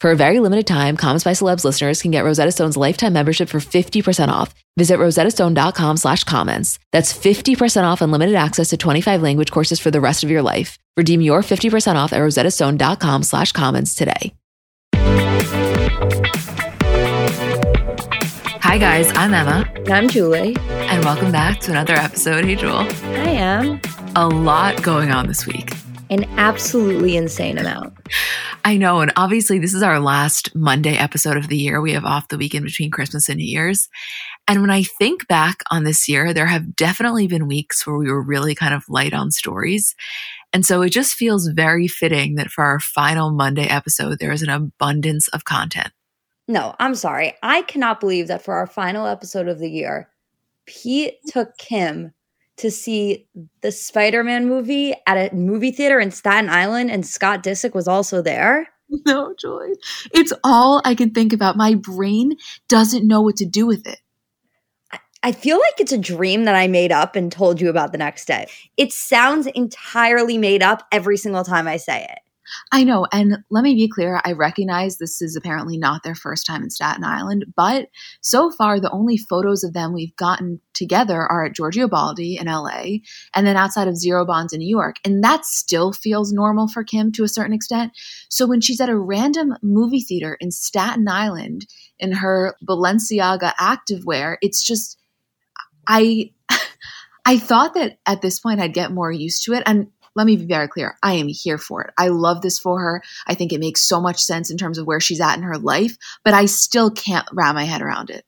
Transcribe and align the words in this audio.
For 0.00 0.10
a 0.10 0.16
very 0.16 0.40
limited 0.40 0.66
time, 0.66 0.96
Comments 0.98 1.24
by 1.24 1.30
Celebs 1.30 1.64
listeners 1.64 2.02
can 2.02 2.10
get 2.10 2.22
Rosetta 2.22 2.52
Stone's 2.52 2.76
lifetime 2.76 3.14
membership 3.14 3.48
for 3.48 3.60
50% 3.60 4.28
off. 4.28 4.52
Visit 4.76 4.98
rosettastone.com 4.98 5.96
slash 5.96 6.22
comments. 6.24 6.78
That's 6.92 7.16
50% 7.16 7.84
off 7.84 8.02
unlimited 8.02 8.34
access 8.34 8.68
to 8.68 8.76
25 8.76 9.22
language 9.22 9.50
courses 9.50 9.80
for 9.80 9.90
the 9.90 10.00
rest 10.00 10.22
of 10.22 10.30
your 10.30 10.42
life. 10.42 10.78
Redeem 10.98 11.22
your 11.22 11.40
50% 11.40 11.94
off 11.96 12.12
at 12.12 12.20
rosettastone.com 12.20 13.22
slash 13.22 13.52
comments 13.52 13.94
today. 13.94 14.34
Hi 18.60 18.78
guys, 18.78 19.10
I'm 19.16 19.32
Emma. 19.32 19.66
And 19.76 19.90
I'm 19.90 20.08
Julie. 20.10 20.56
And 20.58 21.04
welcome 21.04 21.32
back 21.32 21.60
to 21.60 21.70
another 21.70 21.94
episode. 21.94 22.44
Hey 22.44 22.56
Jewel. 22.56 22.76
I 22.80 23.30
am. 23.30 23.80
A 24.14 24.28
lot 24.28 24.82
going 24.82 25.10
on 25.10 25.26
this 25.26 25.46
week 25.46 25.70
an 26.10 26.24
absolutely 26.36 27.16
insane 27.16 27.58
amount. 27.58 27.94
I 28.64 28.76
know. 28.76 29.00
And 29.00 29.12
obviously, 29.16 29.58
this 29.58 29.74
is 29.74 29.82
our 29.82 30.00
last 30.00 30.54
Monday 30.54 30.96
episode 30.96 31.36
of 31.36 31.48
the 31.48 31.56
year. 31.56 31.80
We 31.80 31.92
have 31.92 32.04
off 32.04 32.28
the 32.28 32.38
weekend 32.38 32.64
between 32.64 32.90
Christmas 32.90 33.28
and 33.28 33.38
New 33.38 33.44
Year's. 33.44 33.88
And 34.48 34.60
when 34.60 34.70
I 34.70 34.82
think 34.82 35.26
back 35.28 35.62
on 35.70 35.84
this 35.84 36.08
year, 36.08 36.32
there 36.32 36.46
have 36.46 36.76
definitely 36.76 37.26
been 37.26 37.48
weeks 37.48 37.86
where 37.86 37.96
we 37.96 38.10
were 38.10 38.22
really 38.22 38.54
kind 38.54 38.74
of 38.74 38.88
light 38.88 39.14
on 39.14 39.30
stories. 39.30 39.94
And 40.52 40.64
so 40.64 40.82
it 40.82 40.90
just 40.90 41.14
feels 41.14 41.48
very 41.48 41.88
fitting 41.88 42.36
that 42.36 42.50
for 42.50 42.64
our 42.64 42.80
final 42.80 43.30
Monday 43.30 43.66
episode, 43.66 44.18
there 44.18 44.32
is 44.32 44.42
an 44.42 44.48
abundance 44.48 45.28
of 45.28 45.44
content. 45.44 45.90
No, 46.48 46.74
I'm 46.78 46.94
sorry. 46.94 47.34
I 47.42 47.62
cannot 47.62 48.00
believe 48.00 48.28
that 48.28 48.42
for 48.42 48.54
our 48.54 48.66
final 48.66 49.06
episode 49.06 49.48
of 49.48 49.58
the 49.58 49.70
year, 49.70 50.08
Pete 50.66 51.16
took 51.26 51.56
Kim 51.58 52.12
to 52.56 52.70
see 52.70 53.26
the 53.60 53.70
Spider-Man 53.70 54.48
movie 54.48 54.94
at 55.06 55.32
a 55.32 55.34
movie 55.34 55.70
theater 55.70 56.00
in 56.00 56.10
Staten 56.10 56.48
Island 56.48 56.90
and 56.90 57.06
Scott 57.06 57.42
Disick 57.42 57.74
was 57.74 57.88
also 57.88 58.22
there? 58.22 58.68
No, 59.04 59.34
Joy. 59.36 59.70
It's 60.12 60.32
all 60.44 60.80
I 60.84 60.94
can 60.94 61.10
think 61.10 61.32
about. 61.32 61.56
My 61.56 61.74
brain 61.74 62.36
doesn't 62.68 63.04
know 63.04 63.20
what 63.20 63.34
to 63.38 63.44
do 63.44 63.66
with 63.66 63.84
it. 63.84 63.98
I 65.24 65.32
feel 65.32 65.56
like 65.56 65.80
it's 65.80 65.90
a 65.90 65.98
dream 65.98 66.44
that 66.44 66.54
I 66.54 66.68
made 66.68 66.92
up 66.92 67.16
and 67.16 67.32
told 67.32 67.60
you 67.60 67.68
about 67.68 67.90
the 67.90 67.98
next 67.98 68.26
day. 68.26 68.46
It 68.76 68.92
sounds 68.92 69.48
entirely 69.48 70.38
made 70.38 70.62
up 70.62 70.84
every 70.92 71.16
single 71.16 71.42
time 71.42 71.66
I 71.66 71.78
say 71.78 72.04
it. 72.08 72.20
I 72.72 72.84
know. 72.84 73.06
And 73.12 73.38
let 73.50 73.64
me 73.64 73.74
be 73.74 73.88
clear 73.88 74.20
I 74.24 74.32
recognize 74.32 74.98
this 74.98 75.20
is 75.22 75.36
apparently 75.36 75.78
not 75.78 76.02
their 76.02 76.14
first 76.14 76.46
time 76.46 76.62
in 76.62 76.70
Staten 76.70 77.04
Island, 77.04 77.46
but 77.56 77.88
so 78.20 78.50
far, 78.50 78.80
the 78.80 78.90
only 78.90 79.16
photos 79.16 79.64
of 79.64 79.72
them 79.72 79.92
we've 79.92 80.14
gotten 80.16 80.60
together 80.74 81.20
are 81.20 81.44
at 81.44 81.54
Giorgio 81.54 81.88
Baldi 81.88 82.36
in 82.36 82.46
LA 82.46 82.98
and 83.34 83.46
then 83.46 83.56
outside 83.56 83.88
of 83.88 83.96
Zero 83.96 84.24
Bonds 84.24 84.52
in 84.52 84.60
New 84.60 84.68
York. 84.68 84.96
And 85.04 85.22
that 85.24 85.44
still 85.44 85.92
feels 85.92 86.32
normal 86.32 86.68
for 86.68 86.84
Kim 86.84 87.12
to 87.12 87.24
a 87.24 87.28
certain 87.28 87.54
extent. 87.54 87.92
So 88.28 88.46
when 88.46 88.60
she's 88.60 88.80
at 88.80 88.88
a 88.88 88.98
random 88.98 89.54
movie 89.62 90.00
theater 90.00 90.36
in 90.40 90.50
Staten 90.50 91.08
Island 91.08 91.66
in 91.98 92.12
her 92.12 92.54
Balenciaga 92.66 93.54
activewear, 93.54 94.36
it's 94.40 94.64
just, 94.64 94.98
I. 95.88 96.30
I 97.28 97.38
thought 97.38 97.74
that 97.74 97.98
at 98.06 98.22
this 98.22 98.38
point 98.38 98.60
I'd 98.60 98.72
get 98.72 98.92
more 98.92 99.10
used 99.10 99.44
to 99.46 99.52
it. 99.54 99.64
And 99.66 99.88
let 100.16 100.26
me 100.26 100.36
be 100.36 100.46
very 100.46 100.66
clear. 100.66 100.98
I 101.02 101.12
am 101.12 101.28
here 101.28 101.58
for 101.58 101.84
it. 101.84 101.94
I 101.98 102.08
love 102.08 102.40
this 102.40 102.58
for 102.58 102.80
her. 102.80 103.02
I 103.26 103.34
think 103.34 103.52
it 103.52 103.60
makes 103.60 103.82
so 103.82 104.00
much 104.00 104.20
sense 104.20 104.50
in 104.50 104.56
terms 104.56 104.78
of 104.78 104.86
where 104.86 104.98
she's 104.98 105.20
at 105.20 105.36
in 105.36 105.42
her 105.42 105.58
life, 105.58 105.96
but 106.24 106.34
I 106.34 106.46
still 106.46 106.90
can't 106.90 107.28
wrap 107.32 107.54
my 107.54 107.64
head 107.64 107.82
around 107.82 108.10
it. 108.10 108.24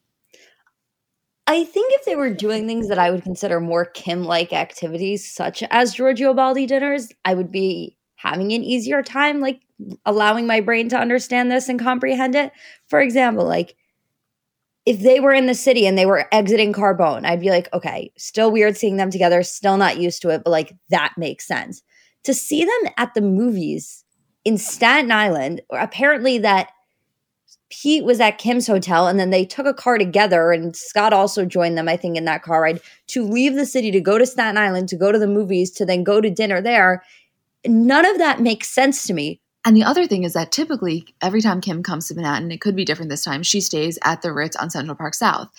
I 1.46 1.64
think 1.64 1.94
if 1.94 2.04
they 2.04 2.14
were 2.14 2.32
doing 2.32 2.66
things 2.66 2.88
that 2.88 2.98
I 2.98 3.10
would 3.10 3.22
consider 3.22 3.58
more 3.58 3.86
Kim 3.86 4.22
like 4.22 4.52
activities, 4.52 5.26
such 5.26 5.62
as 5.70 5.94
Giorgio 5.94 6.34
Baldi 6.34 6.66
dinners, 6.66 7.08
I 7.24 7.32
would 7.32 7.50
be 7.50 7.96
having 8.16 8.52
an 8.52 8.62
easier 8.62 9.02
time, 9.02 9.40
like 9.40 9.62
allowing 10.04 10.46
my 10.46 10.60
brain 10.60 10.90
to 10.90 10.98
understand 10.98 11.50
this 11.50 11.70
and 11.70 11.80
comprehend 11.80 12.34
it. 12.34 12.52
For 12.88 13.00
example, 13.00 13.46
like 13.46 13.76
if 14.88 15.00
they 15.00 15.20
were 15.20 15.34
in 15.34 15.44
the 15.44 15.54
city 15.54 15.86
and 15.86 15.98
they 15.98 16.06
were 16.06 16.26
exiting 16.32 16.72
Carbone, 16.72 17.26
I'd 17.26 17.42
be 17.42 17.50
like, 17.50 17.68
okay, 17.74 18.10
still 18.16 18.50
weird 18.50 18.74
seeing 18.74 18.96
them 18.96 19.10
together, 19.10 19.42
still 19.42 19.76
not 19.76 19.98
used 19.98 20.22
to 20.22 20.30
it, 20.30 20.42
but 20.42 20.50
like 20.50 20.74
that 20.88 21.12
makes 21.18 21.46
sense. 21.46 21.82
To 22.24 22.32
see 22.32 22.64
them 22.64 22.92
at 22.96 23.12
the 23.12 23.20
movies 23.20 24.02
in 24.46 24.56
Staten 24.56 25.12
Island, 25.12 25.60
apparently 25.70 26.38
that 26.38 26.70
Pete 27.68 28.02
was 28.02 28.18
at 28.18 28.38
Kim's 28.38 28.66
hotel 28.66 29.08
and 29.08 29.20
then 29.20 29.28
they 29.28 29.44
took 29.44 29.66
a 29.66 29.74
car 29.74 29.98
together 29.98 30.52
and 30.52 30.74
Scott 30.74 31.12
also 31.12 31.44
joined 31.44 31.76
them, 31.76 31.86
I 31.86 31.98
think, 31.98 32.16
in 32.16 32.24
that 32.24 32.42
car 32.42 32.62
ride 32.62 32.80
to 33.08 33.28
leave 33.28 33.56
the 33.56 33.66
city 33.66 33.90
to 33.90 34.00
go 34.00 34.16
to 34.16 34.24
Staten 34.24 34.56
Island, 34.56 34.88
to 34.88 34.96
go 34.96 35.12
to 35.12 35.18
the 35.18 35.26
movies, 35.26 35.70
to 35.72 35.84
then 35.84 36.02
go 36.02 36.22
to 36.22 36.30
dinner 36.30 36.62
there. 36.62 37.02
None 37.66 38.06
of 38.06 38.16
that 38.16 38.40
makes 38.40 38.70
sense 38.70 39.06
to 39.06 39.12
me. 39.12 39.42
And 39.68 39.76
the 39.76 39.84
other 39.84 40.06
thing 40.06 40.24
is 40.24 40.32
that 40.32 40.50
typically, 40.50 41.04
every 41.20 41.42
time 41.42 41.60
Kim 41.60 41.82
comes 41.82 42.08
to 42.08 42.14
Manhattan, 42.14 42.50
it 42.50 42.62
could 42.62 42.74
be 42.74 42.86
different 42.86 43.10
this 43.10 43.22
time, 43.22 43.42
she 43.42 43.60
stays 43.60 43.98
at 44.02 44.22
the 44.22 44.32
Ritz 44.32 44.56
on 44.56 44.70
Central 44.70 44.96
Park 44.96 45.12
South. 45.12 45.50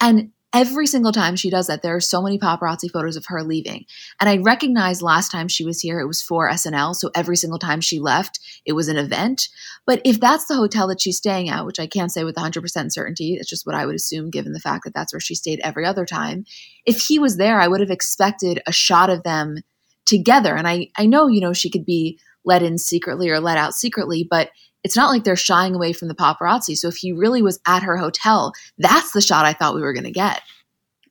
And 0.00 0.30
every 0.54 0.86
single 0.86 1.10
time 1.10 1.34
she 1.34 1.50
does 1.50 1.66
that, 1.66 1.82
there 1.82 1.96
are 1.96 2.00
so 2.00 2.22
many 2.22 2.38
paparazzi 2.38 2.88
photos 2.88 3.16
of 3.16 3.26
her 3.26 3.42
leaving. 3.42 3.84
And 4.20 4.30
I 4.30 4.36
recognize 4.36 5.02
last 5.02 5.32
time 5.32 5.48
she 5.48 5.64
was 5.64 5.80
here, 5.80 5.98
it 5.98 6.06
was 6.06 6.22
for 6.22 6.48
SNL. 6.48 6.94
So 6.94 7.10
every 7.16 7.36
single 7.36 7.58
time 7.58 7.80
she 7.80 7.98
left, 7.98 8.38
it 8.64 8.74
was 8.74 8.86
an 8.86 8.98
event. 8.98 9.48
But 9.84 10.00
if 10.04 10.20
that's 10.20 10.46
the 10.46 10.54
hotel 10.54 10.86
that 10.86 11.00
she's 11.00 11.16
staying 11.16 11.48
at, 11.48 11.66
which 11.66 11.80
I 11.80 11.88
can't 11.88 12.12
say 12.12 12.22
with 12.22 12.36
100% 12.36 12.92
certainty, 12.92 13.34
it's 13.34 13.50
just 13.50 13.66
what 13.66 13.74
I 13.74 13.84
would 13.84 13.96
assume 13.96 14.30
given 14.30 14.52
the 14.52 14.60
fact 14.60 14.84
that 14.84 14.94
that's 14.94 15.12
where 15.12 15.18
she 15.18 15.34
stayed 15.34 15.58
every 15.64 15.84
other 15.84 16.06
time. 16.06 16.44
If 16.86 17.00
he 17.00 17.18
was 17.18 17.36
there, 17.36 17.60
I 17.60 17.66
would 17.66 17.80
have 17.80 17.90
expected 17.90 18.62
a 18.64 18.72
shot 18.72 19.10
of 19.10 19.24
them 19.24 19.56
together. 20.04 20.54
And 20.54 20.68
I, 20.68 20.90
I 20.96 21.06
know, 21.06 21.26
you 21.26 21.40
know, 21.40 21.52
she 21.52 21.68
could 21.68 21.84
be 21.84 22.20
let 22.46 22.62
in 22.62 22.78
secretly 22.78 23.28
or 23.28 23.40
let 23.40 23.58
out 23.58 23.74
secretly, 23.74 24.26
but 24.28 24.50
it's 24.84 24.96
not 24.96 25.10
like 25.10 25.24
they're 25.24 25.36
shying 25.36 25.74
away 25.74 25.92
from 25.92 26.08
the 26.08 26.14
paparazzi. 26.14 26.76
So 26.76 26.88
if 26.88 26.96
he 26.96 27.12
really 27.12 27.42
was 27.42 27.58
at 27.66 27.82
her 27.82 27.96
hotel, 27.96 28.52
that's 28.78 29.12
the 29.12 29.20
shot 29.20 29.44
I 29.44 29.52
thought 29.52 29.74
we 29.74 29.82
were 29.82 29.92
going 29.92 30.04
to 30.04 30.12
get. 30.12 30.40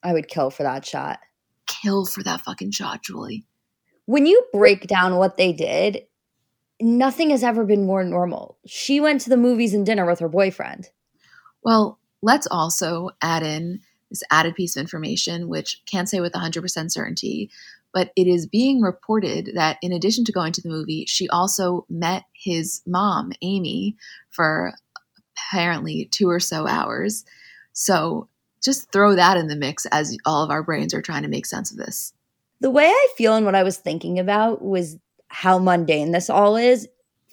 I 0.02 0.14
would 0.14 0.30
kill 0.30 0.50
for 0.50 0.64
that 0.64 0.86
shot. 0.86 1.20
Kill 1.68 2.06
for 2.06 2.24
that 2.24 2.42
fucking 2.42 2.72
shot, 2.72 3.04
Julie. 3.04 3.44
When 4.06 4.26
you 4.26 4.42
break 4.54 4.88
down 4.88 5.18
what 5.18 5.36
they 5.36 5.52
did, 5.52 6.04
nothing 6.80 7.32
has 7.32 7.44
ever 7.44 7.66
been 7.66 7.86
more 7.86 8.04
normal. 8.04 8.58
She 8.66 9.00
went 9.00 9.22
to 9.22 9.30
the 9.30 9.38
movies 9.38 9.74
and 9.74 9.86
dinner 9.86 10.06
with 10.06 10.20
her 10.20 10.30
boyfriend. 10.30 10.90
Well, 11.64 12.00
let's 12.22 12.48
also 12.48 13.10
add 13.22 13.44
in 13.44 13.82
this 14.10 14.24
added 14.32 14.56
piece 14.56 14.76
of 14.78 14.82
information, 14.82 15.48
which 15.48 15.82
can't 15.86 16.08
say 16.08 16.22
with 16.22 16.34
100% 16.34 16.92
certainty, 16.92 17.50
but 17.96 18.12
it 18.18 18.28
is 18.28 18.46
being 18.46 18.82
reported 18.82 19.52
that 19.56 19.78
in 19.82 19.94
addition 19.94 20.26
to 20.26 20.34
going 20.34 20.52
to 20.52 20.62
the 20.62 20.68
movie, 20.68 21.06
she 21.08 21.30
also 21.30 21.86
met 21.90 22.26
his 22.34 22.82
mom, 22.86 23.32
Amy, 23.42 23.96
for 24.32 24.74
apparently 25.38 26.10
two 26.12 26.30
or 26.30 26.42
so 26.42 26.68
hours. 26.68 27.24
So 27.72 28.28
just 28.62 28.92
throw 28.92 29.16
that 29.16 29.38
in 29.38 29.48
the 29.48 29.56
mix 29.56 29.86
as 29.86 30.18
all 30.26 30.44
of 30.44 30.52
our 30.52 30.62
brains 30.62 30.94
are 30.94 31.02
trying 31.02 31.24
to 31.24 31.30
make 31.30 31.46
sense 31.46 31.72
of 31.72 31.78
this. 31.78 32.12
The 32.60 32.70
way 32.70 32.88
I 32.88 33.08
feel 33.16 33.34
and 33.34 33.46
what 33.46 33.56
I 33.56 33.64
was 33.64 33.78
thinking 33.78 34.20
about 34.20 34.62
was 34.62 34.98
how 35.30 35.58
mundane 35.58 36.12
this 36.12 36.30
all 36.30 36.58
is 36.58 36.90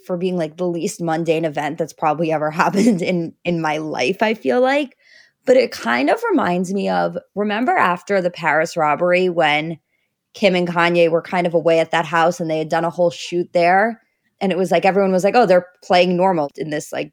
for 0.07 0.17
being 0.17 0.37
like 0.37 0.59
the 0.59 0.69
least 0.69 1.03
mundane 1.03 1.45
event 1.45 1.77
that's 1.77 1.93
probably 1.93 2.31
ever 2.31 2.51
happened 2.53 3.03
in 3.03 3.35
in 3.45 3.61
my 3.61 3.79
life, 3.79 4.23
I 4.23 4.35
feel 4.35 4.61
like. 4.61 4.97
But 5.45 5.57
it 5.57 5.73
kind 5.73 6.09
of 6.09 6.23
reminds 6.31 6.73
me 6.73 6.89
of 6.89 7.19
remember 7.35 7.73
after 7.73 8.23
the 8.23 8.31
Paris 8.31 8.77
robbery 8.77 9.29
when 9.29 9.81
Kim 10.35 10.55
and 10.55 10.69
Kanye 10.69 11.11
were 11.11 11.23
kind 11.23 11.47
of 11.47 11.55
away 11.55 11.79
at 11.79 11.91
that 11.91 12.07
house 12.07 12.41
and 12.41 12.51
they 12.51 12.59
had 12.59 12.69
done 12.69 12.85
a 12.85 12.91
whole 12.91 13.11
shoot 13.11 13.53
there 13.53 14.03
and 14.43 14.51
it 14.51 14.59
was 14.59 14.71
like 14.71 14.85
everyone 14.85 15.13
was 15.13 15.25
like, 15.25 15.37
"Oh, 15.37 15.47
they're 15.47 15.69
playing 15.83 16.17
normal 16.17 16.51
in 16.57 16.69
this 16.71 16.93
like 16.93 17.13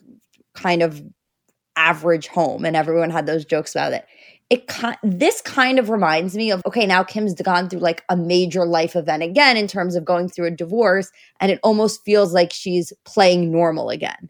kind 0.56 0.82
of 0.82 1.02
average 1.78 2.28
home," 2.28 2.66
and 2.66 2.76
everyone 2.76 3.12
had 3.12 3.28
those 3.28 3.46
jokes 3.46 3.76
about 3.76 3.94
it. 3.94 4.06
It 4.50 4.70
this 5.04 5.40
kind 5.42 5.78
of 5.78 5.92
reminds 5.92 6.36
me 6.36 6.52
of 6.52 6.64
okay, 6.66 6.88
now 6.88 7.04
Kim's 7.04 7.36
gone 7.36 7.70
through 7.70 7.82
like 7.82 8.04
a 8.10 8.18
major 8.18 8.66
life 8.66 8.96
event 8.96 9.22
again 9.22 9.56
in 9.56 9.68
terms 9.68 9.96
of 9.96 10.04
going 10.04 10.28
through 10.28 10.48
a 10.48 10.52
divorce, 10.52 11.12
and 11.40 11.52
it 11.52 11.60
almost 11.64 12.04
feels 12.04 12.34
like 12.34 12.52
she's 12.52 12.92
playing 13.06 13.52
normal 13.52 13.92
again. 13.92 14.30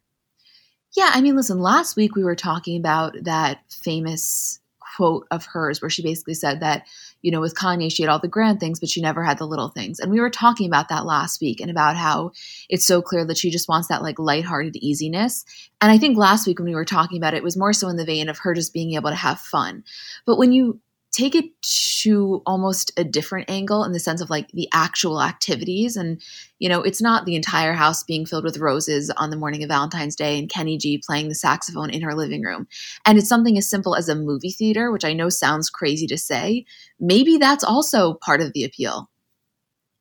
Yeah, 0.97 1.11
I 1.13 1.21
mean, 1.21 1.37
listen, 1.37 1.59
last 1.59 1.95
week 1.95 2.15
we 2.15 2.23
were 2.25 2.35
talking 2.35 2.77
about 2.77 3.15
that 3.23 3.61
famous 3.69 4.59
quote 4.97 5.25
of 5.31 5.45
hers 5.45 5.81
where 5.81 5.89
she 5.89 6.03
basically 6.03 6.33
said 6.33 6.59
that, 6.59 6.85
you 7.21 7.31
know, 7.31 7.41
with 7.41 7.55
Kanye, 7.55 7.91
she 7.91 8.03
had 8.03 8.09
all 8.09 8.19
the 8.19 8.27
grand 8.27 8.59
things, 8.59 8.79
but 8.79 8.89
she 8.89 9.01
never 9.01 9.23
had 9.23 9.37
the 9.37 9.47
little 9.47 9.69
things. 9.69 9.99
And 9.99 10.11
we 10.11 10.19
were 10.19 10.29
talking 10.29 10.67
about 10.67 10.89
that 10.89 11.05
last 11.05 11.41
week 11.41 11.59
and 11.59 11.69
about 11.69 11.97
how 11.97 12.31
it's 12.69 12.87
so 12.87 13.01
clear 13.01 13.25
that 13.25 13.37
she 13.37 13.49
just 13.49 13.67
wants 13.67 13.87
that 13.89 14.01
like 14.01 14.19
lighthearted 14.19 14.75
easiness. 14.77 15.43
And 15.81 15.91
I 15.91 15.97
think 15.97 16.17
last 16.17 16.47
week 16.47 16.59
when 16.59 16.67
we 16.67 16.75
were 16.75 16.85
talking 16.85 17.17
about 17.17 17.33
it, 17.33 17.37
it 17.37 17.43
was 17.43 17.57
more 17.57 17.73
so 17.73 17.89
in 17.89 17.97
the 17.97 18.05
vein 18.05 18.29
of 18.29 18.39
her 18.39 18.53
just 18.53 18.73
being 18.73 18.93
able 18.93 19.09
to 19.09 19.15
have 19.15 19.39
fun. 19.39 19.83
But 20.25 20.37
when 20.37 20.51
you 20.51 20.79
take 21.11 21.33
it 21.33 21.45
to 21.61 22.41
almost 22.45 22.91
a 22.97 23.03
different 23.03 23.49
angle 23.49 23.83
in 23.83 23.91
the 23.91 23.99
sense 23.99 24.21
of 24.21 24.29
like 24.29 24.49
the 24.51 24.69
actual 24.73 25.21
activities. 25.21 25.95
And 25.95 26.21
you 26.59 26.69
know 26.69 26.81
it's 26.81 27.01
not 27.01 27.25
the 27.25 27.35
entire 27.35 27.73
house 27.73 28.03
being 28.03 28.25
filled 28.25 28.43
with 28.43 28.57
roses 28.57 29.09
on 29.17 29.29
the 29.29 29.37
morning 29.37 29.63
of 29.63 29.69
valentine's 29.69 30.15
day 30.15 30.37
and 30.37 30.49
kenny 30.49 30.77
g 30.77 31.01
playing 31.03 31.29
the 31.29 31.35
saxophone 31.35 31.89
in 31.89 32.01
her 32.01 32.13
living 32.13 32.43
room. 32.43 32.67
And 33.05 33.17
it's 33.17 33.29
something 33.29 33.57
as 33.57 33.69
simple 33.69 33.95
as 33.95 34.09
a 34.09 34.15
movie 34.15 34.51
theater 34.51 34.91
which 34.91 35.05
i 35.05 35.13
know 35.13 35.29
sounds 35.29 35.69
crazy 35.69 36.07
to 36.07 36.17
say. 36.17 36.65
Maybe 36.99 37.37
that's 37.37 37.63
also 37.63 38.15
part 38.15 38.41
of 38.41 38.53
the 38.53 38.63
appeal. 38.63 39.09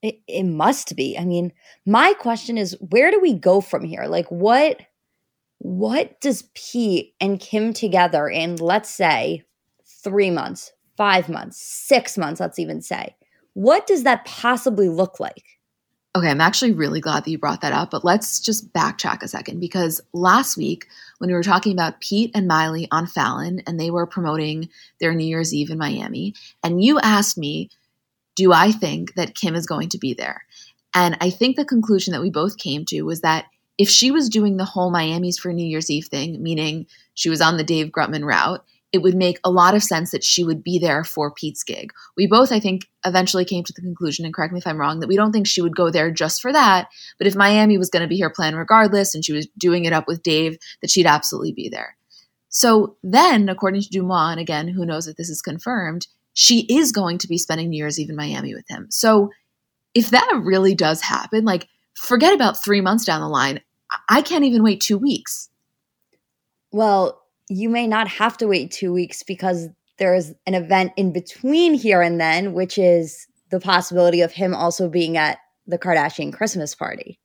It, 0.02 0.20
it 0.28 0.44
must 0.44 0.94
be. 0.94 1.19
I 1.19 1.25
mean 1.25 1.52
my 1.87 2.12
question 2.14 2.58
is 2.58 2.76
where 2.81 3.11
do 3.11 3.20
we 3.20 3.32
go 3.34 3.61
from 3.61 3.84
here? 3.84 4.04
Like 4.06 4.26
what 4.31 4.82
what 5.61 6.20
does 6.20 6.49
pete 6.54 7.14
and 7.20 7.40
kim 7.40 7.72
together 7.72 8.28
in 8.28 8.56
let's 8.56 8.90
say 8.90 9.43
three 10.04 10.31
months 10.31 10.72
five 10.98 11.28
months, 11.28 11.58
six 11.62 12.18
months, 12.18 12.40
let's 12.40 12.58
even 12.58 12.82
say. 12.82 13.14
What 13.54 13.86
does 13.86 14.02
that 14.02 14.24
possibly 14.24 14.88
look 14.88 15.18
like? 15.20 15.44
Okay, 16.16 16.28
I'm 16.28 16.40
actually 16.40 16.72
really 16.72 17.00
glad 17.00 17.24
that 17.24 17.30
you 17.30 17.38
brought 17.38 17.60
that 17.60 17.72
up, 17.72 17.90
but 17.90 18.04
let's 18.04 18.40
just 18.40 18.72
backtrack 18.72 19.22
a 19.22 19.28
second 19.28 19.60
because 19.60 20.00
last 20.12 20.56
week 20.56 20.86
when 21.18 21.28
we 21.28 21.34
were 21.34 21.42
talking 21.44 21.72
about 21.72 22.00
Pete 22.00 22.32
and 22.34 22.48
Miley 22.48 22.88
on 22.90 23.06
Fallon 23.06 23.62
and 23.66 23.78
they 23.78 23.92
were 23.92 24.06
promoting 24.06 24.68
their 25.00 25.14
New 25.14 25.26
Year's 25.26 25.54
Eve 25.54 25.70
in 25.70 25.78
Miami, 25.78 26.34
and 26.64 26.82
you 26.82 26.98
asked 26.98 27.38
me, 27.38 27.70
Do 28.34 28.52
I 28.52 28.72
think 28.72 29.14
that 29.14 29.36
Kim 29.36 29.54
is 29.54 29.66
going 29.66 29.90
to 29.90 29.98
be 29.98 30.14
there? 30.14 30.42
And 30.94 31.16
I 31.20 31.30
think 31.30 31.54
the 31.54 31.64
conclusion 31.64 32.12
that 32.12 32.22
we 32.22 32.30
both 32.30 32.58
came 32.58 32.84
to 32.86 33.02
was 33.02 33.20
that 33.20 33.44
if 33.76 33.88
she 33.88 34.10
was 34.10 34.28
doing 34.28 34.56
the 34.56 34.64
whole 34.64 34.90
Miami's 34.90 35.38
for 35.38 35.52
New 35.52 35.66
Year's 35.66 35.90
Eve 35.90 36.06
thing, 36.06 36.42
meaning 36.42 36.86
she 37.14 37.30
was 37.30 37.40
on 37.40 37.56
the 37.56 37.64
Dave 37.64 37.92
Grutman 37.92 38.24
route, 38.24 38.64
it 38.93 39.02
would 39.02 39.14
make 39.14 39.38
a 39.44 39.50
lot 39.50 39.75
of 39.75 39.82
sense 39.82 40.11
that 40.12 40.25
she 40.25 40.44
would 40.44 40.62
be 40.62 40.79
there 40.79 41.05
for 41.05 41.31
Pete's 41.31 41.62
gig. 41.62 41.93
We 42.17 42.26
both, 42.26 42.52
I 42.52 42.61
think, 42.61 42.87
eventually 43.05 43.44
came 43.44 43.64
to 43.64 43.73
the 43.73 43.82
conclusion, 43.82 44.25
and 44.25 44.32
correct 44.32 44.52
me 44.52 44.58
if 44.58 44.67
I'm 44.67 44.79
wrong, 44.79 45.00
that 45.00 45.08
we 45.08 45.17
don't 45.17 45.32
think 45.32 45.46
she 45.46 45.61
would 45.61 45.76
go 45.76 45.90
there 45.90 46.11
just 46.11 46.40
for 46.40 46.52
that. 46.52 46.88
But 47.19 47.26
if 47.26 47.37
Miami 47.37 47.76
was 47.76 47.90
going 47.90 48.02
to 48.02 48.08
be 48.08 48.20
her 48.20 48.31
plan 48.31 48.55
regardless 48.55 49.14
and 49.14 49.25
she 49.25 49.32
was 49.32 49.46
doing 49.58 49.85
it 49.85 49.93
up 49.93 50.06
with 50.08 50.23
Dave, 50.23 50.56
that 50.81 50.90
she'd 50.90 51.06
absolutely 51.06 51.52
be 51.52 51.69
there. 51.69 51.96
So 52.49 52.96
then, 53.02 53.49
according 53.49 53.82
to 53.82 53.88
DeuxMoi, 53.88 54.32
and 54.32 54.40
again, 54.40 54.69
who 54.69 54.87
knows 54.87 55.06
if 55.06 55.17
this 55.17 55.29
is 55.29 55.43
confirmed, 55.43 56.06
she 56.32 56.61
is 56.70 56.93
going 56.93 57.19
to 57.19 57.29
be 57.29 57.37
spending 57.37 57.69
New 57.69 57.76
Year's 57.76 57.99
Eve 57.99 58.11
in 58.11 58.17
Miami 58.17 58.55
with 58.55 58.64
him. 58.69 58.87
So 58.90 59.31
if 59.94 60.11
that 60.11 60.40
really 60.43 60.75
does 60.75 61.02
happen, 61.02 61.44
like 61.44 61.69
forget 61.94 62.32
about 62.32 62.62
three 62.62 62.81
months 62.81 63.05
down 63.05 63.20
the 63.20 63.29
line. 63.29 63.61
I 64.08 64.23
can't 64.23 64.44
even 64.44 64.62
wait 64.62 64.81
two 64.81 64.99
weeks. 64.99 65.50
Well, 66.70 67.23
you 67.48 67.68
may 67.68 67.86
not 67.86 68.08
have 68.08 68.36
to 68.38 68.46
wait 68.46 68.70
two 68.70 68.92
weeks 68.92 69.22
because 69.22 69.68
there's 69.98 70.32
an 70.46 70.54
event 70.54 70.92
in 70.96 71.12
between 71.12 71.74
here 71.74 72.02
and 72.02 72.20
then, 72.20 72.52
which 72.52 72.78
is 72.78 73.26
the 73.50 73.60
possibility 73.60 74.20
of 74.20 74.32
him 74.32 74.54
also 74.54 74.88
being 74.88 75.16
at 75.16 75.38
the 75.66 75.78
Kardashian 75.78 76.32
Christmas 76.32 76.74
party. 76.74 77.18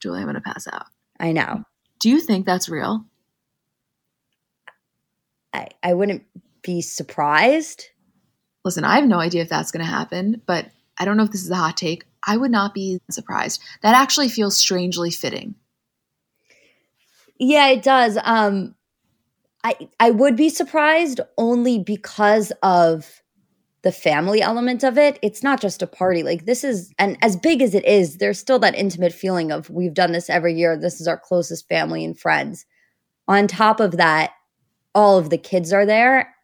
Julie, 0.00 0.20
I'm 0.20 0.26
going 0.26 0.34
to 0.36 0.40
pass 0.40 0.66
out. 0.72 0.86
I 1.18 1.32
know. 1.32 1.64
Do 2.00 2.08
you 2.08 2.20
think 2.20 2.46
that's 2.46 2.68
real? 2.68 3.04
I, 5.52 5.68
I 5.82 5.94
wouldn't 5.94 6.22
be 6.62 6.80
surprised. 6.80 7.86
Listen, 8.64 8.84
I 8.84 8.96
have 8.96 9.08
no 9.08 9.18
idea 9.18 9.42
if 9.42 9.48
that's 9.48 9.72
going 9.72 9.84
to 9.84 9.90
happen, 9.90 10.42
but 10.46 10.66
I 10.98 11.04
don't 11.04 11.16
know 11.16 11.24
if 11.24 11.30
this 11.30 11.44
is 11.44 11.50
a 11.50 11.56
hot 11.56 11.76
take. 11.76 12.04
I 12.26 12.36
would 12.36 12.50
not 12.50 12.74
be 12.74 13.00
surprised. 13.10 13.62
That 13.82 13.94
actually 13.94 14.28
feels 14.28 14.56
strangely 14.56 15.10
fitting. 15.10 15.54
Yeah, 17.38 17.68
it 17.68 17.82
does. 17.82 18.18
Um, 18.22 18.74
I 19.64 19.88
I 19.98 20.10
would 20.10 20.36
be 20.36 20.48
surprised 20.48 21.20
only 21.36 21.78
because 21.78 22.52
of 22.62 23.22
the 23.82 23.92
family 23.92 24.42
element 24.42 24.84
of 24.84 24.98
it. 24.98 25.18
It's 25.22 25.42
not 25.42 25.60
just 25.60 25.82
a 25.82 25.86
party. 25.86 26.22
Like 26.22 26.44
this 26.46 26.64
is 26.64 26.92
and 26.98 27.16
as 27.22 27.36
big 27.36 27.62
as 27.62 27.74
it 27.74 27.84
is, 27.84 28.18
there's 28.18 28.38
still 28.38 28.58
that 28.60 28.74
intimate 28.74 29.12
feeling 29.12 29.50
of 29.50 29.70
we've 29.70 29.94
done 29.94 30.12
this 30.12 30.30
every 30.30 30.54
year. 30.54 30.76
This 30.76 31.00
is 31.00 31.08
our 31.08 31.18
closest 31.18 31.68
family 31.68 32.04
and 32.04 32.18
friends. 32.18 32.66
On 33.28 33.46
top 33.46 33.80
of 33.80 33.96
that, 33.96 34.32
all 34.94 35.18
of 35.18 35.30
the 35.30 35.38
kids 35.38 35.72
are 35.72 35.86
there. 35.86 36.34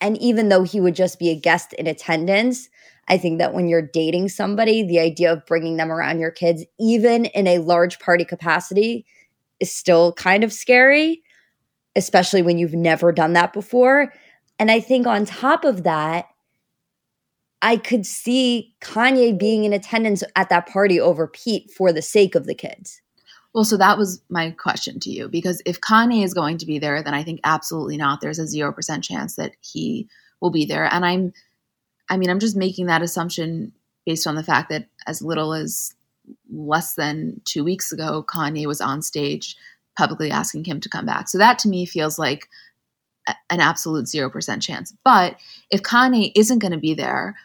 And 0.00 0.16
even 0.18 0.48
though 0.48 0.62
he 0.62 0.80
would 0.80 0.94
just 0.94 1.18
be 1.18 1.28
a 1.28 1.38
guest 1.38 1.74
in 1.74 1.86
attendance, 1.86 2.70
I 3.08 3.18
think 3.18 3.38
that 3.38 3.52
when 3.52 3.68
you're 3.68 3.82
dating 3.82 4.30
somebody, 4.30 4.82
the 4.82 5.00
idea 5.00 5.32
of 5.32 5.44
bringing 5.44 5.76
them 5.76 5.92
around 5.92 6.20
your 6.20 6.30
kids, 6.30 6.64
even 6.78 7.26
in 7.26 7.46
a 7.46 7.58
large 7.58 7.98
party 7.98 8.24
capacity, 8.24 9.04
is 9.58 9.70
still 9.70 10.14
kind 10.14 10.42
of 10.42 10.52
scary 10.52 11.22
especially 11.96 12.42
when 12.42 12.58
you've 12.58 12.74
never 12.74 13.12
done 13.12 13.32
that 13.34 13.52
before. 13.52 14.12
And 14.58 14.70
I 14.70 14.80
think 14.80 15.06
on 15.06 15.24
top 15.24 15.64
of 15.64 15.84
that, 15.84 16.28
I 17.62 17.76
could 17.76 18.06
see 18.06 18.74
Kanye 18.80 19.38
being 19.38 19.64
in 19.64 19.72
attendance 19.72 20.22
at 20.36 20.48
that 20.48 20.66
party 20.66 20.98
over 20.98 21.26
Pete 21.26 21.70
for 21.70 21.92
the 21.92 22.02
sake 22.02 22.34
of 22.34 22.46
the 22.46 22.54
kids. 22.54 23.02
Well, 23.52 23.64
so 23.64 23.76
that 23.76 23.98
was 23.98 24.22
my 24.30 24.52
question 24.52 25.00
to 25.00 25.10
you 25.10 25.28
because 25.28 25.60
if 25.66 25.80
Kanye 25.80 26.24
is 26.24 26.34
going 26.34 26.58
to 26.58 26.66
be 26.66 26.78
there, 26.78 27.02
then 27.02 27.14
I 27.14 27.22
think 27.22 27.40
absolutely 27.42 27.96
not. 27.96 28.20
There's 28.20 28.38
a 28.38 28.44
0% 28.44 29.02
chance 29.02 29.34
that 29.36 29.56
he 29.60 30.08
will 30.40 30.50
be 30.50 30.64
there. 30.64 30.84
And 30.92 31.04
I'm, 31.04 31.32
I 32.08 32.16
mean, 32.16 32.30
I'm 32.30 32.38
just 32.38 32.56
making 32.56 32.86
that 32.86 33.02
assumption 33.02 33.72
based 34.06 34.26
on 34.26 34.36
the 34.36 34.44
fact 34.44 34.70
that 34.70 34.86
as 35.06 35.20
little 35.20 35.52
as 35.52 35.94
less 36.50 36.94
than 36.94 37.40
two 37.44 37.64
weeks 37.64 37.92
ago, 37.92 38.24
Kanye 38.26 38.66
was 38.66 38.80
on 38.80 39.02
stage 39.02 39.56
publicly 40.00 40.30
asking 40.30 40.64
him 40.64 40.80
to 40.80 40.88
come 40.88 41.04
back. 41.04 41.28
So 41.28 41.36
that 41.36 41.58
to 41.58 41.68
me 41.68 41.84
feels 41.84 42.18
like 42.18 42.48
an 43.50 43.60
absolute 43.60 44.06
0% 44.06 44.62
chance. 44.62 44.94
But 45.04 45.36
if 45.70 45.82
Kanye 45.82 46.32
isn't 46.34 46.60
going 46.60 46.72
to 46.72 46.78
be 46.78 46.94
there, 46.94 47.36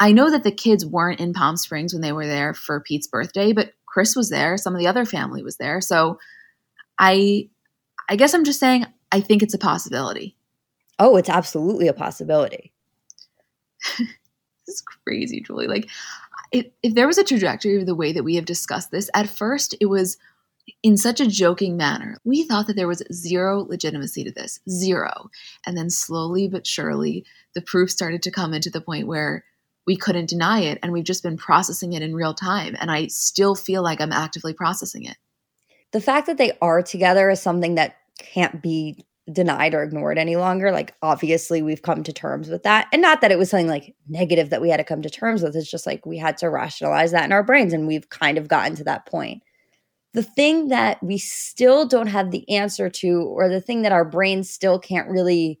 I 0.00 0.10
know 0.10 0.28
that 0.28 0.42
the 0.42 0.50
kids 0.50 0.84
weren't 0.84 1.20
in 1.20 1.32
Palm 1.32 1.56
Springs 1.56 1.92
when 1.92 2.02
they 2.02 2.10
were 2.10 2.26
there 2.26 2.52
for 2.52 2.80
Pete's 2.80 3.06
birthday, 3.06 3.52
but 3.52 3.74
Kris 3.86 4.16
was 4.16 4.28
there, 4.28 4.56
some 4.56 4.74
of 4.74 4.80
the 4.80 4.88
other 4.88 5.04
family 5.04 5.42
was 5.44 5.56
there. 5.56 5.80
So 5.80 6.18
I 6.98 7.48
I 8.08 8.16
guess 8.16 8.34
I'm 8.34 8.44
just 8.44 8.58
saying 8.58 8.86
I 9.12 9.20
think 9.20 9.42
it's 9.42 9.54
a 9.54 9.58
possibility. 9.58 10.36
Oh, 10.98 11.16
it's 11.16 11.28
absolutely 11.28 11.86
a 11.86 11.92
possibility. 11.92 12.72
this 13.98 14.08
is 14.66 14.80
crazy, 14.80 15.42
Julie. 15.42 15.68
Like 15.68 15.88
if, 16.50 16.66
if 16.82 16.94
there 16.94 17.06
was 17.06 17.18
a 17.18 17.24
trajectory 17.24 17.76
of 17.76 17.86
the 17.86 17.94
way 17.94 18.12
that 18.12 18.24
we 18.24 18.34
have 18.34 18.44
discussed 18.46 18.90
this, 18.90 19.10
at 19.14 19.28
first 19.28 19.76
it 19.80 19.86
was 19.86 20.18
in 20.82 20.96
such 20.96 21.20
a 21.20 21.26
joking 21.26 21.76
manner. 21.76 22.18
We 22.24 22.44
thought 22.44 22.66
that 22.66 22.76
there 22.76 22.88
was 22.88 23.02
zero 23.12 23.66
legitimacy 23.68 24.24
to 24.24 24.32
this, 24.32 24.60
zero. 24.68 25.30
And 25.66 25.76
then 25.76 25.90
slowly 25.90 26.48
but 26.48 26.66
surely, 26.66 27.24
the 27.54 27.62
proof 27.62 27.90
started 27.90 28.22
to 28.22 28.30
come 28.30 28.54
into 28.54 28.70
the 28.70 28.80
point 28.80 29.06
where 29.06 29.44
we 29.86 29.96
couldn't 29.96 30.28
deny 30.28 30.60
it. 30.60 30.78
And 30.82 30.92
we've 30.92 31.04
just 31.04 31.22
been 31.22 31.36
processing 31.36 31.92
it 31.92 32.02
in 32.02 32.14
real 32.14 32.34
time. 32.34 32.76
And 32.80 32.90
I 32.90 33.08
still 33.08 33.54
feel 33.54 33.82
like 33.82 34.00
I'm 34.00 34.12
actively 34.12 34.52
processing 34.52 35.04
it. 35.04 35.16
The 35.92 36.00
fact 36.00 36.26
that 36.26 36.38
they 36.38 36.56
are 36.62 36.82
together 36.82 37.30
is 37.30 37.42
something 37.42 37.74
that 37.74 37.96
can't 38.18 38.62
be 38.62 39.04
denied 39.32 39.74
or 39.74 39.82
ignored 39.82 40.18
any 40.18 40.36
longer. 40.36 40.70
Like, 40.70 40.94
obviously, 41.02 41.62
we've 41.62 41.82
come 41.82 42.02
to 42.04 42.12
terms 42.12 42.48
with 42.48 42.62
that. 42.62 42.88
And 42.92 43.02
not 43.02 43.20
that 43.20 43.32
it 43.32 43.38
was 43.38 43.50
something 43.50 43.68
like 43.68 43.94
negative 44.08 44.50
that 44.50 44.60
we 44.60 44.70
had 44.70 44.76
to 44.76 44.84
come 44.84 45.02
to 45.02 45.10
terms 45.10 45.42
with. 45.42 45.56
It's 45.56 45.70
just 45.70 45.86
like 45.86 46.06
we 46.06 46.18
had 46.18 46.36
to 46.38 46.50
rationalize 46.50 47.12
that 47.12 47.24
in 47.24 47.32
our 47.32 47.42
brains. 47.42 47.72
And 47.72 47.86
we've 47.86 48.08
kind 48.08 48.38
of 48.38 48.48
gotten 48.48 48.76
to 48.76 48.84
that 48.84 49.06
point 49.06 49.42
the 50.12 50.22
thing 50.22 50.68
that 50.68 51.02
we 51.02 51.18
still 51.18 51.86
don't 51.86 52.08
have 52.08 52.30
the 52.30 52.48
answer 52.48 52.90
to, 52.90 53.22
or 53.22 53.48
the 53.48 53.60
thing 53.60 53.82
that 53.82 53.92
our 53.92 54.04
brains 54.04 54.50
still 54.50 54.78
can't 54.78 55.08
really 55.08 55.60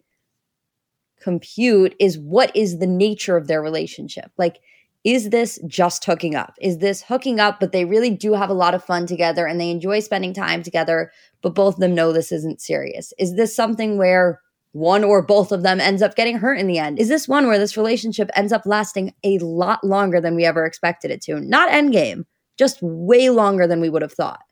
compute 1.20 1.94
is 2.00 2.18
what 2.18 2.54
is 2.56 2.78
the 2.78 2.86
nature 2.86 3.36
of 3.36 3.46
their 3.46 3.62
relationship? 3.62 4.30
Like, 4.38 4.58
is 5.04 5.30
this 5.30 5.58
just 5.66 6.04
hooking 6.04 6.34
up? 6.34 6.54
Is 6.60 6.78
this 6.78 7.02
hooking 7.02 7.40
up, 7.40 7.60
but 7.60 7.72
they 7.72 7.84
really 7.84 8.10
do 8.10 8.34
have 8.34 8.50
a 8.50 8.54
lot 8.54 8.74
of 8.74 8.84
fun 8.84 9.06
together 9.06 9.46
and 9.46 9.60
they 9.60 9.70
enjoy 9.70 10.00
spending 10.00 10.34
time 10.34 10.62
together, 10.62 11.10
but 11.42 11.54
both 11.54 11.74
of 11.74 11.80
them 11.80 11.94
know 11.94 12.12
this 12.12 12.32
isn't 12.32 12.60
serious? 12.60 13.12
Is 13.18 13.34
this 13.36 13.54
something 13.54 13.96
where 13.96 14.40
one 14.72 15.02
or 15.02 15.22
both 15.22 15.52
of 15.52 15.62
them 15.62 15.80
ends 15.80 16.02
up 16.02 16.16
getting 16.16 16.38
hurt 16.38 16.58
in 16.58 16.66
the 16.66 16.78
end? 16.78 16.98
Is 16.98 17.08
this 17.08 17.26
one 17.26 17.46
where 17.46 17.58
this 17.58 17.76
relationship 17.76 18.30
ends 18.36 18.52
up 18.52 18.66
lasting 18.66 19.14
a 19.24 19.38
lot 19.38 19.82
longer 19.82 20.20
than 20.20 20.34
we 20.34 20.44
ever 20.44 20.66
expected 20.66 21.10
it 21.10 21.22
to? 21.22 21.40
Not 21.40 21.70
endgame, 21.70 22.24
just 22.60 22.78
way 22.82 23.30
longer 23.30 23.66
than 23.66 23.80
we 23.80 23.88
would 23.88 24.02
have 24.02 24.12
thought. 24.12 24.42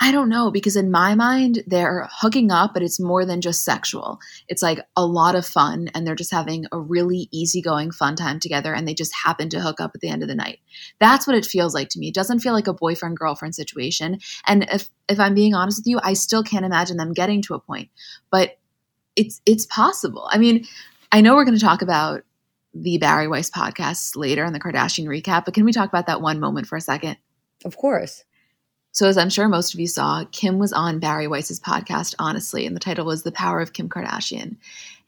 I 0.00 0.10
don't 0.10 0.30
know 0.30 0.50
because 0.50 0.76
in 0.76 0.90
my 0.90 1.14
mind 1.14 1.62
they're 1.66 2.08
hooking 2.10 2.50
up, 2.50 2.72
but 2.72 2.82
it's 2.82 2.98
more 2.98 3.26
than 3.26 3.42
just 3.42 3.64
sexual. 3.64 4.18
It's 4.48 4.62
like 4.62 4.80
a 4.96 5.04
lot 5.04 5.34
of 5.34 5.46
fun 5.46 5.90
and 5.94 6.06
they're 6.06 6.14
just 6.14 6.32
having 6.32 6.64
a 6.72 6.80
really 6.80 7.28
easygoing 7.30 7.90
fun 7.90 8.16
time 8.16 8.40
together 8.40 8.72
and 8.72 8.88
they 8.88 8.94
just 8.94 9.12
happen 9.14 9.50
to 9.50 9.60
hook 9.60 9.78
up 9.78 9.92
at 9.94 10.00
the 10.00 10.08
end 10.08 10.22
of 10.22 10.28
the 10.28 10.34
night. 10.34 10.60
That's 11.00 11.26
what 11.26 11.36
it 11.36 11.44
feels 11.44 11.74
like 11.74 11.90
to 11.90 11.98
me. 11.98 12.08
It 12.08 12.14
doesn't 12.14 12.40
feel 12.40 12.54
like 12.54 12.66
a 12.66 12.72
boyfriend 12.72 13.18
girlfriend 13.18 13.54
situation. 13.54 14.18
And 14.46 14.64
if 14.72 14.88
if 15.06 15.20
I'm 15.20 15.34
being 15.34 15.54
honest 15.54 15.80
with 15.80 15.86
you, 15.86 16.00
I 16.02 16.14
still 16.14 16.42
can't 16.42 16.64
imagine 16.64 16.96
them 16.96 17.12
getting 17.12 17.42
to 17.42 17.54
a 17.54 17.60
point. 17.60 17.90
But 18.30 18.58
it's 19.16 19.42
it's 19.44 19.66
possible. 19.66 20.26
I 20.32 20.38
mean, 20.38 20.64
I 21.12 21.20
know 21.20 21.34
we're 21.34 21.44
going 21.44 21.58
to 21.58 21.64
talk 21.64 21.82
about 21.82 22.22
the 22.74 22.98
Bari 22.98 23.28
Weiss 23.28 23.50
podcast 23.50 24.16
later 24.16 24.44
in 24.44 24.52
the 24.52 24.60
Kardashian 24.60 25.06
recap, 25.06 25.44
but 25.44 25.54
can 25.54 25.64
we 25.64 25.72
talk 25.72 25.88
about 25.88 26.06
that 26.06 26.22
one 26.22 26.40
moment 26.40 26.66
for 26.66 26.76
a 26.76 26.80
second? 26.80 27.16
Of 27.64 27.76
course. 27.76 28.24
So, 28.92 29.08
as 29.08 29.16
I'm 29.16 29.30
sure 29.30 29.48
most 29.48 29.72
of 29.72 29.80
you 29.80 29.86
saw, 29.86 30.24
Kim 30.32 30.58
was 30.58 30.72
on 30.72 30.98
Bari 30.98 31.26
Weiss's 31.26 31.60
podcast, 31.60 32.14
Honestly, 32.18 32.66
and 32.66 32.76
the 32.76 32.80
title 32.80 33.06
was 33.06 33.22
The 33.22 33.32
Power 33.32 33.60
of 33.60 33.72
Kim 33.72 33.88
Kardashian. 33.88 34.56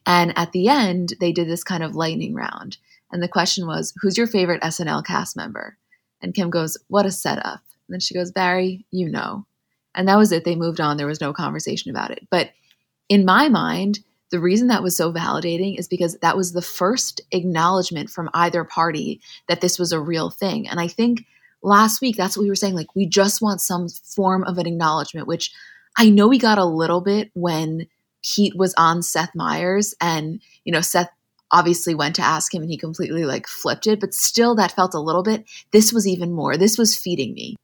And 0.06 0.32
at 0.38 0.52
the 0.52 0.68
end, 0.68 1.14
they 1.20 1.32
did 1.32 1.48
this 1.48 1.64
kind 1.64 1.82
of 1.82 1.94
lightning 1.94 2.34
round. 2.34 2.78
And 3.12 3.22
the 3.22 3.28
question 3.28 3.66
was, 3.66 3.92
Who's 4.00 4.16
your 4.16 4.26
favorite 4.26 4.62
SNL 4.62 5.04
cast 5.04 5.36
member? 5.36 5.76
And 6.22 6.34
Kim 6.34 6.50
goes, 6.50 6.78
What 6.88 7.06
a 7.06 7.10
setup. 7.10 7.60
And 7.88 7.94
then 7.94 8.00
she 8.00 8.14
goes, 8.14 8.32
Bari, 8.32 8.86
you 8.90 9.08
know. 9.08 9.46
And 9.94 10.08
that 10.08 10.16
was 10.16 10.32
it. 10.32 10.44
They 10.44 10.56
moved 10.56 10.80
on. 10.80 10.96
There 10.96 11.06
was 11.06 11.20
no 11.20 11.32
conversation 11.32 11.90
about 11.90 12.10
it. 12.10 12.26
But 12.30 12.50
in 13.08 13.24
my 13.24 13.48
mind, 13.48 14.00
the 14.34 14.40
reason 14.40 14.66
that 14.66 14.82
was 14.82 14.96
so 14.96 15.12
validating 15.12 15.78
is 15.78 15.86
because 15.86 16.18
that 16.18 16.36
was 16.36 16.50
the 16.50 16.60
first 16.60 17.20
acknowledgement 17.30 18.10
from 18.10 18.28
either 18.34 18.64
party 18.64 19.20
that 19.46 19.60
this 19.60 19.78
was 19.78 19.92
a 19.92 20.00
real 20.00 20.28
thing. 20.28 20.68
And 20.68 20.80
I 20.80 20.88
think 20.88 21.24
last 21.62 22.00
week, 22.00 22.16
that's 22.16 22.36
what 22.36 22.42
we 22.42 22.48
were 22.48 22.56
saying. 22.56 22.74
Like, 22.74 22.96
we 22.96 23.06
just 23.06 23.40
want 23.40 23.60
some 23.60 23.88
form 23.88 24.42
of 24.42 24.58
an 24.58 24.66
acknowledgement, 24.66 25.28
which 25.28 25.52
I 25.96 26.10
know 26.10 26.26
we 26.26 26.38
got 26.38 26.58
a 26.58 26.64
little 26.64 27.00
bit 27.00 27.30
when 27.34 27.86
Pete 28.24 28.56
was 28.56 28.74
on 28.76 29.02
Seth 29.02 29.36
Meyers 29.36 29.94
and, 30.00 30.40
you 30.64 30.72
know, 30.72 30.80
Seth 30.80 31.10
obviously 31.52 31.94
went 31.94 32.16
to 32.16 32.22
ask 32.22 32.52
him 32.52 32.62
and 32.62 32.70
he 32.72 32.76
completely 32.76 33.24
like 33.24 33.46
flipped 33.46 33.86
it, 33.86 34.00
but 34.00 34.14
still 34.14 34.56
that 34.56 34.72
felt 34.72 34.94
a 34.94 35.00
little 35.00 35.22
bit. 35.22 35.44
This 35.70 35.92
was 35.92 36.08
even 36.08 36.32
more. 36.32 36.56
This 36.56 36.76
was 36.76 36.96
feeding 36.96 37.34
me. 37.34 37.54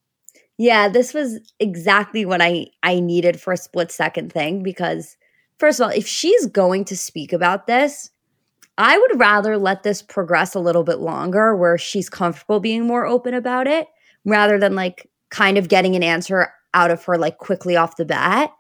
Yeah, 0.57 0.89
this 0.89 1.13
was 1.13 1.41
exactly 1.59 2.25
what 2.25 2.41
I 2.41 2.67
I 2.85 3.01
needed 3.01 3.41
for 3.41 3.53
a 3.53 3.57
split 3.57 3.91
second 3.91 4.33
thing 4.33 4.63
because 4.63 5.17
first 5.61 5.79
of 5.79 5.85
all, 5.85 5.93
if 5.93 6.07
she's 6.07 6.47
going 6.47 6.87
to 6.87 6.97
speak 6.97 7.33
about 7.33 7.67
this, 7.67 8.11
I 8.79 8.97
would 8.99 9.21
rather 9.21 9.59
let 9.59 9.83
this 9.83 10.01
progress 10.01 10.55
a 10.55 10.61
little 10.61 10.85
bit 10.85 11.01
longer 11.01 11.55
where 11.55 11.77
she's 11.77 12.09
comfortable 12.09 12.61
being 12.61 12.87
more 12.87 13.07
open 13.07 13.35
about 13.35 13.67
it 13.67 13.87
rather 14.25 14.59
than 14.59 14.75
like 14.75 15.09
kind 15.29 15.59
of 15.59 15.69
getting 15.69 15.95
an 15.95 16.03
answer 16.03 16.51
out 16.73 16.91
of 16.91 17.05
her 17.05 17.19
like 17.19 17.39
quickly 17.39 17.77
off 17.77 17.97
the 17.97 18.07
bat. 18.07 18.51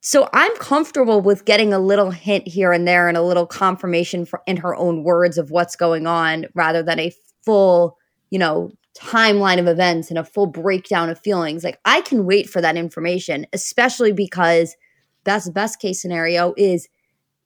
So 0.00 0.28
I'm 0.32 0.54
comfortable 0.56 1.20
with 1.20 1.44
getting 1.44 1.72
a 1.72 1.78
little 1.78 2.10
hint 2.10 2.48
here 2.48 2.72
and 2.72 2.86
there 2.86 3.08
and 3.08 3.16
a 3.16 3.22
little 3.22 3.46
confirmation 3.46 4.26
for, 4.26 4.42
in 4.46 4.56
her 4.58 4.74
own 4.74 5.04
words 5.04 5.38
of 5.38 5.50
what's 5.50 5.76
going 5.76 6.06
on 6.06 6.46
rather 6.54 6.82
than 6.82 6.98
a 6.98 7.12
full, 7.44 7.96
you 8.30 8.38
know, 8.38 8.70
timeline 8.98 9.58
of 9.58 9.66
events 9.66 10.10
and 10.10 10.18
a 10.18 10.24
full 10.24 10.46
breakdown 10.46 11.08
of 11.08 11.18
feelings. 11.20 11.64
Like 11.64 11.78
I 11.84 12.00
can 12.00 12.26
wait 12.26 12.50
for 12.50 12.60
that 12.60 12.76
information, 12.76 13.46
especially 13.52 14.12
because 14.12 14.76
the 15.24 15.52
best 15.52 15.80
case 15.80 16.00
scenario 16.00 16.54
is 16.56 16.88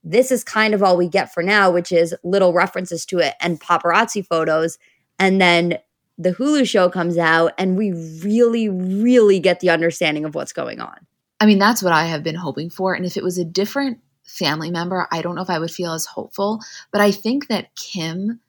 this 0.04 0.30
is 0.30 0.44
kind 0.44 0.74
of 0.74 0.82
all 0.82 0.96
we 0.96 1.08
get 1.08 1.32
for 1.32 1.42
now, 1.42 1.70
which 1.70 1.92
is 1.92 2.14
little 2.22 2.52
references 2.52 3.04
to 3.06 3.18
it 3.18 3.34
and 3.40 3.60
paparazzi 3.60 4.24
photos. 4.24 4.78
And 5.18 5.40
then 5.40 5.78
the 6.18 6.32
Hulu 6.32 6.68
show 6.68 6.88
comes 6.88 7.16
out, 7.16 7.52
and 7.58 7.76
we 7.76 7.92
really, 8.22 8.68
really 8.68 9.38
get 9.38 9.60
the 9.60 9.70
understanding 9.70 10.24
of 10.24 10.34
what's 10.34 10.52
going 10.52 10.80
on. 10.80 11.06
I 11.40 11.46
mean, 11.46 11.58
that's 11.58 11.82
what 11.82 11.92
I 11.92 12.06
have 12.06 12.24
been 12.24 12.34
hoping 12.34 12.70
for. 12.70 12.94
And 12.94 13.06
if 13.06 13.16
it 13.16 13.22
was 13.22 13.38
a 13.38 13.44
different 13.44 13.98
family 14.24 14.70
member, 14.70 15.06
I 15.12 15.22
don't 15.22 15.36
know 15.36 15.42
if 15.42 15.50
I 15.50 15.60
would 15.60 15.70
feel 15.70 15.92
as 15.92 16.06
hopeful. 16.06 16.60
But 16.90 17.00
I 17.00 17.12
think 17.12 17.46
that 17.48 17.74
Kim, 17.76 18.40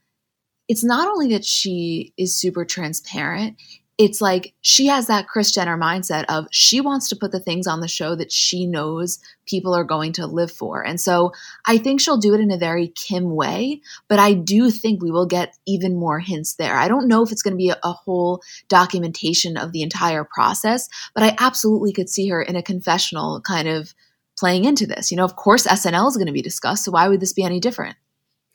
it's 0.67 0.83
not 0.83 1.07
only 1.07 1.29
that 1.29 1.45
she 1.45 2.13
is 2.17 2.35
super 2.35 2.65
transparent, 2.65 3.57
it's 3.99 4.21
like 4.21 4.53
she 4.61 4.87
has 4.87 5.07
that 5.07 5.27
Kris 5.27 5.51
Jenner 5.51 5.77
mindset 5.77 6.23
of 6.29 6.47
she 6.51 6.79
wants 6.79 7.09
to 7.09 7.17
put 7.17 7.33
the 7.33 7.39
things 7.39 7.67
on 7.67 7.81
the 7.81 7.87
show 7.89 8.15
that 8.15 8.31
she 8.31 8.65
knows 8.65 9.19
people 9.45 9.75
are 9.75 9.83
going 9.83 10.13
to 10.13 10.25
live 10.25 10.51
for. 10.51 10.81
And 10.81 11.01
so 11.01 11.33
I 11.67 11.77
think 11.77 11.99
she'll 11.99 12.17
do 12.17 12.33
it 12.33 12.39
in 12.39 12.49
a 12.49 12.57
very 12.57 12.87
Kim 12.95 13.35
way, 13.35 13.81
but 14.07 14.17
I 14.17 14.33
do 14.33 14.71
think 14.71 15.03
we 15.03 15.11
will 15.11 15.25
get 15.25 15.57
even 15.67 15.97
more 15.97 16.19
hints 16.19 16.55
there. 16.55 16.77
I 16.77 16.87
don't 16.87 17.09
know 17.09 17.23
if 17.23 17.33
it's 17.33 17.41
going 17.41 17.53
to 17.53 17.57
be 17.57 17.71
a, 17.71 17.79
a 17.83 17.91
whole 17.91 18.41
documentation 18.69 19.57
of 19.57 19.73
the 19.73 19.81
entire 19.81 20.23
process, 20.23 20.87
but 21.13 21.23
I 21.23 21.35
absolutely 21.37 21.91
could 21.91 22.07
see 22.07 22.29
her 22.29 22.41
in 22.41 22.55
a 22.55 22.63
confessional 22.63 23.41
kind 23.41 23.67
of 23.67 23.93
playing 24.37 24.63
into 24.63 24.87
this. 24.87 25.11
You 25.11 25.17
know, 25.17 25.25
of 25.25 25.35
course, 25.35 25.67
SNL 25.67 26.07
is 26.07 26.15
going 26.15 26.27
to 26.27 26.33
be 26.33 26.41
discussed, 26.41 26.85
so 26.85 26.91
why 26.91 27.09
would 27.09 27.19
this 27.19 27.33
be 27.33 27.43
any 27.43 27.59
different? 27.59 27.97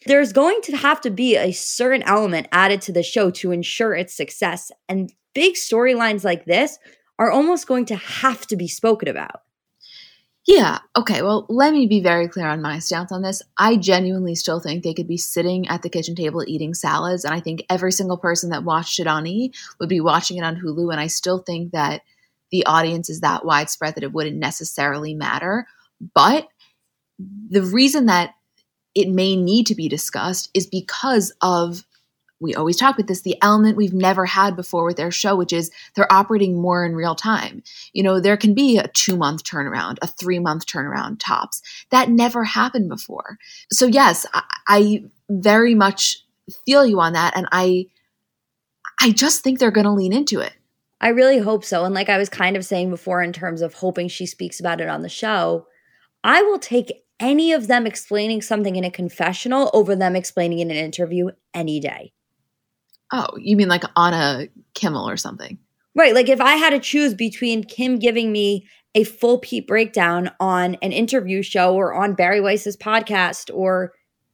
There's 0.07 0.33
going 0.33 0.61
to 0.65 0.77
have 0.77 1.01
to 1.03 1.11
be 1.11 1.37
a 1.37 1.53
certain 1.53 2.03
element 2.03 2.49
added 2.53 2.81
to 2.83 2.93
the 2.93 3.03
show 3.03 3.31
to 3.33 3.53
ensure 3.53 3.95
its 3.95 4.15
success. 4.15 4.71
And 4.89 5.13
big 5.35 5.55
storylines 5.55 6.25
like 6.25 6.45
this 6.45 6.79
are 7.19 7.31
almost 7.31 7.67
going 7.67 7.87
to 7.87 7.97
have 7.97 8.47
to 8.49 8.57
be 8.57 8.69
spoken 8.69 9.09
about. 9.09 9.43
Yeah, 10.47 10.81
okay. 10.95 11.23
Well, 11.23 11.47
let 11.49 11.73
me 11.73 11.87
be 11.87 12.01
very 12.01 12.29
clear 12.29 12.47
on 12.49 12.61
my 12.61 12.79
stance 12.79 13.11
on 13.11 13.23
this. 13.23 13.41
I 13.57 13.77
genuinely 13.77 14.35
still 14.35 14.61
think 14.61 14.83
they 14.83 14.93
could 14.93 15.09
be 15.09 15.17
sitting 15.17 15.67
at 15.69 15.81
the 15.81 15.89
kitchen 15.89 16.15
table 16.15 16.45
eating 16.47 16.75
salads. 16.75 17.25
And 17.25 17.33
I 17.33 17.41
think 17.41 17.65
every 17.71 17.93
single 17.93 18.19
person 18.19 18.51
that 18.51 18.63
watched 18.63 19.01
it 19.01 19.07
on 19.07 19.27
E 19.27 19.53
would 19.81 19.89
be 19.89 20.03
watching 20.03 20.37
it 20.37 20.45
on 20.45 20.57
Hulu. 20.57 20.93
And 20.93 21.01
I 21.01 21.07
still 21.07 21.39
think 21.39 21.73
that 21.73 22.03
the 22.51 22.67
audience 22.67 23.09
is 23.09 23.21
that 23.21 23.47
widespread 23.47 23.95
that 23.95 24.05
it 24.05 24.13
wouldn't 24.13 24.37
necessarily 24.37 25.15
matter. 25.15 25.67
But 26.15 26.49
the 27.19 27.63
reason 27.63 28.07
that 28.07 28.35
it 28.95 29.09
may 29.09 29.37
need 29.37 29.67
to 29.67 29.75
be 29.75 29.89
discussed 29.89 30.51
is 30.55 30.67
because 30.67 31.33
of 31.41 31.85
we 32.41 32.55
always 32.55 32.77
talk 32.77 32.97
about 32.97 33.07
this 33.07 33.23
the 33.23 33.41
element 33.43 33.77
we've 33.77 33.95
never 33.95 34.27
had 34.27 34.57
before 34.57 34.85
with 34.85 34.97
their 34.97 35.11
show 35.11 35.35
which 35.35 35.53
is 35.53 35.71
they're 35.95 36.13
operating 36.13 36.61
more 36.61 36.85
in 36.85 36.95
real 36.95 37.15
time. 37.15 37.63
You 37.93 38.03
know 38.03 38.21
there 38.21 38.37
can 38.37 38.55
be 38.55 38.79
a 38.79 38.89
two 38.89 39.17
month 39.17 39.45
turnaround 39.45 39.99
a 40.03 40.07
three 40.07 40.39
month 40.39 40.67
turnaround 40.67 41.19
tops. 41.21 41.63
That 41.91 42.11
never 42.11 42.45
happened 42.45 42.89
before. 42.89 43.39
So 43.73 43.87
yes 43.87 44.27
I, 44.35 44.43
I 44.69 45.05
very 45.31 45.75
much 45.75 46.23
feel 46.67 46.85
you 46.85 47.01
on 47.01 47.15
that 47.15 47.35
and 47.35 47.49
i 47.53 47.87
i 49.01 49.11
just 49.11 49.43
think 49.43 49.59
they're 49.59 49.71
going 49.71 49.87
to 49.87 49.91
lean 49.91 50.13
into 50.13 50.41
it. 50.41 50.53
I 51.01 51.09
really 51.09 51.39
hope 51.39 51.65
so 51.65 51.85
and 51.85 51.95
like 51.95 52.09
i 52.09 52.19
was 52.19 52.29
kind 52.29 52.57
of 52.57 52.65
saying 52.65 52.91
before 52.91 53.23
in 53.23 53.33
terms 53.33 53.63
of 53.63 53.75
hoping 53.75 54.09
she 54.09 54.27
speaks 54.27 54.61
about 54.61 54.81
it 54.81 54.89
on 54.89 55.03
the 55.03 55.09
show 55.09 55.67
i 56.23 56.43
will 56.43 56.59
take 56.59 57.04
any 57.25 57.53
of 57.53 57.67
them 57.67 57.87
explaining 57.87 58.43
something 58.43 58.77
in 58.77 58.85
a 58.85 58.91
confessional 58.91 59.71
over 59.73 59.97
them 59.97 60.15
explaining 60.15 60.59
in 60.59 60.71
an 60.71 60.77
interview 60.77 61.31
any 61.55 61.81
day 61.81 62.13
Oh, 63.13 63.29
you 63.39 63.57
mean 63.57 63.69
like 63.69 63.85
on 63.95 64.13
a 64.13 64.49
Kimmel 64.75 65.09
or 65.09 65.17
something? 65.17 65.57
Right. 65.95 66.15
Like 66.15 66.29
if 66.29 66.41
I 66.41 66.55
had 66.57 66.71
to 66.71 66.81
choose 66.81 67.15
between 67.15 67.63
Kim 67.63 68.01
giving 68.01 68.33
me 68.33 68.67
a 68.97 69.05
full 69.05 69.39
Pete 69.39 69.69
breakdown 69.69 70.33
on 70.41 70.75
an 70.83 70.91
interview 70.91 71.41
show 71.41 71.75
or 71.75 71.95
on 71.95 72.15
Bari 72.15 72.41
Weiss's 72.41 72.77
podcast 72.77 73.55
or 73.55 73.93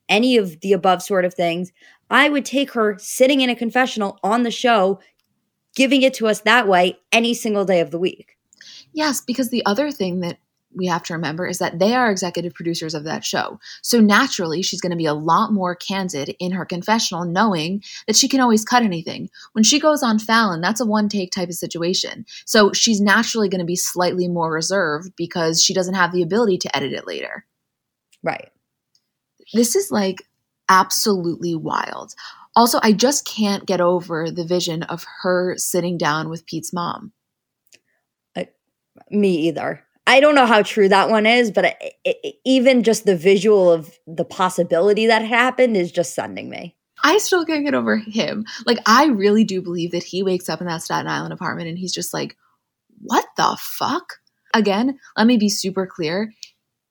any 0.09 0.38
of 0.38 0.61
the 0.61 0.73
above 0.73 1.02
sort 1.02 1.26
of 1.26 1.35
things, 1.35 1.73
I 2.09 2.30
would 2.30 2.47
take 2.47 2.73
her 2.73 2.97
sitting 2.99 3.42
in 3.42 3.50
a 3.50 3.54
confessional 3.54 4.18
on 4.23 4.44
the 4.44 4.50
show, 4.50 4.99
giving 5.76 6.00
it 6.00 6.14
to 6.14 6.26
us 6.26 6.40
that 6.40 6.66
way 6.66 6.99
any 7.12 7.35
single 7.35 7.66
day 7.66 7.80
of 7.80 7.90
the 7.90 7.99
week. 7.99 8.38
Yes, 8.94 9.20
because 9.20 9.50
the 9.50 9.64
other 9.66 9.90
thing 9.90 10.20
that 10.20 10.38
we 10.74 10.86
have 10.86 11.02
to 11.04 11.14
remember 11.14 11.46
is 11.46 11.58
that 11.58 11.78
they 11.78 11.94
are 11.94 12.10
executive 12.10 12.54
producers 12.54 12.94
of 12.94 13.04
that 13.04 13.24
show. 13.24 13.58
So 13.82 14.00
naturally, 14.00 14.62
she's 14.62 14.80
going 14.80 14.90
to 14.90 14.96
be 14.96 15.06
a 15.06 15.14
lot 15.14 15.52
more 15.52 15.74
candid 15.74 16.34
in 16.38 16.52
her 16.52 16.64
confessional, 16.64 17.24
knowing 17.24 17.82
that 18.06 18.16
she 18.16 18.28
can 18.28 18.40
always 18.40 18.64
cut 18.64 18.82
anything. 18.82 19.30
When 19.52 19.64
she 19.64 19.80
goes 19.80 20.02
on 20.02 20.18
Fallon, 20.18 20.60
that's 20.60 20.80
a 20.80 20.86
one 20.86 21.08
take 21.08 21.32
type 21.32 21.48
of 21.48 21.54
situation. 21.54 22.24
So 22.44 22.72
she's 22.72 23.00
naturally 23.00 23.48
going 23.48 23.60
to 23.60 23.64
be 23.64 23.76
slightly 23.76 24.28
more 24.28 24.52
reserved 24.52 25.12
because 25.16 25.62
she 25.62 25.74
doesn't 25.74 25.94
have 25.94 26.12
the 26.12 26.22
ability 26.22 26.58
to 26.58 26.76
edit 26.76 26.92
it 26.92 27.06
later. 27.06 27.44
Right. 28.22 28.50
This 29.52 29.74
is 29.74 29.90
like 29.90 30.22
absolutely 30.68 31.56
wild. 31.56 32.14
Also, 32.56 32.78
I 32.82 32.92
just 32.92 33.26
can't 33.26 33.66
get 33.66 33.80
over 33.80 34.30
the 34.30 34.44
vision 34.44 34.82
of 34.84 35.04
her 35.22 35.56
sitting 35.56 35.96
down 35.98 36.28
with 36.28 36.46
Pete's 36.46 36.72
mom. 36.72 37.12
I, 38.36 38.48
me 39.10 39.48
either. 39.48 39.84
I 40.11 40.19
don't 40.19 40.35
know 40.35 40.47
how 40.47 40.62
true 40.62 40.88
that 40.88 41.09
one 41.09 41.25
is, 41.25 41.52
but 41.52 41.64
it, 41.64 41.95
it, 42.05 42.35
even 42.45 42.83
just 42.83 43.07
the 43.07 43.17
visual 43.17 43.71
of 43.71 43.97
the 44.09 44.25
possibility 44.25 45.07
that 45.07 45.23
happened 45.23 45.76
is 45.76 45.93
just 45.93 46.17
sending 46.17 46.50
me. 46.50 46.75
I 47.05 47.19
still 47.19 47.47
can't 47.47 47.64
get 47.64 47.75
over 47.75 47.97
him. 47.97 48.45
Like, 48.67 48.79
I 48.87 49.07
really 49.07 49.45
do 49.45 49.62
believe 49.62 49.93
that 49.93 50.02
he 50.02 50.25
wakes 50.25 50.49
up 50.49 50.61
in 50.61 50.67
that 50.67 50.83
Staten 50.83 51.07
Island 51.07 51.33
apartment 51.33 51.69
and 51.69 51.79
he's 51.79 51.93
just 51.93 52.12
like, 52.12 52.37
what 53.00 53.25
the 53.37 53.57
fuck? 53.61 54.14
Again, 54.52 54.99
let 55.17 55.29
me 55.29 55.37
be 55.37 55.49
super 55.49 55.87
clear. 55.87 56.33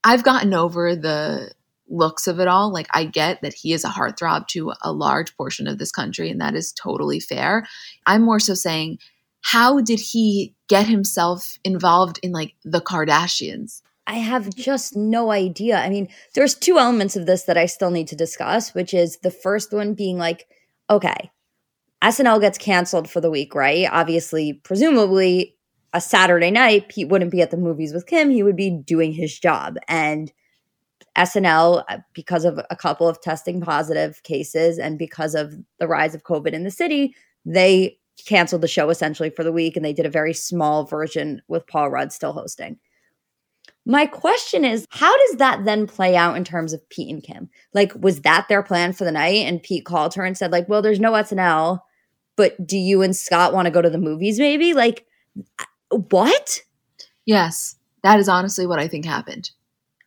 I've 0.06 0.24
gotten 0.24 0.54
over 0.54 0.96
the 0.96 1.52
looks 1.90 2.26
of 2.26 2.40
it 2.40 2.48
all. 2.48 2.72
Like, 2.72 2.88
I 2.94 3.04
get 3.04 3.42
that 3.42 3.54
he 3.54 3.74
is 3.74 3.84
a 3.84 3.90
heartthrob 3.90 4.48
to 4.48 4.72
a 4.82 4.94
large 4.94 5.36
portion 5.36 5.68
of 5.68 5.78
this 5.78 5.92
country, 5.92 6.32
and 6.32 6.40
that 6.40 6.56
is 6.56 6.72
totally 6.72 7.20
fair. 7.20 7.68
I'm 8.06 8.22
more 8.22 8.40
so 8.40 8.54
saying, 8.54 9.00
how 9.42 9.82
did 9.82 10.00
he 10.00 10.56
get 10.68 10.88
himself 10.88 11.60
involved 11.64 12.20
in 12.24 12.32
like 12.32 12.56
the 12.64 12.82
Kardashians? 12.82 13.82
I 14.08 14.16
have 14.16 14.56
just 14.56 14.96
no 14.96 15.32
idea. 15.32 15.78
I 15.78 15.90
mean, 15.90 16.10
there's 16.34 16.56
two 16.56 16.80
elements 16.80 17.16
of 17.16 17.28
this 17.28 17.44
that 17.44 17.58
I 17.58 17.68
still 17.68 17.92
need 17.92 18.08
to 18.08 18.16
discuss, 18.16 18.74
which 18.74 18.94
is 18.94 19.18
the 19.18 19.30
first 19.30 19.72
one 19.72 19.94
being 19.94 20.18
like, 20.18 20.48
okay, 20.90 21.30
SNL 22.04 22.42
gets 22.42 22.58
canceled 22.58 23.10
for 23.10 23.22
the 23.22 23.30
week, 23.30 23.54
right? 23.54 23.88
Obviously, 23.92 24.54
presumably, 24.54 25.56
a 25.94 26.02
Saturday 26.02 26.50
night, 26.50 26.90
Pete 26.90 27.10
wouldn't 27.10 27.32
be 27.32 27.42
at 27.42 27.52
the 27.52 27.58
movies 27.58 27.94
with 27.94 28.08
Kim. 28.08 28.32
He 28.32 28.42
would 28.42 28.56
be 28.56 28.72
doing 28.72 29.14
his 29.14 29.38
job. 29.38 29.78
And 29.88 30.32
SNL, 31.16 31.84
uh, 31.88 31.98
because 32.14 32.46
of 32.46 32.60
a 32.70 32.76
couple 32.76 33.08
of 33.08 33.22
testing 33.22 33.62
positive 33.62 34.24
cases 34.24 34.80
and 34.80 34.98
because 34.98 35.36
of 35.36 35.54
the 35.80 35.88
rise 35.88 36.16
of 36.16 36.24
COVID 36.24 36.54
in 36.54 36.64
the 36.64 36.72
city, 36.72 37.14
they 37.46 37.99
canceled 38.26 38.62
the 38.62 38.68
show 38.68 38.90
essentially 38.90 39.30
for 39.30 39.44
the 39.44 39.52
week 39.52 39.76
and 39.76 39.84
they 39.84 39.94
did 39.94 40.06
a 40.06 40.10
very 40.10 40.34
small 40.34 40.86
version 40.86 41.42
with 41.48 41.68
Paul 41.68 41.90
Rudd 41.90 42.12
still 42.12 42.34
hosting. 42.34 42.78
My 43.86 44.06
question 44.06 44.66
is, 44.66 44.86
how 44.92 45.16
does 45.28 45.38
that 45.38 45.66
then 45.66 45.88
play 45.88 46.16
out 46.16 46.38
in 46.38 46.44
terms 46.44 46.74
of 46.74 46.88
Pete 46.90 47.12
and 47.12 47.24
Kim? 47.24 47.50
Like, 47.74 47.94
was 47.96 48.22
that 48.22 48.48
their 48.48 48.62
plan 48.62 48.94
for 48.94 49.04
the 49.04 49.12
night? 49.12 49.48
And 49.48 49.64
Pete 49.64 49.86
called 49.86 50.14
her 50.16 50.24
and 50.24 50.38
said, 50.38 50.52
like, 50.52 50.70
well, 50.70 50.82
there's 50.82 51.00
no 51.00 51.14
SNL, 51.14 51.80
but 52.36 52.68
do 52.68 52.78
you 52.78 53.02
and 53.02 53.16
Scott 53.16 53.54
want 53.54 53.66
to 53.66 53.72
go 53.72 53.82
to 53.82 53.90
the 53.90 53.98
movies 53.98 54.38
maybe? 54.38 54.74
Like, 54.74 55.06
uh, 55.58 55.98
what? 55.98 56.62
Yes, 57.26 57.78
that 58.04 58.20
is 58.20 58.30
honestly 58.30 58.68
what 58.68 58.80
I 58.80 58.88
think 58.88 59.06
happened. 59.06 59.52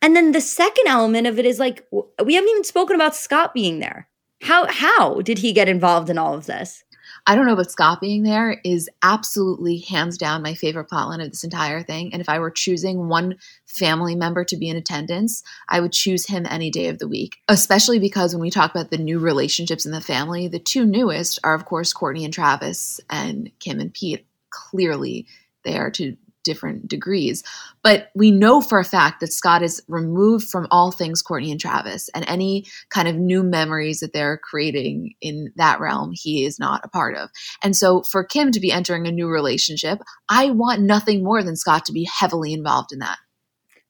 And 0.01 0.15
then 0.15 0.31
the 0.31 0.41
second 0.41 0.87
element 0.87 1.27
of 1.27 1.39
it 1.39 1.45
is 1.45 1.59
like, 1.59 1.85
we 1.91 2.35
haven't 2.35 2.49
even 2.49 2.63
spoken 2.63 2.95
about 2.95 3.15
Scott 3.15 3.53
being 3.53 3.79
there. 3.79 4.07
How 4.41 4.67
how 4.67 5.21
did 5.21 5.37
he 5.37 5.53
get 5.53 5.69
involved 5.69 6.09
in 6.09 6.17
all 6.17 6.33
of 6.33 6.45
this? 6.45 6.83
I 7.25 7.35
don't 7.35 7.45
know, 7.45 7.55
but 7.55 7.71
Scott 7.71 8.01
being 8.01 8.23
there 8.23 8.59
is 8.65 8.89
absolutely 9.01 9.77
hands 9.79 10.17
down 10.17 10.41
my 10.41 10.53
favorite 10.53 10.89
plotline 10.89 11.23
of 11.23 11.31
this 11.31 11.45
entire 11.45 11.81
thing. 11.81 12.11
And 12.11 12.21
if 12.21 12.27
I 12.27 12.39
were 12.39 12.51
choosing 12.51 13.07
one 13.07 13.37
family 13.65 14.13
member 14.13 14.43
to 14.43 14.57
be 14.57 14.67
in 14.67 14.75
attendance, 14.75 15.41
I 15.69 15.79
would 15.79 15.93
choose 15.93 16.27
him 16.27 16.45
any 16.49 16.69
day 16.69 16.89
of 16.89 16.99
the 16.99 17.07
week, 17.07 17.37
especially 17.47 17.97
because 17.97 18.33
when 18.33 18.41
we 18.41 18.49
talk 18.49 18.71
about 18.71 18.91
the 18.91 18.97
new 18.97 19.19
relationships 19.19 19.85
in 19.85 19.93
the 19.93 20.01
family, 20.01 20.49
the 20.49 20.59
two 20.59 20.85
newest 20.85 21.39
are, 21.45 21.53
of 21.53 21.63
course, 21.63 21.93
Courtney 21.93 22.25
and 22.25 22.33
Travis, 22.33 22.99
and 23.09 23.51
Kim 23.59 23.79
and 23.79 23.93
Pete. 23.93 24.25
Clearly, 24.49 25.25
they 25.63 25.77
are 25.77 25.91
to 25.91 26.17
different 26.43 26.87
degrees. 26.87 27.43
But 27.81 28.09
we 28.15 28.31
know 28.31 28.61
for 28.61 28.79
a 28.79 28.85
fact 28.85 29.19
that 29.19 29.33
Scott 29.33 29.63
is 29.63 29.81
removed 29.87 30.47
from 30.49 30.67
all 30.71 30.91
things 30.91 31.21
Courtney 31.21 31.51
and 31.51 31.59
Travis 31.59 32.09
and 32.15 32.25
any 32.27 32.65
kind 32.89 33.07
of 33.07 33.15
new 33.15 33.43
memories 33.43 33.99
that 33.99 34.13
they're 34.13 34.37
creating 34.37 35.15
in 35.21 35.51
that 35.55 35.79
realm, 35.79 36.11
he 36.13 36.45
is 36.45 36.59
not 36.59 36.81
a 36.83 36.89
part 36.89 37.15
of. 37.15 37.29
And 37.63 37.75
so 37.75 38.03
for 38.03 38.23
Kim 38.23 38.51
to 38.51 38.59
be 38.59 38.71
entering 38.71 39.07
a 39.07 39.11
new 39.11 39.27
relationship, 39.27 39.99
I 40.29 40.51
want 40.51 40.81
nothing 40.81 41.23
more 41.23 41.43
than 41.43 41.55
Scott 41.55 41.85
to 41.85 41.93
be 41.93 42.07
heavily 42.11 42.53
involved 42.53 42.91
in 42.91 42.99
that. 42.99 43.17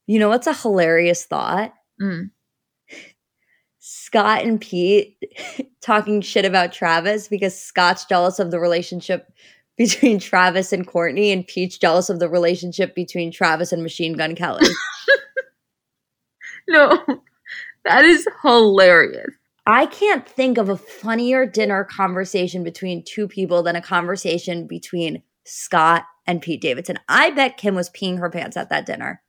You 0.05 0.19
know 0.19 0.29
what's 0.29 0.47
a 0.47 0.53
hilarious 0.53 1.25
thought? 1.25 1.73
Mm. 2.01 2.31
Scott 3.79 4.43
and 4.43 4.61
Pete 4.61 5.17
talking 5.81 6.21
shit 6.21 6.45
about 6.45 6.71
Travis 6.71 7.27
because 7.27 7.59
Scott's 7.59 8.05
jealous 8.05 8.39
of 8.39 8.51
the 8.51 8.59
relationship 8.59 9.31
between 9.77 10.19
Travis 10.19 10.71
and 10.71 10.85
Courtney, 10.85 11.31
and 11.31 11.47
Pete's 11.47 11.77
jealous 11.77 12.09
of 12.09 12.19
the 12.19 12.29
relationship 12.29 12.93
between 12.93 13.31
Travis 13.31 13.71
and 13.71 13.81
Machine 13.81 14.13
Gun 14.13 14.35
Kelly. 14.35 14.67
no, 16.67 17.03
that 17.85 18.05
is 18.05 18.27
hilarious. 18.43 19.33
I 19.65 19.85
can't 19.85 20.27
think 20.27 20.57
of 20.57 20.69
a 20.69 20.77
funnier 20.77 21.45
dinner 21.45 21.85
conversation 21.85 22.63
between 22.63 23.03
two 23.03 23.27
people 23.27 23.63
than 23.63 23.75
a 23.75 23.81
conversation 23.81 24.67
between 24.67 25.23
Scott 25.45 26.03
and 26.27 26.41
Pete 26.41 26.61
Davidson. 26.61 26.99
I 27.07 27.31
bet 27.31 27.57
Kim 27.57 27.75
was 27.75 27.89
peeing 27.89 28.19
her 28.19 28.29
pants 28.29 28.57
at 28.57 28.69
that 28.69 28.85
dinner. 28.85 29.21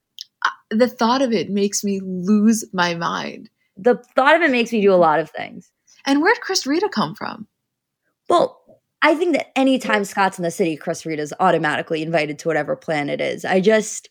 The 0.71 0.89
thought 0.89 1.23
of 1.23 1.33
it 1.33 1.51
makes 1.51 1.85
me 1.85 2.01
lose 2.03 2.65
my 2.73 2.95
mind. 2.95 3.49
The 3.77 4.03
thought 4.15 4.37
of 4.37 4.43
it 4.43 4.51
makes 4.51 4.73
me 4.73 4.81
do 4.81 4.93
a 4.93 4.97
lot 4.97 5.21
of 5.21 5.31
things. 5.31 5.71
And 6.05 6.21
where'd 6.21 6.41
Chris 6.41 6.67
Rita 6.67 6.89
come 6.89 7.15
from? 7.15 7.47
Well, 8.29 8.61
I 9.05 9.15
think 9.15 9.37
that 9.37 9.57
anytime 9.57 10.07
Scott's 10.07 10.39
in 10.39 10.45
the 10.45 10.51
city, 10.51 10.77
Chris 10.77 11.05
Rita 11.05 11.21
is 11.21 11.35
automatically 11.39 12.03
invited 12.03 12.39
to 12.39 12.49
whatever 12.49 12.75
plan 12.75 13.11
it 13.11 13.21
is. 13.21 13.45
I 13.45 13.61
just, 13.61 14.09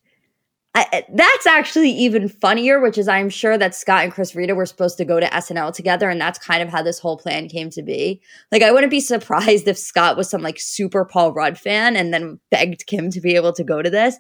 I, 0.76 1.04
that's 1.12 1.48
actually 1.48 1.90
even 1.90 2.30
funnier, 2.30 2.80
which 2.80 3.00
is 3.00 3.08
I'm 3.08 3.32
sure 3.32 3.58
that 3.58 3.74
Scott 3.74 4.04
and 4.04 4.14
Chris 4.14 4.36
Rita 4.36 4.54
were 4.54 4.68
supposed 4.68 5.00
to 5.00 5.06
go 5.06 5.20
to 5.20 5.26
SNL 5.26 5.74
together, 5.74 6.12
and 6.12 6.22
that's 6.22 6.38
kind 6.38 6.62
of 6.62 6.70
how 6.70 6.84
this 6.84 7.00
whole 7.00 7.18
plan 7.18 7.50
came 7.50 7.72
to 7.72 7.82
be. 7.82 8.22
Like, 8.52 8.62
I 8.62 8.72
wouldn't 8.72 8.92
be 8.92 9.00
surprised 9.00 9.68
if 9.68 9.80
Scott 9.80 10.16
was 10.16 10.30
some 10.30 10.44
like 10.44 10.60
super 10.60 11.06
Paul 11.06 11.34
Rudd 11.34 11.58
fan 11.58 11.96
and 11.96 12.14
then 12.14 12.40
begged 12.52 12.86
Kim 12.86 13.10
to 13.10 13.20
be 13.20 13.36
able 13.36 13.54
to 13.54 13.64
go 13.64 13.82
to 13.82 13.90
this. 13.90 14.18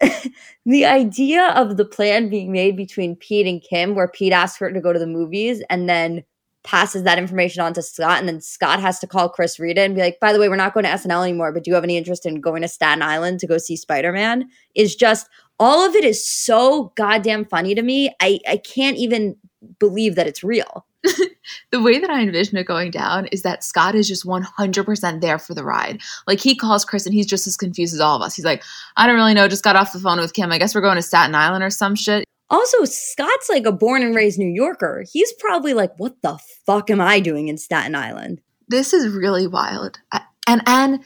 the 0.64 0.86
idea 0.86 1.48
of 1.48 1.76
the 1.76 1.84
plan 1.84 2.30
being 2.30 2.50
made 2.50 2.78
between 2.78 3.14
Pete 3.14 3.46
and 3.46 3.62
Kim, 3.62 3.94
where 3.94 4.08
Pete 4.08 4.32
asked 4.32 4.58
her 4.58 4.72
to 4.72 4.80
go 4.80 4.94
to 4.94 4.98
the 4.98 5.06
movies 5.06 5.62
and 5.68 5.86
then 5.86 6.24
passes 6.64 7.02
that 7.02 7.18
information 7.18 7.62
on 7.62 7.74
to 7.74 7.82
Scott, 7.82 8.18
and 8.18 8.28
then 8.28 8.40
Scott 8.40 8.80
has 8.80 8.98
to 9.00 9.06
call 9.06 9.28
Chris 9.28 9.58
Rita 9.58 9.80
and 9.80 9.94
be 9.94 10.00
like, 10.00 10.20
by 10.20 10.32
the 10.32 10.38
way, 10.38 10.48
we're 10.48 10.56
not 10.56 10.74
going 10.74 10.84
to 10.84 10.90
SNL 10.90 11.24
anymore, 11.24 11.52
but 11.52 11.64
do 11.64 11.70
you 11.70 11.74
have 11.74 11.84
any 11.84 11.96
interest 11.96 12.24
in 12.24 12.40
going 12.40 12.62
to 12.62 12.68
Staten 12.68 13.02
Island 13.02 13.40
to 13.40 13.46
go 13.46 13.58
see 13.58 13.76
Spider 13.76 14.12
Man? 14.12 14.48
Is 14.74 14.94
just 14.94 15.28
all 15.58 15.86
of 15.86 15.94
it 15.94 16.04
is 16.04 16.26
so 16.26 16.92
goddamn 16.96 17.44
funny 17.44 17.74
to 17.74 17.82
me. 17.82 18.14
I, 18.20 18.40
I 18.48 18.56
can't 18.56 18.96
even 18.96 19.36
believe 19.78 20.14
that 20.16 20.26
it's 20.26 20.42
real. 20.42 20.86
the 21.70 21.82
way 21.82 21.98
that 21.98 22.10
I 22.10 22.20
envision 22.20 22.56
it 22.56 22.66
going 22.66 22.90
down 22.90 23.26
is 23.26 23.42
that 23.42 23.64
Scott 23.64 23.94
is 23.94 24.06
just 24.06 24.24
100% 24.24 25.20
there 25.20 25.38
for 25.38 25.54
the 25.54 25.64
ride. 25.64 26.00
Like 26.26 26.40
he 26.40 26.54
calls 26.54 26.84
Chris 26.84 27.06
and 27.06 27.14
he's 27.14 27.26
just 27.26 27.46
as 27.46 27.56
confused 27.56 27.94
as 27.94 28.00
all 28.00 28.16
of 28.16 28.22
us. 28.22 28.36
He's 28.36 28.44
like, 28.44 28.62
I 28.96 29.06
don't 29.06 29.16
really 29.16 29.34
know, 29.34 29.48
just 29.48 29.64
got 29.64 29.76
off 29.76 29.92
the 29.92 29.98
phone 29.98 30.18
with 30.18 30.34
Kim. 30.34 30.52
I 30.52 30.58
guess 30.58 30.74
we're 30.74 30.80
going 30.80 30.96
to 30.96 31.02
Staten 31.02 31.34
Island 31.34 31.64
or 31.64 31.70
some 31.70 31.94
shit. 31.94 32.24
Also, 32.50 32.84
Scott's 32.84 33.48
like 33.48 33.64
a 33.64 33.72
born 33.72 34.02
and 34.02 34.14
raised 34.14 34.38
New 34.38 34.52
Yorker. 34.52 35.04
He's 35.10 35.32
probably 35.34 35.72
like, 35.74 35.98
what 35.98 36.20
the 36.22 36.38
fuck 36.66 36.90
am 36.90 37.00
I 37.00 37.20
doing 37.20 37.48
in 37.48 37.56
Staten 37.56 37.94
Island? 37.94 38.40
This 38.68 38.92
is 38.92 39.12
really 39.12 39.46
wild. 39.46 39.98
And 40.46 40.62
and 40.66 41.00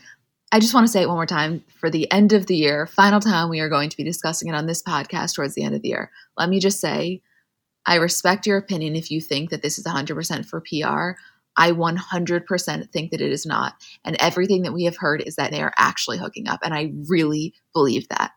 I 0.53 0.61
just 0.61 0.75
want 0.75 0.87
to 0.87 0.93
say 0.93 1.03
it 1.03 1.09
one 1.09 1.17
more 1.17 1.27
time 1.27 1.65
for 1.81 1.91
the 1.91 2.11
end 2.11 2.33
of 2.33 2.47
the 2.47 2.57
year, 2.57 2.87
final 2.87 3.21
time 3.21 3.49
we 3.49 3.61
are 3.61 3.69
going 3.69 3.91
to 3.91 3.97
be 3.97 4.05
discussing 4.05 4.49
it 4.49 4.55
on 4.55 4.67
this 4.67 4.83
podcast 4.83 5.35
towards 5.35 5.55
the 5.55 5.63
end 5.63 5.75
of 5.75 5.83
the 5.83 5.89
year. 5.89 6.11
Let 6.37 6.49
me 6.49 6.61
just 6.61 6.81
say, 6.81 7.21
I 7.85 7.97
respect 7.97 8.47
your 8.47 8.57
opinion 8.57 8.97
if 8.97 9.11
you 9.11 9.21
think 9.21 9.51
that 9.51 9.63
this 9.63 9.79
is 9.79 9.85
100% 9.85 10.47
for 10.47 10.61
PR. 10.61 11.21
I 11.57 11.73
100% 11.73 12.91
think 12.91 13.11
that 13.11 13.21
it 13.21 13.33
is 13.33 13.47
not. 13.47 13.75
And 14.05 14.17
everything 14.21 14.63
that 14.63 14.73
we 14.73 14.85
have 14.85 14.97
heard 14.97 15.23
is 15.23 15.37
that 15.37 15.51
they 15.51 15.63
are 15.63 15.73
actually 15.77 16.19
hooking 16.19 16.49
up. 16.49 16.61
And 16.63 16.75
I 16.75 16.93
really 17.09 17.55
believe 17.73 18.09
that. 18.09 18.33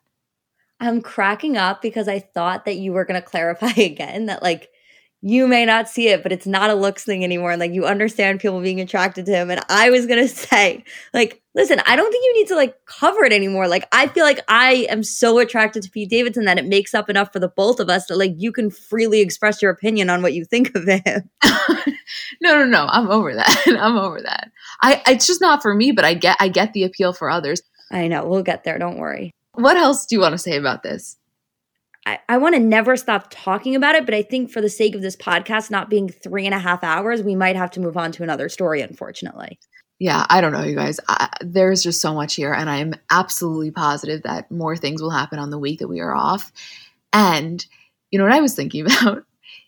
I'm 0.79 1.01
cracking 1.01 1.57
up 1.57 1.81
because 1.81 2.07
I 2.07 2.19
thought 2.19 2.65
that 2.65 2.77
you 2.77 2.93
were 2.93 3.05
going 3.05 3.21
to 3.21 3.27
clarify 3.27 3.71
again 3.77 4.27
that 4.27 4.43
like 4.43 4.69
you 5.21 5.47
may 5.47 5.65
not 5.65 5.89
see 5.89 6.07
it, 6.07 6.23
but 6.23 6.31
it's 6.31 6.47
not 6.47 6.69
a 6.69 6.75
looks 6.75 7.03
thing 7.03 7.25
anymore. 7.25 7.51
And 7.51 7.59
like 7.59 7.73
you 7.73 7.85
understand 7.85 8.39
people 8.39 8.61
being 8.61 8.79
attracted 8.79 9.25
to 9.25 9.33
him. 9.33 9.51
And 9.51 9.59
I 9.67 9.89
was 9.89 10.05
going 10.05 10.19
to 10.27 10.33
say, 10.33 10.83
like, 11.13 11.41
listen, 11.55 11.81
I 11.85 11.97
don't 11.97 12.09
think 12.09 12.23
you 12.23 12.33
need 12.35 12.47
to 12.47 12.55
like 12.55 12.75
cover 12.85 13.25
it 13.25 13.33
anymore. 13.33 13.67
Like, 13.67 13.85
I 13.91 14.07
feel 14.07 14.23
like 14.23 14.39
I 14.47 14.87
am 14.89 15.03
so 15.03 15.39
attracted 15.39 15.83
to 15.83 15.91
Pete 15.91 16.09
Davidson 16.09 16.45
that 16.45 16.57
it 16.57 16.65
makes 16.65 16.93
up 16.93 17.09
enough 17.09 17.33
for 17.33 17.39
the 17.39 17.49
both 17.49 17.81
of 17.81 17.89
us 17.89 18.05
that 18.05 18.17
like 18.17 18.33
you 18.37 18.53
can 18.53 18.71
freely 18.71 19.19
express 19.19 19.61
your 19.61 19.71
opinion 19.71 20.09
on 20.09 20.21
what 20.21 20.33
you 20.33 20.45
think 20.45 20.73
of 20.73 20.87
him. 20.87 21.29
no, 22.41 22.57
no, 22.57 22.65
no. 22.65 22.87
I'm 22.89 23.09
over 23.11 23.35
that. 23.35 23.63
I'm 23.67 23.97
over 23.97 24.21
that. 24.21 24.51
I, 24.81 25.01
it's 25.07 25.27
just 25.27 25.41
not 25.41 25.61
for 25.61 25.75
me, 25.75 25.91
but 25.91 26.05
I 26.05 26.13
get, 26.13 26.37
I 26.39 26.47
get 26.47 26.71
the 26.71 26.85
appeal 26.85 27.11
for 27.11 27.29
others. 27.29 27.61
I 27.91 28.07
know. 28.07 28.25
We'll 28.25 28.43
get 28.43 28.63
there. 28.63 28.77
Don't 28.77 28.99
worry. 28.99 29.33
What 29.59 29.77
else 29.77 30.05
do 30.05 30.15
you 30.15 30.21
want 30.21 30.33
to 30.33 30.37
say 30.37 30.55
about 30.55 30.83
this? 30.83 31.17
I, 32.05 32.19
I 32.29 32.37
want 32.37 32.55
to 32.55 32.61
never 32.61 32.95
stop 32.95 33.27
talking 33.29 33.75
about 33.75 33.95
it, 33.95 34.05
but 34.05 34.15
I 34.15 34.21
think 34.21 34.51
for 34.51 34.61
the 34.61 34.69
sake 34.69 34.95
of 34.95 35.01
this 35.01 35.15
podcast 35.15 35.69
not 35.69 35.89
being 35.89 36.07
three 36.09 36.45
and 36.45 36.55
a 36.55 36.59
half 36.59 36.83
hours, 36.83 37.21
we 37.21 37.35
might 37.35 37.55
have 37.55 37.71
to 37.71 37.79
move 37.79 37.97
on 37.97 38.11
to 38.13 38.23
another 38.23 38.49
story, 38.49 38.81
unfortunately. 38.81 39.59
Yeah, 39.99 40.25
I 40.29 40.39
don't 40.39 40.53
know, 40.53 40.63
you 40.63 40.75
guys. 40.75 40.99
I, 41.09 41.29
there's 41.41 41.83
just 41.83 41.99
so 41.99 42.13
much 42.13 42.35
here, 42.35 42.53
and 42.53 42.69
I'm 42.69 42.93
absolutely 43.11 43.71
positive 43.71 44.23
that 44.23 44.49
more 44.49 44.77
things 44.77 45.01
will 45.01 45.09
happen 45.09 45.39
on 45.39 45.49
the 45.49 45.59
week 45.59 45.79
that 45.79 45.89
we 45.89 45.99
are 45.99 46.15
off. 46.15 46.53
And 47.11 47.63
you 48.11 48.17
know 48.17 48.25
what 48.25 48.33
I 48.33 48.41
was 48.41 48.55
thinking 48.55 48.85
about? 48.85 49.25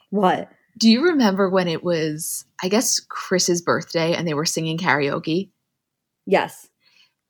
What? 0.10 0.50
Do 0.78 0.90
you 0.90 1.04
remember 1.04 1.50
when 1.50 1.68
it 1.68 1.84
was, 1.84 2.46
I 2.64 2.70
guess, 2.70 3.02
Kris's 3.02 3.62
birthday 3.62 4.16
and 4.16 4.26
they 4.26 4.34
were 4.34 4.46
singing 4.46 4.78
karaoke? 4.78 5.50
Yes. 6.26 6.70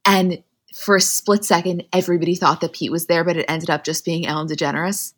And 0.05 0.43
for 0.73 0.95
a 0.95 1.01
split 1.01 1.43
second, 1.45 1.83
everybody 1.93 2.35
thought 2.35 2.61
that 2.61 2.73
Pete 2.73 2.91
was 2.91 3.07
there, 3.07 3.23
but 3.23 3.37
it 3.37 3.45
ended 3.47 3.69
up 3.69 3.83
just 3.83 4.05
being 4.05 4.25
Ellen 4.25 4.47
DeGeneres. 4.47 5.13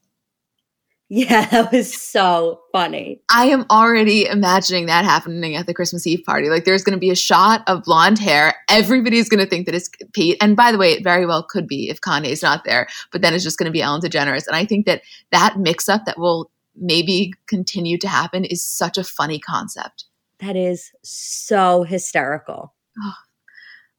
Yeah, 1.09 1.45
that 1.51 1.71
was 1.71 1.93
so 1.93 2.61
funny. 2.71 3.21
I 3.31 3.45
am 3.45 3.65
already 3.69 4.25
imagining 4.25 4.87
that 4.87 5.05
happening 5.05 5.55
at 5.55 5.67
the 5.67 5.73
Christmas 5.73 6.07
Eve 6.07 6.23
party. 6.25 6.49
Like, 6.49 6.65
there's 6.65 6.83
going 6.83 6.95
to 6.95 6.99
be 6.99 7.11
a 7.11 7.15
shot 7.15 7.61
of 7.67 7.83
blonde 7.83 8.19
hair. 8.19 8.55
Everybody's 8.69 9.29
going 9.29 9.43
to 9.43 9.49
think 9.49 9.65
that 9.67 9.75
it's 9.75 9.89
Pete. 10.13 10.37
And 10.41 10.55
by 10.55 10.71
the 10.71 10.77
way, 10.77 10.93
it 10.93 11.03
very 11.03 11.25
well 11.25 11.43
could 11.43 11.67
be 11.67 11.89
if 11.89 12.01
Kanye's 12.01 12.41
not 12.41 12.63
there, 12.65 12.87
but 13.11 13.21
then 13.21 13.33
it's 13.33 13.43
just 13.43 13.59
going 13.59 13.67
to 13.67 13.71
be 13.71 13.81
Ellen 13.81 14.01
DeGeneres. 14.01 14.47
And 14.47 14.55
I 14.55 14.65
think 14.65 14.85
that 14.87 15.03
that 15.31 15.59
mix 15.59 15.87
up 15.87 16.05
that 16.05 16.17
will 16.17 16.49
maybe 16.75 17.33
continue 17.47 17.97
to 17.99 18.07
happen 18.07 18.43
is 18.45 18.63
such 18.63 18.97
a 18.97 19.03
funny 19.03 19.39
concept. 19.39 20.05
That 20.39 20.55
is 20.55 20.91
so 21.03 21.83
hysterical. 21.83 22.73
Oh, 23.01 23.13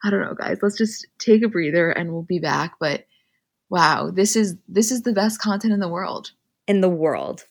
I 0.07 0.11
don't 0.11 0.21
know, 0.21 0.35
guys. 0.35 0.59
Let's 0.61 0.77
just 0.77 1.07
take 1.19 1.43
a 1.43 1.49
breather 1.49 1.91
and 1.91 2.13
we'll 2.13 2.25
be 2.25 2.39
back. 2.39 2.75
But 2.79 3.07
wow, 3.71 4.11
this 4.11 4.37
is 4.37 4.55
this 4.69 4.93
is 4.93 5.01
the 5.01 5.15
best 5.15 5.41
content 5.41 5.73
in 5.73 5.81
the 5.81 5.89
world. 5.89 6.33
In 6.67 6.83
the 6.83 6.91
world. 6.91 7.47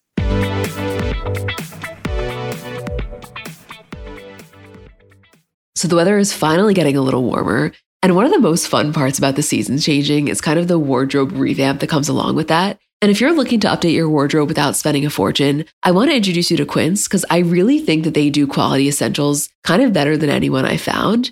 So 5.76 5.88
the 5.88 5.96
weather 5.96 6.20
is 6.20 6.32
finally 6.32 6.76
getting 6.76 6.96
a 6.96 7.02
little 7.02 7.24
warmer. 7.24 7.72
And 8.04 8.16
one 8.16 8.26
of 8.26 8.32
the 8.32 8.39
most 8.39 8.68
fun 8.68 8.94
parts 8.94 9.18
about 9.18 9.36
the 9.36 9.42
seasons 9.42 9.84
changing 9.84 10.28
is 10.28 10.39
kind 10.39 10.60
of 10.60 10.68
the 10.68 10.78
wardrobe 10.78 11.32
revamp 11.32 11.80
that 11.80 11.89
comes 11.89 12.08
along 12.08 12.36
with 12.36 12.50
that. 12.50 12.78
And 13.02 13.10
if 13.10 13.20
you're 13.20 13.34
looking 13.34 13.60
to 13.62 13.68
update 13.68 13.96
your 13.96 14.10
wardrobe 14.10 14.48
without 14.48 14.76
spending 14.76 15.06
a 15.08 15.10
fortune, 15.10 15.66
I 15.82 15.92
want 15.92 16.12
to 16.12 16.16
introduce 16.16 16.52
you 16.52 16.58
to 16.58 16.66
Quince 16.66 17.08
because 17.08 17.26
I 17.32 17.39
really 17.39 17.80
think 17.80 18.04
that 18.04 18.13
they 18.13 18.30
do 18.30 18.46
quality 18.46 18.88
essentials 18.88 19.50
kind 19.63 19.82
of 19.82 19.92
better 19.92 20.16
than 20.18 20.30
anyone 20.30 20.66
I 20.66 20.78
found. 20.78 21.32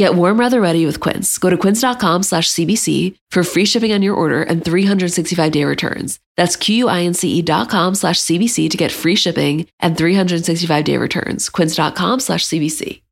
Get 0.00 0.14
warm 0.14 0.38
weather 0.38 0.62
ready 0.62 0.86
with 0.86 0.98
Quince. 0.98 1.36
Go 1.36 1.50
to 1.50 1.58
quince.com 1.58 2.22
slash 2.22 2.48
CBC 2.48 3.16
for 3.30 3.44
free 3.44 3.66
shipping 3.66 3.92
on 3.92 4.00
your 4.00 4.14
order 4.14 4.42
and 4.42 4.64
365 4.64 5.52
day 5.52 5.64
returns. 5.64 6.18
That's 6.38 6.56
Q-U-I-N-C-E 6.56 7.42
dot 7.42 7.68
com 7.68 7.94
slash 7.94 8.16
CBC 8.16 8.70
to 8.70 8.78
get 8.78 8.90
free 8.90 9.14
shipping 9.14 9.66
and 9.78 9.98
365 9.98 10.84
day 10.84 10.96
returns. 10.96 11.50
Quince.com 11.50 12.20
slash 12.20 12.46
CBC. 12.46 13.02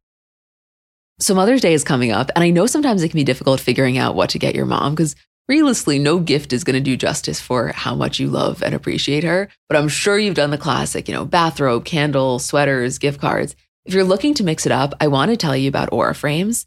So 1.21 1.35
Mother's 1.35 1.61
Day 1.61 1.75
is 1.75 1.85
coming 1.85 2.11
up, 2.11 2.31
and 2.35 2.43
I 2.43 2.49
know 2.49 2.65
sometimes 2.65 3.03
it 3.03 3.11
can 3.11 3.19
be 3.19 3.25
difficult 3.25 3.61
figuring 3.61 3.99
out 3.99 4.15
what 4.15 4.31
to 4.31 4.39
get 4.39 4.55
your 4.55 4.65
mom 4.65 4.95
because 4.95 5.15
realistically, 5.47 5.99
no 5.99 6.19
gift 6.19 6.55
is 6.55 6.65
going 6.65 6.83
to 6.83 6.91
do 6.91 6.97
justice 6.97 7.39
for 7.39 7.69
how 7.69 7.95
much 7.95 8.19
you 8.19 8.29
love 8.29 8.63
and 8.63 8.75
appreciate 8.75 9.25
her. 9.25 9.51
But 9.69 9.77
I'm 9.77 9.89
sure 9.89 10.19
you've 10.19 10.37
done 10.37 10.53
the 10.53 10.57
classic, 10.57 11.07
you 11.07 11.13
know, 11.15 11.27
bathrobe, 11.27 11.85
candle, 11.85 12.39
sweaters, 12.39 12.97
gift 12.97 13.21
cards. 13.21 13.55
If 13.85 13.93
you're 13.93 14.05
looking 14.05 14.33
to 14.35 14.45
mix 14.45 14.65
it 14.65 14.73
up, 14.73 14.95
I 15.03 15.09
want 15.09 15.31
to 15.31 15.37
tell 15.37 15.55
you 15.55 15.69
about 15.69 15.93
Aura 15.93 16.15
Frames. 16.15 16.67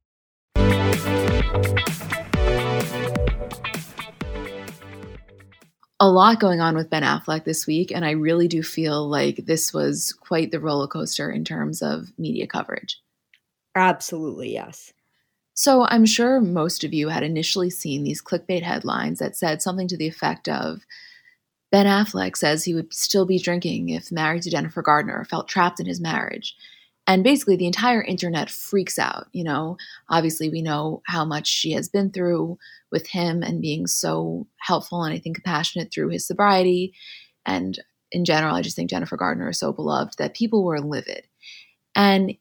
A 6.01 6.09
lot 6.09 6.39
going 6.39 6.59
on 6.61 6.75
with 6.75 6.89
Ben 6.89 7.03
Affleck 7.03 7.45
this 7.45 7.67
week, 7.67 7.91
and 7.91 8.03
I 8.03 8.11
really 8.11 8.47
do 8.47 8.63
feel 8.63 9.07
like 9.07 9.45
this 9.45 9.71
was 9.71 10.13
quite 10.13 10.49
the 10.49 10.59
roller 10.59 10.87
coaster 10.87 11.29
in 11.29 11.45
terms 11.45 11.83
of 11.83 12.11
media 12.17 12.47
coverage. 12.47 12.99
Absolutely, 13.75 14.51
yes. 14.51 14.91
So 15.53 15.85
I'm 15.89 16.07
sure 16.07 16.41
most 16.41 16.83
of 16.83 16.91
you 16.91 17.09
had 17.09 17.21
initially 17.21 17.69
seen 17.69 18.03
these 18.03 18.19
clickbait 18.19 18.63
headlines 18.63 19.19
that 19.19 19.37
said 19.37 19.61
something 19.61 19.87
to 19.89 19.97
the 19.97 20.07
effect 20.07 20.49
of 20.49 20.81
Ben 21.71 21.85
Affleck 21.85 22.35
says 22.35 22.65
he 22.65 22.73
would 22.73 22.91
still 22.91 23.27
be 23.27 23.37
drinking 23.37 23.89
if 23.89 24.11
married 24.11 24.41
to 24.41 24.49
Jennifer 24.49 24.81
Gardner, 24.81 25.23
felt 25.25 25.47
trapped 25.47 25.79
in 25.79 25.85
his 25.85 26.01
marriage. 26.01 26.55
And 27.11 27.25
basically, 27.25 27.57
the 27.57 27.67
entire 27.67 28.01
internet 28.01 28.49
freaks 28.49 28.97
out. 28.97 29.27
You 29.33 29.43
know, 29.43 29.75
obviously, 30.07 30.47
we 30.47 30.61
know 30.61 31.01
how 31.07 31.25
much 31.25 31.45
she 31.45 31.73
has 31.73 31.89
been 31.89 32.09
through 32.09 32.57
with 32.89 33.05
him 33.05 33.43
and 33.43 33.61
being 33.61 33.85
so 33.85 34.47
helpful 34.59 35.03
and 35.03 35.13
I 35.13 35.19
think 35.19 35.35
compassionate 35.35 35.91
through 35.91 36.07
his 36.07 36.25
sobriety. 36.25 36.93
And 37.45 37.77
in 38.13 38.23
general, 38.23 38.55
I 38.55 38.61
just 38.61 38.77
think 38.77 38.89
Jennifer 38.89 39.17
Gardner 39.17 39.49
is 39.49 39.59
so 39.59 39.73
beloved 39.73 40.19
that 40.19 40.35
people 40.35 40.63
were 40.63 40.79
livid. 40.79 41.27
And 41.95 42.33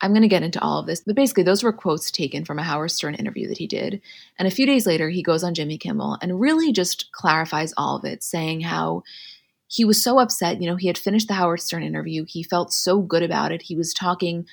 I'm 0.00 0.12
going 0.12 0.22
to 0.22 0.28
get 0.28 0.42
into 0.42 0.62
all 0.62 0.80
of 0.80 0.86
this, 0.86 1.00
but 1.00 1.14
basically, 1.14 1.42
those 1.42 1.62
were 1.62 1.74
quotes 1.74 2.10
taken 2.10 2.46
from 2.46 2.58
a 2.58 2.62
Howard 2.62 2.92
Stern 2.92 3.16
interview 3.16 3.48
that 3.48 3.58
he 3.58 3.66
did. 3.66 4.00
And 4.38 4.48
a 4.48 4.50
few 4.50 4.64
days 4.64 4.86
later, 4.86 5.10
he 5.10 5.22
goes 5.22 5.44
on 5.44 5.52
Jimmy 5.52 5.76
Kimmel 5.76 6.16
and 6.22 6.40
really 6.40 6.72
just 6.72 7.12
clarifies 7.12 7.74
all 7.76 7.96
of 7.96 8.06
it, 8.06 8.22
saying 8.22 8.62
how 8.62 9.02
he 9.68 9.84
was 9.84 10.02
so 10.02 10.18
upset. 10.18 10.60
You 10.60 10.68
know, 10.68 10.76
he 10.76 10.86
had 10.86 10.98
finished 10.98 11.28
the 11.28 11.34
Howard 11.34 11.60
Stern 11.60 11.82
interview. 11.82 12.24
He 12.26 12.42
felt 12.42 12.72
so 12.72 13.00
good 13.00 13.22
about 13.22 13.52
it. 13.52 13.62
He 13.62 13.76
was 13.76 13.92
talking 13.92 14.46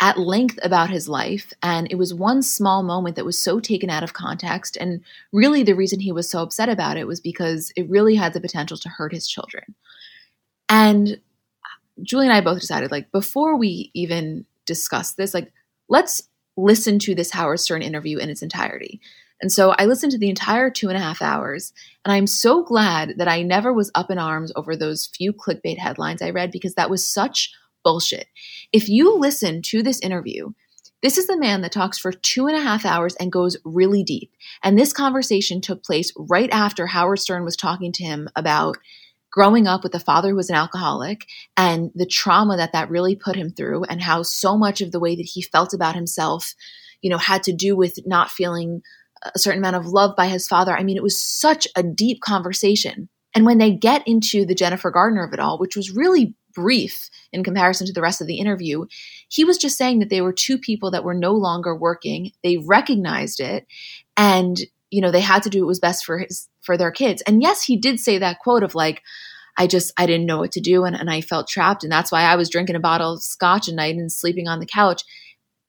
at 0.00 0.18
length 0.18 0.58
about 0.62 0.90
his 0.90 1.08
life. 1.08 1.52
And 1.62 1.86
it 1.90 1.96
was 1.96 2.12
one 2.12 2.42
small 2.42 2.82
moment 2.82 3.16
that 3.16 3.24
was 3.24 3.38
so 3.38 3.60
taken 3.60 3.90
out 3.90 4.02
of 4.02 4.12
context. 4.12 4.76
And 4.76 5.00
really, 5.32 5.62
the 5.62 5.74
reason 5.74 6.00
he 6.00 6.12
was 6.12 6.28
so 6.28 6.42
upset 6.42 6.68
about 6.68 6.96
it 6.96 7.06
was 7.06 7.20
because 7.20 7.72
it 7.76 7.88
really 7.88 8.14
had 8.14 8.32
the 8.32 8.40
potential 8.40 8.76
to 8.78 8.88
hurt 8.88 9.12
his 9.12 9.26
children. 9.26 9.74
And 10.68 11.20
Julie 12.02 12.26
and 12.26 12.34
I 12.34 12.40
both 12.40 12.60
decided, 12.60 12.90
like, 12.90 13.12
before 13.12 13.56
we 13.56 13.90
even 13.94 14.46
discuss 14.66 15.12
this, 15.12 15.32
like, 15.32 15.52
let's 15.88 16.28
listen 16.56 16.98
to 17.00 17.14
this 17.14 17.30
Howard 17.30 17.60
Stern 17.60 17.82
interview 17.82 18.18
in 18.18 18.30
its 18.30 18.42
entirety. 18.42 19.00
And 19.44 19.52
so 19.52 19.74
I 19.78 19.84
listened 19.84 20.10
to 20.12 20.18
the 20.18 20.30
entire 20.30 20.70
two 20.70 20.88
and 20.88 20.96
a 20.96 21.02
half 21.02 21.20
hours, 21.20 21.74
and 22.02 22.10
I'm 22.10 22.26
so 22.26 22.62
glad 22.62 23.18
that 23.18 23.28
I 23.28 23.42
never 23.42 23.74
was 23.74 23.90
up 23.94 24.10
in 24.10 24.16
arms 24.16 24.50
over 24.56 24.74
those 24.74 25.08
few 25.08 25.34
clickbait 25.34 25.76
headlines 25.76 26.22
I 26.22 26.30
read 26.30 26.50
because 26.50 26.76
that 26.76 26.88
was 26.88 27.06
such 27.06 27.52
bullshit. 27.82 28.26
If 28.72 28.88
you 28.88 29.18
listen 29.18 29.60
to 29.64 29.82
this 29.82 30.00
interview, 30.00 30.52
this 31.02 31.18
is 31.18 31.26
the 31.26 31.36
man 31.36 31.60
that 31.60 31.72
talks 31.72 31.98
for 31.98 32.10
two 32.10 32.46
and 32.46 32.56
a 32.56 32.62
half 32.62 32.86
hours 32.86 33.16
and 33.16 33.30
goes 33.30 33.58
really 33.66 34.02
deep. 34.02 34.32
And 34.62 34.78
this 34.78 34.94
conversation 34.94 35.60
took 35.60 35.84
place 35.84 36.10
right 36.16 36.48
after 36.50 36.86
Howard 36.86 37.18
Stern 37.18 37.44
was 37.44 37.54
talking 37.54 37.92
to 37.92 38.02
him 38.02 38.30
about 38.36 38.78
growing 39.30 39.66
up 39.66 39.82
with 39.82 39.94
a 39.94 40.00
father 40.00 40.30
who 40.30 40.36
was 40.36 40.48
an 40.48 40.56
alcoholic 40.56 41.26
and 41.54 41.90
the 41.94 42.06
trauma 42.06 42.56
that 42.56 42.72
that 42.72 42.88
really 42.88 43.14
put 43.14 43.36
him 43.36 43.50
through 43.50 43.84
and 43.84 44.00
how 44.00 44.22
so 44.22 44.56
much 44.56 44.80
of 44.80 44.90
the 44.90 45.00
way 45.00 45.14
that 45.14 45.26
he 45.26 45.42
felt 45.42 45.74
about 45.74 45.94
himself 45.94 46.54
you 47.02 47.10
know 47.10 47.18
had 47.18 47.42
to 47.42 47.52
do 47.52 47.76
with 47.76 47.98
not 48.06 48.30
feeling 48.30 48.80
a 49.34 49.38
certain 49.38 49.60
amount 49.60 49.76
of 49.76 49.86
love 49.86 50.16
by 50.16 50.26
his 50.26 50.46
father. 50.46 50.76
I 50.76 50.82
mean, 50.82 50.96
it 50.96 51.02
was 51.02 51.22
such 51.22 51.66
a 51.76 51.82
deep 51.82 52.20
conversation. 52.20 53.08
And 53.34 53.44
when 53.44 53.58
they 53.58 53.72
get 53.72 54.06
into 54.06 54.44
the 54.44 54.54
Jennifer 54.54 54.90
Gardner 54.90 55.24
of 55.24 55.32
it 55.32 55.40
all, 55.40 55.58
which 55.58 55.76
was 55.76 55.90
really 55.90 56.34
brief 56.54 57.10
in 57.32 57.42
comparison 57.42 57.86
to 57.86 57.92
the 57.92 58.00
rest 58.00 58.20
of 58.20 58.26
the 58.26 58.38
interview, 58.38 58.86
he 59.28 59.44
was 59.44 59.58
just 59.58 59.76
saying 59.76 59.98
that 59.98 60.08
they 60.08 60.20
were 60.20 60.32
two 60.32 60.56
people 60.56 60.90
that 60.92 61.04
were 61.04 61.14
no 61.14 61.32
longer 61.32 61.76
working. 61.76 62.30
They 62.42 62.58
recognized 62.58 63.40
it 63.40 63.66
and 64.16 64.58
you 64.90 65.00
know 65.00 65.10
they 65.10 65.20
had 65.20 65.42
to 65.42 65.50
do 65.50 65.62
what 65.62 65.68
was 65.68 65.80
best 65.80 66.04
for 66.04 66.18
his 66.18 66.48
for 66.62 66.76
their 66.76 66.92
kids. 66.92 67.22
And 67.26 67.42
yes, 67.42 67.64
he 67.64 67.76
did 67.76 67.98
say 67.98 68.18
that 68.18 68.38
quote 68.38 68.62
of 68.62 68.76
like 68.76 69.02
I 69.56 69.66
just 69.66 69.92
I 69.98 70.06
didn't 70.06 70.26
know 70.26 70.38
what 70.38 70.52
to 70.52 70.60
do 70.60 70.84
and, 70.84 70.94
and 70.94 71.10
I 71.10 71.20
felt 71.20 71.48
trapped 71.48 71.82
and 71.82 71.92
that's 71.92 72.12
why 72.12 72.22
I 72.22 72.36
was 72.36 72.48
drinking 72.48 72.76
a 72.76 72.80
bottle 72.80 73.14
of 73.14 73.22
scotch 73.22 73.66
a 73.66 73.74
night 73.74 73.96
and 73.96 74.12
sleeping 74.12 74.46
on 74.46 74.60
the 74.60 74.66
couch 74.66 75.02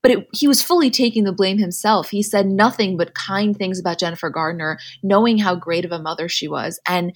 but 0.05 0.11
it, 0.11 0.27
he 0.33 0.47
was 0.47 0.61
fully 0.61 0.91
taking 0.91 1.23
the 1.23 1.31
blame 1.31 1.57
himself. 1.57 2.11
He 2.11 2.21
said 2.21 2.45
nothing 2.45 2.95
but 2.95 3.15
kind 3.15 3.57
things 3.57 3.79
about 3.79 3.97
Jennifer 3.97 4.29
Gardner, 4.29 4.77
knowing 5.01 5.39
how 5.39 5.55
great 5.55 5.83
of 5.83 5.91
a 5.91 5.97
mother 5.97 6.29
she 6.29 6.47
was. 6.47 6.79
And 6.87 7.11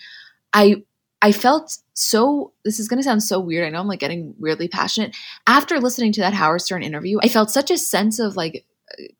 I 0.54 0.78
I 1.21 1.32
felt 1.32 1.78
so 1.93 2.52
this 2.65 2.80
is 2.80 2.88
going 2.88 2.97
to 2.97 3.04
sound 3.04 3.21
so 3.21 3.39
weird. 3.39 3.63
I 3.63 3.69
know 3.69 3.80
I'm 3.80 3.88
like 3.88 3.99
getting 3.99 4.34
weirdly 4.39 4.67
passionate. 4.67 5.15
After 5.45 5.80
listening 5.80 6.13
to 6.13 6.21
that 6.21 6.34
Howard 6.34 6.63
Stern 6.63 6.82
interview, 6.82 7.19
I 7.21 7.28
felt 7.28 7.52
such 7.52 7.69
a 7.69 7.78
sense 7.78 8.17
of 8.17 8.36
like 8.36 8.65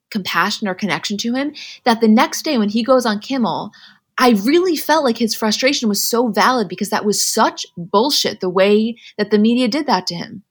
compassion 0.10 0.68
or 0.68 0.74
connection 0.74 1.20
to 1.20 1.36
him 1.36 1.54
that 1.84 2.02
the 2.02 2.08
next 2.08 2.42
day 2.42 2.58
when 2.58 2.70
he 2.70 2.82
goes 2.82 3.06
on 3.06 3.20
Kimmel, 3.20 3.70
I 4.18 4.32
really 4.32 4.78
felt 4.78 5.04
like 5.04 5.20
his 5.20 5.36
frustration 5.36 5.90
was 5.90 6.04
so 6.04 6.30
valid 6.30 6.70
because 6.70 6.90
that 6.90 7.06
was 7.06 7.24
such 7.24 7.68
bullshit 7.78 8.40
the 8.40 8.50
way 8.50 8.96
that 9.20 9.30
the 9.30 9.38
media 9.38 9.68
did 9.68 9.86
that 9.86 10.08
to 10.08 10.16
him. 10.16 10.44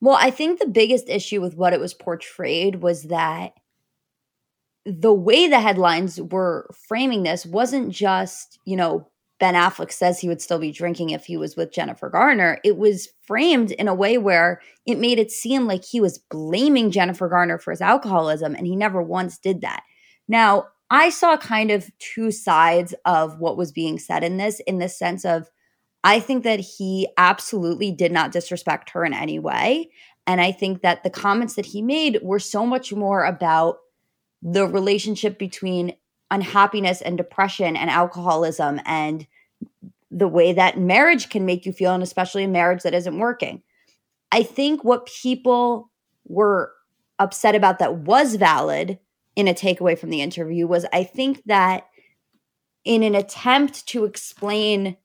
Well, 0.00 0.16
I 0.20 0.30
think 0.30 0.58
the 0.58 0.66
biggest 0.66 1.08
issue 1.08 1.40
with 1.40 1.56
what 1.56 1.72
it 1.72 1.80
was 1.80 1.94
portrayed 1.94 2.82
was 2.82 3.04
that 3.04 3.52
the 4.84 5.12
way 5.12 5.48
the 5.48 5.60
headlines 5.60 6.20
were 6.20 6.70
framing 6.88 7.22
this 7.22 7.44
wasn't 7.44 7.90
just, 7.90 8.58
you 8.64 8.76
know, 8.76 9.08
Ben 9.38 9.54
Affleck 9.54 9.92
says 9.92 10.18
he 10.18 10.28
would 10.28 10.40
still 10.40 10.58
be 10.58 10.72
drinking 10.72 11.10
if 11.10 11.26
he 11.26 11.36
was 11.36 11.56
with 11.56 11.72
Jennifer 11.72 12.08
Garner. 12.08 12.58
It 12.64 12.78
was 12.78 13.08
framed 13.26 13.72
in 13.72 13.88
a 13.88 13.94
way 13.94 14.16
where 14.16 14.60
it 14.86 14.98
made 14.98 15.18
it 15.18 15.30
seem 15.30 15.66
like 15.66 15.84
he 15.84 16.00
was 16.00 16.18
blaming 16.30 16.90
Jennifer 16.90 17.28
Garner 17.28 17.58
for 17.58 17.72
his 17.72 17.82
alcoholism, 17.82 18.54
and 18.54 18.66
he 18.66 18.76
never 18.76 19.02
once 19.02 19.38
did 19.38 19.60
that. 19.60 19.82
Now, 20.28 20.68
I 20.88 21.10
saw 21.10 21.36
kind 21.36 21.70
of 21.70 21.90
two 21.98 22.30
sides 22.30 22.94
of 23.04 23.38
what 23.38 23.56
was 23.56 23.72
being 23.72 23.98
said 23.98 24.24
in 24.24 24.36
this, 24.36 24.60
in 24.60 24.78
the 24.78 24.88
sense 24.88 25.24
of 25.24 25.50
I 26.04 26.20
think 26.20 26.44
that 26.44 26.60
he 26.60 27.08
absolutely 27.16 27.90
did 27.90 28.12
not 28.12 28.32
disrespect 28.32 28.90
her 28.90 29.04
in 29.04 29.12
any 29.12 29.38
way. 29.38 29.90
And 30.26 30.40
I 30.40 30.52
think 30.52 30.82
that 30.82 31.02
the 31.02 31.10
comments 31.10 31.54
that 31.54 31.66
he 31.66 31.82
made 31.82 32.20
were 32.22 32.38
so 32.38 32.66
much 32.66 32.92
more 32.92 33.24
about 33.24 33.78
the 34.42 34.66
relationship 34.66 35.38
between 35.38 35.94
unhappiness 36.30 37.00
and 37.00 37.16
depression 37.16 37.76
and 37.76 37.90
alcoholism 37.90 38.80
and 38.84 39.26
the 40.10 40.28
way 40.28 40.52
that 40.52 40.78
marriage 40.78 41.28
can 41.30 41.44
make 41.44 41.66
you 41.66 41.72
feel, 41.72 41.92
and 41.92 42.02
especially 42.02 42.44
a 42.44 42.48
marriage 42.48 42.82
that 42.82 42.94
isn't 42.94 43.18
working. 43.18 43.62
I 44.32 44.42
think 44.42 44.84
what 44.84 45.06
people 45.06 45.90
were 46.26 46.72
upset 47.18 47.54
about 47.54 47.78
that 47.78 47.98
was 47.98 48.36
valid 48.36 48.98
in 49.34 49.48
a 49.48 49.54
takeaway 49.54 49.98
from 49.98 50.10
the 50.10 50.22
interview 50.22 50.66
was 50.66 50.86
I 50.92 51.04
think 51.04 51.42
that 51.46 51.86
in 52.84 53.02
an 53.02 53.14
attempt 53.14 53.86
to 53.88 54.04
explain 54.04 54.96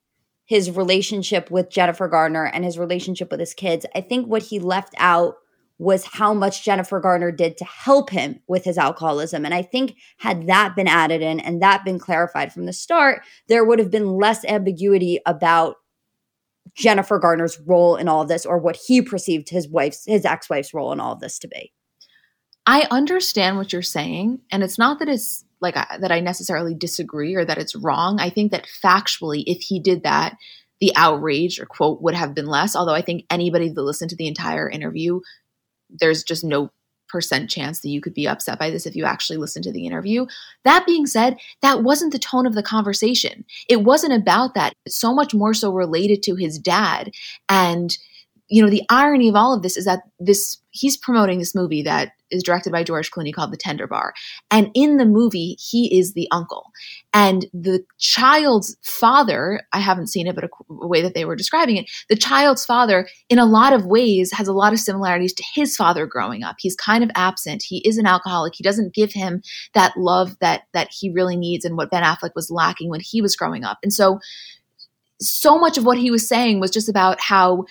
his 0.51 0.69
relationship 0.69 1.49
with 1.49 1.69
Jennifer 1.69 2.09
Garner 2.09 2.43
and 2.43 2.65
his 2.65 2.77
relationship 2.77 3.31
with 3.31 3.39
his 3.39 3.53
kids, 3.53 3.85
I 3.95 4.01
think 4.01 4.27
what 4.27 4.41
he 4.41 4.59
left 4.59 4.93
out 4.97 5.35
was 5.77 6.03
how 6.03 6.33
much 6.33 6.65
Jennifer 6.65 6.99
Garner 6.99 7.31
did 7.31 7.55
to 7.55 7.63
help 7.63 8.09
him 8.09 8.41
with 8.49 8.65
his 8.65 8.77
alcoholism. 8.77 9.45
And 9.45 9.53
I 9.53 9.61
think 9.61 9.95
had 10.17 10.47
that 10.47 10.75
been 10.75 10.89
added 10.89 11.21
in 11.21 11.39
and 11.39 11.61
that 11.61 11.85
been 11.85 11.99
clarified 11.99 12.51
from 12.51 12.65
the 12.65 12.73
start, 12.73 13.21
there 13.47 13.63
would 13.63 13.79
have 13.79 13.91
been 13.91 14.17
less 14.17 14.43
ambiguity 14.43 15.21
about 15.25 15.77
Jennifer 16.75 17.17
Garner's 17.17 17.57
role 17.65 17.95
in 17.95 18.09
all 18.09 18.23
of 18.23 18.27
this 18.27 18.45
or 18.45 18.57
what 18.57 18.75
he 18.75 19.01
perceived 19.01 19.47
his 19.47 19.69
wife's 19.69 20.03
his 20.05 20.25
ex-wife's 20.25 20.73
role 20.73 20.91
in 20.91 20.99
all 20.99 21.13
of 21.13 21.21
this 21.21 21.39
to 21.39 21.47
be. 21.47 21.71
I 22.65 22.87
understand 22.91 23.57
what 23.57 23.73
you're 23.73 23.81
saying 23.81 24.39
and 24.51 24.63
it's 24.63 24.77
not 24.77 24.99
that 24.99 25.09
it's 25.09 25.43
like 25.61 25.77
I, 25.77 25.97
that 25.99 26.11
I 26.11 26.19
necessarily 26.19 26.73
disagree 26.73 27.35
or 27.35 27.45
that 27.45 27.57
it's 27.57 27.75
wrong. 27.75 28.19
I 28.19 28.29
think 28.29 28.51
that 28.51 28.67
factually, 28.83 29.43
if 29.45 29.61
he 29.61 29.79
did 29.79 30.03
that, 30.03 30.37
the 30.79 30.91
outrage 30.95 31.59
or 31.59 31.65
quote 31.65 32.01
would 32.01 32.15
have 32.15 32.33
been 32.33 32.47
less. 32.47 32.75
Although 32.75 32.95
I 32.95 33.03
think 33.03 33.25
anybody 33.29 33.69
that 33.69 33.81
listened 33.81 34.09
to 34.09 34.15
the 34.15 34.27
entire 34.27 34.69
interview, 34.69 35.21
there's 35.89 36.23
just 36.23 36.43
no 36.43 36.71
percent 37.07 37.49
chance 37.49 37.81
that 37.81 37.89
you 37.89 38.01
could 38.01 38.13
be 38.13 38.27
upset 38.27 38.57
by 38.57 38.69
this 38.71 38.85
if 38.85 38.95
you 38.95 39.05
actually 39.05 39.37
listen 39.37 39.61
to 39.61 39.71
the 39.71 39.85
interview. 39.85 40.25
That 40.63 40.85
being 40.85 41.05
said, 41.05 41.37
that 41.61 41.83
wasn't 41.83 42.13
the 42.13 42.19
tone 42.19 42.47
of 42.47 42.55
the 42.55 42.63
conversation. 42.63 43.45
It 43.69 43.83
wasn't 43.83 44.13
about 44.13 44.55
that. 44.55 44.73
It's 44.85 44.97
so 44.97 45.13
much 45.13 45.33
more 45.33 45.53
so 45.53 45.71
related 45.71 46.23
to 46.23 46.35
his 46.35 46.57
dad 46.57 47.11
and 47.47 47.95
you 48.51 48.61
know, 48.61 48.69
the 48.69 48.83
irony 48.89 49.29
of 49.29 49.35
all 49.35 49.55
of 49.55 49.61
this 49.61 49.77
is 49.77 49.85
that 49.85 50.01
this 50.19 50.57
he's 50.71 50.97
promoting 50.97 51.39
this 51.39 51.55
movie 51.55 51.83
that 51.83 52.11
is 52.31 52.43
directed 52.43 52.71
by 52.71 52.83
George 52.83 53.11
Clooney 53.11 53.33
called 53.33 53.51
The 53.51 53.57
Tender 53.57 53.87
Bar. 53.87 54.13
And 54.49 54.69
in 54.73 54.97
the 54.97 55.05
movie, 55.05 55.57
he 55.59 55.97
is 55.97 56.13
the 56.13 56.27
uncle. 56.31 56.71
And 57.13 57.45
the 57.53 57.83
child's 57.99 58.77
father, 58.83 59.61
I 59.73 59.79
haven't 59.79 60.07
seen 60.07 60.27
it, 60.27 60.35
but 60.35 60.45
a, 60.45 60.49
a, 60.69 60.87
way 60.87 61.01
that 61.01 61.13
they 61.13 61.25
were 61.25 61.35
describing 61.35 61.77
it, 61.77 61.89
the 62.09 62.15
child's 62.15 62.65
father, 62.65 63.07
in 63.29 63.39
a 63.39 63.45
lot 63.45 63.73
of 63.73 63.85
ways, 63.85 64.31
has 64.33 64.47
a 64.47 64.53
lot 64.53 64.73
of 64.73 64.79
similarities 64.79 65.33
to 65.33 65.43
his 65.53 65.75
father 65.75 66.05
growing 66.05 66.43
up. 66.43 66.55
He's 66.59 66.75
kind 66.75 67.03
of 67.03 67.11
absent. 67.15 67.63
He 67.63 67.79
is 67.87 67.97
an 67.97 68.05
alcoholic. 68.05 68.53
He 68.55 68.63
doesn't 68.63 68.93
give 68.93 69.11
him 69.11 69.41
that 69.73 69.95
love 69.97 70.37
that 70.39 70.63
that 70.73 70.89
he 70.91 71.11
really 71.11 71.35
needs 71.35 71.65
and 71.65 71.77
what 71.77 71.91
Ben 71.91 72.03
Affleck 72.03 72.35
was 72.35 72.49
lacking 72.49 72.89
when 72.89 73.01
he 73.01 73.21
was 73.21 73.35
growing 73.35 73.63
up. 73.63 73.79
And 73.83 73.93
so 73.93 74.19
so 75.21 75.59
much 75.59 75.77
of 75.77 75.85
what 75.85 75.97
he 75.97 76.11
was 76.11 76.27
saying 76.27 76.59
was 76.59 76.71
just 76.71 76.89
about 76.89 77.19
how 77.21 77.65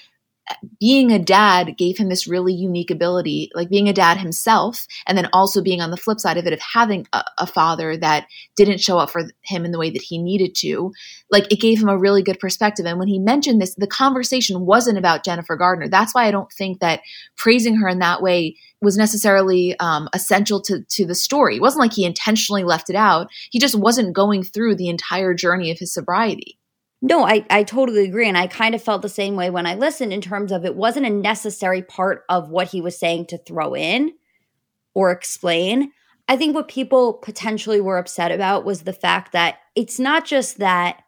being 0.79 1.13
a 1.13 1.19
dad 1.19 1.77
gave 1.77 1.99
him 1.99 2.09
this 2.09 2.27
really 2.27 2.53
unique 2.53 2.91
ability, 2.91 3.51
like 3.55 3.69
being 3.69 3.89
a 3.89 3.93
dad 3.93 4.17
himself, 4.17 4.87
and 5.07 5.17
then 5.17 5.29
also 5.33 5.63
being 5.63 5.81
on 5.81 5.91
the 5.91 5.97
flip 5.97 6.21
side 6.21 6.37
of 6.37 6.47
it 6.47 6.53
of 6.53 6.61
having 6.61 7.07
a, 7.13 7.25
a, 7.39 7.47
father 7.47 7.97
that 7.97 8.27
didn't 8.57 8.81
show 8.81 8.99
up 8.99 9.11
for 9.11 9.23
him 9.43 9.65
in 9.65 9.73
the 9.73 9.79
way 9.79 9.91
that 9.91 10.03
he 10.03 10.19
needed 10.19 10.55
to. 10.55 10.93
Like 11.31 11.51
it 11.53 11.61
gave 11.61 11.81
him 11.81 11.89
a 11.89 11.99
really 11.99 12.23
good 12.23 12.39
perspective. 12.39 12.87
And 12.87 12.99
when 12.99 13.09
he 13.09 13.19
mentioned 13.19 13.61
this, 13.61 13.75
the 13.75 13.87
conversation 13.87 14.67
wasn't 14.67 14.99
about 14.99 15.25
Jennifer 15.25 15.57
Gardner. 15.57 15.89
That's 15.89 16.15
why 16.15 16.27
I 16.27 16.31
don't 16.31 16.53
think 16.53 16.81
that 16.81 17.01
praising 17.37 17.77
her 17.77 17.89
in 17.89 17.99
that 17.99 18.23
way 18.23 18.57
was 18.83 18.97
necessarily 18.97 19.79
um, 19.79 20.09
essential 20.15 20.61
to 20.63 20.83
to 20.89 21.05
the 21.05 21.15
story. 21.15 21.57
It 21.57 21.63
wasn't 21.63 21.83
like 21.83 21.93
he 21.93 22.05
intentionally 22.05 22.65
left 22.65 22.89
it 22.89 22.97
out. 22.97 23.29
He 23.51 23.59
just 23.59 23.75
wasn't 23.75 24.15
going 24.15 24.43
through 24.43 24.77
the 24.77 24.89
entire 24.89 25.35
journey 25.35 25.71
of 25.71 25.79
his 25.79 25.93
sobriety. 25.93 26.60
No, 27.03 27.25
I, 27.25 27.47
I 27.49 27.63
totally 27.63 28.05
agree. 28.05 28.29
And 28.29 28.37
I 28.37 28.47
kind 28.47 28.75
of 28.75 28.83
felt 28.83 29.03
the 29.03 29.09
same 29.09 29.35
way 29.35 29.49
when 29.49 29.67
I 29.67 29.75
listened 29.75 30.13
in 30.13 30.21
terms 30.21 30.53
of 30.53 30.65
it 30.65 30.77
wasn't 30.77 31.07
a 31.07 31.11
necessary 31.11 31.83
part 31.83 32.25
of 32.29 32.51
what 32.51 32.69
he 32.69 32.81
was 32.81 32.99
saying 32.99 33.27
to 33.27 33.39
throw 33.39 33.75
in 33.75 34.13
or 34.95 35.11
explain. 35.11 35.93
I 36.29 36.37
think 36.37 36.55
what 36.55 36.69
people 36.69 37.15
potentially 37.15 37.81
were 37.81 37.99
upset 37.99 38.31
about 38.33 38.65
was 38.65 38.83
the 38.83 38.93
fact 38.93 39.33
that 39.33 39.57
it's 39.75 39.99
not 39.99 40.27
just 40.27 40.59
that 40.59 41.03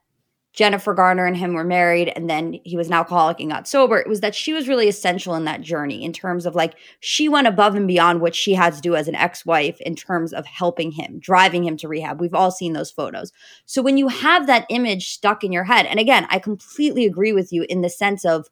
Jennifer 0.53 0.93
Garner 0.93 1.25
and 1.25 1.37
him 1.37 1.55
were 1.55 1.65
married 1.65 2.13
and 2.15 2.29
then 2.29 2.61
he 2.65 2.77
was 2.77 2.89
an 2.89 2.93
alcoholic 2.93 3.41
and 3.41 3.51
got 3.51 3.67
sober. 3.67 3.99
It 3.99 4.09
was 4.09 4.21
that 4.21 4.35
she 4.35 4.53
was 4.53 4.69
really 4.69 4.87
essential 4.87 5.35
in 5.35 5.45
that 5.45 5.63
journey 5.63 6.05
in 6.05 6.13
terms 6.13 6.45
of 6.45 6.55
like 6.55 6.75
she 7.01 7.29
went 7.29 7.47
above 7.47 7.75
and 7.75 7.89
beyond 7.89 8.21
what 8.21 8.35
she 8.35 8.53
had 8.53 8.75
to 8.75 8.81
do 8.81 8.95
as 8.95 9.09
an 9.09 9.15
ex 9.15 9.47
wife 9.47 9.81
in 9.81 9.97
terms 9.97 10.33
of 10.33 10.45
helping 10.45 10.93
him, 10.93 11.19
driving 11.19 11.65
him 11.65 11.77
to 11.79 11.89
rehab. 11.89 12.21
We've 12.21 12.35
all 12.35 12.51
seen 12.51 12.75
those 12.75 12.91
photos. 12.91 13.33
So 13.65 13.81
when 13.81 13.97
you 13.97 14.09
have 14.09 14.47
that 14.47 14.67
image 14.69 15.09
stuck 15.09 15.43
in 15.43 15.53
your 15.53 15.65
head, 15.65 15.87
and 15.87 15.99
again, 15.99 16.27
I 16.29 16.39
completely 16.39 17.07
agree 17.07 17.33
with 17.33 17.53
you 17.53 17.65
in 17.69 17.81
the 17.81 17.91
sense 17.91 18.25
of 18.25 18.49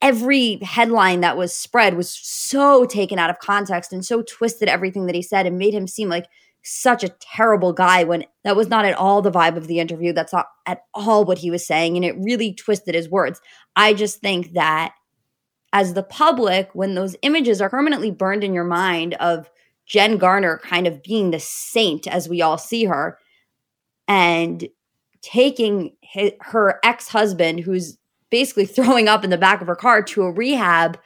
every 0.00 0.56
headline 0.56 1.20
that 1.20 1.36
was 1.36 1.54
spread 1.54 1.96
was 1.96 2.10
so 2.10 2.84
taken 2.84 3.18
out 3.18 3.30
of 3.30 3.38
context 3.38 3.92
and 3.92 4.04
so 4.04 4.22
twisted 4.22 4.68
everything 4.68 5.06
that 5.06 5.14
he 5.14 5.22
said 5.22 5.46
and 5.46 5.58
made 5.58 5.74
him 5.74 5.86
seem 5.86 6.08
like 6.08 6.26
such 6.64 7.04
a 7.04 7.14
terrible 7.20 7.72
guy 7.72 8.04
when 8.04 8.24
that 8.42 8.56
was 8.56 8.68
not 8.68 8.86
at 8.86 8.96
all 8.96 9.20
the 9.20 9.30
vibe 9.30 9.56
of 9.56 9.66
the 9.66 9.78
interview. 9.78 10.12
That's 10.12 10.32
not 10.32 10.48
at 10.66 10.82
all 10.94 11.24
what 11.24 11.38
he 11.38 11.50
was 11.50 11.66
saying. 11.66 11.96
And 11.96 12.04
it 12.04 12.16
really 12.18 12.54
twisted 12.54 12.94
his 12.94 13.08
words. 13.08 13.40
I 13.76 13.92
just 13.92 14.20
think 14.20 14.54
that 14.54 14.94
as 15.72 15.92
the 15.92 16.02
public, 16.02 16.70
when 16.72 16.94
those 16.94 17.16
images 17.22 17.60
are 17.60 17.68
permanently 17.68 18.10
burned 18.10 18.44
in 18.44 18.54
your 18.54 18.64
mind 18.64 19.14
of 19.14 19.50
Jen 19.86 20.16
Garner 20.16 20.58
kind 20.64 20.86
of 20.86 21.02
being 21.02 21.30
the 21.30 21.40
saint 21.40 22.06
as 22.06 22.28
we 22.28 22.40
all 22.40 22.56
see 22.56 22.84
her 22.84 23.18
and 24.08 24.66
taking 25.20 25.94
his, 26.00 26.32
her 26.40 26.80
ex 26.82 27.08
husband, 27.08 27.60
who's 27.60 27.98
basically 28.30 28.66
throwing 28.66 29.06
up 29.06 29.22
in 29.22 29.30
the 29.30 29.36
back 29.36 29.60
of 29.60 29.66
her 29.66 29.76
car, 29.76 30.02
to 30.02 30.22
a 30.22 30.32
rehab, 30.32 30.98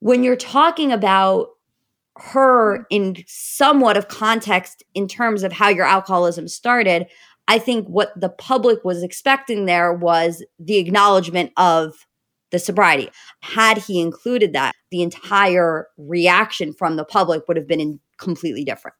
when 0.00 0.24
you're 0.24 0.36
talking 0.36 0.90
about 0.90 1.50
her 2.18 2.78
mm-hmm. 2.78 2.84
in 2.90 3.16
somewhat 3.26 3.96
of 3.96 4.08
context 4.08 4.82
in 4.94 5.08
terms 5.08 5.42
of 5.42 5.52
how 5.52 5.68
your 5.68 5.86
alcoholism 5.86 6.48
started, 6.48 7.06
I 7.48 7.58
think 7.58 7.86
what 7.86 8.12
the 8.18 8.28
public 8.28 8.84
was 8.84 9.02
expecting 9.02 9.66
there 9.66 9.92
was 9.92 10.44
the 10.58 10.78
acknowledgement 10.78 11.52
of 11.56 12.06
the 12.50 12.58
sobriety. 12.58 13.10
Had 13.42 13.78
he 13.78 14.00
included 14.00 14.52
that, 14.52 14.74
the 14.90 15.02
entire 15.02 15.88
reaction 15.96 16.72
from 16.72 16.96
the 16.96 17.04
public 17.04 17.46
would 17.46 17.56
have 17.56 17.68
been 17.68 18.00
completely 18.18 18.64
different. 18.64 18.96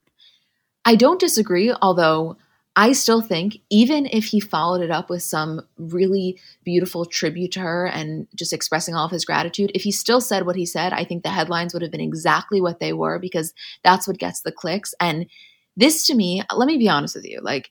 I 0.85 0.95
don't 0.95 1.21
disagree, 1.21 1.75
although 1.83 2.37
I 2.79 2.93
still 2.93 3.23
think, 3.23 3.59
even 3.71 4.05
if 4.05 4.27
he 4.27 4.39
followed 4.39 4.83
it 4.83 4.91
up 4.91 5.09
with 5.09 5.23
some 5.23 5.63
really 5.79 6.39
beautiful 6.63 7.07
tribute 7.07 7.53
to 7.53 7.61
her 7.61 7.87
and 7.87 8.29
just 8.35 8.53
expressing 8.53 8.95
all 8.95 9.07
of 9.07 9.11
his 9.11 9.25
gratitude, 9.25 9.73
if 9.75 9.83
he 9.83 9.91
still 9.91 10.21
said 10.21 10.45
what 10.45 10.57
he 10.57 10.67
said, 10.67 10.93
I 10.93 11.05
think 11.05 11.23
the 11.23 11.31
headlines 11.31 11.73
would 11.73 11.83
have 11.83 11.91
been 11.91 12.03
exactly 12.03 12.61
what 12.61 12.79
they 12.79 12.93
were 12.93 13.19
because 13.19 13.55
that's 13.83 14.07
what 14.07 14.19
gets 14.19 14.43
the 14.43 14.53
clicks. 14.53 14.95
And 15.01 15.27
this 15.75 16.07
to 16.09 16.15
me, 16.15 16.43
let 16.55 16.67
me 16.67 16.77
be 16.77 16.89
honest 16.89 17.15
with 17.17 17.25
you, 17.25 17.41
like, 17.41 17.71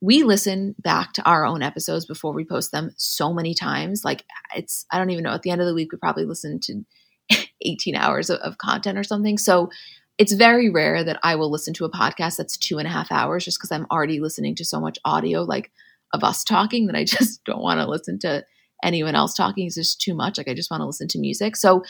we 0.00 0.24
listen 0.24 0.74
back 0.78 1.12
to 1.12 1.22
our 1.24 1.44
own 1.44 1.62
episodes 1.62 2.06
before 2.06 2.32
we 2.32 2.44
post 2.44 2.72
them 2.72 2.90
so 2.96 3.32
many 3.32 3.54
times. 3.54 4.04
Like, 4.04 4.24
it's, 4.56 4.84
I 4.90 4.98
don't 4.98 5.10
even 5.10 5.24
know, 5.24 5.32
at 5.32 5.42
the 5.42 5.50
end 5.50 5.60
of 5.60 5.66
the 5.66 5.74
week, 5.74 5.92
we 5.92 5.98
probably 5.98 6.24
listen 6.24 6.58
to 6.60 6.84
18 7.62 7.94
hours 7.94 8.30
of, 8.30 8.40
of 8.40 8.58
content 8.58 8.98
or 8.98 9.04
something. 9.04 9.38
So, 9.38 9.70
it's 10.20 10.34
very 10.34 10.68
rare 10.68 11.02
that 11.02 11.18
I 11.22 11.34
will 11.34 11.50
listen 11.50 11.72
to 11.72 11.86
a 11.86 11.90
podcast 11.90 12.36
that's 12.36 12.58
two 12.58 12.76
and 12.76 12.86
a 12.86 12.90
half 12.90 13.10
hours 13.10 13.42
just 13.42 13.58
because 13.58 13.72
I'm 13.72 13.86
already 13.90 14.20
listening 14.20 14.54
to 14.56 14.66
so 14.66 14.78
much 14.78 14.98
audio, 15.02 15.44
like 15.44 15.72
of 16.12 16.22
us 16.22 16.44
talking, 16.44 16.86
that 16.86 16.94
I 16.94 17.04
just 17.16 17.42
don't 17.44 17.62
want 17.62 17.80
to 17.80 17.88
listen 17.88 18.18
to 18.18 18.44
anyone 18.84 19.14
else 19.14 19.32
talking. 19.32 19.66
It's 19.66 19.76
just 19.76 19.98
too 19.98 20.14
much. 20.14 20.36
Like 20.36 20.46
I 20.46 20.52
just 20.52 20.70
want 20.70 20.82
to 20.82 20.86
listen 20.86 21.08
to 21.08 21.18
music. 21.18 21.56
So 21.56 21.84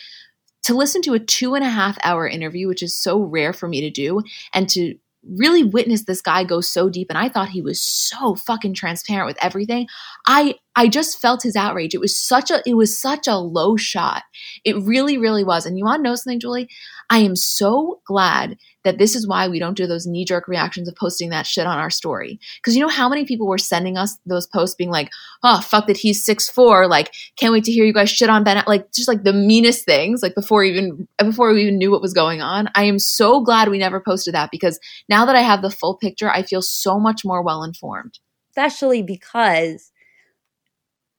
to 0.62 0.74
listen 0.76 1.02
to 1.02 1.14
a 1.14 1.18
two 1.18 1.56
and 1.56 1.64
a 1.64 1.68
half 1.68 1.98
hour 2.04 2.28
interview, 2.28 2.68
which 2.68 2.84
is 2.84 2.96
so 2.96 3.20
rare 3.20 3.52
for 3.52 3.66
me 3.66 3.80
to 3.80 3.90
do, 3.90 4.22
and 4.54 4.68
to 4.68 4.94
really 5.28 5.64
witness 5.64 6.04
this 6.04 6.22
guy 6.22 6.44
go 6.44 6.60
so 6.60 6.88
deep 6.88 7.08
and 7.10 7.18
I 7.18 7.28
thought 7.28 7.48
he 7.48 7.60
was 7.60 7.80
so 7.80 8.36
fucking 8.36 8.74
transparent 8.74 9.26
with 9.26 9.42
everything. 9.42 9.88
I 10.26 10.54
I 10.76 10.88
just 10.88 11.20
felt 11.20 11.42
his 11.42 11.56
outrage. 11.56 11.94
It 11.94 12.00
was 12.00 12.16
such 12.16 12.50
a 12.50 12.62
it 12.64 12.74
was 12.74 12.98
such 12.98 13.26
a 13.26 13.36
low 13.36 13.76
shot. 13.76 14.22
It 14.64 14.76
really 14.76 15.18
really 15.18 15.44
was. 15.44 15.66
And 15.66 15.76
you 15.76 15.84
want 15.84 16.00
to 16.00 16.02
know 16.08 16.14
something, 16.14 16.40
Julie? 16.40 16.68
I 17.10 17.18
am 17.18 17.34
so 17.34 18.00
glad 18.06 18.56
that 18.84 18.98
this 18.98 19.14
is 19.14 19.26
why 19.26 19.48
we 19.48 19.58
don't 19.58 19.76
do 19.76 19.86
those 19.86 20.06
knee 20.06 20.24
jerk 20.24 20.46
reactions 20.46 20.88
of 20.88 20.94
posting 20.94 21.30
that 21.30 21.46
shit 21.46 21.66
on 21.66 21.78
our 21.78 21.90
story. 21.90 22.38
Because 22.58 22.76
you 22.76 22.82
know 22.82 22.88
how 22.88 23.08
many 23.08 23.24
people 23.24 23.46
were 23.46 23.58
sending 23.58 23.98
us 23.98 24.16
those 24.26 24.46
posts 24.46 24.76
being 24.76 24.90
like, 24.90 25.10
oh, 25.42 25.60
fuck 25.60 25.88
that 25.88 25.96
he's 25.96 26.24
six 26.24 26.48
four. 26.48 26.86
Like, 26.86 27.12
can't 27.36 27.52
wait 27.52 27.64
to 27.64 27.72
hear 27.72 27.84
you 27.84 27.92
guys 27.92 28.10
shit 28.10 28.30
on 28.30 28.44
Ben. 28.44 28.62
Like, 28.66 28.92
just 28.92 29.08
like 29.08 29.24
the 29.24 29.32
meanest 29.32 29.84
things, 29.84 30.22
like 30.22 30.34
before 30.34 30.62
even, 30.62 31.08
before 31.18 31.52
we 31.52 31.62
even 31.62 31.78
knew 31.78 31.90
what 31.90 32.00
was 32.00 32.14
going 32.14 32.40
on. 32.40 32.68
I 32.74 32.84
am 32.84 32.98
so 32.98 33.40
glad 33.40 33.68
we 33.68 33.78
never 33.78 34.00
posted 34.00 34.34
that 34.34 34.50
because 34.50 34.78
now 35.08 35.24
that 35.26 35.36
I 35.36 35.42
have 35.42 35.62
the 35.62 35.70
full 35.70 35.96
picture, 35.96 36.30
I 36.30 36.42
feel 36.42 36.62
so 36.62 36.98
much 36.98 37.24
more 37.24 37.42
well 37.42 37.64
informed. 37.64 38.20
Especially 38.50 39.02
because 39.02 39.90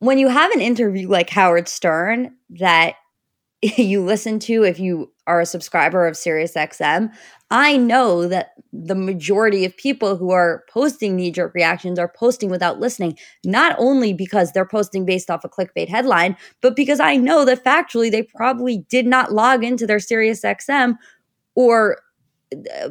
when 0.02 0.18
you 0.18 0.30
have 0.30 0.52
an 0.52 0.62
interview 0.62 1.08
like 1.08 1.30
Howard 1.30 1.68
Stern 1.68 2.36
that 2.50 2.96
you 3.62 4.04
listen 4.04 4.40
to 4.40 4.64
if 4.64 4.80
you 4.80 5.12
are 5.28 5.40
a 5.40 5.46
subscriber 5.46 6.08
of 6.08 6.16
SiriusXM, 6.16 7.14
I 7.52 7.78
know 7.78 8.28
that 8.28 8.54
the 8.74 8.96
majority 8.96 9.64
of 9.64 9.78
people 9.78 10.18
who 10.18 10.32
are 10.32 10.64
posting 10.74 11.16
knee 11.16 11.30
jerk 11.30 11.54
reactions 11.54 12.00
are 12.00 12.08
posting 12.08 12.50
without 12.50 12.80
listening, 12.80 13.16
not 13.46 13.76
only 13.78 14.12
because 14.12 14.52
they're 14.52 14.66
posting 14.66 15.06
based 15.06 15.30
off 15.30 15.44
a 15.44 15.50
clickbait 15.50 15.88
headline, 15.88 16.36
but 16.62 16.76
because 16.76 17.00
I 17.00 17.16
know 17.16 17.46
that 17.46 17.64
factually 17.64 18.10
they 18.10 18.24
probably 18.24 18.80
did 18.90 19.06
not 19.06 19.32
log 19.32 19.64
into 19.64 19.86
their 19.86 20.00
SiriusXM 20.00 20.96
or 21.54 22.00
Uh, 22.54 22.90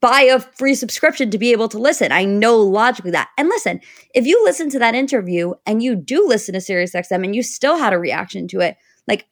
buy 0.00 0.22
a 0.22 0.40
free 0.40 0.74
subscription 0.74 1.30
to 1.30 1.38
be 1.38 1.52
able 1.52 1.68
to 1.68 1.78
listen. 1.78 2.12
I 2.12 2.24
know 2.24 2.56
logically 2.56 3.10
that. 3.10 3.28
And 3.36 3.48
listen, 3.48 3.80
if 4.14 4.26
you 4.26 4.42
listen 4.44 4.70
to 4.70 4.78
that 4.78 4.94
interview 4.94 5.52
and 5.66 5.82
you 5.82 5.96
do 5.96 6.26
listen 6.26 6.54
to 6.54 6.60
SiriusXM 6.60 7.24
and 7.24 7.34
you 7.34 7.42
still 7.42 7.76
had 7.76 7.92
a 7.92 7.98
reaction 7.98 8.48
to 8.48 8.60
it, 8.60 8.76
like 9.06 9.26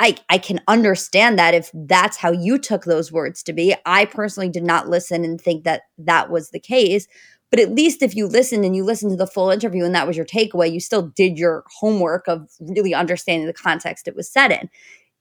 I, 0.00 0.16
I 0.28 0.38
can 0.38 0.60
understand 0.66 1.38
that 1.38 1.54
if 1.54 1.70
that's 1.74 2.16
how 2.16 2.32
you 2.32 2.58
took 2.58 2.84
those 2.84 3.12
words 3.12 3.42
to 3.44 3.52
be. 3.52 3.74
I 3.84 4.06
personally 4.06 4.48
did 4.48 4.64
not 4.64 4.88
listen 4.88 5.24
and 5.24 5.40
think 5.40 5.64
that 5.64 5.82
that 5.98 6.30
was 6.30 6.50
the 6.50 6.60
case. 6.60 7.06
But 7.50 7.60
at 7.60 7.72
least 7.72 8.02
if 8.02 8.14
you 8.14 8.26
listened 8.26 8.64
and 8.64 8.74
you 8.74 8.84
listened 8.84 9.10
to 9.10 9.16
the 9.16 9.26
full 9.26 9.50
interview 9.50 9.84
and 9.84 9.94
that 9.94 10.06
was 10.06 10.16
your 10.16 10.26
takeaway, 10.26 10.72
you 10.72 10.80
still 10.80 11.08
did 11.14 11.36
your 11.36 11.64
homework 11.80 12.28
of 12.28 12.48
really 12.60 12.94
understanding 12.94 13.46
the 13.46 13.52
context 13.52 14.08
it 14.08 14.16
was 14.16 14.32
set 14.32 14.52
in. 14.52 14.70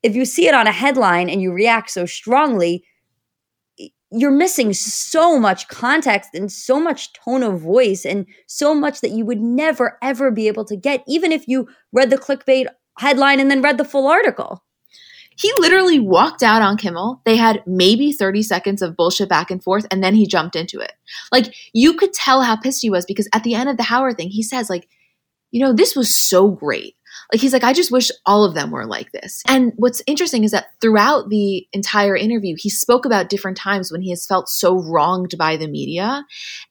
If 0.04 0.16
you 0.16 0.26
see 0.26 0.48
it 0.48 0.54
on 0.54 0.68
a 0.68 0.72
headline 0.72 1.30
and 1.30 1.42
you 1.42 1.52
react 1.52 1.90
so 1.90 2.06
strongly, 2.06 2.86
you're 4.12 4.32
missing 4.32 4.74
so 4.74 5.40
much 5.40 5.68
context 5.68 6.32
and 6.34 6.52
so 6.52 6.80
much 6.80 7.14
tone 7.14 7.44
of 7.44 7.60
voice 7.60 8.06
and 8.06 8.26
so 8.48 8.74
much 8.74 9.02
that 9.02 9.12
you 9.12 9.26
would 9.26 9.40
never, 9.40 9.98
ever 10.02 10.32
be 10.32 10.48
able 10.48 10.66
to 10.66 10.76
get, 10.76 11.04
even 11.08 11.32
if 11.32 11.48
you 11.48 11.68
read 11.94 12.10
the 12.10 12.18
clickbait 12.18 12.68
headline 12.98 13.40
and 13.40 13.52
then 13.52 13.62
read 13.62 13.78
the 13.78 13.86
full 13.86 14.08
article. 14.08 14.64
He 15.38 15.54
literally 15.58 16.00
walked 16.00 16.44
out 16.44 16.62
on 16.62 16.76
Kimmel. 16.76 17.22
They 17.24 17.38
had 17.38 17.64
maybe 17.66 18.12
30 18.12 18.44
seconds 18.44 18.82
of 18.82 18.98
bullshit 18.98 19.30
back 19.30 19.50
and 19.50 19.64
forth, 19.64 19.86
and 19.90 20.04
then 20.04 20.14
he 20.14 20.28
jumped 20.28 20.56
into 20.56 20.80
it. 20.82 20.92
Like, 21.32 21.56
you 21.72 21.94
could 21.94 22.12
tell 22.12 22.42
how 22.42 22.58
pissed 22.58 22.82
he 22.82 22.90
was 22.90 23.06
because 23.06 23.30
at 23.34 23.46
the 23.46 23.56
end 23.56 23.70
of 23.70 23.78
the 23.78 23.84
Howard 23.84 24.18
thing, 24.18 24.30
he 24.30 24.44
says, 24.44 24.70
like, 24.70 24.90
you 25.52 25.62
know, 25.62 25.72
this 25.72 25.96
was 25.96 26.14
so 26.14 26.50
great. 26.50 26.96
Like, 27.32 27.42
he's 27.42 27.54
like, 27.54 27.64
I 27.64 27.74
just 27.74 27.92
wish 27.92 28.10
all 28.26 28.44
of 28.44 28.56
them 28.56 28.72
were 28.72 28.86
like 28.86 29.12
this. 29.12 29.44
And 29.48 29.74
what's 29.76 30.02
interesting 30.08 30.44
is 30.44 30.52
that 30.52 30.68
throughout 30.82 31.30
the 31.30 31.68
entire 31.74 32.16
interview, 32.16 32.56
he 32.58 32.70
spoke 32.70 33.06
about 33.06 33.30
different 33.30 33.58
times 33.58 33.92
when 33.92 34.02
he 34.02 34.10
has 34.10 34.26
felt 34.26 34.50
so 34.50 34.82
wronged 34.82 35.36
by 35.38 35.56
the 35.56 35.68
media. 35.68 36.26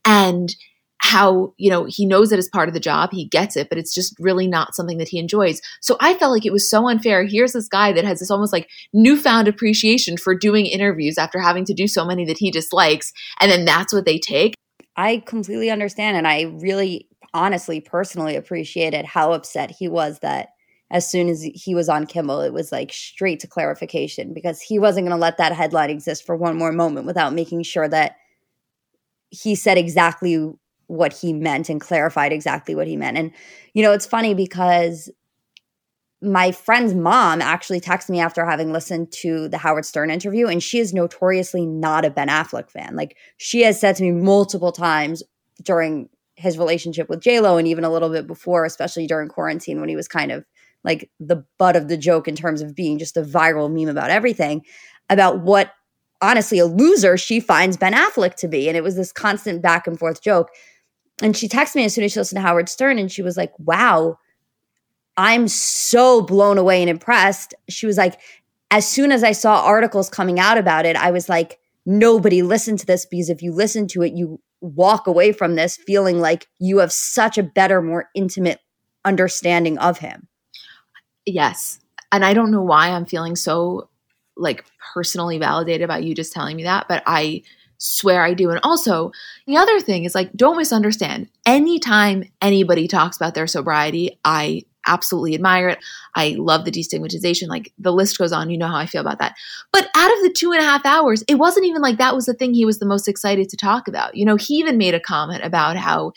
And 0.04 0.54
how 1.00 1.54
you 1.56 1.70
know 1.70 1.86
he 1.88 2.04
knows 2.04 2.30
that 2.30 2.38
it's 2.38 2.48
part 2.48 2.68
of 2.68 2.74
the 2.74 2.80
job 2.80 3.10
he 3.12 3.24
gets 3.24 3.56
it 3.56 3.68
but 3.68 3.78
it's 3.78 3.94
just 3.94 4.14
really 4.18 4.46
not 4.48 4.74
something 4.74 4.98
that 4.98 5.08
he 5.08 5.18
enjoys 5.18 5.60
so 5.80 5.96
i 6.00 6.12
felt 6.14 6.32
like 6.32 6.44
it 6.44 6.52
was 6.52 6.68
so 6.68 6.88
unfair 6.88 7.24
here's 7.24 7.52
this 7.52 7.68
guy 7.68 7.92
that 7.92 8.04
has 8.04 8.18
this 8.18 8.30
almost 8.30 8.52
like 8.52 8.68
newfound 8.92 9.46
appreciation 9.46 10.16
for 10.16 10.34
doing 10.34 10.66
interviews 10.66 11.16
after 11.16 11.38
having 11.38 11.64
to 11.64 11.72
do 11.72 11.86
so 11.86 12.04
many 12.04 12.24
that 12.24 12.38
he 12.38 12.50
dislikes 12.50 13.12
and 13.40 13.50
then 13.50 13.64
that's 13.64 13.92
what 13.92 14.04
they 14.04 14.18
take 14.18 14.54
i 14.96 15.22
completely 15.24 15.70
understand 15.70 16.16
and 16.16 16.26
i 16.26 16.42
really 16.60 17.08
honestly 17.38 17.80
personally 17.80 18.34
appreciated 18.36 19.04
how 19.04 19.32
upset 19.32 19.70
he 19.70 19.88
was 19.88 20.18
that 20.18 20.48
as 20.90 21.08
soon 21.08 21.28
as 21.28 21.42
he 21.42 21.74
was 21.74 21.88
on 21.88 22.06
Kimmel, 22.06 22.40
it 22.40 22.52
was 22.52 22.72
like 22.72 22.92
straight 22.92 23.40
to 23.40 23.46
clarification 23.46 24.32
because 24.32 24.60
he 24.60 24.78
wasn't 24.78 25.06
going 25.06 25.16
to 25.16 25.20
let 25.20 25.36
that 25.36 25.52
headline 25.52 25.90
exist 25.90 26.24
for 26.24 26.34
one 26.34 26.56
more 26.56 26.72
moment 26.72 27.06
without 27.06 27.34
making 27.34 27.62
sure 27.62 27.88
that 27.88 28.16
he 29.30 29.54
said 29.54 29.78
exactly 29.78 30.50
what 30.86 31.12
he 31.12 31.32
meant 31.32 31.68
and 31.68 31.80
clarified 31.80 32.32
exactly 32.32 32.74
what 32.74 32.86
he 32.86 32.96
meant. 32.96 33.18
And, 33.18 33.30
you 33.74 33.82
know, 33.82 33.92
it's 33.92 34.06
funny 34.06 34.32
because 34.32 35.10
my 36.22 36.50
friend's 36.50 36.94
mom 36.94 37.42
actually 37.42 37.80
texted 37.80 38.08
me 38.08 38.20
after 38.20 38.44
having 38.44 38.72
listened 38.72 39.12
to 39.12 39.48
the 39.48 39.58
Howard 39.58 39.84
Stern 39.84 40.10
interview, 40.10 40.48
and 40.48 40.62
she 40.62 40.78
is 40.78 40.94
notoriously 40.94 41.66
not 41.66 42.04
a 42.04 42.10
Ben 42.10 42.28
Affleck 42.28 42.70
fan. 42.70 42.96
Like, 42.96 43.16
she 43.36 43.60
has 43.60 43.78
said 43.78 43.94
to 43.96 44.02
me 44.02 44.10
multiple 44.10 44.72
times 44.72 45.22
during 45.62 46.08
his 46.38 46.58
relationship 46.58 47.08
with 47.08 47.20
J 47.20 47.40
Lo 47.40 47.56
and 47.56 47.68
even 47.68 47.84
a 47.84 47.90
little 47.90 48.10
bit 48.10 48.26
before, 48.26 48.64
especially 48.64 49.06
during 49.06 49.28
quarantine 49.28 49.80
when 49.80 49.88
he 49.88 49.96
was 49.96 50.08
kind 50.08 50.32
of 50.32 50.44
like 50.84 51.10
the 51.18 51.44
butt 51.58 51.76
of 51.76 51.88
the 51.88 51.96
joke 51.96 52.28
in 52.28 52.36
terms 52.36 52.62
of 52.62 52.74
being 52.74 52.98
just 52.98 53.16
a 53.16 53.22
viral 53.22 53.70
meme 53.70 53.88
about 53.88 54.10
everything, 54.10 54.62
about 55.10 55.40
what 55.40 55.72
honestly 56.22 56.58
a 56.58 56.66
loser 56.66 57.16
she 57.16 57.40
finds 57.40 57.76
Ben 57.76 57.92
Affleck 57.92 58.34
to 58.36 58.48
be. 58.48 58.68
And 58.68 58.76
it 58.76 58.82
was 58.82 58.96
this 58.96 59.12
constant 59.12 59.62
back 59.62 59.86
and 59.86 59.98
forth 59.98 60.22
joke 60.22 60.50
and 61.22 61.36
she 61.36 61.48
texted 61.48 61.76
me 61.76 61.84
as 61.84 61.94
soon 61.94 62.04
as 62.04 62.12
she 62.12 62.20
listened 62.20 62.38
to 62.38 62.46
Howard 62.46 62.68
Stern 62.68 62.98
and 62.98 63.10
she 63.10 63.22
was 63.22 63.36
like, 63.36 63.52
wow, 63.58 64.18
I'm 65.16 65.48
so 65.48 66.22
blown 66.22 66.58
away 66.58 66.80
and 66.80 66.88
impressed. 66.88 67.54
She 67.68 67.86
was 67.86 67.96
like, 67.96 68.20
as 68.70 68.86
soon 68.86 69.10
as 69.10 69.24
I 69.24 69.32
saw 69.32 69.64
articles 69.64 70.08
coming 70.08 70.38
out 70.38 70.58
about 70.58 70.86
it, 70.86 70.94
I 70.94 71.10
was 71.10 71.28
like, 71.28 71.58
nobody 71.84 72.42
listened 72.42 72.78
to 72.80 72.86
this 72.86 73.04
because 73.06 73.30
if 73.30 73.42
you 73.42 73.52
listen 73.52 73.88
to 73.88 74.02
it, 74.02 74.12
you 74.12 74.40
walk 74.60 75.06
away 75.06 75.32
from 75.32 75.54
this 75.54 75.76
feeling 75.76 76.20
like 76.20 76.48
you 76.58 76.78
have 76.78 76.92
such 76.92 77.38
a 77.38 77.42
better, 77.42 77.80
more 77.80 78.08
intimate 78.14 78.60
understanding 79.04 79.78
of 79.78 79.98
him. 79.98 80.28
Yes. 81.24 81.80
And 82.10 82.24
I 82.24 82.34
don't 82.34 82.50
know 82.50 82.62
why 82.62 82.88
I'm 82.88 83.06
feeling 83.06 83.36
so 83.36 83.88
like 84.36 84.64
personally 84.94 85.38
validated 85.38 85.82
about 85.82 86.04
you 86.04 86.14
just 86.14 86.32
telling 86.32 86.56
me 86.56 86.64
that, 86.64 86.86
but 86.88 87.02
I 87.06 87.42
swear 87.78 88.22
I 88.22 88.34
do. 88.34 88.50
And 88.50 88.60
also, 88.62 89.12
the 89.46 89.56
other 89.56 89.80
thing 89.80 90.04
is 90.04 90.14
like, 90.14 90.32
don't 90.32 90.56
misunderstand. 90.56 91.28
Anytime 91.46 92.24
anybody 92.42 92.88
talks 92.88 93.16
about 93.16 93.34
their 93.34 93.46
sobriety, 93.46 94.18
I 94.24 94.64
absolutely 94.88 95.34
admire 95.34 95.68
it. 95.68 95.78
I 96.14 96.34
love 96.38 96.64
the 96.64 96.70
destigmatization. 96.70 97.48
Like 97.48 97.72
the 97.78 97.92
list 97.92 98.18
goes 98.18 98.32
on. 98.32 98.50
You 98.50 98.58
know 98.58 98.66
how 98.66 98.76
I 98.76 98.86
feel 98.86 99.00
about 99.00 99.18
that. 99.20 99.36
But 99.72 99.88
out 99.94 100.12
of 100.12 100.22
the 100.22 100.34
two 100.36 100.52
and 100.52 100.60
a 100.60 100.64
half 100.64 100.84
hours, 100.84 101.22
it 101.28 101.36
wasn't 101.36 101.66
even 101.66 101.82
like 101.82 101.98
that 101.98 102.14
was 102.14 102.26
the 102.26 102.34
thing 102.34 102.54
he 102.54 102.64
was 102.64 102.78
the 102.78 102.86
most 102.86 103.08
excited 103.08 103.48
to 103.48 103.56
talk 103.56 103.86
about. 103.86 104.16
You 104.16 104.24
know, 104.24 104.36
he 104.36 104.54
even 104.54 104.78
made 104.78 104.94
a 104.94 105.00
comment 105.00 105.44
about 105.44 105.76
how 105.76 106.12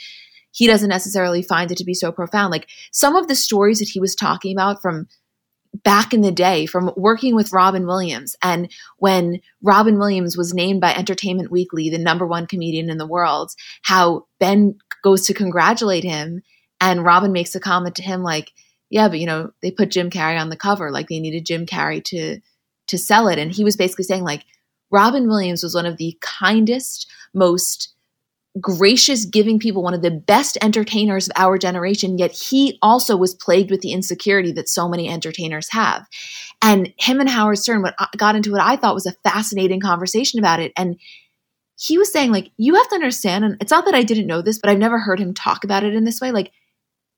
he 0.51 0.67
doesn't 0.67 0.89
necessarily 0.89 1.41
find 1.41 1.71
it 1.71 1.77
to 1.77 1.85
be 1.85 1.93
so 1.93 2.11
profound. 2.11 2.51
Like 2.51 2.69
some 2.91 3.15
of 3.15 3.27
the 3.27 3.35
stories 3.35 3.79
that 3.79 3.89
he 3.89 3.99
was 3.99 4.15
talking 4.15 4.55
about 4.55 4.81
from 4.81 5.07
back 5.83 6.13
in 6.13 6.21
the 6.21 6.31
day 6.31 6.65
from 6.65 6.91
working 6.97 7.35
with 7.35 7.53
Robin 7.53 7.85
Williams. 7.85 8.35
And 8.43 8.69
when 8.97 9.39
Robin 9.61 9.97
Williams 9.97 10.35
was 10.35 10.53
named 10.53 10.81
by 10.81 10.93
Entertainment 10.93 11.51
Weekly 11.51 11.89
the 11.89 11.97
number 11.97 12.27
one 12.27 12.45
comedian 12.45 12.89
in 12.89 12.97
the 12.97 13.07
world, 13.07 13.51
how 13.83 14.25
Ben 14.39 14.77
goes 15.03 15.25
to 15.27 15.33
congratulate 15.33 16.03
him. 16.03 16.41
And 16.79 17.05
Robin 17.05 17.31
makes 17.31 17.55
a 17.55 17.59
comment 17.59 17.95
to 17.95 18.03
him 18.03 18.21
like, 18.21 18.51
yeah, 18.91 19.07
but 19.07 19.19
you 19.19 19.25
know, 19.25 19.51
they 19.63 19.71
put 19.71 19.89
Jim 19.89 20.11
Carrey 20.11 20.39
on 20.39 20.49
the 20.49 20.57
cover, 20.57 20.91
like 20.91 21.07
they 21.07 21.19
needed 21.19 21.45
Jim 21.45 21.65
Carrey 21.65 22.03
to 22.05 22.39
to 22.87 22.97
sell 22.97 23.27
it. 23.29 23.39
And 23.39 23.51
he 23.51 23.63
was 23.63 23.77
basically 23.77 24.03
saying, 24.03 24.23
like, 24.23 24.43
Robin 24.91 25.27
Williams 25.27 25.63
was 25.63 25.73
one 25.73 25.85
of 25.85 25.97
the 25.97 26.17
kindest, 26.21 27.09
most 27.33 27.93
gracious, 28.59 29.23
giving 29.23 29.59
people, 29.59 29.81
one 29.81 29.93
of 29.93 30.01
the 30.01 30.11
best 30.11 30.57
entertainers 30.61 31.29
of 31.29 31.33
our 31.37 31.57
generation, 31.57 32.17
yet 32.17 32.33
he 32.33 32.77
also 32.81 33.15
was 33.15 33.33
plagued 33.33 33.71
with 33.71 33.79
the 33.79 33.93
insecurity 33.93 34.51
that 34.51 34.67
so 34.67 34.89
many 34.89 35.07
entertainers 35.07 35.69
have. 35.71 36.05
And 36.61 36.93
him 36.97 37.21
and 37.21 37.29
Howard 37.29 37.59
Stern 37.59 37.81
what, 37.81 37.95
uh, 37.97 38.07
got 38.17 38.35
into 38.35 38.51
what 38.51 38.61
I 38.61 38.75
thought 38.75 38.93
was 38.93 39.05
a 39.05 39.15
fascinating 39.23 39.79
conversation 39.79 40.37
about 40.37 40.59
it. 40.59 40.73
And 40.75 40.99
he 41.79 41.97
was 41.97 42.11
saying, 42.11 42.33
like, 42.33 42.51
you 42.57 42.75
have 42.75 42.89
to 42.89 42.95
understand, 42.95 43.45
and 43.45 43.55
it's 43.61 43.71
not 43.71 43.85
that 43.85 43.95
I 43.95 44.03
didn't 44.03 44.27
know 44.27 44.41
this, 44.41 44.59
but 44.59 44.69
I've 44.69 44.77
never 44.77 44.99
heard 44.99 45.19
him 45.19 45.33
talk 45.33 45.63
about 45.63 45.85
it 45.85 45.95
in 45.95 46.03
this 46.03 46.19
way. 46.19 46.33
Like, 46.33 46.51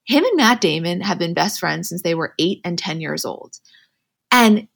him 0.06 0.24
and 0.24 0.38
Matt 0.38 0.62
Damon 0.62 1.02
have 1.02 1.18
been 1.18 1.34
best 1.34 1.60
friends 1.60 1.90
since 1.90 2.02
they 2.02 2.16
were 2.16 2.34
eight 2.40 2.62
and 2.64 2.78
10 2.78 3.02
years 3.02 3.26
old. 3.26 3.60
And 4.32 4.68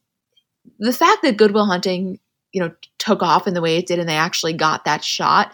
the 0.80 0.94
fact 0.94 1.22
that 1.24 1.38
Good 1.38 1.52
Will 1.52 1.66
Hunting, 1.66 2.20
you 2.54 2.62
know, 2.62 2.72
took 2.98 3.22
off 3.22 3.48
in 3.48 3.54
the 3.54 3.62
way 3.62 3.78
it 3.78 3.88
did 3.88 4.00
and 4.00 4.08
they 4.08 4.16
actually 4.16 4.54
got 4.54 4.86
that 4.86 5.04
shot, 5.04 5.52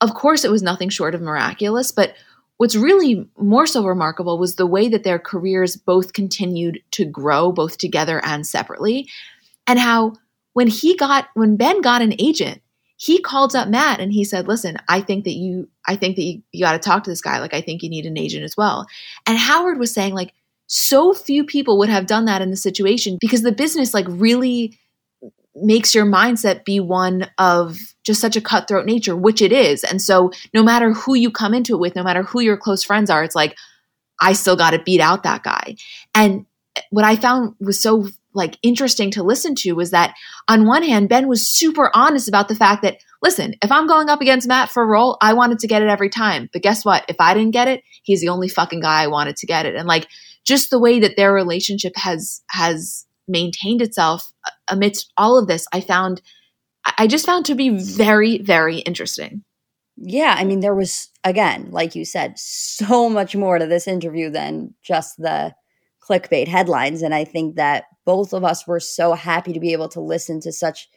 of 0.00 0.14
course, 0.14 0.44
it 0.44 0.50
was 0.50 0.62
nothing 0.62 0.88
short 0.88 1.14
of 1.14 1.20
miraculous. 1.20 1.92
But 1.92 2.14
what's 2.56 2.76
really 2.76 3.28
more 3.38 3.66
so 3.66 3.84
remarkable 3.84 4.38
was 4.38 4.56
the 4.56 4.66
way 4.66 4.88
that 4.88 5.04
their 5.04 5.18
careers 5.18 5.76
both 5.76 6.12
continued 6.12 6.82
to 6.92 7.04
grow, 7.04 7.52
both 7.52 7.78
together 7.78 8.20
and 8.24 8.46
separately. 8.46 9.08
And 9.66 9.78
how 9.78 10.14
when 10.52 10.66
he 10.66 10.96
got, 10.96 11.28
when 11.34 11.56
Ben 11.56 11.80
got 11.80 12.02
an 12.02 12.14
agent, 12.18 12.60
he 13.00 13.18
called 13.18 13.56
up 13.56 13.66
Matt 13.66 13.98
and 13.98 14.12
he 14.12 14.24
said, 14.24 14.46
"Listen, 14.46 14.76
I 14.86 15.00
think 15.00 15.24
that 15.24 15.32
you 15.32 15.70
I 15.86 15.96
think 15.96 16.16
that 16.16 16.22
you, 16.22 16.42
you 16.52 16.62
got 16.62 16.72
to 16.72 16.78
talk 16.78 17.02
to 17.04 17.10
this 17.10 17.22
guy. 17.22 17.40
Like 17.40 17.54
I 17.54 17.62
think 17.62 17.82
you 17.82 17.88
need 17.88 18.04
an 18.04 18.18
agent 18.18 18.44
as 18.44 18.58
well." 18.58 18.86
And 19.26 19.38
Howard 19.38 19.78
was 19.78 19.94
saying 19.94 20.12
like 20.12 20.34
so 20.66 21.14
few 21.14 21.42
people 21.42 21.78
would 21.78 21.88
have 21.88 22.06
done 22.06 22.26
that 22.26 22.42
in 22.42 22.50
the 22.50 22.58
situation 22.58 23.16
because 23.18 23.40
the 23.40 23.52
business 23.52 23.94
like 23.94 24.04
really 24.06 24.78
makes 25.54 25.94
your 25.94 26.04
mindset 26.04 26.66
be 26.66 26.78
one 26.78 27.26
of 27.38 27.78
just 28.04 28.20
such 28.20 28.36
a 28.36 28.40
cutthroat 28.40 28.84
nature, 28.84 29.16
which 29.16 29.40
it 29.40 29.50
is. 29.50 29.82
And 29.82 30.02
so 30.02 30.30
no 30.52 30.62
matter 30.62 30.92
who 30.92 31.14
you 31.14 31.30
come 31.30 31.54
into 31.54 31.74
it 31.74 31.80
with, 31.80 31.96
no 31.96 32.02
matter 32.02 32.22
who 32.22 32.40
your 32.40 32.58
close 32.58 32.84
friends 32.84 33.08
are, 33.08 33.24
it's 33.24 33.34
like 33.34 33.56
I 34.20 34.34
still 34.34 34.56
got 34.56 34.72
to 34.72 34.78
beat 34.78 35.00
out 35.00 35.22
that 35.22 35.42
guy. 35.42 35.76
And 36.14 36.44
what 36.90 37.06
I 37.06 37.16
found 37.16 37.54
was 37.60 37.82
so 37.82 38.08
like 38.34 38.58
interesting 38.62 39.10
to 39.12 39.22
listen 39.22 39.54
to 39.56 39.72
was 39.72 39.90
that 39.90 40.14
on 40.48 40.66
one 40.66 40.82
hand, 40.82 41.08
Ben 41.08 41.28
was 41.28 41.48
super 41.48 41.90
honest 41.94 42.28
about 42.28 42.48
the 42.48 42.54
fact 42.54 42.82
that, 42.82 42.98
listen, 43.22 43.54
if 43.62 43.72
I'm 43.72 43.86
going 43.86 44.08
up 44.08 44.20
against 44.20 44.48
Matt 44.48 44.70
for 44.70 44.82
a 44.82 44.86
role, 44.86 45.16
I 45.20 45.32
wanted 45.32 45.58
to 45.60 45.66
get 45.66 45.82
it 45.82 45.88
every 45.88 46.08
time. 46.08 46.48
But 46.52 46.62
guess 46.62 46.84
what? 46.84 47.04
If 47.08 47.16
I 47.18 47.34
didn't 47.34 47.52
get 47.52 47.68
it, 47.68 47.82
he's 48.02 48.20
the 48.20 48.28
only 48.28 48.48
fucking 48.48 48.80
guy 48.80 49.02
I 49.02 49.08
wanted 49.08 49.36
to 49.36 49.46
get 49.46 49.66
it. 49.66 49.74
And 49.74 49.88
like 49.88 50.06
just 50.44 50.70
the 50.70 50.78
way 50.78 51.00
that 51.00 51.16
their 51.16 51.32
relationship 51.32 51.92
has 51.96 52.42
has 52.50 53.06
maintained 53.26 53.82
itself 53.82 54.32
uh, 54.44 54.50
amidst 54.68 55.12
all 55.16 55.38
of 55.38 55.46
this, 55.46 55.66
I 55.72 55.80
found 55.80 56.22
I 56.98 57.06
just 57.06 57.26
found 57.26 57.46
to 57.46 57.54
be 57.54 57.70
very, 57.70 58.38
very 58.38 58.78
interesting. 58.78 59.44
Yeah, 59.96 60.34
I 60.36 60.44
mean, 60.44 60.60
there 60.60 60.74
was 60.74 61.10
again, 61.24 61.68
like 61.70 61.94
you 61.94 62.04
said, 62.04 62.38
so 62.38 63.08
much 63.10 63.36
more 63.36 63.58
to 63.58 63.66
this 63.66 63.86
interview 63.86 64.30
than 64.30 64.74
just 64.82 65.16
the 65.18 65.52
clickbait 66.02 66.48
headlines. 66.48 67.02
And 67.02 67.14
I 67.14 67.24
think 67.24 67.56
that 67.56 67.84
both 68.10 68.32
of 68.32 68.42
us 68.42 68.66
were 68.66 68.80
so 68.80 69.12
happy 69.12 69.52
to 69.52 69.60
be 69.60 69.72
able 69.72 69.88
to 69.88 70.00
listen 70.00 70.40
to 70.40 70.50
such 70.50 70.88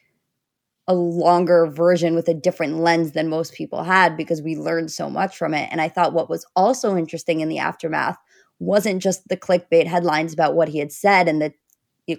a 0.87 0.95
longer 0.95 1.67
version 1.67 2.15
with 2.15 2.27
a 2.27 2.33
different 2.33 2.79
lens 2.79 3.11
than 3.11 3.29
most 3.29 3.53
people 3.53 3.83
had 3.83 4.17
because 4.17 4.41
we 4.41 4.55
learned 4.55 4.91
so 4.91 5.11
much 5.11 5.37
from 5.37 5.53
it. 5.53 5.69
And 5.71 5.79
I 5.79 5.89
thought 5.89 6.15
what 6.15 6.27
was 6.27 6.43
also 6.55 6.97
interesting 6.97 7.41
in 7.41 7.49
the 7.49 7.59
aftermath 7.59 8.17
wasn't 8.57 8.99
just 8.99 9.27
the 9.27 9.37
clickbait 9.37 9.85
headlines 9.85 10.33
about 10.33 10.55
what 10.55 10.69
he 10.69 10.79
had 10.79 10.91
said 10.91 11.27
and 11.27 11.39
the 11.39 11.53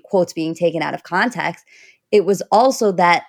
quotes 0.05 0.33
being 0.33 0.55
taken 0.55 0.81
out 0.81 0.95
of 0.95 1.03
context. 1.03 1.65
It 2.13 2.25
was 2.25 2.41
also 2.53 2.93
that 2.93 3.25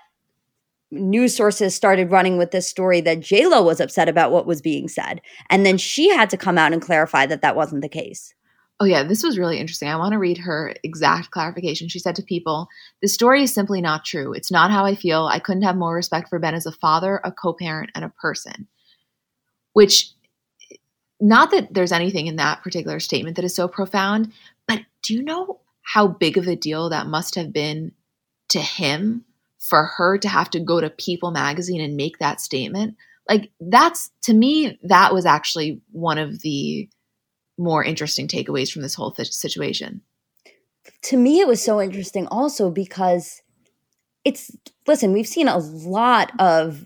news 0.91 1.35
sources 1.35 1.73
started 1.73 2.11
running 2.11 2.37
with 2.37 2.51
this 2.51 2.69
story 2.69 3.01
that 3.01 3.25
Lo 3.31 3.63
was 3.63 3.79
upset 3.79 4.07
about 4.07 4.31
what 4.31 4.45
was 4.45 4.61
being 4.61 4.87
said. 4.87 5.19
And 5.49 5.65
then 5.65 5.79
she 5.79 6.09
had 6.09 6.29
to 6.29 6.37
come 6.37 6.59
out 6.59 6.73
and 6.73 6.81
clarify 6.83 7.25
that 7.25 7.41
that 7.41 7.55
wasn't 7.55 7.81
the 7.81 7.89
case. 7.89 8.34
Oh, 8.79 8.85
yeah, 8.85 9.03
this 9.03 9.23
was 9.23 9.37
really 9.37 9.57
interesting. 9.57 9.87
I 9.87 9.95
want 9.95 10.11
to 10.11 10.19
read 10.19 10.37
her 10.39 10.73
exact 10.83 11.31
clarification. 11.31 11.87
She 11.87 11.99
said 11.99 12.15
to 12.17 12.23
people, 12.23 12.67
The 13.01 13.07
story 13.07 13.43
is 13.43 13.53
simply 13.53 13.79
not 13.79 14.03
true. 14.03 14.33
It's 14.33 14.51
not 14.51 14.69
how 14.69 14.85
I 14.85 14.95
feel. 14.95 15.27
I 15.27 15.39
couldn't 15.39 15.63
have 15.63 15.77
more 15.77 15.95
respect 15.95 16.27
for 16.29 16.39
Ben 16.39 16.53
as 16.53 16.65
a 16.65 16.73
father, 16.73 17.21
a 17.23 17.31
co 17.31 17.53
parent, 17.53 17.91
and 17.95 18.03
a 18.03 18.09
person. 18.09 18.67
Which, 19.71 20.11
not 21.21 21.51
that 21.51 21.73
there's 21.73 21.93
anything 21.93 22.27
in 22.27 22.35
that 22.35 22.63
particular 22.63 22.99
statement 22.99 23.37
that 23.37 23.45
is 23.45 23.55
so 23.55 23.69
profound, 23.69 24.33
but 24.67 24.81
do 25.03 25.13
you 25.13 25.23
know 25.23 25.61
how 25.81 26.07
big 26.07 26.37
of 26.37 26.47
a 26.47 26.55
deal 26.55 26.89
that 26.89 27.07
must 27.07 27.35
have 27.35 27.53
been 27.53 27.93
to 28.49 28.59
him 28.59 29.23
for 29.57 29.85
her 29.85 30.17
to 30.17 30.27
have 30.27 30.49
to 30.49 30.59
go 30.59 30.81
to 30.81 30.89
People 30.89 31.31
magazine 31.31 31.79
and 31.79 31.95
make 31.95 32.19
that 32.19 32.41
statement? 32.41 32.97
Like, 33.29 33.51
that's 33.61 34.11
to 34.23 34.33
me, 34.33 34.77
that 34.83 35.13
was 35.13 35.25
actually 35.25 35.81
one 35.93 36.17
of 36.17 36.41
the 36.41 36.89
more 37.57 37.83
interesting 37.83 38.27
takeaways 38.27 38.71
from 38.71 38.81
this 38.81 38.95
whole 38.95 39.11
th- 39.11 39.31
situation? 39.31 40.01
To 41.03 41.17
me, 41.17 41.39
it 41.39 41.47
was 41.47 41.61
so 41.61 41.81
interesting 41.81 42.27
also 42.27 42.69
because 42.69 43.41
it's, 44.23 44.55
listen, 44.87 45.13
we've 45.13 45.27
seen 45.27 45.47
a 45.47 45.57
lot 45.57 46.31
of 46.39 46.85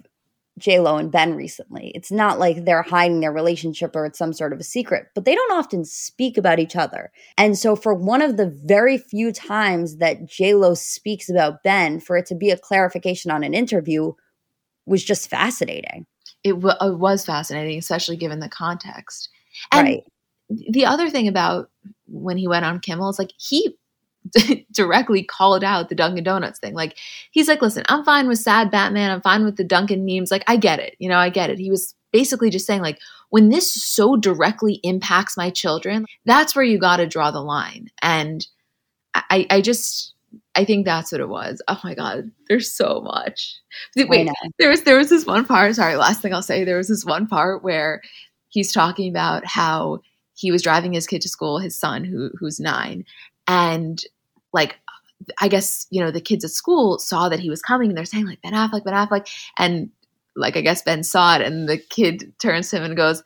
Lo 0.67 0.97
and 0.97 1.11
Ben 1.11 1.35
recently. 1.35 1.91
It's 1.95 2.11
not 2.11 2.37
like 2.37 2.65
they're 2.65 2.81
hiding 2.81 3.21
their 3.21 3.31
relationship 3.31 3.95
or 3.95 4.05
it's 4.05 4.19
some 4.19 4.33
sort 4.33 4.51
of 4.51 4.59
a 4.59 4.63
secret, 4.63 5.07
but 5.15 5.25
they 5.25 5.35
don't 5.35 5.53
often 5.53 5.85
speak 5.85 6.37
about 6.37 6.59
each 6.59 6.75
other. 6.75 7.11
And 7.37 7.57
so, 7.57 7.75
for 7.75 7.93
one 7.93 8.21
of 8.21 8.37
the 8.37 8.47
very 8.65 8.97
few 8.97 9.31
times 9.31 9.97
that 9.97 10.19
Lo 10.39 10.73
speaks 10.73 11.29
about 11.29 11.63
Ben, 11.63 11.99
for 11.99 12.17
it 12.17 12.25
to 12.27 12.35
be 12.35 12.49
a 12.49 12.57
clarification 12.57 13.31
on 13.31 13.43
an 13.43 13.53
interview 13.53 14.11
was 14.85 15.03
just 15.03 15.29
fascinating. 15.29 16.05
It, 16.43 16.53
w- 16.53 16.75
it 16.81 16.97
was 16.97 17.25
fascinating, 17.25 17.77
especially 17.77 18.17
given 18.17 18.39
the 18.39 18.49
context. 18.49 19.29
And 19.71 19.87
right 19.87 20.03
the 20.49 20.85
other 20.85 21.09
thing 21.09 21.27
about 21.27 21.69
when 22.07 22.37
he 22.37 22.47
went 22.47 22.65
on 22.65 22.79
Kimmel 22.79 23.09
is 23.09 23.19
like 23.19 23.31
he 23.37 23.75
directly 24.73 25.23
called 25.23 25.63
out 25.63 25.89
the 25.89 25.95
Dunkin' 25.95 26.23
Donuts 26.23 26.59
thing. 26.59 26.73
Like 26.73 26.97
he's 27.31 27.47
like, 27.47 27.61
listen, 27.61 27.83
I'm 27.89 28.03
fine 28.03 28.27
with 28.27 28.39
sad 28.39 28.71
Batman. 28.71 29.11
I'm 29.11 29.21
fine 29.21 29.45
with 29.45 29.57
the 29.57 29.63
Dunkin' 29.63 30.05
memes. 30.05 30.31
Like 30.31 30.43
I 30.47 30.57
get 30.57 30.79
it. 30.79 30.95
You 30.99 31.09
know, 31.09 31.17
I 31.17 31.29
get 31.29 31.49
it. 31.49 31.59
He 31.59 31.69
was 31.69 31.95
basically 32.11 32.49
just 32.49 32.65
saying 32.65 32.81
like, 32.81 32.99
when 33.29 33.49
this 33.49 33.71
so 33.71 34.15
directly 34.15 34.79
impacts 34.83 35.37
my 35.37 35.49
children, 35.49 36.05
that's 36.25 36.55
where 36.55 36.65
you 36.65 36.79
got 36.79 36.97
to 36.97 37.07
draw 37.07 37.31
the 37.31 37.41
line. 37.41 37.89
And 38.01 38.45
I, 39.13 39.45
I 39.49 39.61
just, 39.61 40.13
I 40.55 40.65
think 40.65 40.85
that's 40.85 41.11
what 41.11 41.21
it 41.21 41.29
was. 41.29 41.61
Oh 41.67 41.79
my 41.83 41.93
God, 41.93 42.31
there's 42.47 42.71
so 42.71 43.01
much. 43.01 43.55
Wait, 43.95 44.29
there 44.57 44.69
was 44.69 44.83
there 44.83 44.97
was 44.97 45.09
this 45.09 45.25
one 45.25 45.45
part. 45.45 45.75
Sorry, 45.75 45.95
last 45.95 46.21
thing 46.21 46.33
I'll 46.33 46.41
say. 46.41 46.63
There 46.63 46.77
was 46.77 46.87
this 46.87 47.05
one 47.05 47.27
part 47.27 47.63
where 47.63 48.01
he's 48.49 48.71
talking 48.71 49.09
about 49.09 49.45
how 49.45 50.01
he 50.39 50.51
was 50.51 50.61
driving 50.61 50.93
his 50.93 51.05
kid 51.05 51.21
to 51.21 51.29
school, 51.29 51.59
his 51.59 51.77
son 51.77 52.05
who 52.05 52.31
who's 52.39 52.59
9, 52.59 53.03
and 53.47 54.03
like 54.53 54.77
I 55.39 55.49
guess, 55.49 55.85
you 55.89 56.01
know, 56.01 56.11
the 56.11 56.21
kids 56.21 56.45
at 56.45 56.51
school 56.51 56.97
saw 56.97 57.27
that 57.27 57.39
he 57.39 57.49
was 57.49 57.61
coming 57.61 57.89
and 57.89 57.97
they're 57.97 58.05
saying 58.05 58.25
like 58.25 58.41
Ben 58.41 58.53
Affleck, 58.53 58.85
Ben 58.85 58.93
Affleck 58.93 59.27
and 59.57 59.89
like 60.35 60.55
I 60.55 60.61
guess 60.61 60.81
Ben 60.81 61.03
saw 61.03 61.35
it 61.35 61.41
and 61.41 61.67
the 61.67 61.77
kid 61.77 62.33
turns 62.39 62.69
to 62.69 62.77
him 62.77 62.83
and 62.83 62.95
goes, 62.95 63.21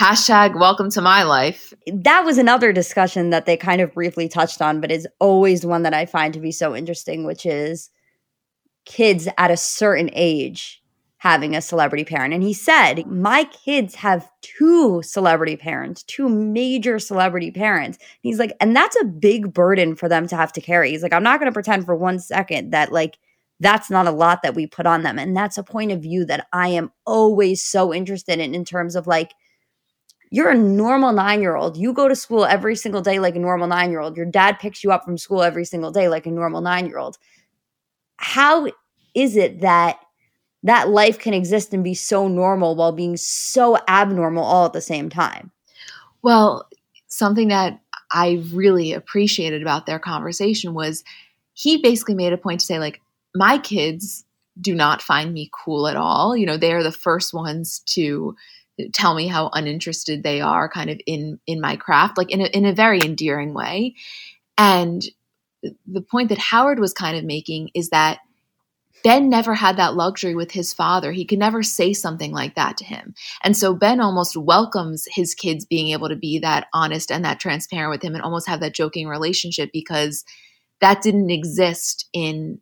hashtag 0.00 0.58
welcome 0.58 0.90
to 0.90 1.02
my 1.02 1.22
life. 1.22 1.74
That 1.86 2.24
was 2.24 2.38
another 2.38 2.72
discussion 2.72 3.30
that 3.30 3.44
they 3.44 3.58
kind 3.58 3.82
of 3.82 3.92
briefly 3.92 4.28
touched 4.28 4.62
on, 4.62 4.80
but 4.80 4.90
is 4.90 5.06
always 5.20 5.66
one 5.66 5.82
that 5.82 5.92
I 5.92 6.06
find 6.06 6.32
to 6.32 6.40
be 6.40 6.50
so 6.50 6.74
interesting, 6.74 7.24
which 7.24 7.44
is 7.44 7.90
kids 8.86 9.28
at 9.36 9.50
a 9.50 9.56
certain 9.56 10.10
age 10.14 10.82
having 11.24 11.56
a 11.56 11.62
celebrity 11.62 12.04
parent. 12.04 12.34
And 12.34 12.42
he 12.42 12.52
said, 12.52 13.06
My 13.06 13.44
kids 13.44 13.94
have 13.94 14.30
two 14.42 15.00
celebrity 15.02 15.56
parents, 15.56 16.02
two 16.02 16.28
major 16.28 16.98
celebrity 16.98 17.50
parents. 17.50 17.96
He's 18.20 18.38
like, 18.38 18.52
and 18.60 18.76
that's 18.76 18.94
a 19.00 19.06
big 19.06 19.54
burden 19.54 19.96
for 19.96 20.06
them 20.06 20.28
to 20.28 20.36
have 20.36 20.52
to 20.52 20.60
carry. 20.60 20.90
He's 20.90 21.02
like, 21.02 21.14
I'm 21.14 21.22
not 21.22 21.40
going 21.40 21.50
to 21.50 21.54
pretend 21.54 21.86
for 21.86 21.96
one 21.96 22.18
second 22.18 22.72
that, 22.72 22.92
like, 22.92 23.16
that's 23.58 23.88
not 23.88 24.06
a 24.06 24.10
lot 24.10 24.42
that 24.42 24.54
we 24.54 24.66
put 24.66 24.84
on 24.84 25.02
them. 25.02 25.18
And 25.18 25.34
that's 25.34 25.56
a 25.56 25.62
point 25.62 25.92
of 25.92 26.02
view 26.02 26.26
that 26.26 26.46
I 26.52 26.68
am 26.68 26.92
always 27.06 27.62
so 27.62 27.94
interested 27.94 28.38
in, 28.38 28.54
in 28.54 28.66
terms 28.66 28.94
of 28.94 29.06
like, 29.06 29.32
you're 30.30 30.50
a 30.50 30.58
normal 30.58 31.12
nine 31.12 31.40
year 31.40 31.56
old. 31.56 31.78
You 31.78 31.94
go 31.94 32.06
to 32.06 32.16
school 32.16 32.44
every 32.44 32.76
single 32.76 33.00
day 33.00 33.18
like 33.18 33.36
a 33.36 33.38
normal 33.38 33.68
nine 33.68 33.90
year 33.90 34.00
old. 34.00 34.16
Your 34.16 34.26
dad 34.26 34.58
picks 34.58 34.84
you 34.84 34.92
up 34.92 35.04
from 35.04 35.16
school 35.16 35.42
every 35.42 35.64
single 35.64 35.90
day 35.90 36.08
like 36.08 36.26
a 36.26 36.30
normal 36.30 36.60
nine 36.60 36.86
year 36.86 36.98
old. 36.98 37.16
How 38.16 38.68
is 39.14 39.36
it 39.36 39.60
that 39.60 40.03
that 40.64 40.88
life 40.88 41.18
can 41.18 41.34
exist 41.34 41.72
and 41.72 41.84
be 41.84 41.94
so 41.94 42.26
normal 42.26 42.74
while 42.74 42.92
being 42.92 43.16
so 43.16 43.78
abnormal 43.86 44.42
all 44.42 44.66
at 44.66 44.72
the 44.72 44.80
same 44.80 45.08
time. 45.08 45.50
Well, 46.22 46.68
something 47.06 47.48
that 47.48 47.80
I 48.10 48.42
really 48.52 48.92
appreciated 48.92 49.62
about 49.62 49.86
their 49.86 49.98
conversation 49.98 50.74
was 50.74 51.04
he 51.52 51.80
basically 51.80 52.14
made 52.14 52.32
a 52.32 52.38
point 52.38 52.60
to 52.60 52.66
say, 52.66 52.78
like, 52.78 53.00
my 53.34 53.58
kids 53.58 54.24
do 54.60 54.74
not 54.74 55.02
find 55.02 55.32
me 55.32 55.50
cool 55.64 55.86
at 55.86 55.96
all. 55.96 56.36
You 56.36 56.46
know, 56.46 56.56
they 56.56 56.72
are 56.72 56.82
the 56.82 56.92
first 56.92 57.34
ones 57.34 57.80
to 57.86 58.34
tell 58.92 59.14
me 59.14 59.28
how 59.28 59.50
uninterested 59.52 60.22
they 60.22 60.40
are 60.40 60.68
kind 60.68 60.90
of 60.90 61.00
in 61.06 61.38
in 61.46 61.60
my 61.60 61.76
craft 61.76 62.18
like 62.18 62.30
in 62.30 62.40
a, 62.40 62.46
in 62.46 62.66
a 62.66 62.72
very 62.72 63.00
endearing 63.00 63.54
way 63.54 63.94
and 64.58 65.04
the 65.86 66.00
point 66.00 66.28
that 66.28 66.38
howard 66.38 66.80
was 66.80 66.92
kind 66.92 67.16
of 67.16 67.24
making 67.24 67.70
is 67.74 67.90
that 67.90 68.18
Ben 69.04 69.28
never 69.28 69.54
had 69.54 69.76
that 69.76 69.94
luxury 69.94 70.34
with 70.34 70.50
his 70.50 70.72
father. 70.72 71.12
He 71.12 71.26
could 71.26 71.38
never 71.38 71.62
say 71.62 71.92
something 71.92 72.32
like 72.32 72.54
that 72.54 72.78
to 72.78 72.84
him. 72.84 73.14
And 73.44 73.54
so 73.54 73.74
Ben 73.74 74.00
almost 74.00 74.34
welcomes 74.34 75.06
his 75.10 75.34
kids 75.34 75.66
being 75.66 75.90
able 75.90 76.08
to 76.08 76.16
be 76.16 76.38
that 76.38 76.68
honest 76.72 77.12
and 77.12 77.22
that 77.24 77.38
transparent 77.38 77.90
with 77.90 78.02
him 78.02 78.14
and 78.14 78.24
almost 78.24 78.48
have 78.48 78.60
that 78.60 78.74
joking 78.74 79.06
relationship 79.06 79.70
because 79.72 80.24
that 80.80 81.02
didn't 81.02 81.30
exist 81.30 82.08
in 82.12 82.60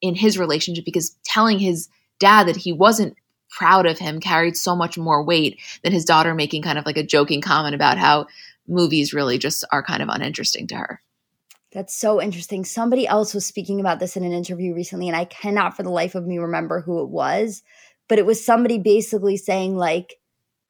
in 0.00 0.14
his 0.16 0.38
relationship 0.38 0.84
because 0.84 1.16
telling 1.24 1.58
his 1.60 1.88
dad 2.18 2.48
that 2.48 2.56
he 2.56 2.72
wasn't 2.72 3.14
proud 3.50 3.86
of 3.86 3.98
him 3.98 4.18
carried 4.18 4.56
so 4.56 4.74
much 4.74 4.98
more 4.98 5.22
weight 5.22 5.60
than 5.84 5.92
his 5.92 6.04
daughter 6.06 6.34
making 6.34 6.62
kind 6.62 6.78
of 6.78 6.86
like 6.86 6.96
a 6.96 7.06
joking 7.06 7.40
comment 7.40 7.74
about 7.74 7.98
how 7.98 8.26
movies 8.66 9.12
really 9.12 9.38
just 9.38 9.62
are 9.70 9.82
kind 9.82 10.02
of 10.02 10.08
uninteresting 10.08 10.66
to 10.66 10.74
her. 10.74 11.00
That's 11.72 11.96
so 11.96 12.20
interesting. 12.20 12.64
Somebody 12.64 13.06
else 13.06 13.32
was 13.32 13.46
speaking 13.46 13.80
about 13.80 13.98
this 13.98 14.16
in 14.16 14.24
an 14.24 14.32
interview 14.32 14.74
recently, 14.74 15.08
and 15.08 15.16
I 15.16 15.24
cannot 15.24 15.74
for 15.74 15.82
the 15.82 15.90
life 15.90 16.14
of 16.14 16.26
me 16.26 16.38
remember 16.38 16.80
who 16.80 17.02
it 17.02 17.08
was, 17.08 17.62
but 18.08 18.18
it 18.18 18.26
was 18.26 18.44
somebody 18.44 18.78
basically 18.78 19.38
saying, 19.38 19.76
like, 19.76 20.16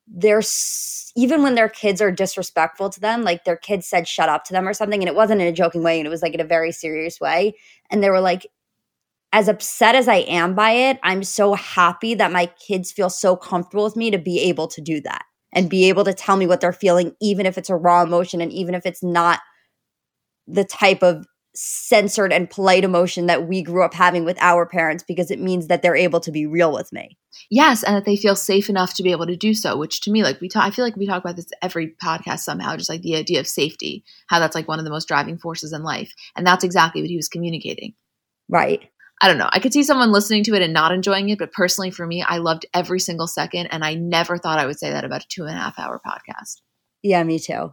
there's 0.06 1.12
even 1.16 1.42
when 1.42 1.54
their 1.54 1.68
kids 1.68 2.00
are 2.00 2.10
disrespectful 2.10 2.90
to 2.90 3.00
them, 3.00 3.22
like 3.22 3.44
their 3.44 3.56
kids 3.56 3.86
said 3.86 4.06
shut 4.08 4.28
up 4.28 4.44
to 4.44 4.52
them 4.52 4.68
or 4.68 4.74
something, 4.74 5.00
and 5.00 5.08
it 5.08 5.14
wasn't 5.16 5.40
in 5.40 5.48
a 5.48 5.52
joking 5.52 5.82
way, 5.82 5.98
and 5.98 6.06
it 6.06 6.10
was 6.10 6.22
like 6.22 6.34
in 6.34 6.40
a 6.40 6.44
very 6.44 6.70
serious 6.72 7.20
way. 7.20 7.54
And 7.90 8.02
they 8.02 8.10
were 8.10 8.20
like, 8.20 8.46
as 9.32 9.48
upset 9.48 9.94
as 9.94 10.08
I 10.08 10.16
am 10.16 10.54
by 10.54 10.72
it, 10.72 11.00
I'm 11.02 11.24
so 11.24 11.54
happy 11.54 12.14
that 12.14 12.32
my 12.32 12.46
kids 12.46 12.92
feel 12.92 13.10
so 13.10 13.34
comfortable 13.36 13.84
with 13.84 13.96
me 13.96 14.10
to 14.10 14.18
be 14.18 14.40
able 14.40 14.68
to 14.68 14.80
do 14.80 15.00
that 15.02 15.24
and 15.52 15.70
be 15.70 15.88
able 15.88 16.04
to 16.04 16.14
tell 16.14 16.36
me 16.36 16.46
what 16.46 16.60
they're 16.60 16.72
feeling, 16.72 17.14
even 17.20 17.46
if 17.46 17.58
it's 17.58 17.70
a 17.70 17.76
raw 17.76 18.02
emotion 18.02 18.40
and 18.40 18.52
even 18.52 18.74
if 18.74 18.86
it's 18.86 19.02
not 19.02 19.40
the 20.46 20.64
type 20.64 21.02
of 21.02 21.26
censored 21.54 22.32
and 22.32 22.48
polite 22.48 22.82
emotion 22.82 23.26
that 23.26 23.46
we 23.46 23.62
grew 23.62 23.84
up 23.84 23.92
having 23.92 24.24
with 24.24 24.38
our 24.40 24.64
parents 24.64 25.04
because 25.06 25.30
it 25.30 25.38
means 25.38 25.66
that 25.66 25.82
they're 25.82 25.96
able 25.96 26.20
to 26.20 26.32
be 26.32 26.46
real 26.46 26.72
with 26.72 26.92
me. 26.92 27.18
Yes, 27.50 27.82
and 27.82 27.94
that 27.94 28.04
they 28.04 28.16
feel 28.16 28.36
safe 28.36 28.70
enough 28.70 28.94
to 28.94 29.02
be 29.02 29.10
able 29.10 29.26
to 29.26 29.36
do 29.36 29.52
so, 29.52 29.76
which 29.76 30.00
to 30.02 30.10
me 30.10 30.22
like 30.22 30.40
we 30.40 30.48
talk 30.48 30.64
I 30.64 30.70
feel 30.70 30.84
like 30.84 30.96
we 30.96 31.06
talk 31.06 31.22
about 31.22 31.36
this 31.36 31.48
every 31.60 31.94
podcast 32.02 32.40
somehow 32.40 32.76
just 32.76 32.88
like 32.88 33.02
the 33.02 33.16
idea 33.16 33.40
of 33.40 33.46
safety, 33.46 34.04
how 34.28 34.38
that's 34.38 34.54
like 34.54 34.68
one 34.68 34.78
of 34.78 34.84
the 34.84 34.90
most 34.90 35.08
driving 35.08 35.38
forces 35.38 35.72
in 35.72 35.82
life. 35.82 36.12
And 36.36 36.46
that's 36.46 36.64
exactly 36.64 37.02
what 37.02 37.10
he 37.10 37.16
was 37.16 37.28
communicating. 37.28 37.94
Right. 38.48 38.88
I 39.20 39.28
don't 39.28 39.38
know. 39.38 39.48
I 39.52 39.60
could 39.60 39.72
see 39.72 39.84
someone 39.84 40.10
listening 40.10 40.42
to 40.44 40.54
it 40.54 40.62
and 40.62 40.72
not 40.72 40.90
enjoying 40.90 41.28
it, 41.28 41.38
but 41.38 41.52
personally 41.52 41.92
for 41.92 42.06
me, 42.06 42.22
I 42.22 42.38
loved 42.38 42.66
every 42.74 42.98
single 42.98 43.28
second. 43.28 43.68
And 43.68 43.84
I 43.84 43.94
never 43.94 44.36
thought 44.36 44.58
I 44.58 44.66
would 44.66 44.78
say 44.78 44.90
that 44.90 45.04
about 45.04 45.22
a 45.22 45.28
two 45.28 45.44
and 45.44 45.56
a 45.56 45.60
half 45.60 45.78
hour 45.78 46.00
podcast. 46.04 46.60
Yeah, 47.02 47.22
me 47.22 47.38
too. 47.38 47.72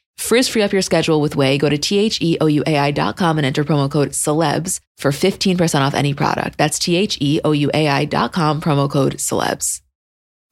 Frizz 0.17 0.47
free 0.47 0.61
up 0.61 0.71
your 0.71 0.81
schedule 0.81 1.19
with 1.19 1.35
Ouai. 1.35 1.59
Go 1.59 1.67
to 1.69 1.77
T-H-E-O-U-A-I.com 1.77 3.37
and 3.37 3.45
enter 3.45 3.63
promo 3.63 3.89
code 3.89 4.09
celebs 4.09 4.79
for 4.97 5.11
15% 5.11 5.81
off 5.81 5.93
any 5.93 6.13
product. 6.13 6.57
That's 6.57 6.79
T-H-E-O-U-A-I.com, 6.79 8.61
promo 8.61 8.89
code 8.89 9.15
celebs. 9.15 9.81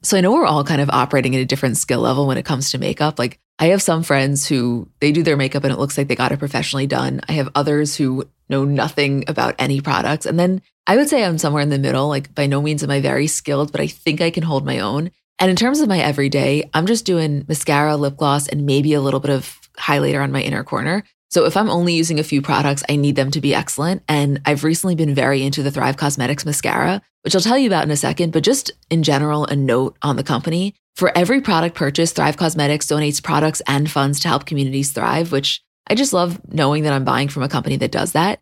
So 0.01 0.18
I 0.18 0.22
know 0.22 0.32
we're 0.32 0.45
all 0.45 0.64
kind 0.64 0.82
of 0.82 0.89
operating 0.89 1.36
at 1.36 1.41
a 1.41 1.45
different 1.45 1.78
skill 1.78 1.99
level 1.99 2.26
when 2.26 2.38
it 2.38 2.45
comes 2.45 2.72
to 2.72 2.78
makeup. 2.78 3.20
Like 3.20 3.39
I 3.60 3.68
have 3.68 3.82
some 3.82 4.03
friends 4.03 4.47
who 4.47 4.88
they 5.01 5.12
do 5.12 5.24
their 5.24 5.36
makeup 5.36 5.66
and 5.66 5.74
it 5.74 5.80
looks 5.80 5.97
like 5.97 6.07
they 6.07 6.16
got 6.16 6.32
it 6.32 6.39
professionally 6.39 6.88
done. 6.88 7.20
I 7.28 7.34
have 7.34 7.49
others 7.53 7.95
who 7.95 8.24
know 8.47 8.64
nothing 8.64 9.26
about 9.28 9.55
any 9.60 9.82
products. 9.82 10.26
And 10.26 10.39
then 10.39 10.62
I 10.88 10.95
would 10.95 11.10
say 11.10 11.24
I'm 11.24 11.38
somewhere 11.38 11.62
in 11.62 11.70
the 11.70 11.78
middle. 11.78 12.07
Like 12.07 12.34
by 12.34 12.47
no 12.47 12.62
means 12.62 12.82
am 12.82 12.91
I 12.91 13.01
very 13.01 13.28
skilled, 13.28 13.74
but 13.74 13.82
I 13.82 13.88
think 13.88 14.22
I 14.22 14.32
can 14.32 14.43
hold 14.43 14.66
my 14.66 14.80
own. 14.80 15.12
And 15.40 15.50
in 15.50 15.56
terms 15.56 15.80
of 15.80 15.88
my 15.88 16.00
everyday, 16.00 16.70
I'm 16.74 16.86
just 16.86 17.06
doing 17.06 17.46
mascara, 17.48 17.96
lip 17.96 18.18
gloss, 18.18 18.48
and 18.48 18.66
maybe 18.66 18.94
a 18.94 19.02
little 19.02 19.22
bit 19.22 19.32
of 19.32 19.58
highlighter 19.78 20.22
on 20.22 20.34
my 20.34 20.42
inner 20.42 20.64
corner. 20.66 21.04
So 21.30 21.46
if 21.46 21.56
I'm 21.56 21.70
only 21.70 21.94
using 21.94 22.20
a 22.20 22.24
few 22.24 22.42
products, 22.42 22.84
I 22.90 22.96
need 22.96 23.16
them 23.16 23.32
to 23.32 23.40
be 23.40 23.56
excellent. 23.56 24.04
And 24.10 24.42
I've 24.46 24.64
recently 24.64 24.96
been 24.96 25.16
very 25.16 25.44
into 25.44 25.64
the 25.64 25.72
Thrive 25.72 25.96
Causemetics 25.96 26.46
mascara, 26.46 27.02
which 27.22 27.36
I'll 27.36 27.42
tell 27.42 27.58
you 27.58 27.68
about 27.68 27.86
in 27.86 27.92
a 27.92 27.96
second, 27.96 28.34
but 28.34 28.44
just 28.44 28.72
in 28.90 29.04
general, 29.04 29.46
a 29.46 29.56
note 29.56 29.96
on 30.02 30.16
the 30.16 30.24
company. 30.24 30.76
For 30.96 31.16
every 31.18 31.40
product 31.40 31.76
purchase, 31.76 32.12
Thrive 32.12 32.36
Causemetics 32.36 32.92
donates 32.92 33.24
products 33.24 33.62
and 33.68 33.90
funds 33.90 34.20
to 34.22 34.28
help 34.28 34.46
communities 34.46 34.92
thrive, 34.92 35.32
which 35.32 35.62
I 35.88 35.96
just 35.96 36.14
love 36.14 36.42
knowing 36.52 36.84
that 36.84 36.94
I'm 36.94 37.06
buying 37.06 37.30
from 37.30 37.44
a 37.44 37.50
company 37.50 37.78
that 37.78 37.92
does 37.92 38.12
that. 38.12 38.42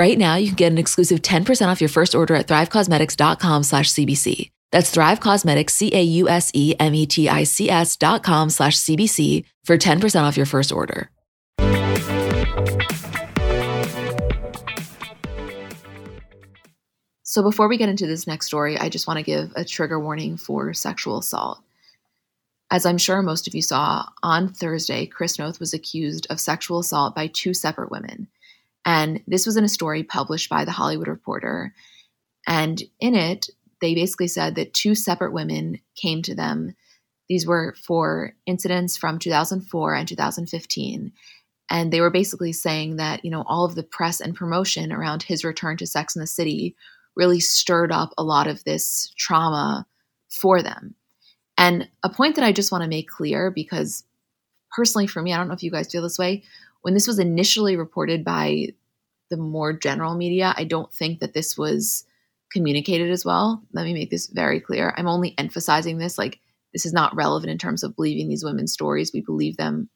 Right 0.00 0.16
now, 0.16 0.36
you 0.36 0.46
can 0.46 0.56
get 0.56 0.72
an 0.72 0.78
exclusive 0.78 1.20
10% 1.20 1.66
off 1.66 1.82
your 1.82 1.90
first 1.90 2.14
order 2.14 2.34
at 2.34 2.46
thrivecausemetics.com 2.46 3.62
slash 3.62 3.92
CBC. 3.92 4.50
That's 4.72 4.90
Thrive 4.90 5.20
Causemetics, 5.20 5.72
C-A-U-S-E-M-E-T-I-C-S 5.72 7.96
dot 7.98 8.22
com 8.22 8.48
slash 8.48 8.78
CBC 8.78 9.44
for 9.62 9.76
10% 9.76 10.22
off 10.22 10.38
your 10.38 10.46
first 10.46 10.72
order. 10.72 11.10
So 17.22 17.42
before 17.42 17.68
we 17.68 17.76
get 17.76 17.90
into 17.90 18.06
this 18.06 18.26
next 18.26 18.46
story, 18.46 18.78
I 18.78 18.88
just 18.88 19.06
want 19.06 19.18
to 19.18 19.22
give 19.22 19.52
a 19.54 19.66
trigger 19.66 20.00
warning 20.00 20.38
for 20.38 20.72
sexual 20.72 21.18
assault. 21.18 21.60
As 22.70 22.86
I'm 22.86 22.96
sure 22.96 23.20
most 23.20 23.46
of 23.46 23.54
you 23.54 23.60
saw, 23.60 24.06
on 24.22 24.54
Thursday, 24.54 25.04
Chris 25.04 25.38
Noth 25.38 25.60
was 25.60 25.74
accused 25.74 26.26
of 26.30 26.40
sexual 26.40 26.78
assault 26.78 27.14
by 27.14 27.26
two 27.26 27.52
separate 27.52 27.90
women– 27.90 28.28
and 28.84 29.22
this 29.26 29.46
was 29.46 29.56
in 29.56 29.64
a 29.64 29.68
story 29.68 30.02
published 30.02 30.48
by 30.48 30.64
The 30.64 30.70
Hollywood 30.70 31.08
Reporter. 31.08 31.74
And 32.46 32.82
in 32.98 33.14
it, 33.14 33.48
they 33.80 33.94
basically 33.94 34.28
said 34.28 34.54
that 34.54 34.74
two 34.74 34.94
separate 34.94 35.32
women 35.32 35.80
came 35.96 36.22
to 36.22 36.34
them. 36.34 36.74
These 37.28 37.46
were 37.46 37.74
for 37.84 38.34
incidents 38.46 38.96
from 38.96 39.18
2004 39.18 39.94
and 39.94 40.08
2015. 40.08 41.12
And 41.70 41.92
they 41.92 42.00
were 42.00 42.10
basically 42.10 42.52
saying 42.52 42.96
that, 42.96 43.24
you 43.24 43.30
know, 43.30 43.44
all 43.46 43.64
of 43.64 43.74
the 43.74 43.82
press 43.82 44.20
and 44.20 44.34
promotion 44.34 44.92
around 44.92 45.22
his 45.22 45.44
return 45.44 45.76
to 45.76 45.86
Sex 45.86 46.16
in 46.16 46.20
the 46.20 46.26
City 46.26 46.74
really 47.16 47.40
stirred 47.40 47.92
up 47.92 48.12
a 48.18 48.24
lot 48.24 48.48
of 48.48 48.64
this 48.64 49.12
trauma 49.16 49.86
for 50.28 50.62
them. 50.62 50.94
And 51.56 51.88
a 52.02 52.08
point 52.08 52.36
that 52.36 52.44
I 52.44 52.52
just 52.52 52.72
want 52.72 52.82
to 52.82 52.88
make 52.88 53.08
clear 53.08 53.50
because 53.50 54.04
personally 54.74 55.06
for 55.06 55.22
me, 55.22 55.32
I 55.32 55.36
don't 55.36 55.48
know 55.48 55.54
if 55.54 55.62
you 55.62 55.70
guys 55.70 55.90
feel 55.90 56.02
this 56.02 56.18
way, 56.18 56.42
when 56.82 56.94
this 56.94 57.06
was 57.06 57.18
initially 57.18 57.76
reported 57.76 58.24
by 58.24 58.68
the 59.30 59.36
more 59.36 59.72
general 59.72 60.14
media, 60.14 60.54
I 60.56 60.64
don't 60.64 60.92
think 60.92 61.20
that 61.20 61.34
this 61.34 61.56
was 61.56 62.04
communicated 62.52 63.10
as 63.10 63.24
well. 63.24 63.62
Let 63.72 63.84
me 63.84 63.94
make 63.94 64.10
this 64.10 64.26
very 64.26 64.60
clear. 64.60 64.92
I'm 64.96 65.06
only 65.06 65.34
emphasizing 65.38 65.98
this 65.98 66.18
like 66.18 66.40
this 66.72 66.86
is 66.86 66.92
not 66.92 67.14
relevant 67.14 67.50
in 67.50 67.58
terms 67.58 67.82
of 67.82 67.94
believing 67.94 68.28
these 68.28 68.44
women's 68.44 68.72
stories. 68.72 69.12
We 69.12 69.20
believe 69.20 69.56
them 69.56 69.88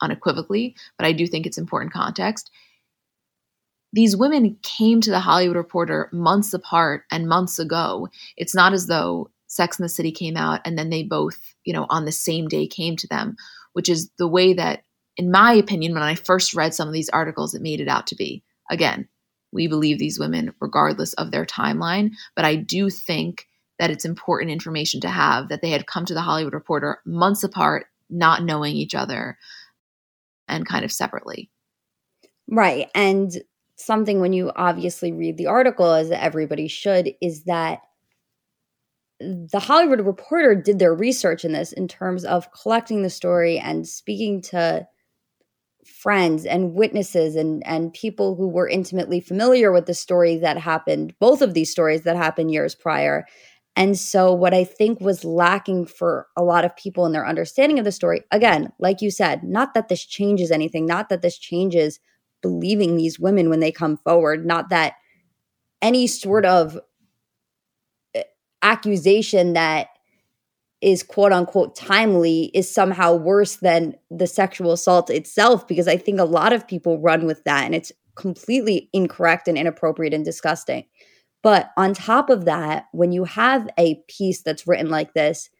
unequivocally, 0.00 0.74
but 0.98 1.06
I 1.06 1.12
do 1.12 1.26
think 1.26 1.46
it's 1.46 1.58
important 1.58 1.92
context. 1.92 2.50
these 3.92 4.16
women 4.16 4.56
came 4.62 5.00
to 5.02 5.10
the 5.10 5.20
Hollywood 5.20 5.56
Reporter 5.56 6.08
months 6.12 6.54
apart 6.54 7.04
and 7.10 7.28
months 7.28 7.58
ago. 7.58 8.08
It's 8.36 8.54
not 8.54 8.72
as 8.72 8.86
though 8.86 9.30
Sex 9.48 9.78
and 9.78 9.84
the 9.84 9.88
City 9.90 10.10
came 10.12 10.36
out 10.36 10.60
and 10.64 10.78
then 10.78 10.88
they 10.90 11.02
both, 11.02 11.54
you 11.64 11.74
know, 11.74 11.86
on 11.90 12.04
the 12.06 12.12
same 12.12 12.48
day 12.48 12.66
came 12.66 12.96
to 12.96 13.06
them, 13.06 13.36
which 13.74 13.88
is 13.88 14.10
the 14.16 14.28
way 14.28 14.54
that, 14.54 14.84
in 15.16 15.30
my 15.30 15.52
opinion, 15.52 15.94
when 15.94 16.02
I 16.02 16.14
first 16.14 16.54
read 16.54 16.74
some 16.74 16.88
of 16.88 16.94
these 16.94 17.10
articles, 17.10 17.54
it 17.54 17.62
made 17.62 17.80
it 17.80 17.88
out 17.88 18.06
to 18.08 18.16
be. 18.16 18.42
Again, 18.70 19.08
we 19.52 19.66
believe 19.66 19.98
these 19.98 20.18
women 20.18 20.54
regardless 20.60 21.12
of 21.14 21.30
their 21.30 21.44
timeline, 21.44 22.12
but 22.34 22.44
I 22.44 22.56
do 22.56 22.88
think 22.88 23.46
that 23.78 23.90
it's 23.90 24.04
important 24.04 24.50
information 24.50 25.00
to 25.02 25.08
have 25.08 25.48
that 25.48 25.60
they 25.60 25.70
had 25.70 25.86
come 25.86 26.04
to 26.06 26.14
the 26.14 26.22
Hollywood 26.22 26.54
Reporter 26.54 27.00
months 27.04 27.44
apart, 27.44 27.86
not 28.08 28.42
knowing 28.42 28.74
each 28.74 28.94
other 28.94 29.36
and 30.48 30.66
kind 30.66 30.84
of 30.84 30.92
separately. 30.92 31.50
Right. 32.48 32.88
And 32.94 33.30
something 33.76 34.20
when 34.20 34.32
you 34.32 34.52
obviously 34.54 35.12
read 35.12 35.36
the 35.36 35.46
article, 35.46 35.92
as 35.92 36.10
everybody 36.10 36.68
should, 36.68 37.14
is 37.20 37.44
that 37.44 37.80
the 39.20 39.60
Hollywood 39.60 40.00
Reporter 40.00 40.54
did 40.54 40.78
their 40.78 40.94
research 40.94 41.44
in 41.44 41.52
this 41.52 41.72
in 41.72 41.88
terms 41.88 42.24
of 42.24 42.52
collecting 42.52 43.02
the 43.02 43.10
story 43.10 43.58
and 43.58 43.86
speaking 43.86 44.42
to 44.42 44.86
friends 45.84 46.44
and 46.44 46.74
witnesses 46.74 47.36
and 47.36 47.66
and 47.66 47.92
people 47.92 48.34
who 48.36 48.48
were 48.48 48.68
intimately 48.68 49.20
familiar 49.20 49.72
with 49.72 49.86
the 49.86 49.94
story 49.94 50.36
that 50.36 50.56
happened 50.56 51.14
both 51.18 51.42
of 51.42 51.54
these 51.54 51.70
stories 51.70 52.02
that 52.02 52.16
happened 52.16 52.52
years 52.52 52.74
prior. 52.74 53.26
And 53.74 53.98
so 53.98 54.34
what 54.34 54.52
i 54.52 54.64
think 54.64 55.00
was 55.00 55.24
lacking 55.24 55.86
for 55.86 56.28
a 56.36 56.42
lot 56.42 56.64
of 56.64 56.76
people 56.76 57.06
in 57.06 57.12
their 57.12 57.26
understanding 57.26 57.78
of 57.78 57.86
the 57.86 57.92
story 57.92 58.20
again 58.30 58.70
like 58.78 59.00
you 59.00 59.10
said 59.10 59.42
not 59.42 59.72
that 59.72 59.88
this 59.88 60.04
changes 60.04 60.50
anything 60.50 60.84
not 60.84 61.08
that 61.08 61.22
this 61.22 61.38
changes 61.38 61.98
believing 62.42 62.96
these 62.96 63.18
women 63.18 63.48
when 63.48 63.60
they 63.60 63.72
come 63.72 63.96
forward, 63.96 64.44
not 64.44 64.68
that 64.68 64.94
any 65.80 66.06
sort 66.06 66.44
of 66.44 66.78
eh, 68.14 68.24
accusation 68.60 69.54
that 69.54 69.88
is 70.82 71.02
quote 71.02 71.32
unquote 71.32 71.76
timely 71.76 72.50
is 72.52 72.72
somehow 72.72 73.14
worse 73.14 73.56
than 73.56 73.94
the 74.10 74.26
sexual 74.26 74.72
assault 74.72 75.08
itself 75.08 75.66
because 75.66 75.88
I 75.88 75.96
think 75.96 76.18
a 76.20 76.24
lot 76.24 76.52
of 76.52 76.66
people 76.66 76.98
run 77.00 77.24
with 77.24 77.44
that 77.44 77.64
and 77.64 77.74
it's 77.74 77.92
completely 78.16 78.90
incorrect 78.92 79.48
and 79.48 79.56
inappropriate 79.56 80.12
and 80.12 80.24
disgusting. 80.24 80.84
But 81.42 81.70
on 81.76 81.94
top 81.94 82.30
of 82.30 82.44
that, 82.44 82.86
when 82.92 83.12
you 83.12 83.24
have 83.24 83.68
a 83.78 84.02
piece 84.08 84.42
that's 84.42 84.66
written 84.66 84.90
like 84.90 85.14
this, 85.14 85.50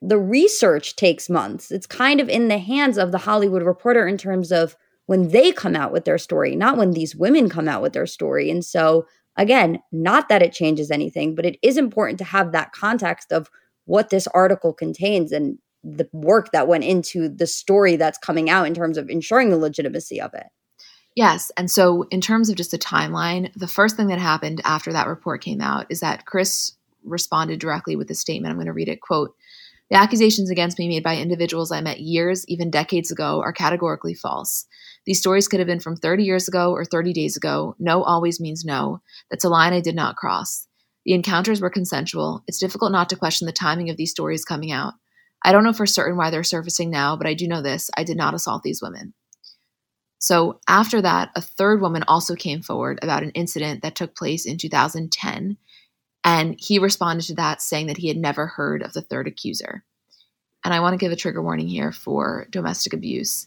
the 0.00 0.18
research 0.18 0.94
takes 0.94 1.28
months. 1.28 1.72
It's 1.72 1.86
kind 1.86 2.20
of 2.20 2.28
in 2.28 2.48
the 2.48 2.58
hands 2.58 2.98
of 2.98 3.10
the 3.10 3.18
Hollywood 3.18 3.62
Reporter 3.62 4.06
in 4.06 4.16
terms 4.16 4.52
of 4.52 4.76
when 5.06 5.28
they 5.28 5.52
come 5.52 5.74
out 5.74 5.92
with 5.92 6.04
their 6.04 6.18
story, 6.18 6.54
not 6.54 6.76
when 6.76 6.92
these 6.92 7.16
women 7.16 7.48
come 7.48 7.66
out 7.66 7.82
with 7.82 7.94
their 7.94 8.06
story. 8.06 8.50
And 8.50 8.64
so, 8.64 9.06
again, 9.36 9.80
not 9.90 10.28
that 10.28 10.42
it 10.42 10.52
changes 10.52 10.90
anything, 10.90 11.34
but 11.34 11.46
it 11.46 11.58
is 11.62 11.76
important 11.76 12.18
to 12.18 12.24
have 12.24 12.52
that 12.52 12.72
context 12.72 13.32
of 13.32 13.48
what 13.88 14.10
this 14.10 14.26
article 14.28 14.74
contains 14.74 15.32
and 15.32 15.58
the 15.82 16.06
work 16.12 16.52
that 16.52 16.68
went 16.68 16.84
into 16.84 17.28
the 17.28 17.46
story 17.46 17.96
that's 17.96 18.18
coming 18.18 18.50
out 18.50 18.66
in 18.66 18.74
terms 18.74 18.98
of 18.98 19.08
ensuring 19.08 19.48
the 19.48 19.56
legitimacy 19.56 20.20
of 20.20 20.34
it. 20.34 20.46
Yes. 21.16 21.50
And 21.56 21.70
so, 21.70 22.04
in 22.10 22.20
terms 22.20 22.50
of 22.50 22.56
just 22.56 22.70
the 22.70 22.78
timeline, 22.78 23.50
the 23.54 23.66
first 23.66 23.96
thing 23.96 24.08
that 24.08 24.18
happened 24.18 24.60
after 24.64 24.92
that 24.92 25.08
report 25.08 25.42
came 25.42 25.62
out 25.62 25.86
is 25.88 26.00
that 26.00 26.26
Chris 26.26 26.72
responded 27.02 27.60
directly 27.60 27.96
with 27.96 28.10
a 28.10 28.14
statement. 28.14 28.50
I'm 28.50 28.58
going 28.58 28.66
to 28.66 28.72
read 28.72 28.88
it 28.88 29.00
quote, 29.00 29.34
the 29.90 29.96
accusations 29.96 30.50
against 30.50 30.78
me 30.78 30.86
made 30.86 31.02
by 31.02 31.16
individuals 31.16 31.72
I 31.72 31.80
met 31.80 32.00
years, 32.00 32.46
even 32.46 32.70
decades 32.70 33.10
ago, 33.10 33.40
are 33.40 33.54
categorically 33.54 34.12
false. 34.12 34.66
These 35.06 35.18
stories 35.18 35.48
could 35.48 35.60
have 35.60 35.66
been 35.66 35.80
from 35.80 35.96
30 35.96 36.24
years 36.24 36.46
ago 36.46 36.72
or 36.72 36.84
30 36.84 37.14
days 37.14 37.38
ago. 37.38 37.74
No 37.78 38.02
always 38.02 38.38
means 38.38 38.66
no. 38.66 39.00
That's 39.30 39.44
a 39.44 39.48
line 39.48 39.72
I 39.72 39.80
did 39.80 39.94
not 39.94 40.16
cross. 40.16 40.67
The 41.08 41.14
encounters 41.14 41.62
were 41.62 41.70
consensual. 41.70 42.44
It's 42.46 42.58
difficult 42.58 42.92
not 42.92 43.08
to 43.08 43.16
question 43.16 43.46
the 43.46 43.52
timing 43.52 43.88
of 43.88 43.96
these 43.96 44.10
stories 44.10 44.44
coming 44.44 44.70
out. 44.70 44.92
I 45.42 45.52
don't 45.52 45.64
know 45.64 45.72
for 45.72 45.86
certain 45.86 46.18
why 46.18 46.28
they're 46.28 46.44
surfacing 46.44 46.90
now, 46.90 47.16
but 47.16 47.26
I 47.26 47.32
do 47.32 47.48
know 47.48 47.62
this 47.62 47.90
I 47.96 48.04
did 48.04 48.18
not 48.18 48.34
assault 48.34 48.62
these 48.62 48.82
women. 48.82 49.14
So, 50.18 50.60
after 50.68 51.00
that, 51.00 51.30
a 51.34 51.40
third 51.40 51.80
woman 51.80 52.04
also 52.06 52.34
came 52.34 52.60
forward 52.60 52.98
about 53.00 53.22
an 53.22 53.30
incident 53.30 53.80
that 53.80 53.94
took 53.94 54.14
place 54.14 54.44
in 54.44 54.58
2010 54.58 55.56
and 56.24 56.56
he 56.58 56.78
responded 56.78 57.24
to 57.28 57.36
that 57.36 57.62
saying 57.62 57.86
that 57.86 57.96
he 57.96 58.08
had 58.08 58.18
never 58.18 58.46
heard 58.46 58.82
of 58.82 58.92
the 58.92 59.00
third 59.00 59.26
accuser. 59.26 59.84
And 60.62 60.74
I 60.74 60.80
want 60.80 60.92
to 60.92 61.02
give 61.02 61.10
a 61.10 61.16
trigger 61.16 61.40
warning 61.40 61.68
here 61.68 61.90
for 61.90 62.46
domestic 62.50 62.92
abuse. 62.92 63.46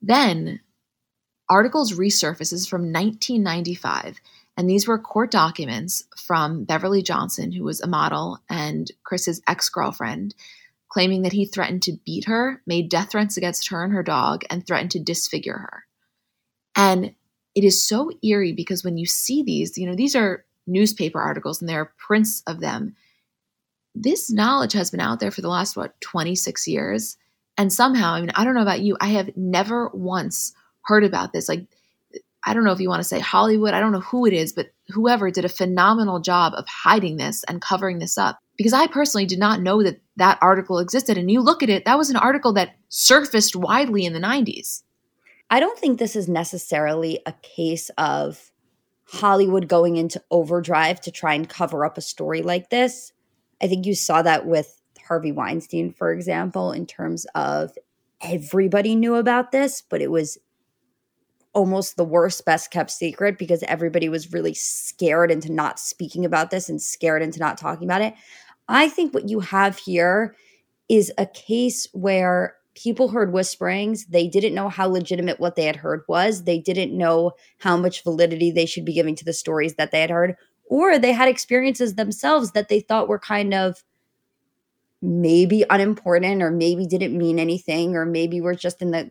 Then 0.00 0.60
articles 1.50 1.92
resurfaces 1.92 2.66
from 2.66 2.90
1995 2.90 4.22
and 4.56 4.68
these 4.68 4.86
were 4.86 4.98
court 4.98 5.30
documents 5.30 6.04
from 6.16 6.64
Beverly 6.64 7.02
Johnson 7.02 7.52
who 7.52 7.64
was 7.64 7.80
a 7.80 7.86
model 7.86 8.38
and 8.50 8.90
Chris's 9.04 9.40
ex-girlfriend 9.48 10.34
claiming 10.92 11.22
that 11.22 11.32
he 11.32 11.46
threatened 11.46 11.82
to 11.82 11.98
beat 12.04 12.26
her, 12.26 12.60
made 12.66 12.90
death 12.90 13.12
threats 13.12 13.38
against 13.38 13.70
her 13.70 13.82
and 13.82 13.94
her 13.94 14.02
dog 14.02 14.42
and 14.50 14.66
threatened 14.66 14.90
to 14.90 15.00
disfigure 15.00 15.56
her. 15.56 15.84
And 16.76 17.14
it 17.54 17.64
is 17.64 17.82
so 17.82 18.10
eerie 18.22 18.52
because 18.52 18.84
when 18.84 18.98
you 18.98 19.06
see 19.06 19.42
these, 19.42 19.78
you 19.78 19.86
know, 19.86 19.94
these 19.94 20.14
are 20.14 20.44
newspaper 20.66 21.18
articles 21.18 21.60
and 21.60 21.68
there 21.68 21.80
are 21.80 21.94
prints 21.96 22.42
of 22.46 22.60
them. 22.60 22.94
This 23.94 24.30
knowledge 24.30 24.74
has 24.74 24.90
been 24.90 25.00
out 25.00 25.18
there 25.18 25.30
for 25.30 25.40
the 25.40 25.48
last, 25.48 25.78
what, 25.78 25.98
26 26.02 26.68
years. 26.68 27.16
And 27.56 27.72
somehow, 27.72 28.12
I 28.12 28.20
mean, 28.20 28.32
I 28.34 28.44
don't 28.44 28.54
know 28.54 28.62
about 28.62 28.82
you, 28.82 28.96
I 29.00 29.08
have 29.08 29.34
never 29.34 29.88
once 29.94 30.52
heard 30.82 31.04
about 31.04 31.32
this. 31.32 31.48
Like, 31.48 31.66
I 32.44 32.54
don't 32.54 32.64
know 32.64 32.72
if 32.72 32.80
you 32.80 32.88
want 32.88 33.00
to 33.00 33.08
say 33.08 33.20
Hollywood, 33.20 33.74
I 33.74 33.80
don't 33.80 33.92
know 33.92 34.00
who 34.00 34.26
it 34.26 34.32
is, 34.32 34.52
but 34.52 34.66
whoever 34.88 35.30
did 35.30 35.44
a 35.44 35.48
phenomenal 35.48 36.20
job 36.20 36.54
of 36.56 36.66
hiding 36.66 37.16
this 37.16 37.44
and 37.44 37.62
covering 37.62 37.98
this 37.98 38.18
up. 38.18 38.38
Because 38.56 38.72
I 38.72 38.86
personally 38.86 39.26
did 39.26 39.38
not 39.38 39.60
know 39.60 39.82
that 39.82 40.00
that 40.16 40.38
article 40.42 40.78
existed. 40.78 41.16
And 41.16 41.30
you 41.30 41.40
look 41.40 41.62
at 41.62 41.70
it, 41.70 41.84
that 41.84 41.98
was 41.98 42.10
an 42.10 42.16
article 42.16 42.52
that 42.54 42.74
surfaced 42.88 43.56
widely 43.56 44.04
in 44.04 44.12
the 44.12 44.20
90s. 44.20 44.82
I 45.50 45.60
don't 45.60 45.78
think 45.78 45.98
this 45.98 46.16
is 46.16 46.28
necessarily 46.28 47.20
a 47.26 47.32
case 47.42 47.90
of 47.98 48.50
Hollywood 49.04 49.68
going 49.68 49.96
into 49.96 50.22
overdrive 50.30 51.00
to 51.02 51.10
try 51.10 51.34
and 51.34 51.48
cover 51.48 51.84
up 51.84 51.98
a 51.98 52.02
story 52.02 52.42
like 52.42 52.70
this. 52.70 53.12
I 53.62 53.68
think 53.68 53.86
you 53.86 53.94
saw 53.94 54.22
that 54.22 54.46
with 54.46 54.80
Harvey 55.06 55.32
Weinstein, 55.32 55.92
for 55.92 56.12
example, 56.12 56.72
in 56.72 56.86
terms 56.86 57.26
of 57.34 57.76
everybody 58.20 58.94
knew 58.94 59.14
about 59.16 59.52
this, 59.52 59.82
but 59.82 60.00
it 60.00 60.10
was 60.10 60.38
almost 61.54 61.96
the 61.96 62.04
worst, 62.04 62.44
best 62.44 62.70
kept 62.70 62.90
secret 62.90 63.38
because 63.38 63.62
everybody 63.64 64.08
was 64.08 64.32
really 64.32 64.54
scared 64.54 65.30
into 65.30 65.52
not 65.52 65.78
speaking 65.78 66.24
about 66.24 66.50
this 66.50 66.68
and 66.68 66.80
scared 66.80 67.22
into 67.22 67.38
not 67.38 67.58
talking 67.58 67.86
about 67.86 68.02
it. 68.02 68.14
I 68.68 68.88
think 68.88 69.12
what 69.12 69.28
you 69.28 69.40
have 69.40 69.78
here 69.78 70.34
is 70.88 71.12
a 71.18 71.26
case 71.26 71.86
where 71.92 72.56
people 72.74 73.08
heard 73.08 73.32
whisperings. 73.32 74.06
They 74.06 74.28
didn't 74.28 74.54
know 74.54 74.68
how 74.68 74.88
legitimate 74.88 75.40
what 75.40 75.56
they 75.56 75.64
had 75.64 75.76
heard 75.76 76.02
was. 76.08 76.44
They 76.44 76.58
didn't 76.58 76.96
know 76.96 77.32
how 77.58 77.76
much 77.76 78.02
validity 78.02 78.50
they 78.50 78.66
should 78.66 78.84
be 78.84 78.94
giving 78.94 79.14
to 79.16 79.24
the 79.24 79.32
stories 79.32 79.74
that 79.74 79.90
they 79.90 80.00
had 80.00 80.10
heard. 80.10 80.36
Or 80.66 80.98
they 80.98 81.12
had 81.12 81.28
experiences 81.28 81.94
themselves 81.94 82.52
that 82.52 82.68
they 82.68 82.80
thought 82.80 83.08
were 83.08 83.18
kind 83.18 83.52
of 83.52 83.82
maybe 85.02 85.64
unimportant 85.68 86.42
or 86.42 86.50
maybe 86.50 86.86
didn't 86.86 87.18
mean 87.18 87.38
anything 87.38 87.96
or 87.96 88.06
maybe 88.06 88.40
were 88.40 88.54
just 88.54 88.80
in 88.80 88.92
the 88.92 89.10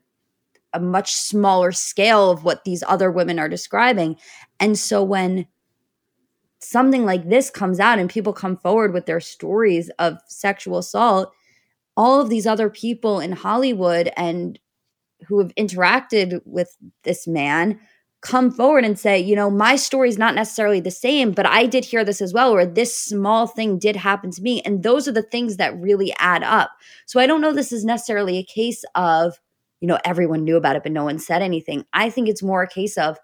a 0.73 0.79
much 0.79 1.13
smaller 1.13 1.71
scale 1.71 2.31
of 2.31 2.43
what 2.43 2.63
these 2.63 2.83
other 2.87 3.11
women 3.11 3.39
are 3.39 3.49
describing. 3.49 4.15
And 4.59 4.77
so 4.77 5.03
when 5.03 5.47
something 6.59 7.05
like 7.05 7.27
this 7.27 7.49
comes 7.49 7.79
out 7.79 7.99
and 7.99 8.09
people 8.09 8.33
come 8.33 8.57
forward 8.57 8.93
with 8.93 9.05
their 9.05 9.19
stories 9.19 9.89
of 9.99 10.17
sexual 10.27 10.77
assault, 10.77 11.33
all 11.97 12.21
of 12.21 12.29
these 12.29 12.47
other 12.47 12.69
people 12.69 13.19
in 13.19 13.31
Hollywood 13.31 14.11
and 14.15 14.59
who 15.27 15.39
have 15.39 15.53
interacted 15.55 16.41
with 16.45 16.77
this 17.03 17.27
man 17.27 17.79
come 18.21 18.51
forward 18.51 18.85
and 18.85 18.99
say, 18.99 19.19
you 19.19 19.35
know, 19.35 19.49
my 19.49 19.75
story 19.75 20.07
is 20.07 20.17
not 20.17 20.35
necessarily 20.35 20.79
the 20.79 20.91
same, 20.91 21.31
but 21.31 21.47
I 21.47 21.65
did 21.65 21.83
hear 21.83 22.03
this 22.03 22.21
as 22.21 22.33
well, 22.33 22.51
or 22.51 22.67
this 22.67 22.95
small 22.95 23.47
thing 23.47 23.79
did 23.79 23.95
happen 23.95 24.29
to 24.31 24.41
me. 24.43 24.61
And 24.61 24.83
those 24.83 25.07
are 25.07 25.11
the 25.11 25.23
things 25.23 25.57
that 25.57 25.75
really 25.79 26.13
add 26.19 26.43
up. 26.43 26.69
So 27.07 27.19
I 27.19 27.25
don't 27.25 27.41
know 27.41 27.51
this 27.51 27.71
is 27.71 27.83
necessarily 27.83 28.37
a 28.37 28.43
case 28.43 28.83
of, 28.93 29.39
you 29.81 29.87
know, 29.87 29.99
everyone 30.05 30.43
knew 30.43 30.55
about 30.55 30.75
it, 30.75 30.83
but 30.83 30.91
no 30.91 31.03
one 31.03 31.19
said 31.19 31.41
anything. 31.41 31.85
I 31.91 32.09
think 32.09 32.29
it's 32.29 32.43
more 32.43 32.63
a 32.63 32.67
case 32.67 32.97
of 32.97 33.17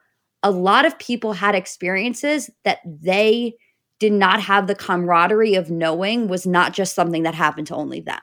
a 0.44 0.52
lot 0.52 0.86
of 0.86 1.00
people 1.00 1.34
had 1.34 1.56
experiences 1.56 2.50
that 2.66 2.80
they 2.86 3.54
did 4.00 4.12
not 4.12 4.42
have 4.42 4.68
the 4.68 4.76
camaraderie 4.76 5.56
of 5.56 5.72
knowing 5.72 6.28
was 6.28 6.46
not 6.46 6.74
just 6.74 6.94
something 6.94 7.24
that 7.24 7.36
happened 7.36 7.68
to 7.68 7.76
only 7.76 8.00
them. 8.02 8.22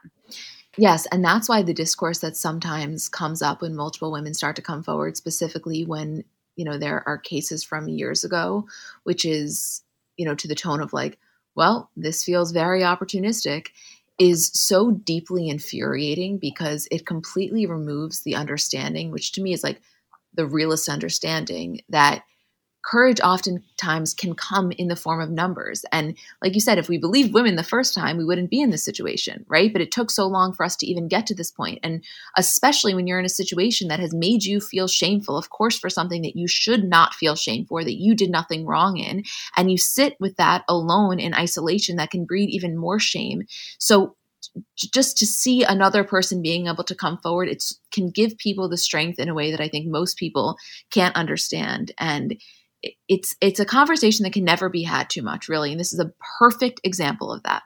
Yes, 0.76 1.06
and 1.12 1.24
that's 1.24 1.48
why 1.48 1.62
the 1.62 1.74
discourse 1.74 2.18
that 2.20 2.36
sometimes 2.36 3.08
comes 3.08 3.42
up 3.42 3.62
when 3.62 3.76
multiple 3.76 4.10
women 4.10 4.34
start 4.34 4.56
to 4.56 4.62
come 4.62 4.82
forward, 4.82 5.16
specifically 5.16 5.84
when, 5.84 6.24
you 6.56 6.64
know, 6.64 6.78
there 6.78 7.06
are 7.08 7.18
cases 7.18 7.62
from 7.62 7.88
years 7.88 8.24
ago, 8.24 8.66
which 9.04 9.24
is, 9.24 9.82
you 10.16 10.24
know, 10.24 10.34
to 10.34 10.48
the 10.48 10.54
tone 10.54 10.80
of 10.80 10.92
like, 10.92 11.18
well, 11.54 11.90
this 11.96 12.24
feels 12.24 12.50
very 12.50 12.80
opportunistic, 12.80 13.68
is 14.18 14.50
so 14.54 14.92
deeply 14.92 15.48
infuriating 15.48 16.38
because 16.38 16.86
it 16.90 17.06
completely 17.06 17.66
removes 17.66 18.22
the 18.22 18.34
understanding, 18.34 19.10
which 19.10 19.32
to 19.32 19.42
me 19.42 19.52
is 19.52 19.64
like 19.64 19.80
the 20.34 20.46
realist 20.46 20.88
understanding 20.88 21.80
that 21.88 22.22
courage 22.84 23.18
oftentimes 23.20 24.12
can 24.12 24.34
come 24.34 24.70
in 24.72 24.88
the 24.88 24.96
form 24.96 25.20
of 25.20 25.30
numbers. 25.30 25.84
And 25.90 26.16
like 26.42 26.54
you 26.54 26.60
said, 26.60 26.76
if 26.76 26.88
we 26.88 26.98
believed 26.98 27.32
women 27.32 27.56
the 27.56 27.62
first 27.62 27.94
time, 27.94 28.18
we 28.18 28.24
wouldn't 28.24 28.50
be 28.50 28.60
in 28.60 28.70
this 28.70 28.84
situation, 28.84 29.44
right? 29.48 29.72
But 29.72 29.80
it 29.80 29.90
took 29.90 30.10
so 30.10 30.26
long 30.26 30.52
for 30.52 30.64
us 30.64 30.76
to 30.76 30.86
even 30.86 31.08
get 31.08 31.26
to 31.26 31.34
this 31.34 31.50
point. 31.50 31.78
And 31.82 32.04
especially 32.36 32.94
when 32.94 33.06
you're 33.06 33.18
in 33.18 33.24
a 33.24 33.30
situation 33.30 33.88
that 33.88 34.00
has 34.00 34.12
made 34.12 34.44
you 34.44 34.60
feel 34.60 34.86
shameful, 34.86 35.36
of 35.36 35.48
course, 35.48 35.78
for 35.78 35.88
something 35.88 36.20
that 36.22 36.36
you 36.36 36.46
should 36.46 36.84
not 36.84 37.14
feel 37.14 37.36
shame 37.36 37.64
for, 37.64 37.82
that 37.84 38.00
you 38.00 38.14
did 38.14 38.30
nothing 38.30 38.66
wrong 38.66 38.98
in, 38.98 39.24
and 39.56 39.70
you 39.70 39.78
sit 39.78 40.16
with 40.20 40.36
that 40.36 40.62
alone 40.68 41.18
in 41.18 41.32
isolation, 41.32 41.96
that 41.96 42.10
can 42.10 42.26
breed 42.26 42.50
even 42.50 42.76
more 42.76 42.98
shame. 42.98 43.44
So 43.78 44.14
just 44.76 45.16
to 45.16 45.26
see 45.26 45.64
another 45.64 46.04
person 46.04 46.42
being 46.42 46.66
able 46.66 46.84
to 46.84 46.94
come 46.94 47.16
forward 47.18 47.48
it 47.48 47.64
can 47.90 48.10
give 48.10 48.36
people 48.36 48.68
the 48.68 48.76
strength 48.76 49.18
in 49.18 49.30
a 49.30 49.34
way 49.34 49.50
that 49.50 49.60
i 49.60 49.66
think 49.66 49.86
most 49.86 50.18
people 50.18 50.58
can't 50.90 51.16
understand 51.16 51.92
and 51.98 52.36
it's 53.08 53.36
it's 53.40 53.60
a 53.60 53.64
conversation 53.64 54.24
that 54.24 54.32
can 54.32 54.44
never 54.44 54.68
be 54.68 54.82
had 54.82 55.08
too 55.10 55.22
much 55.22 55.48
really 55.48 55.70
and 55.70 55.80
this 55.80 55.92
is 55.92 56.00
a 56.00 56.12
perfect 56.38 56.80
example 56.84 57.32
of 57.32 57.42
that. 57.44 57.62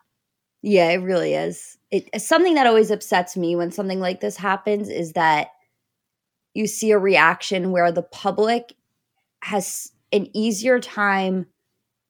Yeah 0.62 0.91
it 0.91 1.03
really 1.03 1.35
is. 1.35 1.77
It, 1.91 2.21
something 2.21 2.55
that 2.55 2.66
always 2.66 2.91
upsets 2.91 3.37
me 3.37 3.57
when 3.57 3.71
something 3.71 4.01
like 4.01 4.21
this 4.21 4.37
happens 4.37 4.89
is 4.89 5.12
that 5.12 5.49
you 6.55 6.66
see 6.66 6.91
a 6.91 6.99
reaction 6.99 7.71
where 7.71 7.93
the 7.93 8.03
public 8.03 8.75
has 9.43 9.93
an 10.12 10.29
easier 10.35 10.81
time 10.81 11.47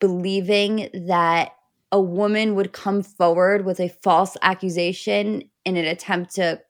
believing 0.00 0.88
that 1.06 1.52
a 1.90 2.00
woman 2.00 2.54
would 2.54 2.72
come 2.72 3.02
forward 3.02 3.64
with 3.64 3.80
a 3.80 3.88
false 4.02 4.36
accusation 4.42 5.42
in 5.64 5.76
an 5.76 5.84
attempt 5.84 6.34
to 6.34 6.60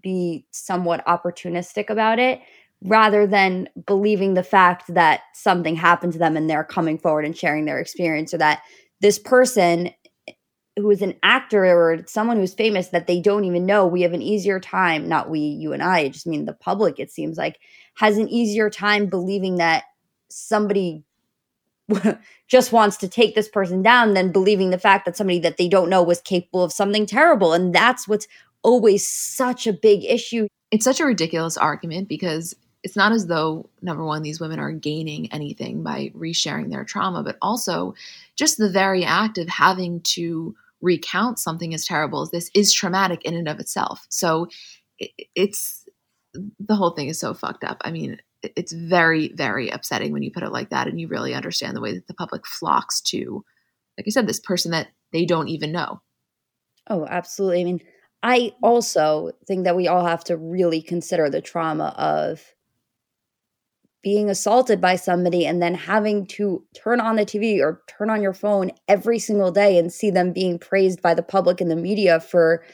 be 0.00 0.46
somewhat 0.50 1.04
opportunistic 1.06 1.90
about 1.90 2.18
it 2.18 2.40
rather 2.82 3.26
than 3.26 3.68
believing 3.86 4.34
the 4.34 4.42
fact 4.42 4.92
that 4.94 5.20
something 5.34 5.74
happened 5.74 6.12
to 6.12 6.18
them 6.18 6.36
and 6.36 6.48
they're 6.48 6.64
coming 6.64 6.98
forward 6.98 7.24
and 7.24 7.36
sharing 7.36 7.64
their 7.64 7.80
experience 7.80 8.32
or 8.32 8.38
that 8.38 8.62
this 9.00 9.18
person 9.18 9.90
who 10.76 10.90
is 10.90 11.02
an 11.02 11.14
actor 11.24 11.64
or 11.64 11.98
someone 12.06 12.36
who's 12.36 12.54
famous 12.54 12.88
that 12.88 13.08
they 13.08 13.20
don't 13.20 13.44
even 13.44 13.66
know 13.66 13.84
we 13.84 14.02
have 14.02 14.12
an 14.12 14.22
easier 14.22 14.60
time 14.60 15.08
not 15.08 15.28
we 15.28 15.40
you 15.40 15.72
and 15.72 15.82
i 15.82 15.98
I 15.98 16.08
just 16.08 16.26
mean 16.26 16.44
the 16.44 16.52
public 16.52 17.00
it 17.00 17.10
seems 17.10 17.36
like 17.36 17.58
has 17.96 18.16
an 18.16 18.28
easier 18.28 18.70
time 18.70 19.06
believing 19.06 19.56
that 19.56 19.84
somebody 20.28 21.04
just 22.48 22.72
wants 22.72 22.96
to 22.98 23.08
take 23.08 23.34
this 23.34 23.48
person 23.48 23.82
down 23.82 24.14
than 24.14 24.32
believing 24.32 24.70
the 24.70 24.78
fact 24.78 25.04
that 25.06 25.16
somebody 25.16 25.38
that 25.40 25.56
they 25.56 25.68
don't 25.68 25.90
know 25.90 26.02
was 26.02 26.20
capable 26.20 26.62
of 26.62 26.72
something 26.72 27.06
terrible. 27.06 27.52
And 27.52 27.74
that's 27.74 28.06
what's 28.06 28.28
always 28.62 29.06
such 29.06 29.66
a 29.66 29.72
big 29.72 30.04
issue. 30.04 30.46
It's 30.70 30.84
such 30.84 31.00
a 31.00 31.06
ridiculous 31.06 31.56
argument 31.56 32.08
because 32.08 32.54
it's 32.88 32.96
not 32.96 33.12
as 33.12 33.26
though 33.26 33.68
number 33.82 34.02
one 34.02 34.22
these 34.22 34.40
women 34.40 34.58
are 34.58 34.72
gaining 34.72 35.30
anything 35.30 35.82
by 35.82 36.10
resharing 36.16 36.70
their 36.70 36.84
trauma 36.84 37.22
but 37.22 37.36
also 37.42 37.94
just 38.34 38.56
the 38.56 38.70
very 38.70 39.04
act 39.04 39.36
of 39.36 39.46
having 39.46 40.00
to 40.00 40.54
recount 40.80 41.38
something 41.38 41.74
as 41.74 41.84
terrible 41.84 42.22
as 42.22 42.30
this 42.30 42.50
is 42.54 42.72
traumatic 42.72 43.22
in 43.24 43.34
and 43.34 43.46
of 43.46 43.60
itself. 43.60 44.06
So 44.08 44.48
it's 45.34 45.86
the 46.58 46.74
whole 46.74 46.92
thing 46.92 47.08
is 47.08 47.20
so 47.20 47.34
fucked 47.34 47.62
up. 47.62 47.82
I 47.82 47.90
mean 47.90 48.18
it's 48.42 48.72
very 48.72 49.32
very 49.34 49.68
upsetting 49.68 50.12
when 50.12 50.22
you 50.22 50.30
put 50.30 50.44
it 50.44 50.52
like 50.52 50.70
that 50.70 50.86
and 50.86 50.98
you 50.98 51.08
really 51.08 51.34
understand 51.34 51.76
the 51.76 51.80
way 51.82 51.92
that 51.92 52.06
the 52.06 52.14
public 52.14 52.46
flocks 52.46 53.00
to 53.00 53.44
like 53.98 54.06
i 54.06 54.10
said 54.10 54.28
this 54.28 54.38
person 54.38 54.70
that 54.70 54.86
they 55.12 55.26
don't 55.26 55.48
even 55.48 55.72
know. 55.72 56.00
Oh 56.88 57.04
absolutely. 57.06 57.60
I 57.60 57.64
mean 57.64 57.80
i 58.22 58.54
also 58.62 59.32
think 59.46 59.64
that 59.64 59.76
we 59.76 59.88
all 59.88 60.06
have 60.06 60.24
to 60.24 60.38
really 60.38 60.80
consider 60.80 61.28
the 61.28 61.42
trauma 61.42 61.92
of 61.98 62.54
being 64.08 64.30
assaulted 64.30 64.80
by 64.80 64.96
somebody 64.96 65.44
and 65.44 65.60
then 65.60 65.74
having 65.74 66.26
to 66.26 66.64
turn 66.74 66.98
on 66.98 67.16
the 67.16 67.26
TV 67.26 67.60
or 67.60 67.82
turn 67.86 68.08
on 68.08 68.22
your 68.22 68.32
phone 68.32 68.70
every 68.88 69.18
single 69.18 69.52
day 69.52 69.76
and 69.76 69.92
see 69.92 70.10
them 70.10 70.32
being 70.32 70.58
praised 70.58 71.02
by 71.02 71.12
the 71.12 71.22
public 71.22 71.60
and 71.60 71.70
the 71.70 71.76
media 71.76 72.18
for 72.18 72.64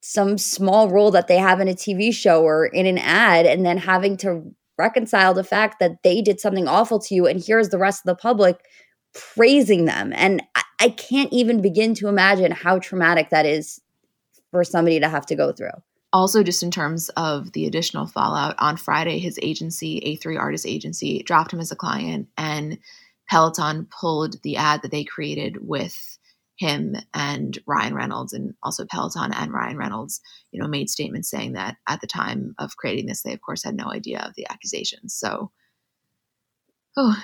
some 0.00 0.38
small 0.38 0.88
role 0.88 1.10
that 1.10 1.28
they 1.28 1.36
have 1.36 1.60
in 1.60 1.68
a 1.68 1.74
TV 1.74 2.14
show 2.14 2.42
or 2.42 2.64
in 2.64 2.86
an 2.86 2.96
ad 2.96 3.44
and 3.44 3.66
then 3.66 3.76
having 3.76 4.16
to 4.16 4.42
reconcile 4.78 5.34
the 5.34 5.44
fact 5.44 5.80
that 5.80 6.02
they 6.02 6.22
did 6.22 6.40
something 6.40 6.66
awful 6.66 6.98
to 6.98 7.14
you 7.14 7.26
and 7.26 7.44
here's 7.46 7.68
the 7.68 7.76
rest 7.76 8.00
of 8.00 8.06
the 8.06 8.18
public 8.18 8.64
praising 9.12 9.84
them. 9.84 10.14
And 10.16 10.42
I, 10.54 10.62
I 10.80 10.88
can't 10.88 11.30
even 11.30 11.60
begin 11.60 11.92
to 11.96 12.08
imagine 12.08 12.52
how 12.52 12.78
traumatic 12.78 13.28
that 13.28 13.44
is 13.44 13.82
for 14.50 14.64
somebody 14.64 14.98
to 14.98 15.10
have 15.10 15.26
to 15.26 15.36
go 15.36 15.52
through 15.52 15.72
also 16.12 16.42
just 16.42 16.62
in 16.62 16.70
terms 16.70 17.08
of 17.10 17.52
the 17.52 17.66
additional 17.66 18.06
fallout 18.06 18.54
on 18.58 18.76
friday 18.76 19.18
his 19.18 19.38
agency 19.42 20.00
a3 20.22 20.38
artist 20.38 20.66
agency 20.66 21.22
dropped 21.22 21.52
him 21.52 21.60
as 21.60 21.70
a 21.70 21.76
client 21.76 22.28
and 22.36 22.78
peloton 23.28 23.86
pulled 24.00 24.40
the 24.42 24.56
ad 24.56 24.82
that 24.82 24.90
they 24.90 25.04
created 25.04 25.56
with 25.66 26.18
him 26.56 26.94
and 27.14 27.58
ryan 27.66 27.94
reynolds 27.94 28.32
and 28.32 28.54
also 28.62 28.84
peloton 28.84 29.32
and 29.32 29.52
ryan 29.52 29.76
reynolds 29.76 30.20
you 30.52 30.60
know 30.60 30.68
made 30.68 30.90
statements 30.90 31.30
saying 31.30 31.52
that 31.52 31.76
at 31.88 32.00
the 32.00 32.06
time 32.06 32.54
of 32.58 32.76
creating 32.76 33.06
this 33.06 33.22
they 33.22 33.32
of 33.32 33.40
course 33.40 33.64
had 33.64 33.74
no 33.74 33.90
idea 33.90 34.20
of 34.20 34.34
the 34.34 34.46
accusations 34.50 35.14
so 35.14 35.50
oh 36.96 37.16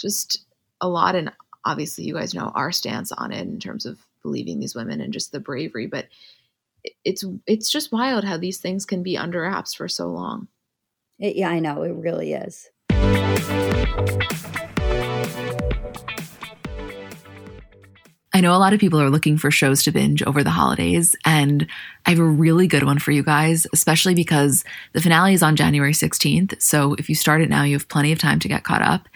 just 0.00 0.44
a 0.80 0.88
lot 0.88 1.14
and 1.14 1.32
obviously 1.64 2.04
you 2.04 2.14
guys 2.14 2.34
know 2.34 2.52
our 2.54 2.72
stance 2.72 3.12
on 3.12 3.32
it 3.32 3.46
in 3.46 3.58
terms 3.58 3.86
of 3.86 3.98
believing 4.22 4.58
these 4.58 4.74
women 4.74 5.00
and 5.00 5.12
just 5.12 5.32
the 5.32 5.40
bravery 5.40 5.86
but 5.86 6.06
it's 7.04 7.24
it's 7.46 7.70
just 7.70 7.92
wild 7.92 8.24
how 8.24 8.36
these 8.36 8.58
things 8.58 8.84
can 8.84 9.02
be 9.02 9.16
under 9.16 9.42
wraps 9.42 9.74
for 9.74 9.88
so 9.88 10.08
long. 10.08 10.48
It, 11.18 11.36
yeah, 11.36 11.50
I 11.50 11.58
know 11.58 11.82
it 11.82 11.94
really 11.94 12.32
is. 12.32 12.68
I 18.34 18.40
know 18.40 18.54
a 18.54 18.58
lot 18.58 18.72
of 18.72 18.78
people 18.78 19.00
are 19.00 19.10
looking 19.10 19.36
for 19.36 19.50
shows 19.50 19.82
to 19.82 19.90
binge 19.90 20.22
over 20.22 20.44
the 20.44 20.50
holidays, 20.50 21.16
and 21.24 21.66
I 22.06 22.10
have 22.10 22.20
a 22.20 22.24
really 22.24 22.68
good 22.68 22.84
one 22.84 23.00
for 23.00 23.10
you 23.10 23.24
guys, 23.24 23.66
especially 23.72 24.14
because 24.14 24.62
the 24.92 25.00
finale 25.00 25.34
is 25.34 25.42
on 25.42 25.56
January 25.56 25.92
16th. 25.92 26.62
So 26.62 26.94
if 26.98 27.08
you 27.08 27.16
start 27.16 27.40
it 27.40 27.48
now, 27.48 27.64
you 27.64 27.74
have 27.74 27.88
plenty 27.88 28.12
of 28.12 28.20
time 28.20 28.38
to 28.38 28.46
get 28.46 28.62
caught 28.62 28.82
up. 28.82 29.08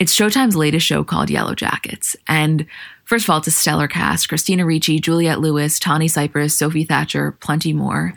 It's 0.00 0.16
Showtime's 0.16 0.56
latest 0.56 0.86
show 0.86 1.04
called 1.04 1.28
Yellowjackets. 1.28 2.16
And 2.26 2.64
first 3.04 3.26
of 3.26 3.30
all, 3.30 3.36
it's 3.36 3.48
a 3.48 3.50
stellar 3.50 3.86
cast 3.86 4.30
Christina 4.30 4.64
Ricci, 4.64 4.98
Juliette 4.98 5.40
Lewis, 5.40 5.78
Tawny 5.78 6.08
Cypress, 6.08 6.54
Sophie 6.54 6.84
Thatcher, 6.84 7.32
plenty 7.32 7.74
more. 7.74 8.14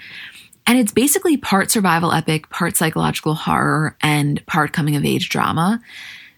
And 0.65 0.79
it's 0.79 0.93
basically 0.93 1.35
part 1.35 1.71
survival 1.71 2.13
epic, 2.13 2.47
part 2.49 2.77
psychological 2.77 3.33
horror, 3.33 3.97
and 4.01 4.43
part 4.45 4.71
coming 4.71 4.95
of 4.95 5.03
age 5.03 5.27
drama. 5.27 5.81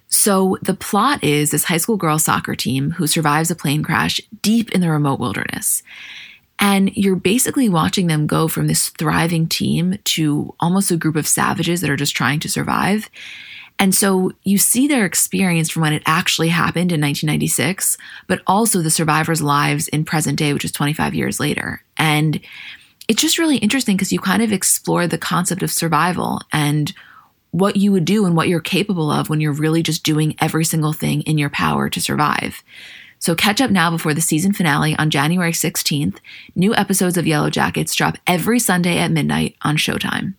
So 0.08 0.58
the 0.64 0.74
plot 0.74 1.24
is 1.24 1.52
this 1.52 1.66
high 1.66 1.78
school 1.78 1.98
girls 1.98 2.24
soccer 2.24 2.56
team 2.56 2.90
who 2.90 3.06
survives 3.06 3.52
a 3.52 3.56
plane 3.56 3.84
crash 3.84 4.20
deep 4.42 4.72
in 4.72 4.82
the 4.82 4.90
remote 4.90 5.20
wilderness. 5.20 5.84
And 6.58 6.92
you're 6.98 7.18
basically 7.18 7.70
watching 7.70 8.08
them 8.08 8.26
go 8.26 8.48
from 8.48 8.66
this 8.66 8.90
thriving 8.90 9.48
team 9.48 10.00
to 10.06 10.56
almost 10.60 10.90
a 10.90 10.98
group 10.98 11.16
of 11.16 11.28
savages 11.28 11.82
that 11.82 11.90
are 11.92 11.96
just 11.96 12.16
trying 12.16 12.40
to 12.40 12.50
survive. 12.50 13.12
And 13.78 13.94
so 13.94 14.32
you 14.44 14.58
see 14.58 14.88
their 14.88 15.06
experience 15.06 15.70
from 15.70 15.82
when 15.82 15.94
it 15.94 16.04
actually 16.06 16.50
happened 16.50 16.92
in 16.92 17.02
1996, 17.02 17.98
but 18.28 18.42
also 18.48 18.82
the 18.82 18.90
survivors' 18.90 19.42
lives 19.42 19.88
in 19.90 20.06
present 20.06 20.38
day, 20.38 20.54
which 20.54 20.66
is 20.66 20.72
25 20.72 21.14
years 21.14 21.40
later. 21.40 21.84
And 21.98 22.40
it's 23.08 23.22
just 23.22 23.38
really 23.38 23.58
interesting 23.58 23.98
because 23.98 24.14
you 24.14 24.20
kind 24.20 24.42
of 24.42 24.52
explore 24.52 25.08
the 25.08 25.18
concept 25.18 25.62
of 25.62 25.72
survival 25.72 26.42
and 26.52 26.94
what 27.52 27.78
you 27.78 27.92
would 27.92 28.06
do 28.06 28.26
and 28.26 28.36
what 28.36 28.48
you're 28.48 28.60
capable 28.60 29.12
of 29.12 29.30
when 29.30 29.40
you're 29.40 29.54
really 29.54 29.84
just 29.84 30.04
doing 30.04 30.36
every 30.40 30.66
single 30.66 30.94
thing 30.94 31.22
in 31.22 31.38
your 31.38 31.50
power 31.50 31.90
to 31.90 32.02
survive. 32.02 32.64
So 33.20 33.34
catch 33.34 33.62
up 33.62 33.72
now 33.72 33.90
before 33.90 34.14
the 34.14 34.22
season 34.22 34.54
finale 34.54 34.96
on 34.98 35.10
January 35.10 35.54
16th. 35.54 36.18
New 36.56 36.76
episodes 36.76 37.18
of 37.18 37.26
Yellowjackets 37.26 37.96
drop 37.96 38.18
every 38.28 38.60
Sunday 38.60 38.98
at 39.00 39.12
midnight 39.12 39.56
on 39.62 39.78
Showtime. 39.78 40.36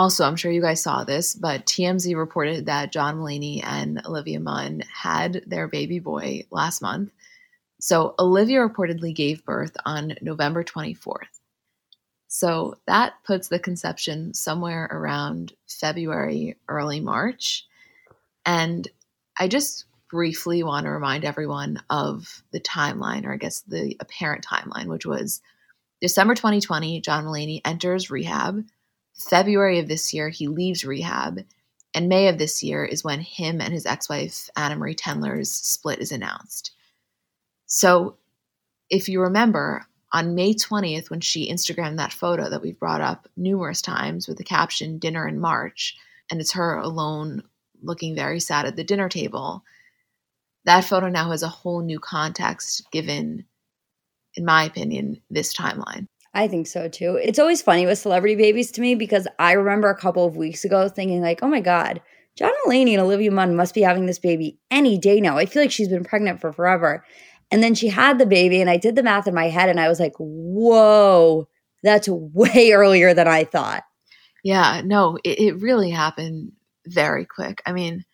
Also, 0.00 0.24
I'm 0.24 0.36
sure 0.36 0.50
you 0.50 0.62
guys 0.62 0.82
saw 0.82 1.04
this, 1.04 1.34
but 1.34 1.66
TMZ 1.66 2.16
reported 2.16 2.64
that 2.64 2.90
John 2.90 3.18
Mulaney 3.18 3.62
and 3.62 4.00
Olivia 4.06 4.40
Munn 4.40 4.82
had 4.90 5.42
their 5.46 5.68
baby 5.68 5.98
boy 5.98 6.46
last 6.50 6.80
month. 6.80 7.12
So, 7.82 8.14
Olivia 8.18 8.60
reportedly 8.60 9.14
gave 9.14 9.44
birth 9.44 9.76
on 9.84 10.14
November 10.22 10.64
24th. 10.64 11.40
So, 12.28 12.78
that 12.86 13.12
puts 13.26 13.48
the 13.48 13.58
conception 13.58 14.32
somewhere 14.32 14.88
around 14.90 15.52
February, 15.68 16.56
early 16.66 17.00
March. 17.00 17.66
And 18.46 18.88
I 19.38 19.48
just 19.48 19.84
briefly 20.10 20.62
want 20.62 20.86
to 20.86 20.92
remind 20.92 21.26
everyone 21.26 21.82
of 21.90 22.42
the 22.52 22.60
timeline, 22.60 23.26
or 23.26 23.34
I 23.34 23.36
guess 23.36 23.60
the 23.68 23.98
apparent 24.00 24.46
timeline, 24.46 24.86
which 24.86 25.04
was 25.04 25.42
December 26.00 26.34
2020, 26.34 27.02
John 27.02 27.26
Mulaney 27.26 27.60
enters 27.66 28.10
rehab. 28.10 28.64
February 29.20 29.78
of 29.78 29.88
this 29.88 30.12
year, 30.14 30.28
he 30.28 30.48
leaves 30.48 30.84
rehab. 30.84 31.40
And 31.94 32.08
May 32.08 32.28
of 32.28 32.38
this 32.38 32.62
year 32.62 32.84
is 32.84 33.04
when 33.04 33.20
him 33.20 33.60
and 33.60 33.72
his 33.72 33.86
ex 33.86 34.08
wife, 34.08 34.48
Anna 34.56 34.76
Marie 34.76 34.94
Tendler's 34.94 35.50
split 35.50 35.98
is 35.98 36.12
announced. 36.12 36.72
So, 37.66 38.16
if 38.88 39.08
you 39.08 39.20
remember, 39.20 39.86
on 40.12 40.34
May 40.34 40.54
20th, 40.54 41.10
when 41.10 41.20
she 41.20 41.50
Instagrammed 41.50 41.98
that 41.98 42.12
photo 42.12 42.48
that 42.50 42.62
we've 42.62 42.78
brought 42.78 43.00
up 43.00 43.28
numerous 43.36 43.80
times 43.80 44.26
with 44.26 44.38
the 44.38 44.44
caption 44.44 44.98
dinner 44.98 45.28
in 45.28 45.38
March, 45.38 45.96
and 46.30 46.40
it's 46.40 46.52
her 46.52 46.76
alone 46.76 47.42
looking 47.82 48.14
very 48.14 48.40
sad 48.40 48.66
at 48.66 48.76
the 48.76 48.84
dinner 48.84 49.08
table, 49.08 49.64
that 50.64 50.84
photo 50.84 51.08
now 51.08 51.30
has 51.30 51.42
a 51.42 51.48
whole 51.48 51.82
new 51.82 51.98
context 51.98 52.90
given, 52.90 53.44
in 54.34 54.44
my 54.44 54.64
opinion, 54.64 55.20
this 55.30 55.54
timeline. 55.54 56.06
I 56.32 56.46
think 56.46 56.66
so 56.66 56.88
too. 56.88 57.18
It's 57.22 57.38
always 57.38 57.62
funny 57.62 57.86
with 57.86 57.98
celebrity 57.98 58.36
babies 58.36 58.70
to 58.72 58.80
me 58.80 58.94
because 58.94 59.26
I 59.38 59.52
remember 59.52 59.90
a 59.90 59.96
couple 59.96 60.24
of 60.24 60.36
weeks 60.36 60.64
ago 60.64 60.88
thinking, 60.88 61.20
like, 61.20 61.42
oh 61.42 61.48
my 61.48 61.60
God, 61.60 62.00
John 62.36 62.52
Mulaney 62.64 62.92
and 62.92 63.00
Olivia 63.00 63.30
Munn 63.32 63.56
must 63.56 63.74
be 63.74 63.82
having 63.82 64.06
this 64.06 64.18
baby 64.18 64.58
any 64.70 64.96
day 64.96 65.20
now. 65.20 65.38
I 65.38 65.46
feel 65.46 65.62
like 65.62 65.72
she's 65.72 65.88
been 65.88 66.04
pregnant 66.04 66.40
for 66.40 66.52
forever. 66.52 67.04
And 67.50 67.62
then 67.62 67.74
she 67.74 67.88
had 67.88 68.18
the 68.18 68.26
baby, 68.26 68.60
and 68.60 68.70
I 68.70 68.76
did 68.76 68.94
the 68.94 69.02
math 69.02 69.26
in 69.26 69.34
my 69.34 69.48
head, 69.48 69.68
and 69.68 69.80
I 69.80 69.88
was 69.88 69.98
like, 69.98 70.14
whoa, 70.18 71.48
that's 71.82 72.08
way 72.08 72.70
earlier 72.74 73.12
than 73.12 73.26
I 73.26 73.42
thought. 73.42 73.82
Yeah, 74.44 74.82
no, 74.84 75.18
it, 75.24 75.40
it 75.40 75.60
really 75.60 75.90
happened 75.90 76.52
very 76.86 77.26
quick. 77.26 77.60
I 77.66 77.72
mean, 77.72 78.04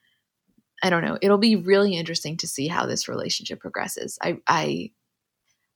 I 0.82 0.88
don't 0.90 1.04
know. 1.04 1.18
It'll 1.20 1.38
be 1.38 1.56
really 1.56 1.94
interesting 1.94 2.38
to 2.38 2.48
see 2.48 2.66
how 2.66 2.86
this 2.86 3.08
relationship 3.08 3.60
progresses. 3.60 4.18
I 4.22 4.38
I 4.48 4.90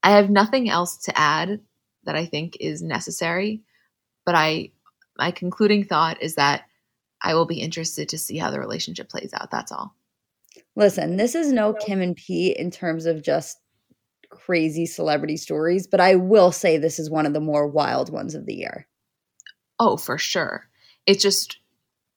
I 0.03 0.12
have 0.12 0.30
nothing 0.30 0.68
else 0.68 0.97
to 1.05 1.18
add 1.18 1.61
that 2.05 2.16
I 2.16 2.26
think 2.26 2.57
is 2.61 2.82
necessary, 2.82 3.62
but 4.24 4.34
I 4.34 4.70
my 5.16 5.30
concluding 5.30 5.84
thought 5.84 6.22
is 6.22 6.36
that 6.36 6.64
I 7.22 7.34
will 7.34 7.46
be 7.46 7.61
interested 7.61 8.09
to 8.11 8.18
see 8.18 8.38
how 8.38 8.51
the 8.51 8.61
relationship 8.61 9.09
plays 9.09 9.32
out. 9.34 9.51
That's 9.51 9.72
all. 9.72 9.94
Listen, 10.76 11.16
this 11.16 11.34
is 11.34 11.53
no 11.53 11.74
Kim 11.74 12.01
and 12.01 12.16
Pete 12.16 12.57
in 12.57 12.70
terms 12.70 13.07
of 13.07 13.22
just 13.22 13.59
crazy 14.30 14.86
celebrity 14.86 15.36
stories, 15.36 15.86
but 15.86 16.01
I 16.01 16.14
will 16.14 16.53
say 16.53 16.78
this 16.78 16.98
is 16.98 17.11
one 17.11 17.26
of 17.26 17.34
the 17.34 17.40
more 17.40 17.66
wild 17.66 18.11
ones 18.11 18.34
of 18.34 18.46
the 18.46 18.55
year. 18.55 18.86
Oh, 19.78 19.96
for 19.96 20.16
sure. 20.16 20.68
It's 21.07 21.22
just 21.22 21.59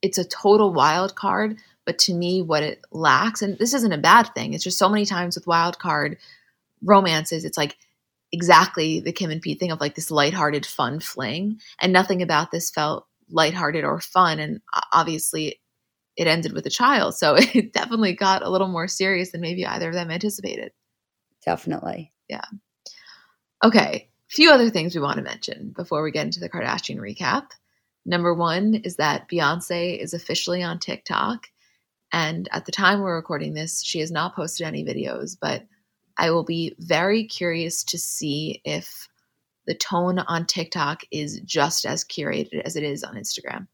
it's 0.01 0.17
a 0.17 0.25
total 0.25 0.73
wild 0.73 1.15
card, 1.15 1.57
but 1.85 1.97
to 1.99 2.13
me 2.13 2.41
what 2.41 2.63
it 2.63 2.81
lacks 2.91 3.41
and 3.41 3.57
this 3.57 3.73
isn't 3.73 3.93
a 3.93 3.97
bad 3.97 4.29
thing. 4.35 4.53
It's 4.53 4.63
just 4.63 4.77
so 4.77 4.89
many 4.89 5.05
times 5.05 5.35
with 5.35 5.47
wild 5.47 5.79
card 5.79 6.17
romances 6.83 7.45
it's 7.45 7.57
like 7.57 7.77
exactly 8.33 8.99
the 8.99 9.13
Kim 9.13 9.29
and 9.29 9.41
Pete 9.41 9.59
thing 9.59 9.71
of 9.71 9.79
like 9.79 9.95
this 9.95 10.11
lighthearted 10.11 10.65
fun 10.65 10.99
fling 10.99 11.59
and 11.79 11.93
nothing 11.93 12.21
about 12.21 12.51
this 12.51 12.71
felt 12.71 13.05
lighthearted 13.29 13.85
or 13.85 14.01
fun 14.01 14.39
and 14.39 14.59
obviously 14.91 15.61
it 16.17 16.27
ended 16.27 16.51
with 16.51 16.65
a 16.65 16.71
child. 16.71 17.15
So 17.15 17.35
it 17.37 17.71
definitely 17.71 18.13
got 18.13 18.43
a 18.43 18.49
little 18.49 18.67
more 18.67 18.87
serious 18.87 19.31
than 19.31 19.41
maybe 19.41 19.65
either 19.65 19.89
of 19.89 19.93
them 19.93 20.11
anticipated. 20.11 20.71
Definitely. 21.45 22.11
Yeah. 22.27 22.45
Okay. 23.63 24.09
A 24.31 24.33
few 24.33 24.51
other 24.51 24.69
things 24.71 24.95
we 24.95 25.01
want 25.01 25.17
to 25.17 25.23
mention 25.23 25.71
before 25.75 26.01
we 26.01 26.11
get 26.11 26.25
into 26.25 26.39
the 26.39 26.49
Kardashian 26.49 26.97
recap. 26.97 27.47
Number 28.05 28.33
one 28.33 28.75
is 28.83 28.95
that 28.95 29.29
Beyonce 29.29 29.97
is 29.97 30.13
officially 30.13 30.63
on 30.63 30.79
TikTok. 30.79 31.47
And 32.11 32.49
at 32.51 32.65
the 32.65 32.71
time 32.71 33.01
we're 33.01 33.15
recording 33.15 33.53
this, 33.53 33.83
she 33.83 33.99
has 33.99 34.11
not 34.11 34.35
posted 34.35 34.65
any 34.65 34.83
videos, 34.83 35.37
but 35.39 35.63
I 36.17 36.31
will 36.31 36.43
be 36.43 36.75
very 36.79 37.25
curious 37.25 37.83
to 37.85 37.97
see 37.97 38.61
if 38.65 39.07
the 39.65 39.75
tone 39.75 40.19
on 40.19 40.45
TikTok 40.45 41.03
is 41.11 41.39
just 41.41 41.85
as 41.85 42.03
curated 42.03 42.61
as 42.65 42.75
it 42.75 42.83
is 42.83 43.03
on 43.03 43.15
Instagram. 43.15 43.67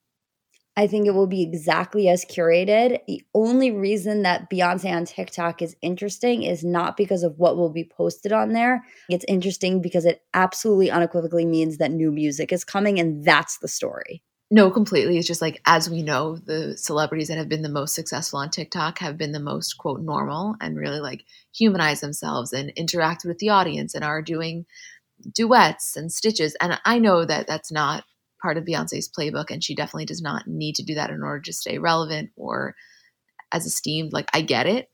I 0.78 0.88
think 0.88 1.08
it 1.08 1.14
will 1.14 1.28
be 1.28 1.42
exactly 1.42 2.08
as 2.08 2.24
curated. 2.24 3.00
The 3.06 3.22
only 3.34 3.70
reason 3.70 4.22
that 4.22 4.50
Beyonce 4.50 4.96
on 4.96 5.04
TikTok 5.04 5.62
is 5.62 5.76
interesting 5.82 6.44
is 6.44 6.64
not 6.64 6.96
because 6.96 7.24
of 7.24 7.38
what 7.38 7.58
will 7.58 7.70
be 7.70 7.84
posted 7.84 8.32
on 8.32 8.54
there. 8.54 8.86
It's 9.10 9.26
interesting 9.28 9.82
because 9.82 10.06
it 10.06 10.22
absolutely 10.34 10.90
unequivocally 10.90 11.46
means 11.46 11.80
that 11.80 11.92
new 11.92 12.14
music 12.14 12.54
is 12.54 12.64
coming, 12.64 12.98
and 12.98 13.26
that's 13.26 13.58
the 13.58 13.68
story. 13.68 14.24
No, 14.52 14.72
completely. 14.72 15.18
It's 15.18 15.28
just 15.28 15.42
like, 15.44 15.62
as 15.66 15.90
we 15.90 16.02
know, 16.02 16.36
the 16.38 16.76
celebrities 16.76 17.28
that 17.28 17.38
have 17.38 17.50
been 17.50 17.62
the 17.62 17.70
most 17.70 17.94
successful 17.94 18.40
on 18.40 18.50
TikTok 18.50 18.98
have 19.00 19.16
been 19.18 19.32
the 19.32 19.40
most, 19.40 19.78
quote, 19.78 20.02
normal 20.02 20.56
and 20.60 20.76
really 20.76 21.00
like 21.00 21.24
humanize 21.56 22.02
themselves 22.02 22.52
and 22.52 22.72
interact 22.72 23.24
with 23.26 23.38
the 23.38 23.50
audience 23.50 23.94
and 23.94 24.04
are 24.04 24.24
doing 24.24 24.66
duets 25.36 25.96
and 25.98 26.12
stitches. 26.12 26.56
And 26.62 26.80
I 26.86 27.00
know 27.00 27.26
that 27.26 27.48
that's 27.48 27.72
not 27.72 28.06
part 28.42 28.58
of 28.58 28.66
Beyonce's 28.66 29.10
playbook, 29.10 29.52
and 29.52 29.64
she 29.64 29.76
definitely 29.76 30.06
does 30.06 30.22
not 30.22 30.48
need 30.48 30.76
to 30.76 30.84
do 30.84 30.96
that 30.96 31.12
in 31.12 31.24
order 31.24 31.42
to 31.42 31.54
stay 31.54 31.78
relevant 31.80 32.32
or 32.38 32.76
as 33.52 33.66
esteemed. 33.66 34.14
Like, 34.14 34.30
I 34.34 34.42
get 34.42 34.68
it. 34.68 34.90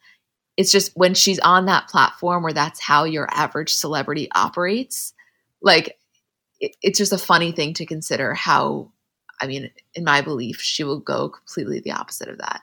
It's 0.58 0.72
just 0.72 0.92
when 0.96 1.16
she's 1.16 1.40
on 1.40 1.66
that 1.68 1.90
platform 1.90 2.44
where 2.44 2.54
that's 2.54 2.82
how 2.82 3.06
your 3.06 3.28
average 3.32 3.74
celebrity 3.76 4.30
operates, 4.36 5.14
like, 5.62 5.98
it, 6.62 6.76
it's 6.84 7.00
just 7.00 7.14
a 7.14 7.18
funny 7.20 7.52
thing 7.54 7.74
to 7.76 7.86
consider 7.86 8.34
how, 8.36 8.92
I 9.42 9.48
mean, 9.48 9.70
in 9.94 10.04
my 10.04 10.22
belief, 10.22 10.62
she 10.62 10.84
will 10.84 11.00
go 11.00 11.30
completely 11.30 11.80
the 11.80 11.92
opposite 11.92 12.30
of 12.30 12.38
that. 12.38 12.62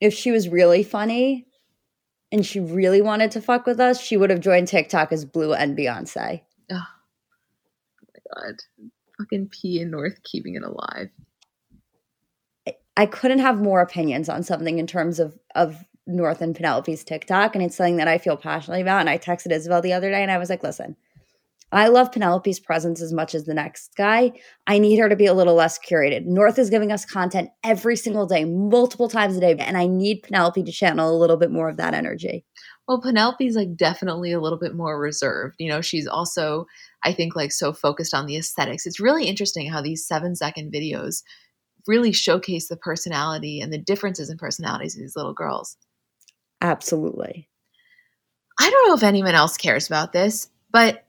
If 0.00 0.12
she 0.12 0.30
was 0.30 0.48
really 0.48 0.82
funny 0.82 1.46
and 2.30 2.44
she 2.44 2.60
really 2.60 3.00
wanted 3.00 3.30
to 3.32 3.40
fuck 3.40 3.66
with 3.66 3.80
us, 3.80 4.00
she 4.00 4.16
would 4.16 4.30
have 4.30 4.40
joined 4.40 4.68
TikTok 4.68 5.12
as 5.12 5.24
Blue 5.24 5.54
and 5.54 5.76
Beyonce. 5.76 6.42
Oh, 6.70 6.74
oh 6.74 8.08
my 8.14 8.42
God 8.42 8.56
fucking 9.18 9.48
P 9.48 9.80
and 9.80 9.90
North 9.90 10.22
keeping 10.22 10.54
it 10.54 10.62
alive. 10.62 11.10
I 12.96 13.06
couldn't 13.06 13.40
have 13.40 13.60
more 13.60 13.80
opinions 13.80 14.28
on 14.28 14.42
something 14.42 14.78
in 14.78 14.86
terms 14.86 15.20
of 15.20 15.38
of 15.54 15.84
North 16.06 16.40
and 16.40 16.54
Penelope's 16.54 17.04
TikTok, 17.04 17.54
and 17.54 17.64
it's 17.64 17.76
something 17.76 17.96
that 17.96 18.08
I 18.08 18.18
feel 18.18 18.36
passionately 18.36 18.80
about. 18.80 19.00
And 19.00 19.10
I 19.10 19.18
texted 19.18 19.52
Isabel 19.52 19.82
the 19.82 19.92
other 19.92 20.10
day, 20.10 20.22
and 20.22 20.30
I 20.30 20.38
was 20.38 20.50
like, 20.50 20.62
"Listen, 20.62 20.96
I 21.76 21.88
love 21.88 22.10
Penelope's 22.10 22.58
presence 22.58 23.02
as 23.02 23.12
much 23.12 23.34
as 23.34 23.44
the 23.44 23.52
next 23.52 23.94
guy. 23.96 24.32
I 24.66 24.78
need 24.78 24.98
her 24.98 25.10
to 25.10 25.16
be 25.16 25.26
a 25.26 25.34
little 25.34 25.54
less 25.54 25.78
curated. 25.78 26.24
North 26.24 26.58
is 26.58 26.70
giving 26.70 26.90
us 26.90 27.04
content 27.04 27.50
every 27.62 27.96
single 27.96 28.26
day, 28.26 28.46
multiple 28.46 29.10
times 29.10 29.36
a 29.36 29.40
day, 29.40 29.54
and 29.58 29.76
I 29.76 29.86
need 29.86 30.22
Penelope 30.22 30.62
to 30.62 30.72
channel 30.72 31.14
a 31.14 31.18
little 31.18 31.36
bit 31.36 31.50
more 31.50 31.68
of 31.68 31.76
that 31.76 31.92
energy." 31.92 32.46
Well, 32.88 33.02
Penelope's 33.02 33.56
like 33.56 33.76
definitely 33.76 34.32
a 34.32 34.40
little 34.40 34.58
bit 34.58 34.74
more 34.74 34.98
reserved. 34.98 35.56
You 35.58 35.68
know, 35.68 35.82
she's 35.82 36.06
also, 36.06 36.66
I 37.02 37.12
think, 37.12 37.36
like 37.36 37.52
so 37.52 37.72
focused 37.72 38.14
on 38.14 38.26
the 38.26 38.36
aesthetics. 38.36 38.86
It's 38.86 39.00
really 39.00 39.26
interesting 39.26 39.68
how 39.68 39.82
these 39.82 40.06
seven 40.06 40.34
second 40.34 40.72
videos 40.72 41.22
really 41.86 42.12
showcase 42.12 42.68
the 42.68 42.76
personality 42.76 43.60
and 43.60 43.72
the 43.72 43.78
differences 43.78 44.30
in 44.30 44.38
personalities 44.38 44.96
of 44.96 45.02
these 45.02 45.16
little 45.16 45.34
girls. 45.34 45.76
Absolutely. 46.62 47.50
I 48.58 48.70
don't 48.70 48.88
know 48.88 48.94
if 48.94 49.02
anyone 49.02 49.34
else 49.34 49.58
cares 49.58 49.86
about 49.86 50.12
this, 50.12 50.48
but 50.70 51.05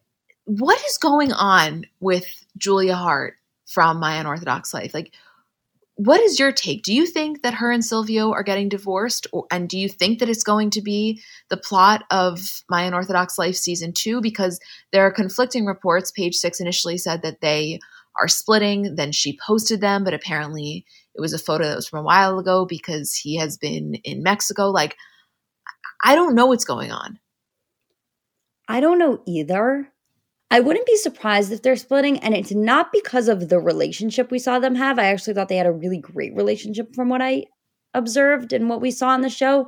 what 0.48 0.82
is 0.86 0.98
going 0.98 1.34
on 1.34 1.86
with 2.00 2.46
Julia 2.58 2.96
Haart 2.96 3.34
from 3.66 4.00
My 4.00 4.16
Unorthodox 4.16 4.74
Life? 4.74 4.94
Like, 4.94 5.14
what 5.96 6.22
is 6.22 6.40
your 6.40 6.54
take? 6.54 6.84
Do 6.84 6.94
you 6.94 7.06
think 7.06 7.42
that 7.42 7.56
her 7.56 7.70
and 7.70 7.84
Silvio 7.84 8.32
are 8.32 8.44
getting 8.44 8.70
divorced? 8.70 9.28
Or, 9.34 9.46
and 9.52 9.68
do 9.68 9.78
you 9.78 9.90
think 9.90 10.20
that 10.20 10.30
it's 10.30 10.44
going 10.44 10.70
to 10.70 10.82
be 10.82 11.22
the 11.50 11.58
plot 11.58 12.06
of 12.12 12.64
My 12.70 12.84
Unorthodox 12.84 13.38
Life 13.38 13.58
season 13.58 13.92
two? 13.92 14.22
Because 14.22 14.60
there 14.94 15.06
are 15.06 15.12
conflicting 15.12 15.66
reports. 15.66 16.12
Page 16.12 16.36
six 16.36 16.62
initially 16.62 16.98
said 16.98 17.24
that 17.24 17.42
they 17.42 17.80
are 18.18 18.30
splitting. 18.30 18.96
Then 18.96 19.12
she 19.12 19.38
posted 19.46 19.82
them, 19.82 20.06
but 20.06 20.14
apparently 20.14 20.86
it 21.14 21.20
was 21.20 21.34
a 21.34 21.40
photo 21.40 21.66
that 21.66 21.76
was 21.76 21.90
from 21.90 22.00
a 22.00 22.04
while 22.04 22.40
ago 22.40 22.66
because 22.66 23.14
he 23.14 23.36
has 23.36 23.58
been 23.58 23.96
in 24.06 24.24
Mexico. 24.24 24.70
Like, 24.70 24.96
I 26.02 26.16
don't 26.16 26.36
know 26.36 26.46
what's 26.46 26.64
going 26.64 26.92
on. 26.92 27.20
I 28.70 28.80
don't 28.80 29.00
know 29.00 29.22
either. 29.26 29.92
I 30.50 30.62
wouldn't 30.62 30.86
be 30.86 30.96
surprised 30.96 31.52
if 31.52 31.62
they're 31.62 31.76
splitting, 31.76 32.20
and 32.20 32.34
it's 32.34 32.54
not 32.54 32.92
because 32.94 33.28
of 33.28 33.50
the 33.50 33.60
relationship 33.60 34.32
we 34.32 34.40
saw 34.40 34.60
them 34.60 34.76
have. 34.76 34.98
I 34.98 35.06
actually 35.06 35.34
thought 35.34 35.50
they 35.50 35.58
had 35.58 35.68
a 35.68 35.72
really 35.74 35.98
great 35.98 36.34
relationship 36.36 36.96
from 36.96 37.10
what 37.10 37.22
I 37.22 37.46
observed 37.94 38.54
and 38.54 38.70
what 38.70 38.82
we 38.82 38.92
saw 38.92 39.10
on 39.10 39.22
the 39.22 39.30
show. 39.30 39.68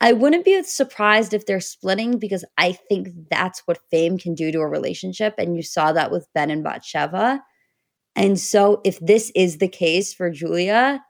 I 0.00 0.12
wouldn't 0.12 0.44
be 0.44 0.62
surprised 0.62 1.34
if 1.34 1.46
they're 1.46 1.60
splitting 1.60 2.18
because 2.18 2.44
I 2.56 2.72
think 2.72 3.08
that's 3.30 3.60
what 3.66 3.80
fame 3.90 4.18
can 4.18 4.34
do 4.34 4.50
to 4.52 4.60
a 4.60 4.68
relationship. 4.68 5.34
And 5.36 5.56
you 5.56 5.62
saw 5.62 5.92
that 5.92 6.10
with 6.10 6.28
Ben 6.32 6.50
and 6.50 6.64
Batsheva. 6.64 7.40
And 8.16 8.38
so, 8.38 8.80
if 8.84 8.98
this 9.00 9.30
is 9.34 9.58
the 9.58 9.68
case 9.68 10.14
for 10.14 10.30
Julia, 10.30 11.02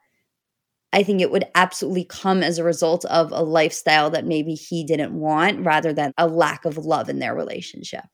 I 0.93 1.03
think 1.03 1.21
it 1.21 1.31
would 1.31 1.45
absolutely 1.55 2.05
come 2.05 2.43
as 2.43 2.59
a 2.59 2.64
result 2.64 3.05
of 3.05 3.31
a 3.33 3.43
lifestyle 3.43 4.11
that 4.11 4.27
maybe 4.27 4.55
he 4.55 4.85
didn't 4.85 5.14
want 5.14 5.64
rather 5.64 5.93
than 5.93 6.12
a 6.18 6.27
lack 6.27 6.64
of 6.64 6.79
love 6.79 7.09
in 7.09 7.21
their 7.21 7.35
relationship. 7.35 8.05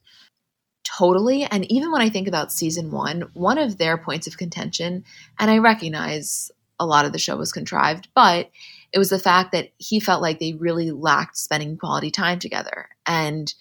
Totally. 0.86 1.42
And 1.44 1.70
even 1.70 1.90
when 1.90 2.00
I 2.00 2.08
think 2.08 2.28
about 2.28 2.52
season 2.52 2.92
one, 2.92 3.22
one 3.34 3.58
of 3.58 3.76
their 3.76 3.98
points 3.98 4.28
of 4.28 4.38
contention, 4.38 5.04
and 5.36 5.50
I 5.50 5.58
recognize 5.58 6.50
a 6.78 6.86
lot 6.86 7.04
of 7.04 7.12
the 7.12 7.18
show 7.18 7.36
was 7.36 7.52
contrived, 7.52 8.08
but 8.14 8.50
it 8.92 8.98
was 8.98 9.10
the 9.10 9.18
fact 9.18 9.50
that 9.50 9.70
he 9.78 9.98
felt 9.98 10.22
like 10.22 10.38
they 10.38 10.52
really 10.52 10.92
lacked 10.92 11.38
spending 11.38 11.76
quality 11.76 12.12
time 12.12 12.38
together. 12.38 12.88
And 13.04 13.52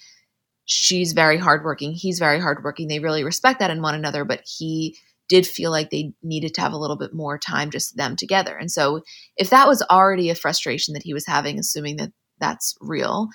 she's 0.65 1.13
very 1.13 1.37
hardworking. 1.37 1.93
He's 1.93 2.19
very 2.19 2.39
hardworking. 2.39 2.89
They 2.89 2.99
really 2.99 3.23
respect 3.23 3.59
that 3.59 3.71
in 3.71 3.81
one 3.81 3.95
another, 3.95 4.23
but 4.23 4.43
he 4.45 4.95
did 5.27 5.47
feel 5.47 5.71
like 5.71 5.89
they 5.89 6.13
needed 6.21 6.53
to 6.53 6.61
have 6.61 6.73
a 6.73 6.77
little 6.77 6.97
bit 6.97 7.11
more 7.11 7.39
time 7.39 7.71
just 7.71 7.97
them 7.97 8.15
together. 8.15 8.55
And 8.55 8.71
so 8.71 9.01
if 9.35 9.49
that 9.49 9.67
was 9.67 9.81
already 9.89 10.29
a 10.29 10.35
frustration 10.35 10.93
that 10.93 11.03
he 11.03 11.13
was 11.15 11.25
having, 11.25 11.57
assuming 11.57 11.95
that 11.97 12.11
that's 12.39 12.75
real, 12.81 13.29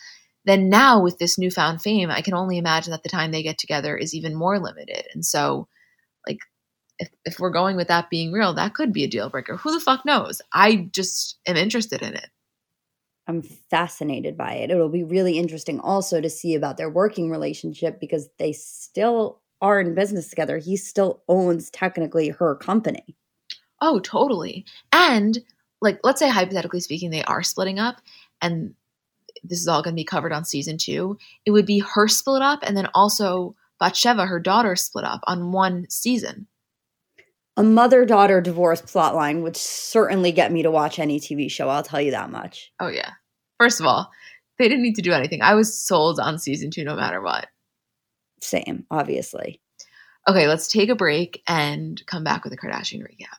then 0.44 0.68
now 0.68 1.02
with 1.02 1.18
this 1.18 1.38
newfound 1.38 1.82
fame, 1.82 2.10
I 2.10 2.22
can 2.22 2.34
only 2.34 2.58
imagine 2.58 2.92
that 2.92 3.02
the 3.02 3.08
time 3.08 3.30
they 3.30 3.42
get 3.42 3.58
together 3.58 3.96
is 3.96 4.14
even 4.14 4.34
more 4.34 4.58
limited. 4.58 5.04
And 5.14 5.24
so, 5.24 5.68
like, 6.26 6.38
if, 6.98 7.08
if 7.24 7.38
we're 7.38 7.50
going 7.50 7.76
with 7.76 7.88
that 7.88 8.10
being 8.10 8.32
real, 8.32 8.54
that 8.54 8.74
could 8.74 8.92
be 8.92 9.04
a 9.04 9.08
deal 9.08 9.28
breaker. 9.28 9.56
Who 9.56 9.72
the 9.72 9.80
fuck 9.80 10.04
knows? 10.04 10.40
I 10.52 10.88
just 10.92 11.38
am 11.46 11.56
interested 11.56 12.02
in 12.02 12.14
it. 12.14 12.28
I'm 13.26 13.42
fascinated 13.42 14.36
by 14.36 14.54
it. 14.54 14.70
It'll 14.70 14.88
be 14.88 15.04
really 15.04 15.38
interesting 15.38 15.78
also 15.80 16.20
to 16.20 16.28
see 16.28 16.54
about 16.54 16.76
their 16.76 16.90
working 16.90 17.30
relationship 17.30 18.00
because 18.00 18.28
they 18.38 18.52
still 18.52 19.40
are 19.62 19.80
in 19.80 19.94
business 19.94 20.28
together. 20.28 20.58
He 20.58 20.76
still 20.76 21.22
owns 21.28 21.70
technically 21.70 22.30
her 22.30 22.56
company. 22.56 23.16
Oh, 23.80 24.00
totally. 24.00 24.64
And 24.92 25.38
like, 25.80 26.00
let's 26.02 26.18
say 26.18 26.28
hypothetically 26.28 26.80
speaking, 26.80 27.10
they 27.10 27.24
are 27.24 27.42
splitting 27.42 27.78
up 27.78 28.00
and 28.42 28.74
this 29.44 29.60
is 29.60 29.68
all 29.68 29.82
going 29.82 29.94
to 29.94 30.00
be 30.00 30.04
covered 30.04 30.32
on 30.32 30.44
season 30.44 30.78
two. 30.78 31.18
It 31.46 31.50
would 31.50 31.66
be 31.66 31.78
her 31.80 32.08
split 32.08 32.42
up 32.42 32.60
and 32.62 32.76
then 32.76 32.88
also 32.94 33.54
Batsheva, 33.80 34.28
her 34.28 34.40
daughter, 34.40 34.76
split 34.76 35.04
up 35.04 35.20
on 35.24 35.52
one 35.52 35.86
season. 35.88 36.46
A 37.56 37.62
mother 37.62 38.04
daughter 38.04 38.40
divorce 38.40 38.82
plotline 38.82 39.42
would 39.42 39.56
certainly 39.56 40.32
get 40.32 40.52
me 40.52 40.62
to 40.62 40.70
watch 40.70 40.98
any 40.98 41.18
TV 41.18 41.50
show. 41.50 41.68
I'll 41.68 41.82
tell 41.82 42.00
you 42.00 42.10
that 42.12 42.30
much. 42.30 42.72
Oh, 42.80 42.88
yeah. 42.88 43.10
First 43.58 43.80
of 43.80 43.86
all, 43.86 44.10
they 44.58 44.68
didn't 44.68 44.82
need 44.82 44.96
to 44.96 45.02
do 45.02 45.12
anything. 45.12 45.42
I 45.42 45.54
was 45.54 45.78
sold 45.78 46.20
on 46.20 46.38
season 46.38 46.70
two 46.70 46.84
no 46.84 46.94
matter 46.94 47.20
what. 47.20 47.48
Same, 48.40 48.86
obviously. 48.90 49.60
Okay, 50.28 50.46
let's 50.46 50.68
take 50.68 50.90
a 50.90 50.94
break 50.94 51.42
and 51.48 52.00
come 52.06 52.24
back 52.24 52.44
with 52.44 52.52
a 52.52 52.56
Kardashian 52.56 53.02
recap. 53.02 53.38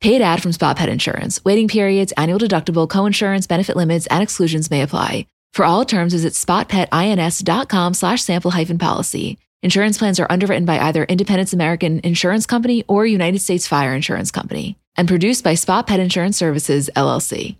Paid 0.00 0.22
ad 0.22 0.40
from 0.40 0.52
Spot 0.52 0.76
Pet 0.76 0.88
Insurance. 0.88 1.44
Waiting 1.44 1.66
periods, 1.66 2.12
annual 2.16 2.38
deductible, 2.38 2.88
co-insurance, 2.88 3.48
benefit 3.48 3.76
limits, 3.76 4.06
and 4.06 4.22
exclusions 4.22 4.70
may 4.70 4.82
apply. 4.82 5.26
For 5.52 5.64
all 5.64 5.84
terms, 5.84 6.12
visit 6.12 6.34
spotpetins.com 6.34 7.94
slash 7.94 8.22
sample 8.22 8.52
hyphen 8.52 8.78
policy. 8.78 9.38
Insurance 9.60 9.98
plans 9.98 10.20
are 10.20 10.30
underwritten 10.30 10.64
by 10.64 10.78
either 10.78 11.02
Independence 11.02 11.52
American 11.52 12.00
Insurance 12.04 12.46
Company 12.46 12.84
or 12.86 13.06
United 13.06 13.40
States 13.40 13.66
Fire 13.66 13.92
Insurance 13.92 14.30
Company 14.30 14.76
and 14.96 15.08
produced 15.08 15.42
by 15.42 15.54
Spot 15.54 15.84
Pet 15.84 15.98
Insurance 15.98 16.36
Services, 16.36 16.88
LLC. 16.94 17.56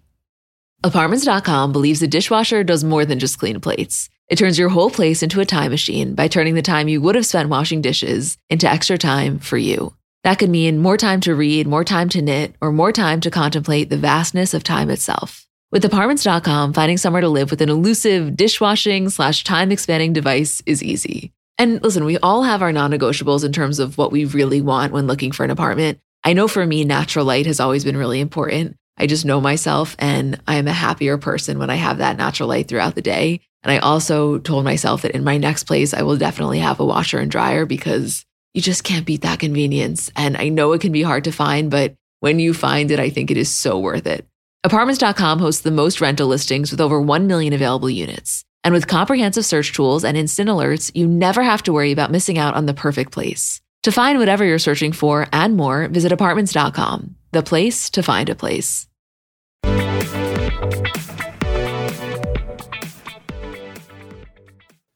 Apartments.com 0.85 1.73
believes 1.73 2.01
a 2.03 2.07
dishwasher 2.07 2.63
does 2.63 2.85
more 2.85 3.05
than 3.05 3.19
just 3.19 3.41
clean 3.41 3.59
plates. 3.59 4.09
It 4.29 4.37
turns 4.37 4.59
your 4.59 4.69
whole 4.69 4.91
place 4.91 5.25
into 5.25 5.41
a 5.41 5.45
time 5.45 5.73
machine 5.73 6.15
by 6.15 6.29
turning 6.29 6.55
the 6.55 6.63
time 6.63 6.87
you 6.87 7.01
would 7.01 7.17
have 7.17 7.27
spent 7.27 7.49
washing 7.49 7.81
dishes 7.81 8.39
into 8.49 8.71
extra 8.71 8.97
time 8.97 9.41
for 9.41 9.57
you. 9.59 9.98
That 10.25 10.39
could 10.39 10.51
mean 10.51 10.79
more 10.79 10.97
time 10.97 11.21
to 11.23 11.35
read, 11.35 11.67
more 11.67 11.85
time 11.85 12.09
to 12.11 12.23
knit, 12.23 12.55
or 12.61 12.73
more 12.73 12.93
time 12.93 13.21
to 13.21 13.31
contemplate 13.31 13.89
the 13.89 13.97
vastness 13.97 14.53
of 14.53 14.65
time 14.65 14.91
itself. 14.91 15.47
With 15.71 15.85
apartments.com, 15.85 16.73
finding 16.73 16.97
somewhere 16.97 17.21
to 17.21 17.29
live 17.29 17.51
with 17.51 17.61
an 17.61 17.69
elusive 17.69 18.37
dishwashing 18.37 19.11
slash 19.11 19.45
time 19.45 19.71
expanding 19.71 20.13
device 20.13 20.63
is 20.67 20.83
easy. 20.83 21.33
And 21.59 21.83
listen, 21.83 22.05
we 22.05 22.19
all 22.19 22.43
have 22.43 22.63
our 22.63 22.73
non 22.73 22.91
negotiables 22.91 23.45
in 23.45 23.53
terms 23.53 23.79
of 23.79 23.99
what 23.99 24.13
we 24.13 24.25
really 24.25 24.61
want 24.61 24.93
when 24.93 25.07
looking 25.07 25.33
for 25.33 25.45
an 25.45 25.51
apartment. 25.51 25.99
I 26.25 26.33
know 26.33 26.49
for 26.49 26.65
me, 26.65 26.85
natural 26.85 27.25
light 27.25 27.47
has 27.47 27.61
always 27.61 27.85
been 27.85 27.97
really 27.97 28.21
important. 28.21 28.77
I 28.97 29.07
just 29.07 29.25
know 29.25 29.41
myself 29.41 29.95
and 29.99 30.41
I 30.47 30.57
am 30.57 30.67
a 30.67 30.73
happier 30.73 31.19
person 31.19 31.59
when 31.59 31.71
I 31.71 31.77
have 31.77 31.99
that 31.99 32.17
natural 32.17 32.49
light 32.49 32.67
throughout 32.67 32.95
the 32.95 33.03
day. 33.03 33.41
And 33.63 33.71
I 33.71 33.79
also 33.79 34.39
told 34.39 34.65
myself 34.65 35.03
that 35.03 35.13
in 35.13 35.25
my 35.25 35.37
next 35.37 35.65
place, 35.65 35.95
I 35.95 36.03
will 36.03 36.17
definitely 36.17 36.59
have 36.61 36.81
a 36.81 36.85
washer 36.85 37.19
and 37.19 37.31
dryer 37.31 37.67
because 37.67 38.25
you 38.55 38.63
just 38.63 38.85
can't 38.85 39.07
beat 39.07 39.23
that 39.23 39.39
convenience. 39.39 40.11
And 40.17 40.37
I 40.37 40.49
know 40.49 40.73
it 40.73 40.81
can 40.81 40.93
be 40.93 41.03
hard 41.03 41.25
to 41.25 41.33
find, 41.33 41.71
but 41.71 41.95
when 42.21 42.39
you 42.39 42.55
find 42.55 42.91
it, 42.91 42.99
I 42.99 43.11
think 43.11 43.31
it 43.31 43.37
is 43.37 43.49
so 43.49 43.79
worth 43.79 44.07
it. 44.07 44.27
Apartments.com 44.65 45.39
hosts 45.39 45.63
the 45.63 45.71
most 45.71 46.01
rental 46.01 46.27
listings 46.27 46.71
with 46.71 46.81
over 46.81 47.01
1 47.01 47.27
million 47.27 47.53
available 47.53 47.89
units. 47.89 48.45
And 48.65 48.75
with 48.75 48.89
comprehensive 48.89 49.45
search 49.45 49.73
tools 49.73 50.05
and 50.05 50.17
instant 50.17 50.49
alerts, 50.49 50.91
you 50.95 51.07
never 51.07 51.43
have 51.43 51.63
to 51.65 51.73
worry 51.73 51.93
about 51.93 52.11
missing 52.11 52.39
out 52.39 52.55
on 52.55 52.67
the 52.67 52.75
perfect 52.75 53.13
place. 53.13 53.61
To 53.85 53.93
find 53.93 54.19
whatever 54.19 54.45
you're 54.45 54.59
searching 54.59 54.93
for 54.93 55.29
and 55.33 55.57
more, 55.57 55.87
visit 55.89 56.11
apartments.com, 56.11 57.15
the 57.31 57.43
place 57.43 57.89
to 57.91 58.03
find 58.03 58.29
a 58.29 58.35
place. 58.35 58.89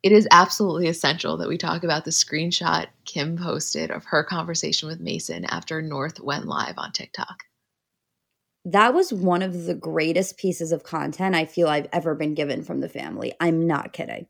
It 0.03 0.11
is 0.11 0.27
absolutely 0.33 0.89
essential 0.89 1.37
that 1.37 1.49
we 1.49 1.57
talk 1.57 1.85
about 1.85 2.05
the 2.05 2.11
screenshot 2.11 2.87
Kim 3.13 3.37
posted 3.37 3.91
of 3.91 4.05
her 4.07 4.25
conversation 4.25 4.89
with 4.89 5.01
Mason 5.01 5.45
after 5.45 5.83
North 5.83 6.21
went 6.21 6.47
live 6.47 6.79
on 6.79 6.93
TikTok 6.93 7.45
that 8.65 8.95
was 8.95 9.13
one 9.13 9.43
of 9.43 9.65
the 9.67 9.75
greatest 9.75 10.37
pieces 10.37 10.73
of 10.73 10.85
content 10.85 11.35
I 11.35 11.45
feel 11.45 11.69
I've 11.69 11.89
ever 11.93 12.15
been 12.15 12.35
given 12.35 12.63
from 12.63 12.81
the 12.81 12.89
family. 12.89 13.35
I'm 13.41 13.67
not 13.67 13.93
kidding. 13.93 14.27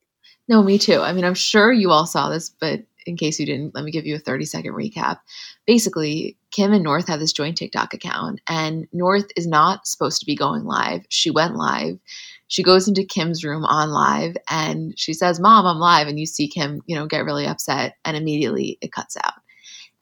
No, 0.49 0.62
me 0.62 0.78
too. 0.78 1.01
I 1.01 1.12
mean, 1.12 1.24
I'm 1.24 1.35
sure 1.35 1.72
you 1.72 1.91
all 1.91 2.07
saw 2.07 2.30
this, 2.30 2.49
but 2.49 2.83
in 3.05 3.16
case 3.16 3.39
you 3.39 3.47
didn't, 3.47 3.74
let 3.74 3.85
me 3.85 3.91
give 3.91 4.07
you 4.07 4.14
a 4.14 4.20
30 4.20 4.45
second 4.45 4.72
recap. 4.72 5.18
Basically, 5.66 6.37
Kim 6.51 6.72
and 6.72 6.85
North 6.85 7.09
have 7.09 7.20
this 7.20 7.33
joint 7.33 7.59
TikTok 7.59 7.95
account, 7.95 8.41
and 8.49 8.87
North 8.93 9.26
is 9.37 9.47
not 9.47 9.87
supposed 9.87 10.20
to 10.20 10.26
be 10.26 10.37
going 10.37 10.64
live. 10.64 11.05
She 11.09 11.30
went 11.30 11.57
live. 11.57 11.99
She 12.53 12.62
goes 12.62 12.86
into 12.86 13.03
Kim's 13.03 13.44
room 13.44 13.64
on 13.64 13.92
live 13.92 14.36
and 14.50 14.92
she 14.98 15.14
says, 15.14 15.40
Mom, 15.40 15.64
I'm 15.64 15.78
live. 15.78 16.07
And 16.07 16.20
you 16.20 16.26
see 16.26 16.48
Kim, 16.48 16.82
you 16.84 16.94
know, 16.94 17.07
get 17.07 17.24
really 17.24 17.46
upset, 17.46 17.94
and 18.05 18.14
immediately 18.14 18.76
it 18.82 18.92
cuts 18.92 19.16
out. 19.16 19.32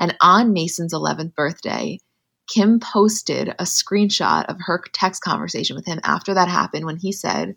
And 0.00 0.16
on 0.20 0.52
Mason's 0.52 0.92
11th 0.92 1.36
birthday, 1.36 2.00
Kim 2.48 2.80
posted 2.80 3.50
a 3.50 3.62
screenshot 3.62 4.46
of 4.46 4.56
her 4.58 4.82
text 4.92 5.22
conversation 5.22 5.76
with 5.76 5.86
him 5.86 6.00
after 6.02 6.34
that 6.34 6.48
happened 6.48 6.86
when 6.86 6.96
he 6.96 7.12
said, 7.12 7.54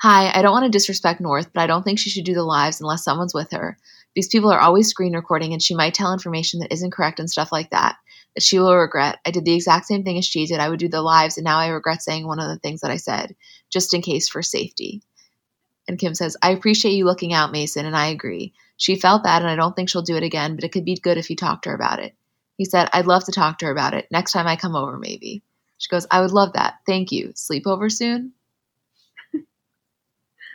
Hi, 0.00 0.36
I 0.36 0.42
don't 0.42 0.50
want 0.50 0.64
to 0.64 0.76
disrespect 0.76 1.20
North, 1.20 1.52
but 1.54 1.60
I 1.60 1.68
don't 1.68 1.84
think 1.84 2.00
she 2.00 2.10
should 2.10 2.24
do 2.24 2.34
the 2.34 2.42
lives 2.42 2.80
unless 2.80 3.04
someone's 3.04 3.32
with 3.32 3.52
her. 3.52 3.78
These 4.16 4.26
people 4.26 4.50
are 4.50 4.58
always 4.58 4.88
screen 4.88 5.14
recording 5.14 5.52
and 5.52 5.62
she 5.62 5.76
might 5.76 5.94
tell 5.94 6.12
information 6.12 6.58
that 6.60 6.72
isn't 6.72 6.90
correct 6.92 7.20
and 7.20 7.30
stuff 7.30 7.52
like 7.52 7.70
that, 7.70 7.94
that 7.94 7.96
she 8.38 8.58
will 8.58 8.74
regret. 8.76 9.18
I 9.26 9.30
did 9.30 9.44
the 9.44 9.54
exact 9.54 9.86
same 9.86 10.04
thing 10.04 10.18
as 10.18 10.24
she 10.24 10.46
did. 10.46 10.60
I 10.60 10.68
would 10.68 10.78
do 10.78 10.88
the 10.88 11.02
lives 11.02 11.38
and 11.38 11.44
now 11.44 11.58
I 11.58 11.68
regret 11.68 12.02
saying 12.02 12.26
one 12.26 12.40
of 12.40 12.48
the 12.48 12.58
things 12.58 12.80
that 12.80 12.90
I 12.90 12.96
said, 12.96 13.34
just 13.70 13.94
in 13.94 14.02
case 14.02 14.28
for 14.28 14.42
safety. 14.42 15.02
And 15.88 15.98
Kim 15.98 16.14
says, 16.14 16.36
I 16.42 16.50
appreciate 16.50 16.92
you 16.92 17.04
looking 17.04 17.32
out, 17.32 17.52
Mason, 17.52 17.86
and 17.86 17.96
I 17.96 18.06
agree. 18.08 18.52
She 18.76 18.96
felt 18.96 19.22
bad 19.22 19.42
and 19.42 19.50
I 19.50 19.56
don't 19.56 19.74
think 19.74 19.88
she'll 19.88 20.02
do 20.02 20.16
it 20.16 20.22
again, 20.22 20.54
but 20.54 20.64
it 20.64 20.72
could 20.72 20.84
be 20.84 20.96
good 20.96 21.18
if 21.18 21.30
you 21.30 21.36
talk 21.36 21.62
to 21.62 21.70
her 21.70 21.74
about 21.74 22.00
it. 22.00 22.14
He 22.56 22.64
said, 22.64 22.88
I'd 22.92 23.06
love 23.06 23.24
to 23.24 23.32
talk 23.32 23.58
to 23.58 23.66
her 23.66 23.72
about 23.72 23.94
it. 23.94 24.08
Next 24.10 24.32
time 24.32 24.46
I 24.46 24.56
come 24.56 24.76
over, 24.76 24.98
maybe. 24.98 25.42
She 25.78 25.88
goes, 25.88 26.06
I 26.10 26.20
would 26.20 26.32
love 26.32 26.54
that. 26.54 26.76
Thank 26.86 27.12
you. 27.12 27.32
Sleepover 27.34 27.90
soon? 27.92 28.32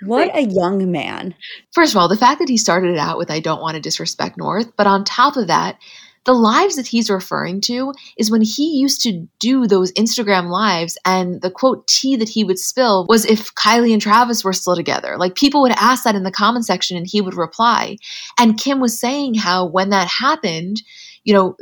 What 0.04 0.36
a 0.36 0.42
young 0.42 0.92
man. 0.92 1.36
First 1.74 1.94
of 1.94 1.98
all, 1.98 2.10
the 2.10 2.18
fact 2.18 2.40
that 2.40 2.50
he 2.50 2.58
started 2.58 2.90
it 2.90 2.98
out 2.98 3.20
with, 3.20 3.30
I 3.30 3.40
don't 3.40 3.62
want 3.62 3.76
to 3.76 3.82
disrespect 3.82 4.36
North, 4.36 4.76
but 4.76 4.88
on 4.88 5.04
top 5.04 5.38
of 5.38 5.46
that, 5.46 5.78
the 6.24 6.34
lives 6.34 6.76
that 6.76 6.88
he's 6.88 7.10
referring 7.10 7.62
to 7.62 7.94
is 8.18 8.30
when 8.30 8.42
he 8.42 8.78
used 8.78 9.02
to 9.02 9.28
do 9.40 9.66
those 9.66 9.92
Instagram 9.94 10.50
lives, 10.50 10.98
and 11.04 11.42
the 11.42 11.50
quote 11.50 11.88
tea 11.88 12.16
that 12.16 12.30
he 12.30 12.44
would 12.44 12.60
spill 12.60 13.06
was 13.10 13.26
if 13.26 13.54
Kylie 13.56 13.94
and 13.94 14.02
Travis 14.02 14.44
were 14.44 14.54
still 14.54 14.76
together. 14.76 15.18
Like 15.18 15.36
people 15.36 15.62
would 15.62 15.72
ask 15.72 16.04
that 16.04 16.16
in 16.16 16.24
the 16.24 16.32
comment 16.32 16.66
section 16.66 16.96
and 16.96 17.08
he 17.08 17.22
would 17.22 17.36
reply. 17.36 17.98
And 18.40 18.58
Kim 18.58 18.80
was 18.80 19.00
saying 19.00 19.36
how 19.36 19.66
when 19.66 19.90
that 19.90 20.08
happened, 20.08 20.84
you 21.24 21.34
know, 21.34 21.56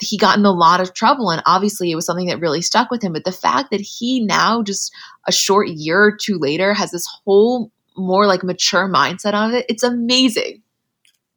he 0.00 0.16
got 0.16 0.38
in 0.38 0.46
a 0.46 0.50
lot 0.50 0.80
of 0.80 0.94
trouble 0.94 1.30
and 1.30 1.42
obviously 1.44 1.90
it 1.90 1.94
was 1.94 2.06
something 2.06 2.26
that 2.26 2.40
really 2.40 2.62
stuck 2.62 2.90
with 2.90 3.02
him 3.02 3.12
but 3.12 3.24
the 3.24 3.32
fact 3.32 3.70
that 3.70 3.80
he 3.80 4.24
now 4.24 4.62
just 4.62 4.90
a 5.26 5.32
short 5.32 5.68
year 5.68 6.02
or 6.02 6.16
two 6.16 6.38
later 6.38 6.72
has 6.72 6.90
this 6.90 7.06
whole 7.24 7.70
more 7.96 8.26
like 8.26 8.42
mature 8.42 8.88
mindset 8.88 9.34
on 9.34 9.54
it 9.54 9.66
it's 9.68 9.82
amazing 9.82 10.62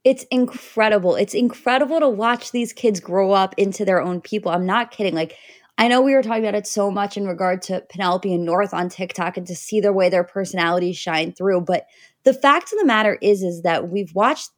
it's 0.04 0.24
incredible. 0.32 1.16
It's 1.16 1.34
incredible 1.34 1.99
to 1.99 2.10
watch 2.10 2.51
these 2.51 2.74
kids 2.74 2.99
grow 2.99 3.32
up 3.32 3.56
into 3.58 3.86
their 3.86 4.01
own 4.01 4.22
people. 4.22 4.51
I'm 4.51 4.66
not 4.66 4.91
kidding. 4.91 5.16
Like 5.16 5.36
i 5.76 5.88
know 5.88 6.01
we 6.01 6.14
were 6.14 6.22
talking 6.22 6.43
about 6.43 6.54
it 6.54 6.68
so 6.68 6.91
much 6.91 7.18
in 7.18 7.26
regard 7.26 7.60
to 7.60 7.84
penelope 7.89 8.32
and 8.32 8.45
north 8.45 8.76
on 8.76 8.89
tiktok 8.89 9.38
and 9.38 9.47
to 9.47 9.56
see 9.56 9.80
the 9.80 9.91
way 9.91 10.08
their 10.08 10.24
personalities 10.24 10.95
shine 10.95 11.32
through 11.32 11.60
but 11.60 11.88
the 12.26 12.34
fact 12.34 12.72
of 12.72 12.78
the 12.78 12.86
matter 12.86 13.18
is 13.22 13.41
is 13.41 13.64
that 13.64 13.89
we've 13.89 14.14
watched 14.14 14.51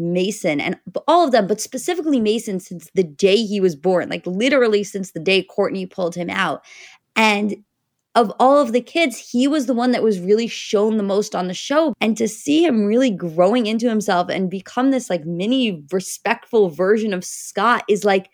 Mason 0.00 0.60
and 0.60 0.78
all 1.06 1.26
of 1.26 1.32
them, 1.32 1.46
but 1.46 1.60
specifically 1.60 2.20
Mason 2.20 2.58
since 2.58 2.90
the 2.94 3.04
day 3.04 3.44
he 3.44 3.60
was 3.60 3.76
born, 3.76 4.08
like 4.08 4.26
literally 4.26 4.82
since 4.82 5.10
the 5.12 5.20
day 5.20 5.44
Kourtney 5.44 5.88
pulled 5.88 6.14
him 6.14 6.30
out. 6.30 6.64
And 7.14 7.62
of 8.14 8.32
all 8.40 8.58
of 8.58 8.72
the 8.72 8.80
kids, 8.80 9.16
he 9.18 9.46
was 9.46 9.66
the 9.66 9.74
one 9.74 9.92
that 9.92 10.02
was 10.02 10.20
really 10.20 10.48
shown 10.48 10.96
the 10.96 11.02
most 11.02 11.34
on 11.34 11.46
the 11.46 11.54
show. 11.54 11.94
And 12.00 12.16
to 12.16 12.26
see 12.26 12.64
him 12.64 12.84
really 12.84 13.10
growing 13.10 13.66
into 13.66 13.88
himself 13.88 14.28
and 14.28 14.50
become 14.50 14.90
this 14.90 15.08
like 15.08 15.24
mini 15.24 15.84
respectful 15.92 16.70
version 16.70 17.14
of 17.14 17.24
Scott 17.24 17.84
is 17.88 18.04
like, 18.04 18.28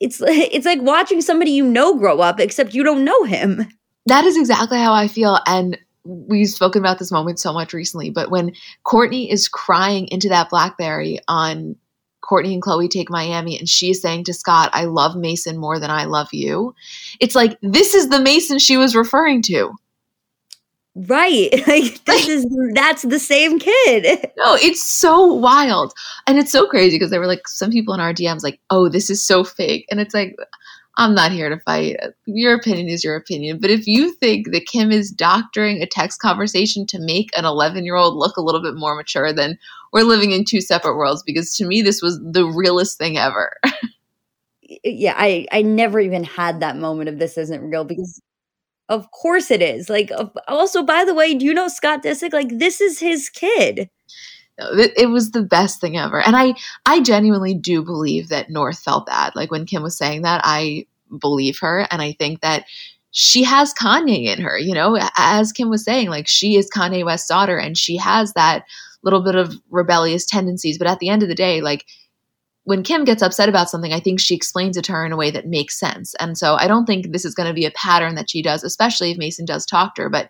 it's 0.00 0.20
it's 0.24 0.66
like 0.66 0.82
watching 0.82 1.20
somebody 1.20 1.52
you 1.52 1.64
know 1.64 1.96
grow 1.96 2.20
up, 2.20 2.40
except 2.40 2.74
you 2.74 2.82
don't 2.82 3.04
know 3.04 3.24
him. 3.24 3.66
That 4.06 4.24
is 4.24 4.36
exactly 4.36 4.78
how 4.78 4.92
I 4.92 5.06
feel. 5.06 5.38
And 5.46 5.78
we've 6.04 6.48
spoken 6.48 6.80
about 6.80 6.98
this 6.98 7.12
moment 7.12 7.38
so 7.38 7.52
much 7.52 7.72
recently, 7.72 8.10
but 8.10 8.30
when 8.30 8.52
Kourtney 8.86 9.30
is 9.30 9.48
crying 9.48 10.08
into 10.08 10.28
that 10.30 10.50
Blackberry 10.50 11.20
on 11.28 11.76
Kourtney 12.30 12.52
and 12.52 12.62
Khloé 12.62 12.88
Take 12.88 13.10
Miami, 13.10 13.58
and 13.58 13.68
she's 13.68 14.00
saying 14.00 14.24
to 14.24 14.34
Scott, 14.34 14.70
I 14.72 14.84
love 14.84 15.16
Mason 15.16 15.58
more 15.58 15.78
than 15.80 15.90
I 15.90 16.04
love 16.04 16.28
you. 16.32 16.74
It's 17.18 17.34
like, 17.34 17.58
this 17.62 17.94
is 17.94 18.08
the 18.08 18.20
Mason 18.20 18.58
she 18.58 18.76
was 18.76 18.94
referring 18.94 19.42
to. 19.42 19.72
Right. 20.94 21.50
Like 21.66 22.04
this 22.04 22.28
is 22.28 22.46
that's 22.74 23.02
the 23.02 23.18
same 23.18 23.58
kid. 23.58 24.30
No, 24.36 24.54
it's 24.54 24.84
so 24.84 25.24
wild. 25.24 25.92
And 26.26 26.38
it's 26.38 26.50
so 26.50 26.66
crazy 26.66 26.96
because 26.96 27.10
there 27.10 27.20
were 27.20 27.26
like 27.26 27.46
some 27.46 27.70
people 27.70 27.94
in 27.94 28.00
our 28.00 28.12
DMs 28.12 28.42
like, 28.42 28.58
"Oh, 28.70 28.88
this 28.88 29.08
is 29.10 29.22
so 29.22 29.44
fake." 29.44 29.86
And 29.90 30.00
it's 30.00 30.14
like 30.14 30.36
I'm 30.96 31.14
not 31.14 31.32
here 31.32 31.48
to 31.48 31.58
fight. 31.60 31.96
Your 32.26 32.54
opinion 32.54 32.88
is 32.88 33.04
your 33.04 33.16
opinion. 33.16 33.58
But 33.58 33.70
if 33.70 33.86
you 33.86 34.12
think 34.14 34.50
that 34.50 34.66
Kim 34.66 34.90
is 34.90 35.10
doctoring 35.10 35.80
a 35.80 35.86
text 35.86 36.20
conversation 36.20 36.86
to 36.86 36.98
make 36.98 37.30
an 37.36 37.44
11 37.44 37.84
year 37.84 37.94
old 37.94 38.16
look 38.16 38.36
a 38.36 38.42
little 38.42 38.62
bit 38.62 38.74
more 38.74 38.96
mature, 38.96 39.32
then 39.32 39.58
we're 39.92 40.02
living 40.02 40.32
in 40.32 40.44
two 40.44 40.60
separate 40.60 40.96
worlds 40.96 41.22
because 41.22 41.54
to 41.56 41.64
me, 41.64 41.80
this 41.80 42.02
was 42.02 42.20
the 42.20 42.44
realest 42.44 42.98
thing 42.98 43.18
ever. 43.18 43.56
yeah, 44.84 45.14
I, 45.16 45.46
I 45.52 45.62
never 45.62 46.00
even 46.00 46.24
had 46.24 46.60
that 46.60 46.76
moment 46.76 47.08
of 47.08 47.18
this 47.18 47.38
isn't 47.38 47.62
real 47.62 47.84
because 47.84 48.20
of 48.88 49.10
course 49.12 49.52
it 49.52 49.62
is. 49.62 49.88
Like, 49.88 50.10
also, 50.48 50.82
by 50.82 51.04
the 51.04 51.14
way, 51.14 51.34
do 51.34 51.44
you 51.44 51.54
know 51.54 51.68
Scott 51.68 52.02
Disick? 52.02 52.32
Like, 52.32 52.58
this 52.58 52.80
is 52.80 52.98
his 52.98 53.28
kid 53.28 53.88
it 54.96 55.08
was 55.08 55.30
the 55.30 55.42
best 55.42 55.80
thing 55.80 55.96
ever 55.96 56.20
and 56.20 56.36
i 56.36 56.54
i 56.86 57.00
genuinely 57.00 57.54
do 57.54 57.82
believe 57.82 58.28
that 58.28 58.50
north 58.50 58.78
felt 58.78 59.06
bad 59.06 59.34
like 59.34 59.50
when 59.50 59.66
kim 59.66 59.82
was 59.82 59.96
saying 59.96 60.22
that 60.22 60.40
i 60.44 60.84
believe 61.18 61.58
her. 61.60 61.86
And 61.90 62.00
I 62.00 62.12
think 62.12 62.40
that 62.40 62.66
she 63.12 63.42
has 63.42 63.74
Kanye 63.74 64.26
in 64.26 64.40
her, 64.40 64.56
you 64.56 64.74
know, 64.74 64.98
as 65.16 65.52
Kim 65.52 65.68
was 65.68 65.84
saying, 65.84 66.08
like 66.08 66.28
she 66.28 66.56
is 66.56 66.70
Kanye 66.70 67.04
West's 67.04 67.28
daughter 67.28 67.58
and 67.58 67.76
she 67.76 67.96
has 67.96 68.32
that 68.34 68.64
little 69.02 69.22
bit 69.22 69.34
of 69.34 69.54
rebellious 69.70 70.24
tendencies. 70.24 70.78
But 70.78 70.86
at 70.86 71.00
the 71.00 71.08
end 71.08 71.22
of 71.22 71.28
the 71.28 71.34
day, 71.34 71.60
like 71.60 71.86
when 72.64 72.84
Kim 72.84 73.04
gets 73.04 73.22
upset 73.22 73.48
about 73.48 73.68
something, 73.68 73.92
I 73.92 73.98
think 73.98 74.20
she 74.20 74.34
explains 74.34 74.76
it 74.76 74.84
to 74.84 74.92
her 74.92 75.04
in 75.04 75.12
a 75.12 75.16
way 75.16 75.30
that 75.32 75.48
makes 75.48 75.78
sense. 75.78 76.14
And 76.20 76.38
so 76.38 76.54
I 76.54 76.68
don't 76.68 76.86
think 76.86 77.10
this 77.10 77.24
is 77.24 77.34
going 77.34 77.48
to 77.48 77.54
be 77.54 77.64
a 77.64 77.72
pattern 77.72 78.14
that 78.14 78.30
she 78.30 78.42
does, 78.42 78.62
especially 78.62 79.10
if 79.10 79.18
Mason 79.18 79.44
does 79.44 79.66
talk 79.66 79.96
to 79.96 80.02
her. 80.02 80.08
But 80.08 80.28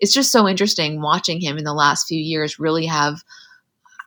it's 0.00 0.14
just 0.14 0.32
so 0.32 0.48
interesting 0.48 1.02
watching 1.02 1.40
him 1.40 1.58
in 1.58 1.64
the 1.64 1.74
last 1.74 2.06
few 2.06 2.20
years 2.20 2.58
really 2.58 2.86
have 2.86 3.22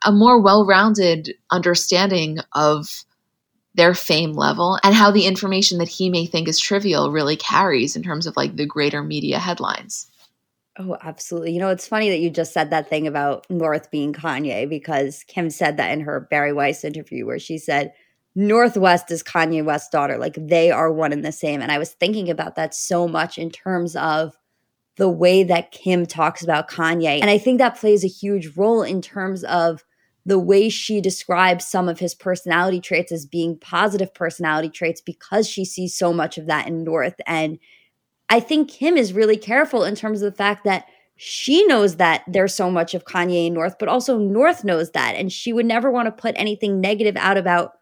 a 0.05 0.11
more 0.11 0.39
well 0.41 0.65
rounded 0.65 1.33
understanding 1.51 2.37
of 2.53 3.03
their 3.73 3.93
fame 3.93 4.31
level 4.31 4.79
and 4.83 4.95
how 4.95 5.11
the 5.11 5.25
information 5.25 5.79
that 5.79 5.89
he 5.89 6.09
may 6.09 6.25
think 6.25 6.47
is 6.47 6.59
trivial 6.59 7.11
really 7.11 7.35
carries 7.35 7.95
in 7.95 8.03
terms 8.03 8.25
of 8.25 8.37
like 8.37 8.55
the 8.55 8.65
greater 8.65 9.03
media 9.03 9.37
headlines. 9.37 10.09
Oh, 10.77 10.97
absolutely. 11.01 11.53
You 11.53 11.59
know, 11.59 11.69
it's 11.69 11.87
funny 11.87 12.09
that 12.09 12.19
you 12.19 12.29
just 12.29 12.53
said 12.53 12.69
that 12.69 12.89
thing 12.89 13.07
about 13.07 13.45
North 13.49 13.91
being 13.91 14.13
Kanye 14.13 14.67
because 14.69 15.23
Kim 15.27 15.49
said 15.49 15.77
that 15.77 15.91
in 15.91 16.01
her 16.01 16.27
Bari 16.29 16.53
Weiss 16.53 16.83
interview 16.83 17.25
where 17.25 17.39
she 17.39 17.57
said, 17.57 17.93
North 18.35 18.75
West 18.75 19.09
is 19.11 19.23
Kanye 19.23 19.63
West's 19.63 19.89
daughter. 19.89 20.17
Like 20.17 20.37
they 20.37 20.71
are 20.71 20.91
one 20.91 21.13
and 21.13 21.23
the 21.23 21.31
same. 21.31 21.61
And 21.61 21.71
I 21.71 21.77
was 21.77 21.93
thinking 21.93 22.29
about 22.29 22.55
that 22.55 22.75
so 22.75 23.07
much 23.07 23.37
in 23.37 23.49
terms 23.49 23.95
of 23.95 24.35
the 24.97 25.09
way 25.09 25.43
that 25.43 25.71
Kim 25.71 26.05
talks 26.05 26.43
about 26.43 26.69
Kanye. 26.69 27.21
And 27.21 27.29
I 27.29 27.37
think 27.37 27.59
that 27.59 27.77
plays 27.77 28.03
a 28.03 28.09
huge 28.09 28.55
role 28.57 28.83
in 28.83 29.01
terms 29.01 29.43
of 29.45 29.83
the 30.26 30.39
way 30.39 30.69
she 30.69 31.01
describes 31.01 31.67
some 31.67 31.88
of 31.88 31.99
his 31.99 32.15
personality 32.15 32.80
traits 32.80 33.11
as 33.11 33.26
being 33.26 33.57
positive 33.59 34.13
personality 34.13 34.69
traits 34.69 34.99
because 34.99 35.47
she 35.47 35.63
sees 35.63 35.95
so 35.95 36.11
much 36.11 36.38
of 36.38 36.47
that 36.47 36.67
in 36.67 36.84
North. 36.84 37.15
And 37.28 37.59
I 38.30 38.39
think 38.39 38.69
Kim 38.69 38.97
is 38.97 39.13
really 39.13 39.38
careful 39.38 39.84
in 39.84 39.95
terms 39.95 40.21
of 40.21 40.32
the 40.32 40.38
fact 40.38 40.63
that 40.63 40.86
she 41.15 41.65
knows 41.67 41.97
that 41.97 42.23
there's 42.28 42.55
so 42.55 42.69
much 42.71 42.93
of 42.93 43.05
Kanye 43.05 43.47
in 43.47 43.53
North, 43.53 43.76
but 43.80 43.88
also 43.88 44.17
North 44.17 44.63
knows 44.63 44.91
that. 44.91 45.15
And 45.15 45.32
she 45.32 45.53
would 45.53 45.65
never 45.65 45.91
want 45.91 46.07
to 46.07 46.11
put 46.11 46.36
anything 46.38 46.82
negative 46.82 47.15
out 47.17 47.38
about 47.38 47.73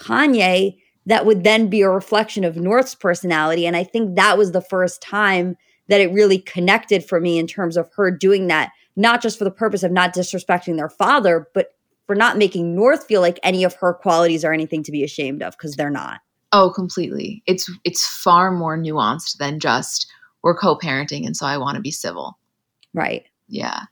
Kanye 0.00 0.78
that 1.04 1.26
would 1.26 1.44
then 1.44 1.68
be 1.68 1.82
a 1.82 1.90
reflection 1.90 2.42
of 2.42 2.56
North's 2.56 2.94
personality. 2.94 3.66
And 3.66 3.76
I 3.76 3.84
think 3.84 4.16
that 4.16 4.36
was 4.36 4.52
the 4.52 4.60
first 4.60 5.00
time 5.00 5.56
that 5.88 6.00
it 6.00 6.12
really 6.12 6.38
connected 6.38 7.04
for 7.04 7.20
me 7.20 7.38
in 7.38 7.46
terms 7.46 7.76
of 7.76 7.88
her 7.96 8.10
doing 8.10 8.48
that 8.48 8.72
not 8.96 9.22
just 9.22 9.38
for 9.38 9.44
the 9.44 9.50
purpose 9.50 9.82
of 9.82 9.92
not 9.92 10.14
disrespecting 10.14 10.76
their 10.76 10.88
father, 10.88 11.48
but 11.54 11.74
for 12.06 12.16
not 12.16 12.38
making 12.38 12.74
North 12.74 13.04
feel 13.04 13.20
like 13.20 13.38
any 13.42 13.64
of 13.64 13.74
her 13.74 13.92
qualities 13.92 14.44
are 14.44 14.52
anything 14.52 14.82
to 14.84 14.92
be 14.92 15.04
ashamed 15.04 15.42
of 15.42 15.52
because 15.52 15.74
they're 15.74 15.90
not. 15.90 16.20
Oh, 16.52 16.70
completely. 16.70 17.42
It's 17.46 17.70
it's 17.84 18.06
far 18.06 18.50
more 18.50 18.78
nuanced 18.78 19.38
than 19.38 19.60
just 19.60 20.06
we're 20.42 20.56
co-parenting 20.56 21.26
and 21.26 21.36
so 21.36 21.44
I 21.44 21.58
want 21.58 21.76
to 21.76 21.82
be 21.82 21.90
civil. 21.90 22.38
Right. 22.94 23.26
Yeah. 23.48 23.82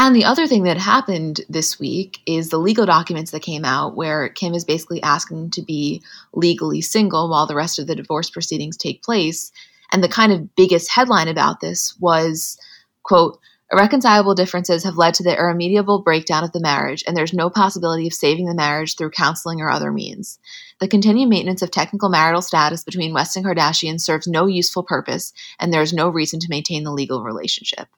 And 0.00 0.14
the 0.14 0.24
other 0.24 0.46
thing 0.46 0.62
that 0.62 0.78
happened 0.78 1.40
this 1.48 1.80
week 1.80 2.20
is 2.24 2.50
the 2.50 2.58
legal 2.58 2.86
documents 2.86 3.32
that 3.32 3.42
came 3.42 3.64
out 3.64 3.96
where 3.96 4.28
Kim 4.28 4.54
is 4.54 4.64
basically 4.64 5.02
asking 5.02 5.50
to 5.50 5.62
be 5.62 6.00
legally 6.32 6.80
single 6.80 7.28
while 7.28 7.48
the 7.48 7.56
rest 7.56 7.80
of 7.80 7.88
the 7.88 7.96
divorce 7.96 8.30
proceedings 8.30 8.76
take 8.76 9.02
place. 9.02 9.50
And 9.92 10.04
the 10.04 10.08
kind 10.08 10.30
of 10.30 10.54
biggest 10.54 10.88
headline 10.88 11.26
about 11.26 11.60
this 11.60 11.96
was, 11.98 12.58
quote, 13.02 13.40
Irreconcilable 13.70 14.34
differences 14.34 14.84
have 14.84 14.96
led 14.96 15.12
to 15.14 15.22
the 15.22 15.36
irremediable 15.36 16.00
breakdown 16.00 16.42
of 16.42 16.52
the 16.52 16.60
marriage, 16.60 17.04
and 17.06 17.14
there's 17.14 17.34
no 17.34 17.50
possibility 17.50 18.06
of 18.06 18.14
saving 18.14 18.46
the 18.46 18.54
marriage 18.54 18.96
through 18.96 19.10
counseling 19.10 19.60
or 19.60 19.70
other 19.70 19.92
means. 19.92 20.38
The 20.80 20.88
continued 20.88 21.28
maintenance 21.28 21.60
of 21.60 21.70
technical 21.70 22.08
marital 22.08 22.40
status 22.40 22.82
between 22.82 23.12
West 23.12 23.36
and 23.36 23.44
Kardashian 23.44 24.00
serves 24.00 24.26
no 24.26 24.46
useful 24.46 24.82
purpose, 24.82 25.34
and 25.60 25.70
there 25.70 25.82
is 25.82 25.92
no 25.92 26.08
reason 26.08 26.40
to 26.40 26.48
maintain 26.48 26.84
the 26.84 26.92
legal 26.92 27.22
relationship. 27.22 27.88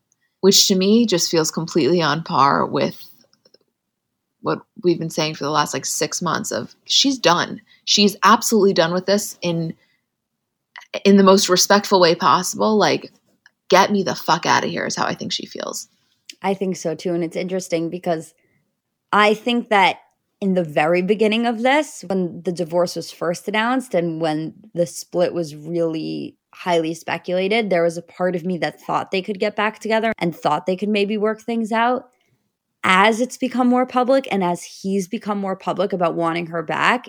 Which 0.41 0.66
to 0.68 0.75
me 0.75 1.07
just 1.07 1.31
feels 1.31 1.53
completely 1.53 2.03
on 2.03 2.25
par 2.25 2.66
with 2.66 3.01
what 4.40 4.62
we've 4.82 4.99
been 4.99 5.11
saying 5.11 5.35
for 5.35 5.44
the 5.44 5.51
last 5.51 5.74
like 5.74 5.85
six 5.85 6.20
months 6.20 6.51
of 6.51 6.74
she's 6.85 7.19
done. 7.19 7.61
She's 7.85 8.16
absolutely 8.24 8.73
done 8.73 8.93
with 8.93 9.07
this 9.07 9.39
in 9.43 9.74
in 11.05 11.16
the 11.16 11.23
most 11.23 11.49
respectful 11.49 12.01
way 12.01 12.15
possible. 12.15 12.77
Like 12.77 13.12
get 13.70 13.90
me 13.90 14.02
the 14.02 14.14
fuck 14.14 14.44
out 14.44 14.64
of 14.64 14.70
here 14.70 14.84
is 14.84 14.97
how 14.97 15.06
I 15.06 15.14
think 15.14 15.32
she 15.32 15.47
feels. 15.47 15.88
I 16.42 16.52
think 16.52 16.76
so 16.76 16.94
too. 16.94 17.14
And 17.14 17.24
it's 17.24 17.36
interesting 17.36 17.88
because 17.88 18.34
I 19.12 19.34
think 19.34 19.68
that 19.70 20.01
in 20.40 20.55
the 20.55 20.64
very 20.64 21.02
beginning 21.02 21.47
of 21.47 21.62
this, 21.62 22.05
when 22.09 22.42
the 22.42 22.52
divorce 22.52 22.97
was 22.97 23.10
first 23.10 23.47
announced 23.48 23.94
and 23.94 24.20
when 24.20 24.55
the 24.74 24.86
split 24.86 25.34
was 25.34 25.55
really 25.55 26.36
highly 26.52 26.94
speculated, 26.94 27.70
there 27.70 27.82
was 27.82 27.97
a 27.97 28.02
part 28.02 28.34
of 28.34 28.44
me 28.44 28.59
that 28.59 28.80
thought 28.80 29.10
they 29.10 29.22
could 29.22 29.38
get 29.38 29.55
back 29.55 29.78
together 29.78 30.12
and 30.18 30.34
thought 30.34 30.66
they 30.66 30.76
could 30.76 30.88
maybe 30.88 31.16
work 31.16 31.42
things 31.42 31.72
out. 31.72 32.10
As 32.82 33.20
it's 33.20 33.36
become 33.36 33.68
more 33.68 33.84
public 33.84 34.26
and 34.32 34.42
as 34.42 34.64
he's 34.64 35.06
become 35.06 35.38
more 35.38 35.56
public 35.56 35.92
about 35.92 36.14
wanting 36.14 36.47
her 36.47 36.62
back, 36.62 37.06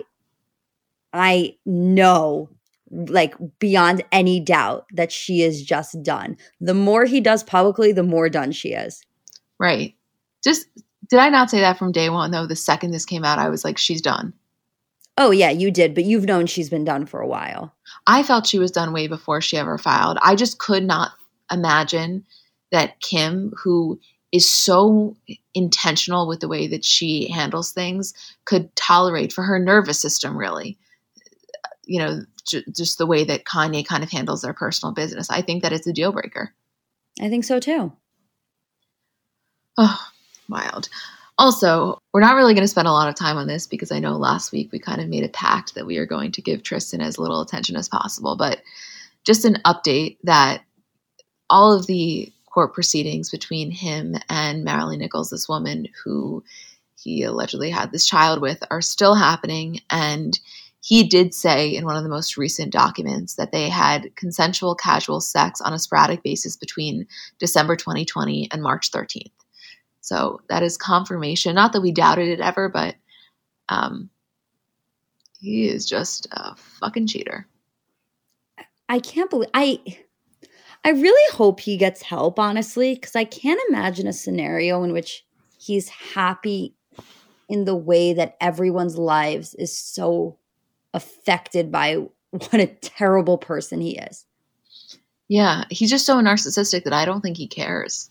I 1.14 1.56
know 1.64 2.50
like 2.92 3.34
beyond 3.58 4.04
any 4.12 4.38
doubt 4.38 4.86
that 4.92 5.10
she 5.10 5.42
is 5.42 5.62
just 5.62 6.02
done. 6.02 6.36
The 6.60 6.74
more 6.74 7.06
he 7.06 7.20
does 7.20 7.42
publicly, 7.42 7.92
the 7.92 8.02
more 8.02 8.28
done 8.28 8.52
she 8.52 8.70
is. 8.72 9.02
Right. 9.58 9.94
Just 10.44 10.66
did 11.08 11.18
I 11.18 11.30
not 11.30 11.50
say 11.50 11.60
that 11.60 11.78
from 11.78 11.92
day 11.92 12.10
one 12.10 12.30
though? 12.30 12.46
The 12.46 12.56
second 12.56 12.90
this 12.90 13.06
came 13.06 13.24
out, 13.24 13.38
I 13.38 13.48
was 13.48 13.64
like, 13.64 13.78
she's 13.78 14.02
done. 14.02 14.34
Oh 15.16 15.30
yeah, 15.30 15.50
you 15.50 15.70
did, 15.70 15.94
but 15.94 16.04
you've 16.04 16.24
known 16.24 16.46
she's 16.46 16.70
been 16.70 16.84
done 16.84 17.06
for 17.06 17.20
a 17.20 17.26
while. 17.26 17.74
I 18.06 18.22
felt 18.22 18.46
she 18.46 18.58
was 18.58 18.70
done 18.70 18.92
way 18.92 19.08
before 19.08 19.40
she 19.40 19.56
ever 19.56 19.78
filed. 19.78 20.18
I 20.22 20.34
just 20.36 20.58
could 20.58 20.84
not 20.84 21.12
imagine 21.50 22.24
that 22.70 23.00
Kim, 23.00 23.52
who 23.62 24.00
is 24.32 24.50
so 24.50 25.14
intentional 25.54 26.26
with 26.26 26.40
the 26.40 26.48
way 26.48 26.66
that 26.66 26.84
she 26.84 27.30
handles 27.30 27.72
things, 27.72 28.14
could 28.46 28.74
tolerate 28.74 29.32
for 29.32 29.42
her 29.44 29.58
nervous 29.58 30.00
system 30.00 30.36
really 30.36 30.78
you 31.84 31.98
know, 31.98 32.20
j- 32.46 32.64
just 32.74 32.98
the 32.98 33.06
way 33.06 33.24
that 33.24 33.44
Kanye 33.44 33.86
kind 33.86 34.02
of 34.02 34.10
handles 34.10 34.42
their 34.42 34.54
personal 34.54 34.94
business. 34.94 35.30
I 35.30 35.42
think 35.42 35.62
that 35.62 35.72
it's 35.72 35.86
a 35.86 35.92
deal 35.92 36.12
breaker. 36.12 36.54
I 37.20 37.28
think 37.28 37.44
so 37.44 37.60
too. 37.60 37.92
Oh, 39.78 40.00
wild. 40.48 40.88
Also, 41.38 41.98
we're 42.12 42.20
not 42.20 42.36
really 42.36 42.54
going 42.54 42.64
to 42.64 42.68
spend 42.68 42.86
a 42.86 42.92
lot 42.92 43.08
of 43.08 43.14
time 43.14 43.36
on 43.36 43.46
this 43.46 43.66
because 43.66 43.90
I 43.90 43.98
know 43.98 44.12
last 44.12 44.52
week 44.52 44.70
we 44.70 44.78
kind 44.78 45.00
of 45.00 45.08
made 45.08 45.24
a 45.24 45.28
pact 45.28 45.74
that 45.74 45.86
we 45.86 45.96
are 45.98 46.06
going 46.06 46.30
to 46.32 46.42
give 46.42 46.62
Tristan 46.62 47.00
as 47.00 47.18
little 47.18 47.40
attention 47.40 47.74
as 47.74 47.88
possible. 47.88 48.36
But 48.36 48.60
just 49.24 49.44
an 49.44 49.58
update 49.64 50.18
that 50.24 50.62
all 51.48 51.72
of 51.72 51.86
the 51.86 52.32
court 52.52 52.74
proceedings 52.74 53.30
between 53.30 53.70
him 53.70 54.14
and 54.28 54.62
Marilyn 54.62 54.98
Nichols, 54.98 55.30
this 55.30 55.48
woman 55.48 55.88
who 56.04 56.44
he 56.96 57.22
allegedly 57.22 57.70
had 57.70 57.90
this 57.90 58.06
child 58.06 58.40
with, 58.40 58.62
are 58.70 58.82
still 58.82 59.14
happening. 59.14 59.80
And 59.90 60.38
he 60.82 61.04
did 61.04 61.32
say 61.32 61.68
in 61.68 61.84
one 61.84 61.96
of 61.96 62.02
the 62.02 62.08
most 62.08 62.36
recent 62.36 62.72
documents 62.72 63.36
that 63.36 63.52
they 63.52 63.68
had 63.68 64.14
consensual 64.16 64.74
casual 64.74 65.20
sex 65.20 65.60
on 65.60 65.72
a 65.72 65.78
sporadic 65.78 66.24
basis 66.24 66.56
between 66.56 67.06
December 67.38 67.76
2020 67.76 68.48
and 68.50 68.62
March 68.62 68.90
13th. 68.90 69.30
So 70.00 70.40
that 70.48 70.64
is 70.64 70.76
confirmation. 70.76 71.54
Not 71.54 71.72
that 71.72 71.82
we 71.82 71.92
doubted 71.92 72.28
it 72.28 72.40
ever, 72.40 72.68
but 72.68 72.96
um, 73.68 74.10
he 75.38 75.68
is 75.68 75.86
just 75.86 76.26
a 76.32 76.56
fucking 76.56 77.06
cheater. 77.06 77.46
I 78.88 78.98
can't 78.98 79.30
believe 79.30 79.50
I 79.54 79.80
I 80.84 80.90
really 80.90 81.36
hope 81.36 81.60
he 81.60 81.76
gets 81.76 82.02
help, 82.02 82.40
honestly, 82.40 82.96
because 82.96 83.14
I 83.14 83.22
can't 83.22 83.60
imagine 83.68 84.08
a 84.08 84.12
scenario 84.12 84.82
in 84.82 84.92
which 84.92 85.24
he's 85.56 85.88
happy 85.88 86.74
in 87.48 87.66
the 87.66 87.76
way 87.76 88.12
that 88.14 88.36
everyone's 88.40 88.98
lives 88.98 89.54
is 89.54 89.76
so 89.76 90.38
affected 90.94 91.70
by 91.70 91.96
what 92.30 92.54
a 92.54 92.66
terrible 92.66 93.38
person 93.38 93.80
he 93.80 93.98
is. 93.98 94.26
Yeah, 95.28 95.64
he's 95.70 95.90
just 95.90 96.06
so 96.06 96.16
narcissistic 96.16 96.84
that 96.84 96.92
I 96.92 97.04
don't 97.04 97.20
think 97.20 97.36
he 97.36 97.46
cares. 97.46 98.10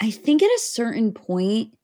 I 0.00 0.10
think 0.10 0.42
at 0.42 0.50
a 0.50 0.60
certain 0.60 1.12
point, 1.12 1.76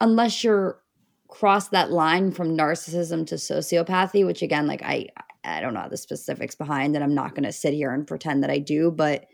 unless 0.00 0.44
you're 0.44 0.80
cross 1.28 1.68
that 1.68 1.90
line 1.90 2.30
from 2.30 2.56
narcissism 2.56 3.26
to 3.26 3.34
sociopathy, 3.36 4.24
which 4.24 4.42
again, 4.42 4.66
like 4.66 4.82
I 4.82 5.08
I 5.44 5.60
don't 5.60 5.74
know 5.74 5.88
the 5.88 5.96
specifics 5.96 6.54
behind, 6.54 6.94
and 6.94 7.04
I'm 7.04 7.14
not 7.14 7.34
gonna 7.34 7.52
sit 7.52 7.74
here 7.74 7.92
and 7.92 8.06
pretend 8.06 8.42
that 8.42 8.50
I 8.50 8.58
do, 8.58 8.90
but 8.90 9.26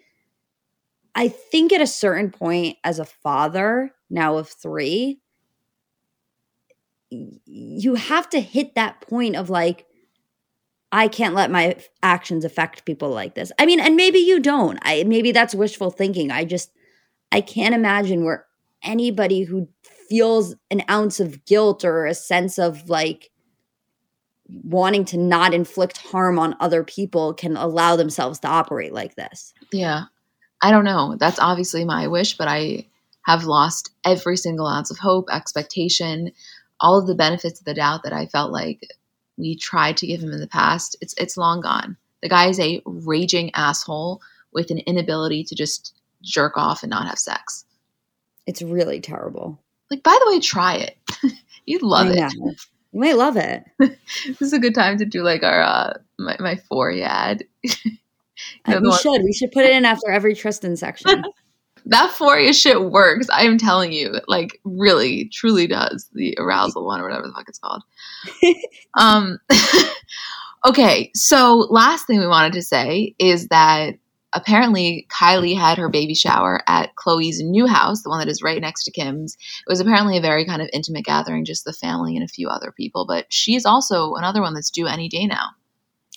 I 1.14 1.28
think 1.28 1.72
at 1.72 1.80
a 1.80 1.86
certain 1.86 2.30
point 2.30 2.78
as 2.84 2.98
a 2.98 3.04
father, 3.04 3.94
now 4.08 4.36
of 4.36 4.48
three, 4.48 5.20
you 7.44 7.94
have 7.94 8.28
to 8.30 8.40
hit 8.40 8.74
that 8.74 9.00
point 9.00 9.36
of 9.36 9.50
like, 9.50 9.86
I 10.90 11.08
can't 11.08 11.34
let 11.34 11.50
my 11.50 11.76
actions 12.02 12.44
affect 12.44 12.84
people 12.84 13.10
like 13.10 13.34
this. 13.34 13.50
I 13.58 13.66
mean, 13.66 13.80
and 13.80 13.96
maybe 13.96 14.18
you 14.18 14.40
don't. 14.40 14.78
I 14.82 15.04
maybe 15.04 15.32
that's 15.32 15.54
wishful 15.54 15.90
thinking. 15.90 16.30
I 16.30 16.44
just 16.44 16.70
I 17.30 17.40
can't 17.40 17.74
imagine 17.74 18.24
where 18.24 18.46
anybody 18.82 19.42
who 19.42 19.68
feels 20.08 20.54
an 20.70 20.82
ounce 20.90 21.18
of 21.18 21.44
guilt 21.46 21.84
or 21.84 22.04
a 22.04 22.14
sense 22.14 22.58
of 22.58 22.90
like 22.90 23.30
wanting 24.64 25.04
to 25.06 25.16
not 25.16 25.54
inflict 25.54 25.96
harm 25.98 26.38
on 26.38 26.54
other 26.60 26.84
people 26.84 27.32
can 27.32 27.56
allow 27.56 27.96
themselves 27.96 28.38
to 28.40 28.48
operate 28.48 28.92
like 28.92 29.14
this. 29.14 29.54
Yeah. 29.72 30.04
I 30.60 30.70
don't 30.70 30.84
know. 30.84 31.16
That's 31.18 31.38
obviously 31.38 31.84
my 31.84 32.06
wish, 32.08 32.36
but 32.36 32.48
I 32.48 32.86
have 33.24 33.44
lost 33.44 33.90
every 34.04 34.36
single 34.36 34.66
ounce 34.66 34.90
of 34.90 34.98
hope, 34.98 35.28
expectation, 35.32 36.32
all 36.82 36.98
of 36.98 37.06
the 37.06 37.14
benefits 37.14 37.60
of 37.60 37.64
the 37.64 37.74
doubt 37.74 38.02
that 38.02 38.12
I 38.12 38.26
felt 38.26 38.52
like 38.52 38.86
we 39.38 39.56
tried 39.56 39.96
to 39.98 40.06
give 40.06 40.22
him 40.22 40.32
in 40.32 40.40
the 40.40 40.46
past. 40.46 40.96
It's 41.00 41.14
it's 41.16 41.38
long 41.38 41.62
gone. 41.62 41.96
The 42.22 42.28
guy 42.28 42.48
is 42.48 42.60
a 42.60 42.82
raging 42.84 43.50
asshole 43.54 44.20
with 44.52 44.70
an 44.70 44.78
inability 44.78 45.44
to 45.44 45.54
just 45.54 45.94
jerk 46.22 46.56
off 46.56 46.82
and 46.82 46.90
not 46.90 47.06
have 47.06 47.18
sex. 47.18 47.64
It's 48.46 48.62
really 48.62 49.00
terrible. 49.00 49.58
Like, 49.90 50.02
by 50.02 50.18
the 50.22 50.30
way, 50.30 50.40
try 50.40 50.74
it. 50.74 50.98
You'd 51.66 51.82
love 51.82 52.08
it. 52.08 52.32
You 52.34 53.00
might 53.00 53.16
love 53.16 53.36
it. 53.36 53.64
this 53.78 54.42
is 54.42 54.52
a 54.52 54.58
good 54.58 54.74
time 54.74 54.98
to 54.98 55.04
do 55.04 55.22
like 55.22 55.42
our 55.42 55.62
uh 55.62 55.94
my, 56.18 56.36
my 56.38 56.54
Foria 56.70 57.06
ad. 57.06 57.44
Uh, 58.64 58.80
we 58.82 58.92
should. 58.96 59.22
We 59.22 59.32
should 59.32 59.52
put 59.52 59.64
it 59.64 59.70
in 59.70 59.84
after 59.84 60.10
every 60.10 60.34
Tristan 60.34 60.76
section. 60.76 61.22
That 61.86 62.10
Foria 62.10 62.54
shit 62.54 62.90
works. 62.90 63.26
I 63.30 63.44
am 63.44 63.58
telling 63.58 63.92
you, 63.92 64.20
like 64.28 64.60
really, 64.64 65.28
truly 65.32 65.66
does 65.66 66.08
the 66.12 66.36
arousal 66.38 66.86
one 66.86 67.00
or 67.00 67.04
whatever 67.04 67.26
the 67.26 67.32
fuck 67.32 67.48
it's 67.48 67.58
called. 67.58 67.82
um, 68.98 69.38
okay, 70.66 71.10
so 71.14 71.66
last 71.70 72.06
thing 72.06 72.20
we 72.20 72.26
wanted 72.26 72.52
to 72.54 72.62
say 72.62 73.14
is 73.18 73.48
that 73.48 73.94
apparently 74.32 75.06
Kylie 75.10 75.56
had 75.56 75.78
her 75.78 75.88
baby 75.88 76.14
shower 76.14 76.62
at 76.66 76.94
Khloé's 76.96 77.42
new 77.42 77.66
house, 77.66 78.02
the 78.02 78.08
one 78.08 78.20
that 78.20 78.30
is 78.30 78.42
right 78.42 78.60
next 78.60 78.84
to 78.84 78.90
Kim's. 78.90 79.34
It 79.34 79.70
was 79.70 79.80
apparently 79.80 80.16
a 80.16 80.22
very 80.22 80.46
kind 80.46 80.62
of 80.62 80.70
intimate 80.72 81.04
gathering, 81.04 81.44
just 81.44 81.64
the 81.64 81.72
family 81.72 82.16
and 82.16 82.24
a 82.24 82.28
few 82.28 82.48
other 82.48 82.72
people. 82.72 83.06
But 83.06 83.26
she's 83.30 83.66
also 83.66 84.14
another 84.14 84.40
one 84.40 84.54
that's 84.54 84.70
due 84.70 84.86
any 84.86 85.08
day 85.08 85.26
now. 85.26 85.50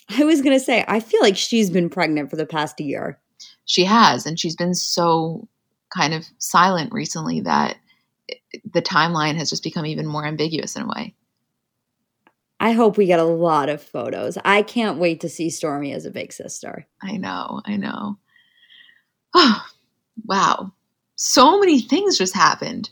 I 0.08 0.24
was 0.24 0.40
going 0.40 0.56
to 0.56 0.64
say, 0.64 0.84
I 0.86 1.00
feel 1.00 1.20
like 1.20 1.36
she's 1.36 1.68
been 1.68 1.90
pregnant 1.90 2.30
for 2.30 2.36
the 2.36 2.46
past 2.46 2.80
year. 2.80 3.18
She 3.64 3.84
has, 3.84 4.24
and 4.24 4.38
she's 4.38 4.54
been 4.54 4.74
so 4.74 5.48
kind 5.96 6.14
of 6.14 6.26
silent 6.38 6.92
recently 6.92 7.40
that 7.40 7.76
the 8.72 8.82
timeline 8.82 9.36
has 9.36 9.50
just 9.50 9.62
become 9.62 9.86
even 9.86 10.06
more 10.06 10.26
ambiguous 10.26 10.76
in 10.76 10.82
a 10.82 10.88
way. 10.88 11.14
I 12.58 12.72
hope 12.72 12.96
we 12.96 13.06
get 13.06 13.20
a 13.20 13.24
lot 13.24 13.68
of 13.68 13.82
photos. 13.82 14.38
I 14.44 14.62
can't 14.62 14.98
wait 14.98 15.20
to 15.20 15.28
see 15.28 15.48
Stormi 15.48 15.94
as 15.94 16.06
a 16.06 16.10
big 16.10 16.32
sister. 16.32 16.86
I 17.02 17.16
know, 17.16 17.60
I 17.64 17.76
know. 17.76 18.18
Oh, 19.34 19.66
wow. 20.24 20.72
So 21.16 21.58
many 21.58 21.80
things 21.80 22.18
just 22.18 22.34
happened. 22.34 22.90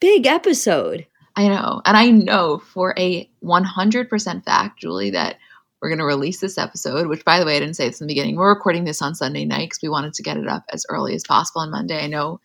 Big 0.00 0.26
episode. 0.26 1.06
I 1.36 1.48
know. 1.48 1.82
And 1.84 1.96
I 1.96 2.10
know 2.10 2.58
for 2.58 2.94
a 2.98 3.28
100% 3.42 4.44
fact, 4.44 4.80
Julie, 4.80 5.10
that 5.10 5.36
we're 5.80 5.88
going 5.88 5.98
to 5.98 6.04
release 6.04 6.40
this 6.40 6.58
episode, 6.58 7.08
which, 7.08 7.24
by 7.24 7.38
the 7.38 7.46
way, 7.46 7.56
I 7.56 7.60
didn't 7.60 7.76
say 7.76 7.88
this 7.88 8.00
in 8.00 8.06
the 8.06 8.10
beginning. 8.10 8.36
We're 8.36 8.54
recording 8.54 8.84
this 8.84 9.02
on 9.02 9.14
Sunday 9.14 9.44
night 9.44 9.66
because 9.66 9.82
we 9.82 9.88
wanted 9.88 10.14
to 10.14 10.22
get 10.22 10.36
it 10.36 10.48
up 10.48 10.64
as 10.72 10.86
early 10.88 11.14
as 11.14 11.24
possible 11.24 11.60
on 11.60 11.70
Monday. 11.70 12.02
I 12.02 12.06
know 12.06 12.40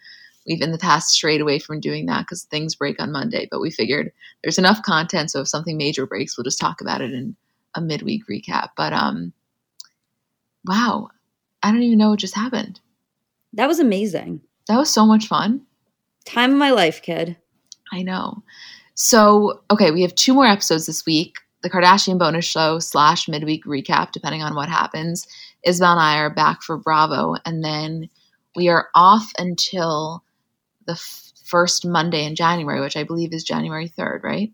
we've 0.45 0.61
in 0.61 0.71
the 0.71 0.77
past 0.77 1.09
strayed 1.09 1.41
away 1.41 1.59
from 1.59 1.79
doing 1.79 2.07
that 2.07 2.21
because 2.21 2.43
things 2.43 2.75
break 2.75 2.99
on 2.99 3.11
Monday, 3.11 3.47
but 3.49 3.61
we 3.61 3.71
figured 3.71 4.11
there's 4.43 4.57
enough 4.57 4.81
content. 4.83 5.31
So 5.31 5.41
if 5.41 5.47
something 5.47 5.77
major 5.77 6.05
breaks, 6.05 6.37
we'll 6.37 6.43
just 6.43 6.59
talk 6.59 6.81
about 6.81 7.01
it 7.01 7.13
in 7.13 7.35
a 7.75 7.81
midweek 7.81 8.23
recap. 8.27 8.69
But 8.75 8.93
um, 8.93 9.31
wow, 10.65 11.09
I 11.63 11.71
don't 11.71 11.83
even 11.83 11.97
know 11.97 12.09
what 12.09 12.19
just 12.19 12.35
happened. 12.35 12.79
That 13.53 13.67
was 13.67 13.79
amazing. 13.79 14.41
That 14.67 14.77
was 14.77 14.89
so 14.89 15.05
much 15.05 15.27
fun. 15.27 15.61
Time 16.25 16.51
of 16.51 16.57
my 16.57 16.71
life, 16.71 17.01
kid. 17.01 17.37
I 17.91 18.03
know. 18.03 18.43
So, 18.93 19.61
okay, 19.71 19.91
we 19.91 20.01
have 20.01 20.13
two 20.13 20.33
more 20.33 20.45
episodes 20.45 20.85
this 20.85 21.05
week 21.05 21.37
the 21.61 21.69
Kardashian 21.69 22.17
bonus 22.17 22.45
show 22.45 22.79
slash 22.79 23.27
midweek 23.27 23.65
recap, 23.65 24.11
depending 24.11 24.41
on 24.41 24.55
what 24.55 24.69
happens. 24.69 25.27
Isabel 25.63 25.91
and 25.91 25.99
I 25.99 26.19
are 26.19 26.29
back 26.29 26.61
for 26.61 26.77
Bravo, 26.77 27.35
and 27.45 27.63
then 27.63 28.09
we 28.55 28.69
are 28.69 28.89
off 28.95 29.31
until 29.37 30.23
the 30.85 30.93
f- 30.93 31.31
first 31.45 31.85
Monday 31.85 32.25
in 32.25 32.35
January, 32.35 32.79
which 32.79 32.95
I 32.95 33.03
believe 33.03 33.33
is 33.33 33.43
January 33.43 33.89
3rd, 33.89 34.23
right? 34.23 34.51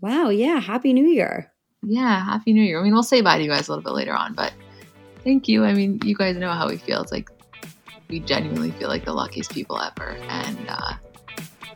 Wow, 0.00 0.28
yeah. 0.28 0.60
Happy 0.60 0.92
New 0.92 1.06
Year. 1.06 1.52
Yeah, 1.82 2.24
Happy 2.24 2.52
New 2.52 2.62
Year. 2.62 2.80
I 2.80 2.82
mean, 2.82 2.92
we'll 2.92 3.02
say 3.02 3.20
bye 3.20 3.38
to 3.38 3.42
you 3.42 3.50
guys 3.50 3.68
a 3.68 3.72
little 3.72 3.82
bit 3.82 3.94
later 3.94 4.12
on, 4.12 4.34
but 4.34 4.52
thank 5.24 5.48
you. 5.48 5.64
I 5.64 5.74
mean, 5.74 6.00
you 6.04 6.14
guys 6.14 6.36
know 6.36 6.50
how 6.50 6.68
we 6.68 6.76
feel. 6.76 7.02
It's 7.02 7.12
like 7.12 7.30
we 8.08 8.20
genuinely 8.20 8.70
feel 8.72 8.88
like 8.88 9.04
the 9.04 9.12
luckiest 9.12 9.52
people 9.52 9.80
ever. 9.80 10.10
And 10.28 10.58
uh, 10.68 10.94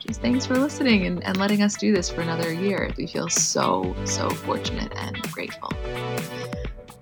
just 0.07 0.20
thanks 0.20 0.47
for 0.47 0.57
listening 0.57 1.05
and, 1.07 1.23
and 1.24 1.37
letting 1.37 1.62
us 1.62 1.77
do 1.77 1.93
this 1.93 2.09
for 2.09 2.20
another 2.20 2.53
year. 2.53 2.93
We 2.97 3.09
feel 3.09 3.28
so, 3.28 3.97
so 4.05 4.31
fortunate 4.31 4.93
and 4.97 5.20
grateful. 5.33 5.73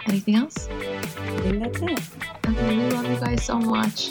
Anything 0.09 0.36
else? 0.36 0.68
I 0.70 1.40
think 1.40 1.62
that's 1.62 1.82
it. 1.82 2.01
Okay, 2.48 2.76
we 2.78 2.90
love 2.90 3.06
you 3.06 3.16
guys 3.16 3.44
so 3.44 3.59
much. 3.59 4.10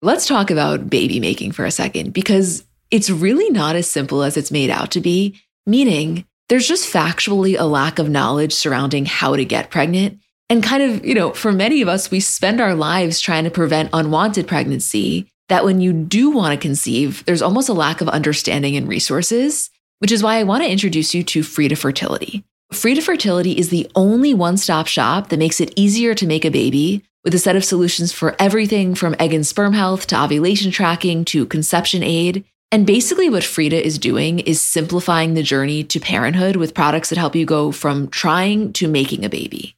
Let's 0.00 0.26
talk 0.26 0.50
about 0.50 0.88
baby 0.88 1.20
making 1.20 1.52
for 1.52 1.66
a 1.66 1.70
second 1.70 2.14
because 2.14 2.64
it's 2.90 3.10
really 3.10 3.50
not 3.50 3.76
as 3.76 3.90
simple 3.90 4.22
as 4.22 4.38
it's 4.38 4.50
made 4.50 4.70
out 4.70 4.92
to 4.92 5.00
be, 5.00 5.38
meaning 5.66 6.24
there's 6.48 6.66
just 6.66 6.90
factually 6.90 7.58
a 7.58 7.64
lack 7.64 7.98
of 7.98 8.08
knowledge 8.08 8.54
surrounding 8.54 9.04
how 9.04 9.36
to 9.36 9.44
get 9.44 9.70
pregnant. 9.70 10.20
And 10.50 10.62
kind 10.62 10.82
of, 10.82 11.04
you 11.04 11.14
know, 11.14 11.32
for 11.32 11.52
many 11.52 11.82
of 11.82 11.88
us, 11.88 12.10
we 12.10 12.20
spend 12.20 12.60
our 12.60 12.74
lives 12.74 13.20
trying 13.20 13.44
to 13.44 13.50
prevent 13.50 13.90
unwanted 13.92 14.48
pregnancy. 14.48 15.28
That 15.48 15.64
when 15.64 15.80
you 15.80 15.92
do 15.92 16.30
want 16.30 16.52
to 16.52 16.60
conceive, 16.60 17.24
there's 17.24 17.40
almost 17.40 17.70
a 17.70 17.74
lack 17.74 18.00
of 18.00 18.08
understanding 18.08 18.76
and 18.76 18.86
resources, 18.86 19.70
which 19.98 20.12
is 20.12 20.22
why 20.22 20.36
I 20.36 20.44
want 20.44 20.62
to 20.62 20.70
introduce 20.70 21.14
you 21.14 21.22
to 21.24 21.42
Frida 21.42 21.76
Fertility. 21.76 22.44
Frida 22.70 23.00
Fertility 23.00 23.58
is 23.58 23.70
the 23.70 23.90
only 23.94 24.34
one 24.34 24.58
stop 24.58 24.86
shop 24.86 25.30
that 25.30 25.38
makes 25.38 25.58
it 25.58 25.72
easier 25.74 26.14
to 26.14 26.26
make 26.26 26.44
a 26.44 26.50
baby 26.50 27.02
with 27.24 27.34
a 27.34 27.38
set 27.38 27.56
of 27.56 27.64
solutions 27.64 28.12
for 28.12 28.36
everything 28.38 28.94
from 28.94 29.16
egg 29.18 29.32
and 29.32 29.46
sperm 29.46 29.72
health 29.72 30.06
to 30.08 30.22
ovulation 30.22 30.70
tracking 30.70 31.24
to 31.24 31.46
conception 31.46 32.02
aid. 32.02 32.44
And 32.70 32.86
basically, 32.86 33.30
what 33.30 33.42
Frida 33.42 33.86
is 33.86 33.98
doing 33.98 34.40
is 34.40 34.60
simplifying 34.60 35.32
the 35.32 35.42
journey 35.42 35.82
to 35.84 35.98
parenthood 35.98 36.56
with 36.56 36.74
products 36.74 37.08
that 37.08 37.18
help 37.18 37.34
you 37.34 37.46
go 37.46 37.72
from 37.72 38.08
trying 38.08 38.74
to 38.74 38.86
making 38.86 39.24
a 39.24 39.30
baby. 39.30 39.77